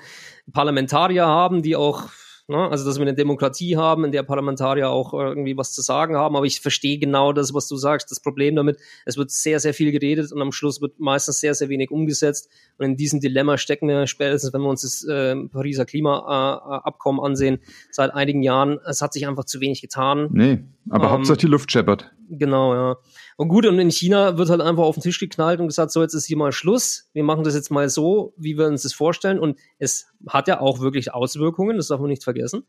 Parlamentarier 0.52 1.26
haben, 1.26 1.62
die 1.62 1.76
auch 1.76 2.08
Ne? 2.48 2.70
Also, 2.70 2.84
dass 2.84 2.96
wir 2.96 3.02
eine 3.02 3.14
Demokratie 3.14 3.76
haben, 3.76 4.04
in 4.04 4.12
der 4.12 4.22
Parlamentarier 4.22 4.88
auch 4.88 5.12
irgendwie 5.12 5.56
was 5.56 5.72
zu 5.72 5.82
sagen 5.82 6.16
haben. 6.16 6.36
Aber 6.36 6.46
ich 6.46 6.60
verstehe 6.60 6.98
genau 6.98 7.32
das, 7.32 7.52
was 7.54 7.66
du 7.66 7.76
sagst. 7.76 8.10
Das 8.10 8.20
Problem 8.20 8.54
damit, 8.54 8.78
es 9.04 9.16
wird 9.16 9.32
sehr, 9.32 9.58
sehr 9.58 9.74
viel 9.74 9.90
geredet 9.90 10.30
und 10.32 10.40
am 10.40 10.52
Schluss 10.52 10.80
wird 10.80 11.00
meistens 11.00 11.40
sehr, 11.40 11.54
sehr 11.54 11.68
wenig 11.68 11.90
umgesetzt. 11.90 12.48
Und 12.78 12.86
in 12.86 12.96
diesem 12.96 13.20
Dilemma 13.20 13.58
stecken 13.58 13.88
wir 13.88 14.06
spätestens, 14.06 14.52
wenn 14.52 14.60
wir 14.60 14.68
uns 14.68 14.82
das 14.82 15.04
äh, 15.04 15.34
Pariser 15.48 15.84
Klimaabkommen 15.86 17.20
ansehen, 17.20 17.58
seit 17.90 18.14
einigen 18.14 18.42
Jahren. 18.42 18.78
Es 18.86 19.02
hat 19.02 19.12
sich 19.12 19.26
einfach 19.26 19.44
zu 19.44 19.60
wenig 19.60 19.80
getan. 19.80 20.28
Nee, 20.32 20.60
aber 20.88 21.06
ähm, 21.06 21.10
Hauptsache 21.10 21.38
die 21.38 21.46
Luft 21.46 21.72
scheppert. 21.72 22.12
Genau, 22.28 22.74
ja. 22.74 22.96
Und 23.36 23.48
gut, 23.48 23.66
und 23.66 23.78
in 23.78 23.90
China 23.90 24.38
wird 24.38 24.48
halt 24.48 24.62
einfach 24.62 24.84
auf 24.84 24.96
den 24.96 25.02
Tisch 25.02 25.20
geknallt 25.20 25.60
und 25.60 25.66
gesagt, 25.66 25.92
so 25.92 26.00
jetzt 26.00 26.14
ist 26.14 26.24
hier 26.24 26.38
mal 26.38 26.52
Schluss. 26.52 27.10
Wir 27.12 27.22
machen 27.22 27.44
das 27.44 27.54
jetzt 27.54 27.70
mal 27.70 27.88
so, 27.90 28.32
wie 28.38 28.56
wir 28.56 28.66
uns 28.66 28.82
das 28.82 28.94
vorstellen. 28.94 29.38
Und 29.38 29.58
es 29.78 30.06
hat 30.26 30.48
ja 30.48 30.60
auch 30.60 30.80
wirklich 30.80 31.12
Auswirkungen, 31.12 31.76
das 31.76 31.88
darf 31.88 32.00
man 32.00 32.08
nicht 32.08 32.24
vergessen. 32.24 32.64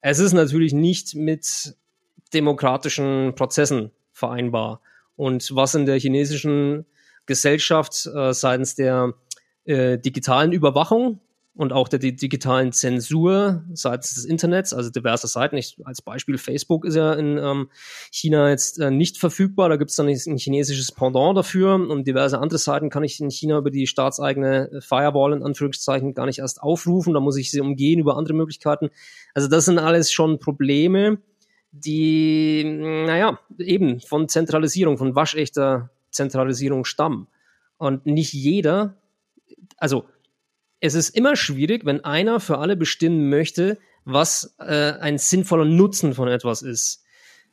Es 0.00 0.18
ist 0.18 0.32
natürlich 0.32 0.72
nicht 0.72 1.14
mit 1.14 1.76
demokratischen 2.32 3.34
Prozessen 3.34 3.90
vereinbar. 4.12 4.80
Und 5.16 5.54
was 5.54 5.74
in 5.74 5.84
der 5.84 5.98
chinesischen 5.98 6.86
Gesellschaft 7.26 8.06
äh, 8.06 8.32
seitens 8.32 8.74
der 8.74 9.14
äh, 9.64 9.98
digitalen 9.98 10.52
Überwachung 10.52 11.20
und 11.56 11.72
auch 11.72 11.88
der 11.88 11.98
digitalen 11.98 12.72
Zensur 12.72 13.64
seitens 13.72 14.14
des 14.14 14.26
Internets, 14.26 14.74
also 14.74 14.90
diverse 14.90 15.26
Seiten. 15.26 15.56
Ich, 15.56 15.78
als 15.84 16.02
Beispiel 16.02 16.36
Facebook 16.36 16.84
ist 16.84 16.96
ja 16.96 17.14
in 17.14 17.38
ähm, 17.38 17.70
China 18.10 18.50
jetzt 18.50 18.78
äh, 18.78 18.90
nicht 18.90 19.16
verfügbar. 19.16 19.70
Da 19.70 19.76
gibt 19.76 19.90
es 19.90 19.96
dann 19.96 20.06
ein 20.06 20.36
chinesisches 20.36 20.92
Pendant 20.92 21.36
dafür 21.36 21.74
und 21.74 22.06
diverse 22.06 22.38
andere 22.38 22.58
Seiten 22.58 22.90
kann 22.90 23.04
ich 23.04 23.20
in 23.20 23.30
China 23.30 23.56
über 23.58 23.70
die 23.70 23.86
staatseigene 23.86 24.80
Firewall 24.80 25.32
in 25.32 25.42
Anführungszeichen 25.42 26.12
gar 26.12 26.26
nicht 26.26 26.40
erst 26.40 26.62
aufrufen. 26.62 27.14
Da 27.14 27.20
muss 27.20 27.38
ich 27.38 27.50
sie 27.50 27.60
umgehen 27.60 28.00
über 28.00 28.18
andere 28.18 28.34
Möglichkeiten. 28.34 28.90
Also 29.32 29.48
das 29.48 29.64
sind 29.64 29.78
alles 29.78 30.12
schon 30.12 30.38
Probleme, 30.38 31.18
die, 31.72 32.64
naja, 32.64 33.38
eben 33.58 34.00
von 34.00 34.28
Zentralisierung, 34.28 34.98
von 34.98 35.14
waschechter 35.14 35.90
Zentralisierung 36.10 36.84
stammen. 36.84 37.28
Und 37.78 38.04
nicht 38.04 38.34
jeder, 38.34 38.96
also 39.78 40.04
es 40.80 40.94
ist 40.94 41.10
immer 41.10 41.36
schwierig, 41.36 41.84
wenn 41.84 42.04
einer 42.04 42.40
für 42.40 42.58
alle 42.58 42.76
bestimmen 42.76 43.28
möchte, 43.28 43.78
was 44.04 44.54
äh, 44.58 44.92
ein 44.92 45.18
sinnvoller 45.18 45.64
Nutzen 45.64 46.14
von 46.14 46.28
etwas 46.28 46.62
ist. 46.62 47.02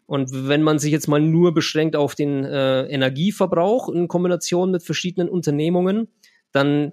Und 0.06 0.48
wenn 0.48 0.62
man 0.62 0.80
sich 0.80 0.92
jetzt 0.92 1.08
mal 1.08 1.22
nur 1.22 1.54
beschränkt 1.54 1.96
auf 1.96 2.14
den 2.16 2.44
äh, 2.44 2.84
Energieverbrauch 2.84 3.90
in 3.90 4.08
Kombination 4.08 4.72
mit 4.72 4.84
verschiedenen 4.84 5.30
Unternehmungen, 5.30 6.10
dann 6.52 6.92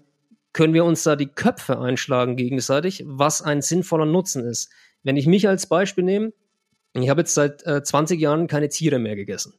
können 0.53 0.75
wir 0.75 0.85
uns 0.85 1.03
da 1.03 1.17
die 1.17 1.27
Köpfe 1.27 1.79
einschlagen 1.79 2.37
gegenseitig, 2.37 3.05
was 3.07 3.43
ein 3.43 3.63
sinnvoller 3.63 4.07
Nutzen 4.07 4.45
ist. 4.45 4.71
Wenn 5.03 5.17
ich 5.17 5.27
mich 5.27 5.49
als 5.49 5.67
Beispiel 5.67 6.05
nehme, 6.05 6.33
ich 6.95 7.09
habe 7.09 7.21
jetzt 7.21 7.35
seit 7.35 7.65
äh, 7.67 7.83
20 7.83 8.21
Jahren 8.21 8.47
keine 8.47 8.69
Tiere 8.69 8.99
mehr 8.99 9.17
gegessen. 9.17 9.55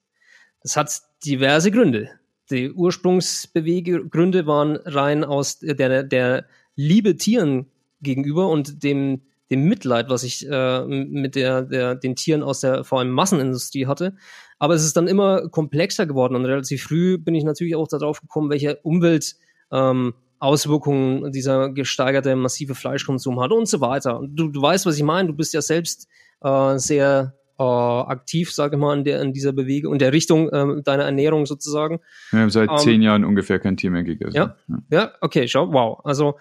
Das 0.62 0.76
hat 0.76 1.02
diverse 1.26 1.72
Gründe. 1.72 2.10
Die 2.50 2.72
Ursprungsbeweggründe 2.72 4.46
waren 4.46 4.76
rein 4.76 5.24
aus 5.24 5.60
der, 5.60 6.04
der 6.04 6.46
Liebe 6.88 7.16
Tieren 7.16 7.68
gegenüber 8.02 8.50
und 8.50 8.84
dem, 8.84 9.22
dem 9.52 9.66
Mitleid, 9.66 10.10
was 10.10 10.24
ich 10.24 10.48
äh, 10.50 10.86
mit 10.86 11.36
der, 11.36 11.62
der, 11.64 11.96
den 11.96 12.16
Tieren 12.16 12.42
aus 12.42 12.62
der 12.62 12.84
vor 12.84 13.00
allem 13.00 13.12
Massenindustrie 13.12 13.86
hatte. 13.86 14.16
Aber 14.58 14.74
es 14.74 14.84
ist 14.84 14.98
dann 14.98 15.08
immer 15.08 15.50
komplexer 15.50 16.06
geworden 16.06 16.36
und 16.36 16.46
relativ 16.46 16.84
früh 16.84 17.18
bin 17.18 17.36
ich 17.36 17.44
natürlich 17.44 17.76
auch 17.76 17.88
darauf 17.88 18.22
gekommen, 18.22 18.50
welche 18.50 18.78
Umwelt 18.78 19.36
ähm, 19.72 20.14
Auswirkungen 20.40 21.32
dieser 21.32 21.70
gesteigerte 21.70 22.36
massive 22.36 22.74
Fleischkonsum 22.74 23.40
hat 23.40 23.52
und 23.52 23.68
so 23.68 23.80
weiter. 23.80 24.18
Und 24.20 24.36
du, 24.36 24.48
du 24.48 24.62
weißt, 24.62 24.88
was 24.88 24.98
ich 24.98 25.04
meine. 25.04 25.28
Du 25.28 25.36
bist 25.36 25.54
ja 25.54 25.62
selbst 25.62 26.08
äh, 26.42 26.78
sehr 26.80 27.36
äh, 27.60 27.64
aktiv, 27.64 28.52
sage 28.52 28.76
ich 28.76 28.82
mal, 28.82 28.98
in, 28.98 29.04
der, 29.04 29.22
in 29.22 29.34
dieser 29.34 29.54
Bewegung, 29.54 29.94
in 29.94 30.00
der 30.00 30.14
Richtung 30.14 30.50
äh, 30.50 30.82
deiner 30.82 31.04
Ernährung 31.04 31.46
sozusagen. 31.46 32.00
Wir 32.32 32.40
haben 32.40 32.50
seit 32.50 32.72
ähm, 32.72 32.78
zehn 32.78 33.02
Jahren 33.04 33.24
ungefähr 33.24 33.60
kein 33.60 33.78
Tier 33.78 33.92
mehr 33.92 34.04
gegessen. 34.04 34.36
Ja, 34.36 34.56
ja, 34.68 34.78
ja 34.90 35.12
okay, 35.22 35.48
schau, 35.48 35.72
wow. 35.72 36.02
Also 36.04 36.40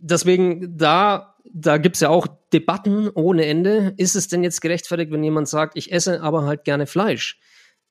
deswegen, 0.00 0.76
da, 0.76 1.36
da 1.52 1.78
gibt's 1.78 2.00
ja 2.00 2.08
auch 2.08 2.26
Debatten 2.52 3.08
ohne 3.08 3.46
Ende. 3.46 3.94
Ist 3.96 4.16
es 4.16 4.28
denn 4.28 4.42
jetzt 4.42 4.60
gerechtfertigt, 4.60 5.12
wenn 5.12 5.22
jemand 5.22 5.48
sagt, 5.48 5.76
ich 5.76 5.92
esse 5.92 6.22
aber 6.22 6.44
halt 6.44 6.64
gerne 6.64 6.86
Fleisch? 6.86 7.38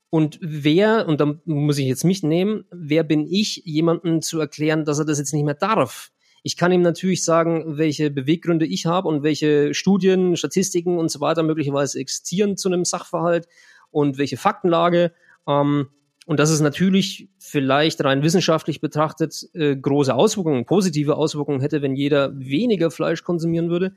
Und 0.10 0.40
wer, 0.42 1.08
und 1.08 1.22
da 1.22 1.36
muss 1.46 1.78
ich 1.78 1.86
jetzt 1.86 2.04
mich 2.04 2.24
nehmen, 2.24 2.66
wer 2.72 3.04
bin 3.04 3.28
ich, 3.28 3.62
jemandem 3.66 4.22
zu 4.22 4.40
erklären, 4.40 4.84
dass 4.84 5.00
er 5.00 5.06
das 5.06 5.20
jetzt 5.20 5.34
nicht 5.34 5.46
mehr 5.46 5.54
darf? 5.54 6.12
Ich 6.42 6.58
kann 6.58 6.72
ihm 6.72 6.82
natürlich 6.82 7.24
sagen, 7.24 7.78
welche 7.78 8.10
Beweggründe 8.10 8.66
ich 8.66 8.86
habe 8.86 9.08
und 9.08 9.24
welche 9.24 9.74
Studien, 9.74 10.36
Statistiken 10.36 10.98
und 10.98 11.12
so 11.12 11.20
weiter 11.20 11.44
möglicherweise 11.44 12.00
existieren 12.00 12.58
zu 12.58 12.70
einem 12.70 12.86
Sachverhalt 12.86 13.48
und 13.92 14.18
welche 14.18 14.38
Faktenlage. 14.38 15.14
Ähm, 15.48 15.90
und 16.30 16.40
dass 16.40 16.52
es 16.52 16.62
natürlich 16.62 17.28
vielleicht 17.40 18.04
rein 18.04 18.22
wissenschaftlich 18.22 18.82
betrachtet 18.82 19.50
äh, 19.54 19.76
große 19.76 20.14
Auswirkungen, 20.14 20.64
positive 20.64 21.16
Auswirkungen 21.18 21.60
hätte, 21.60 21.82
wenn 21.82 21.96
jeder 21.96 22.38
weniger 22.38 22.92
Fleisch 22.92 23.24
konsumieren 23.24 23.72
würde. 23.72 23.96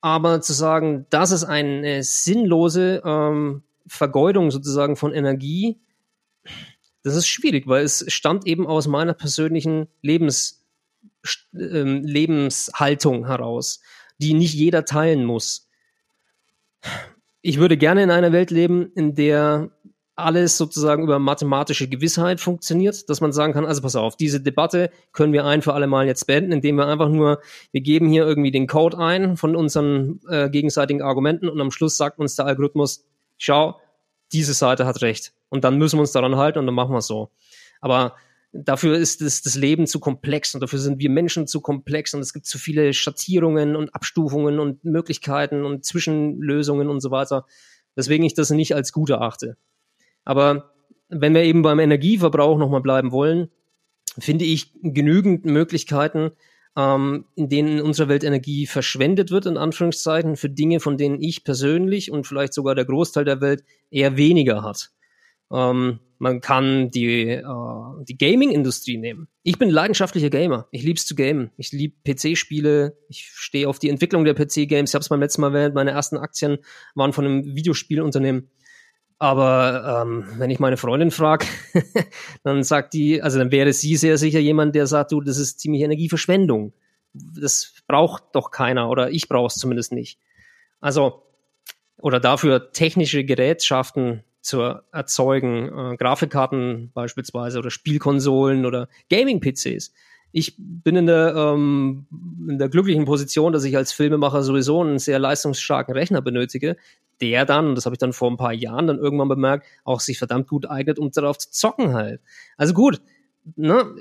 Aber 0.00 0.40
zu 0.40 0.54
sagen, 0.54 1.04
das 1.10 1.30
ist 1.30 1.44
eine 1.44 2.04
sinnlose 2.04 3.02
ähm, 3.04 3.64
Vergeudung 3.86 4.50
sozusagen 4.50 4.96
von 4.96 5.12
Energie, 5.12 5.78
das 7.02 7.16
ist 7.16 7.26
schwierig, 7.26 7.66
weil 7.66 7.84
es 7.84 8.10
stammt 8.10 8.46
eben 8.46 8.66
aus 8.66 8.86
meiner 8.86 9.12
persönlichen 9.12 9.88
Lebens, 10.00 10.64
äh, 11.52 11.82
Lebenshaltung 11.82 13.26
heraus, 13.26 13.82
die 14.16 14.32
nicht 14.32 14.54
jeder 14.54 14.86
teilen 14.86 15.26
muss. 15.26 15.68
Ich 17.42 17.58
würde 17.58 17.76
gerne 17.76 18.04
in 18.04 18.10
einer 18.10 18.32
Welt 18.32 18.50
leben, 18.50 18.90
in 18.94 19.14
der 19.14 19.70
alles 20.14 20.58
sozusagen 20.58 21.02
über 21.02 21.18
mathematische 21.18 21.88
Gewissheit 21.88 22.40
funktioniert, 22.40 23.08
dass 23.08 23.20
man 23.20 23.32
sagen 23.32 23.54
kann, 23.54 23.64
also 23.64 23.80
pass 23.80 23.96
auf, 23.96 24.16
diese 24.16 24.40
Debatte 24.40 24.90
können 25.12 25.32
wir 25.32 25.46
ein 25.46 25.62
für 25.62 25.72
alle 25.72 25.86
Mal 25.86 26.06
jetzt 26.06 26.26
beenden, 26.26 26.52
indem 26.52 26.76
wir 26.76 26.86
einfach 26.86 27.08
nur, 27.08 27.40
wir 27.72 27.80
geben 27.80 28.08
hier 28.08 28.26
irgendwie 28.26 28.50
den 28.50 28.66
Code 28.66 28.98
ein 28.98 29.36
von 29.36 29.56
unseren 29.56 30.20
äh, 30.28 30.50
gegenseitigen 30.50 31.02
Argumenten 31.02 31.48
und 31.48 31.60
am 31.60 31.70
Schluss 31.70 31.96
sagt 31.96 32.18
uns 32.18 32.36
der 32.36 32.46
Algorithmus, 32.46 33.04
schau, 33.38 33.80
diese 34.32 34.54
Seite 34.54 34.86
hat 34.86 35.00
recht. 35.02 35.32
Und 35.48 35.64
dann 35.64 35.78
müssen 35.78 35.96
wir 35.96 36.02
uns 36.02 36.12
daran 36.12 36.36
halten 36.36 36.58
und 36.58 36.66
dann 36.66 36.74
machen 36.74 36.92
wir 36.92 36.98
es 36.98 37.06
so. 37.06 37.30
Aber 37.80 38.14
dafür 38.52 38.96
ist 38.96 39.22
das, 39.22 39.42
das 39.42 39.54
Leben 39.54 39.86
zu 39.86 39.98
komplex 39.98 40.54
und 40.54 40.60
dafür 40.60 40.78
sind 40.78 40.98
wir 40.98 41.10
Menschen 41.10 41.46
zu 41.46 41.60
komplex 41.60 42.12
und 42.12 42.20
es 42.20 42.32
gibt 42.32 42.46
zu 42.46 42.58
viele 42.58 42.92
Schattierungen 42.92 43.76
und 43.76 43.94
Abstufungen 43.94 44.60
und 44.60 44.84
Möglichkeiten 44.84 45.64
und 45.64 45.84
Zwischenlösungen 45.84 46.88
und 46.88 47.00
so 47.00 47.10
weiter, 47.10 47.46
weswegen 47.94 48.26
ich 48.26 48.34
das 48.34 48.50
nicht 48.50 48.74
als 48.74 48.92
gut 48.92 49.10
erachte. 49.10 49.56
Aber 50.24 50.72
wenn 51.08 51.34
wir 51.34 51.42
eben 51.42 51.62
beim 51.62 51.78
Energieverbrauch 51.78 52.58
nochmal 52.58 52.80
bleiben 52.80 53.12
wollen, 53.12 53.48
finde 54.18 54.44
ich 54.44 54.72
genügend 54.82 55.44
Möglichkeiten, 55.44 56.32
ähm, 56.76 57.26
in 57.34 57.48
denen 57.48 57.78
in 57.78 57.84
unserer 57.84 58.08
Welt 58.08 58.24
Energie 58.24 58.66
verschwendet 58.66 59.30
wird, 59.30 59.46
in 59.46 59.56
Anführungszeichen, 59.56 60.36
für 60.36 60.48
Dinge, 60.48 60.80
von 60.80 60.96
denen 60.96 61.20
ich 61.20 61.44
persönlich 61.44 62.10
und 62.10 62.26
vielleicht 62.26 62.54
sogar 62.54 62.74
der 62.74 62.84
Großteil 62.84 63.24
der 63.24 63.40
Welt 63.40 63.64
eher 63.90 64.16
weniger 64.16 64.62
hat. 64.62 64.90
Ähm, 65.52 66.00
man 66.18 66.40
kann 66.40 66.90
die, 66.90 67.28
äh, 67.28 67.42
die 68.08 68.16
Gaming-Industrie 68.16 68.96
nehmen. 68.96 69.26
Ich 69.42 69.58
bin 69.58 69.70
leidenschaftlicher 69.70 70.30
Gamer. 70.30 70.68
Ich 70.70 70.84
lieb's 70.84 71.04
zu 71.04 71.16
gamen. 71.16 71.50
Ich 71.56 71.72
liebe 71.72 71.96
PC-Spiele. 72.04 72.96
Ich 73.08 73.32
stehe 73.34 73.68
auf 73.68 73.80
die 73.80 73.88
Entwicklung 73.88 74.24
der 74.24 74.34
PC-Games. 74.34 74.90
Ich 74.90 74.94
habe 74.94 75.02
es 75.02 75.08
beim 75.08 75.20
letzten 75.20 75.40
Mal 75.40 75.54
erwähnt, 75.54 75.74
meine 75.74 75.90
ersten 75.90 76.16
Aktien 76.16 76.58
waren 76.94 77.12
von 77.12 77.24
einem 77.24 77.56
Videospielunternehmen. 77.56 78.50
Aber 79.22 80.02
ähm, 80.02 80.24
wenn 80.36 80.50
ich 80.50 80.58
meine 80.58 80.76
Freundin 80.76 81.12
frage, 81.12 81.46
dann 82.42 82.64
sagt 82.64 82.92
die, 82.92 83.22
also 83.22 83.38
dann 83.38 83.52
wäre 83.52 83.72
sie 83.72 83.94
sehr 83.94 84.18
sicher 84.18 84.40
jemand, 84.40 84.74
der 84.74 84.88
sagt, 84.88 85.12
du, 85.12 85.20
das 85.20 85.38
ist 85.38 85.60
ziemlich 85.60 85.82
Energieverschwendung. 85.82 86.72
Das 87.12 87.72
braucht 87.86 88.24
doch 88.32 88.50
keiner 88.50 88.90
oder 88.90 89.12
ich 89.12 89.28
brauche 89.28 89.46
es 89.46 89.54
zumindest 89.54 89.92
nicht. 89.92 90.18
Also, 90.80 91.22
oder 91.98 92.18
dafür 92.18 92.72
technische 92.72 93.22
Gerätschaften 93.22 94.24
zu 94.40 94.60
erzeugen, 94.90 95.68
äh, 95.68 95.96
Grafikkarten 95.96 96.90
beispielsweise 96.92 97.60
oder 97.60 97.70
Spielkonsolen 97.70 98.66
oder 98.66 98.88
Gaming-PCs. 99.08 99.92
Ich 100.32 100.54
bin 100.58 100.96
in 100.96 101.06
der, 101.06 101.34
ähm, 101.36 102.06
in 102.48 102.58
der 102.58 102.68
glücklichen 102.68 103.04
Position, 103.04 103.52
dass 103.52 103.64
ich 103.64 103.76
als 103.76 103.92
Filmemacher 103.92 104.42
sowieso 104.42 104.80
einen 104.80 104.98
sehr 104.98 105.18
leistungsstarken 105.18 105.94
Rechner 105.94 106.22
benötige, 106.22 106.76
der 107.20 107.44
dann, 107.44 107.68
und 107.68 107.74
das 107.76 107.84
habe 107.84 107.94
ich 107.94 107.98
dann 107.98 108.12
vor 108.12 108.30
ein 108.30 108.36
paar 108.36 108.52
Jahren 108.52 108.86
dann 108.86 108.98
irgendwann 108.98 109.28
bemerkt, 109.28 109.66
auch 109.84 110.00
sich 110.00 110.18
verdammt 110.18 110.48
gut 110.48 110.68
eignet, 110.68 110.98
um 110.98 111.10
darauf 111.10 111.38
zu 111.38 111.50
zocken 111.50 111.94
halt. 111.94 112.20
Also 112.56 112.74
gut, 112.74 113.00
ne, 113.56 113.94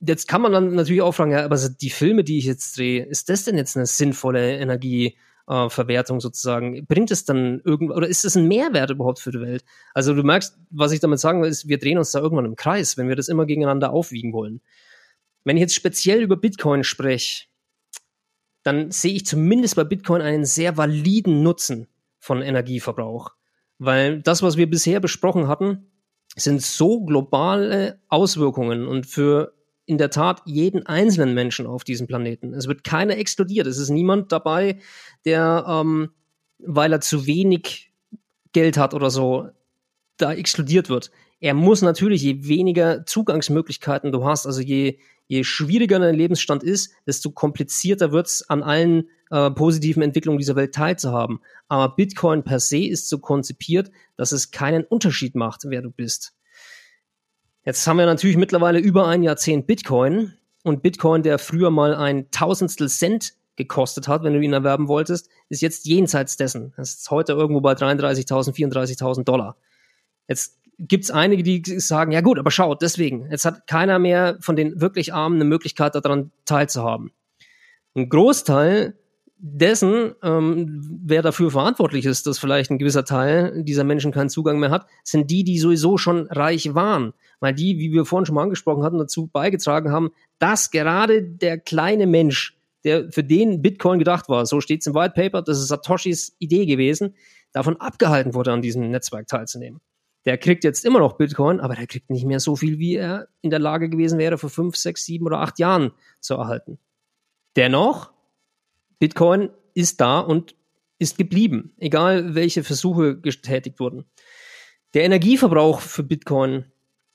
jetzt 0.00 0.28
kann 0.28 0.42
man 0.42 0.52
dann 0.52 0.74
natürlich 0.74 1.02
auch 1.02 1.14
fragen, 1.14 1.30
ja, 1.30 1.44
aber 1.44 1.56
die 1.56 1.90
Filme, 1.90 2.24
die 2.24 2.38
ich 2.38 2.44
jetzt 2.44 2.76
drehe, 2.76 3.04
ist 3.04 3.28
das 3.28 3.44
denn 3.44 3.56
jetzt 3.56 3.76
eine 3.76 3.86
sinnvolle 3.86 4.58
Energie? 4.58 5.16
äh, 5.48 6.04
sozusagen. 6.20 6.86
Bringt 6.86 7.10
es 7.10 7.24
dann 7.24 7.60
irgend 7.64 7.90
oder 7.90 8.06
ist 8.06 8.24
es 8.24 8.36
ein 8.36 8.46
Mehrwert 8.46 8.90
überhaupt 8.90 9.18
für 9.18 9.30
die 9.30 9.40
Welt? 9.40 9.64
Also 9.94 10.14
du 10.14 10.22
merkst, 10.22 10.56
was 10.70 10.92
ich 10.92 11.00
damit 11.00 11.18
sagen 11.20 11.42
will, 11.42 11.48
ist, 11.48 11.68
wir 11.68 11.78
drehen 11.78 11.98
uns 11.98 12.12
da 12.12 12.20
irgendwann 12.20 12.44
im 12.44 12.56
Kreis, 12.56 12.96
wenn 12.96 13.08
wir 13.08 13.16
das 13.16 13.28
immer 13.28 13.46
gegeneinander 13.46 13.90
aufwiegen 13.90 14.32
wollen. 14.32 14.60
Wenn 15.48 15.56
ich 15.56 15.62
jetzt 15.62 15.76
speziell 15.76 16.20
über 16.20 16.36
Bitcoin 16.36 16.84
spreche, 16.84 17.46
dann 18.64 18.90
sehe 18.90 19.14
ich 19.14 19.24
zumindest 19.24 19.76
bei 19.76 19.84
Bitcoin 19.84 20.20
einen 20.20 20.44
sehr 20.44 20.76
validen 20.76 21.42
Nutzen 21.42 21.88
von 22.18 22.42
Energieverbrauch. 22.42 23.30
Weil 23.78 24.20
das, 24.20 24.42
was 24.42 24.58
wir 24.58 24.68
bisher 24.68 25.00
besprochen 25.00 25.48
hatten, 25.48 25.86
sind 26.36 26.60
so 26.60 27.02
globale 27.02 27.98
Auswirkungen 28.08 28.86
und 28.86 29.06
für 29.06 29.54
in 29.86 29.96
der 29.96 30.10
Tat 30.10 30.42
jeden 30.44 30.84
einzelnen 30.84 31.32
Menschen 31.32 31.66
auf 31.66 31.82
diesem 31.82 32.06
Planeten. 32.06 32.52
Es 32.52 32.68
wird 32.68 32.84
keiner 32.84 33.16
explodiert. 33.16 33.66
Es 33.66 33.78
ist 33.78 33.88
niemand 33.88 34.30
dabei, 34.32 34.78
der, 35.24 35.64
ähm, 35.66 36.10
weil 36.58 36.92
er 36.92 37.00
zu 37.00 37.26
wenig 37.26 37.90
Geld 38.52 38.76
hat 38.76 38.92
oder 38.92 39.08
so, 39.08 39.48
da 40.18 40.34
explodiert 40.34 40.90
wird. 40.90 41.10
Er 41.40 41.54
muss 41.54 41.80
natürlich, 41.80 42.20
je 42.20 42.46
weniger 42.46 43.06
Zugangsmöglichkeiten 43.06 44.12
du 44.12 44.26
hast, 44.26 44.44
also 44.44 44.60
je, 44.60 44.98
je 45.28 45.44
schwieriger 45.44 45.98
dein 45.98 46.14
Lebensstand 46.14 46.62
ist, 46.62 46.92
desto 47.06 47.30
komplizierter 47.30 48.12
wird 48.12 48.26
es, 48.26 48.48
an 48.48 48.62
allen 48.62 49.08
äh, 49.30 49.50
positiven 49.50 50.02
Entwicklungen 50.02 50.38
dieser 50.38 50.56
Welt 50.56 50.74
teilzuhaben. 50.74 51.40
Aber 51.68 51.94
Bitcoin 51.94 52.42
per 52.42 52.58
se 52.60 52.86
ist 52.86 53.08
so 53.08 53.18
konzipiert, 53.18 53.90
dass 54.16 54.32
es 54.32 54.50
keinen 54.50 54.84
Unterschied 54.84 55.34
macht, 55.34 55.62
wer 55.66 55.82
du 55.82 55.90
bist. 55.90 56.34
Jetzt 57.64 57.86
haben 57.86 57.98
wir 57.98 58.06
natürlich 58.06 58.38
mittlerweile 58.38 58.78
über 58.78 59.06
ein 59.06 59.22
Jahrzehnt 59.22 59.66
Bitcoin 59.66 60.32
und 60.64 60.82
Bitcoin, 60.82 61.22
der 61.22 61.38
früher 61.38 61.70
mal 61.70 61.94
ein 61.94 62.30
Tausendstel 62.30 62.88
Cent 62.88 63.34
gekostet 63.56 64.08
hat, 64.08 64.22
wenn 64.22 64.32
du 64.32 64.40
ihn 64.40 64.54
erwerben 64.54 64.88
wolltest, 64.88 65.28
ist 65.50 65.60
jetzt 65.60 65.84
jenseits 65.84 66.36
dessen. 66.38 66.72
Das 66.76 66.94
ist 66.94 67.10
heute 67.10 67.32
irgendwo 67.32 67.60
bei 67.60 67.72
33.000, 67.72 68.54
34.000 68.54 69.24
Dollar. 69.24 69.56
Jetzt 70.28 70.58
gibt's 70.78 71.10
einige, 71.10 71.42
die 71.42 71.62
sagen, 71.80 72.12
ja 72.12 72.20
gut, 72.20 72.38
aber 72.38 72.50
schau, 72.50 72.74
deswegen, 72.74 73.30
jetzt 73.30 73.44
hat 73.44 73.66
keiner 73.66 73.98
mehr 73.98 74.38
von 74.40 74.56
den 74.56 74.80
wirklich 74.80 75.12
Armen 75.12 75.36
eine 75.36 75.44
Möglichkeit 75.44 75.94
daran 75.94 76.30
teilzuhaben. 76.44 77.10
Ein 77.94 78.08
Großteil 78.08 78.96
dessen, 79.38 80.14
ähm, 80.22 81.00
wer 81.04 81.22
dafür 81.22 81.50
verantwortlich 81.50 82.04
ist, 82.06 82.26
dass 82.26 82.38
vielleicht 82.38 82.70
ein 82.70 82.78
gewisser 82.78 83.04
Teil 83.04 83.62
dieser 83.62 83.84
Menschen 83.84 84.12
keinen 84.12 84.28
Zugang 84.28 84.58
mehr 84.58 84.70
hat, 84.70 84.86
sind 85.04 85.30
die, 85.30 85.44
die 85.44 85.58
sowieso 85.58 85.96
schon 85.96 86.26
reich 86.28 86.74
waren. 86.74 87.12
Weil 87.40 87.54
die, 87.54 87.78
wie 87.78 87.92
wir 87.92 88.04
vorhin 88.04 88.26
schon 88.26 88.34
mal 88.34 88.42
angesprochen 88.42 88.82
hatten, 88.82 88.98
dazu 88.98 89.28
beigetragen 89.28 89.92
haben, 89.92 90.10
dass 90.40 90.70
gerade 90.70 91.22
der 91.22 91.58
kleine 91.58 92.06
Mensch, 92.06 92.56
der 92.84 93.10
für 93.12 93.22
den 93.22 93.62
Bitcoin 93.62 94.00
gedacht 94.00 94.28
war, 94.28 94.44
so 94.44 94.60
steht 94.60 94.80
es 94.80 94.88
im 94.88 94.94
White 94.94 95.14
Paper, 95.14 95.42
das 95.42 95.58
ist 95.58 95.68
Satoshis 95.68 96.34
Idee 96.38 96.66
gewesen, 96.66 97.14
davon 97.52 97.76
abgehalten 97.76 98.34
wurde, 98.34 98.52
an 98.52 98.62
diesem 98.62 98.90
Netzwerk 98.90 99.28
teilzunehmen. 99.28 99.80
Der 100.28 100.36
kriegt 100.36 100.62
jetzt 100.62 100.84
immer 100.84 100.98
noch 100.98 101.14
Bitcoin, 101.14 101.58
aber 101.58 101.74
der 101.74 101.86
kriegt 101.86 102.10
nicht 102.10 102.26
mehr 102.26 102.38
so 102.38 102.54
viel, 102.54 102.78
wie 102.78 102.96
er 102.96 103.28
in 103.40 103.48
der 103.48 103.60
Lage 103.60 103.88
gewesen 103.88 104.18
wäre, 104.18 104.36
vor 104.36 104.50
fünf, 104.50 104.76
sechs, 104.76 105.06
sieben 105.06 105.24
oder 105.24 105.38
acht 105.40 105.58
Jahren 105.58 105.92
zu 106.20 106.34
erhalten. 106.34 106.78
Dennoch 107.56 108.12
Bitcoin 108.98 109.48
ist 109.72 110.02
da 110.02 110.20
und 110.20 110.54
ist 110.98 111.16
geblieben, 111.16 111.72
egal 111.78 112.34
welche 112.34 112.62
Versuche 112.62 113.18
getätigt 113.18 113.80
wurden. 113.80 114.04
Der 114.92 115.04
Energieverbrauch 115.04 115.80
für 115.80 116.02
Bitcoin 116.02 116.66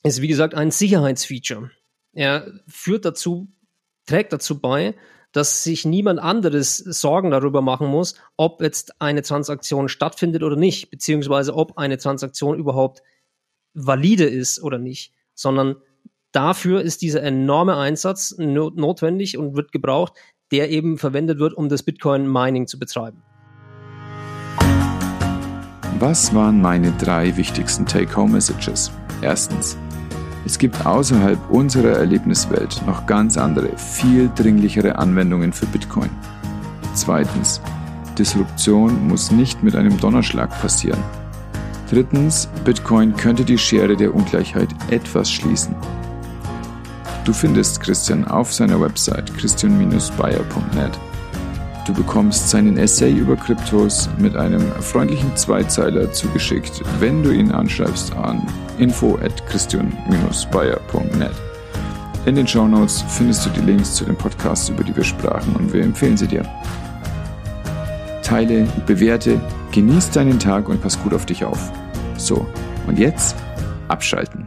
ist, 0.02 0.24
wie 0.24 0.28
gesagt, 0.28 0.56
ein 0.56 0.72
Sicherheitsfeature. 0.72 1.70
Er 2.14 2.52
führt 2.68 3.06
dazu, 3.06 3.48
trägt 4.08 4.34
dazu 4.34 4.60
bei, 4.60 4.96
dass 5.34 5.64
sich 5.64 5.84
niemand 5.84 6.20
anderes 6.20 6.78
Sorgen 6.78 7.32
darüber 7.32 7.62
machen 7.62 7.88
muss, 7.88 8.16
ob 8.38 8.62
jetzt 8.62 9.02
eine 9.02 9.24
Transaktion 9.24 9.90
stattfindet 9.90 10.44
oder 10.44 10.56
nicht, 10.56 10.90
beziehungsweise 10.92 11.56
ob 11.56 11.78
eine 11.78 11.98
Transaktion 11.98 12.58
überhaupt 12.58 13.02
valide 13.74 14.26
ist 14.26 14.64
oder 14.64 14.78
nicht, 14.78 15.12
sondern 15.34 15.76
dafür 16.32 16.82
ist 16.82 17.02
dieser 17.02 17.24
enorme 17.24 17.76
Einsatz 17.76 18.36
notwendig 18.38 19.38
und 19.38 19.56
wird 19.56 19.72
gebraucht, 19.72 20.14
der 20.52 20.70
eben 20.70 21.00
verwendet 21.00 21.40
wird, 21.40 21.56
um 21.56 21.68
das 21.68 21.84
Bitcoin-Mining 21.84 22.68
zu 22.68 22.78
betreiben. 22.78 23.24
Was 26.00 26.34
waren 26.36 26.62
meine 26.62 26.92
drei 27.00 27.36
wichtigsten 27.38 27.86
Take-Home-Messages? 27.86 28.92
Erstens, 29.22 29.78
es 30.46 30.58
gibt 30.58 30.86
außerhalb 30.86 31.40
unserer 31.50 31.98
Erlebniswelt 31.98 32.82
noch 32.86 33.06
ganz 33.06 33.38
andere, 33.38 33.78
viel 33.78 34.30
dringlichere 34.36 34.98
Anwendungen 34.98 35.54
für 35.54 35.66
Bitcoin. 35.66 36.10
Zweitens, 36.94 37.62
Disruption 38.18 39.08
muss 39.08 39.32
nicht 39.32 39.64
mit 39.64 39.76
einem 39.76 39.98
Donnerschlag 39.98 40.50
passieren. 40.62 41.00
Drittens, 41.90 42.50
Bitcoin 42.66 43.16
könnte 43.16 43.46
die 43.46 43.58
Schere 43.58 43.96
der 43.96 44.14
Ungleichheit 44.14 44.70
etwas 44.90 45.32
schließen. 45.32 45.76
Du 47.26 47.32
findest 47.32 47.80
Christian 47.80 48.26
auf 48.26 48.54
seiner 48.54 48.82
Website 48.82 49.34
christian-bayer.net. 49.38 51.00
Du 51.86 51.94
bekommst 51.94 52.50
seinen 52.50 52.78
Essay 52.78 53.12
über 53.12 53.36
Kryptos 53.36 54.10
mit 54.18 54.38
einem 54.38 54.62
freundlichen 54.82 55.36
Zweizeiler 55.36 56.14
zugeschickt, 56.14 56.82
wenn 57.00 57.22
du 57.24 57.32
ihn 57.32 57.52
anschreibst 57.52 58.16
an 58.16 58.42
info 58.78 59.18
at 59.18 59.46
christian-bayer.net. 59.48 61.32
In 62.26 62.36
den 62.36 62.48
Show 62.48 62.68
Notes 62.70 63.04
findest 63.10 63.46
du 63.46 63.50
die 63.50 63.62
Links 63.62 63.96
zu 63.96 64.06
den 64.06 64.16
Podcasts, 64.16 64.70
über 64.70 64.86
die 64.86 64.96
wir 64.96 65.04
sprachen 65.04 65.58
und 65.58 65.74
wir 65.74 65.84
empfehlen 65.84 66.16
sie 66.16 66.28
dir. 66.28 66.46
Teile, 68.22 68.66
bewerte, 68.86 69.42
genieß 69.74 70.12
deinen 70.12 70.40
Tag 70.40 70.70
und 70.70 70.82
pass 70.82 70.98
gut 71.04 71.14
auf 71.14 71.26
dich 71.26 71.44
auf. 71.44 71.70
So, 72.16 72.48
und 72.88 72.98
jetzt 72.98 73.36
abschalten. 73.90 74.43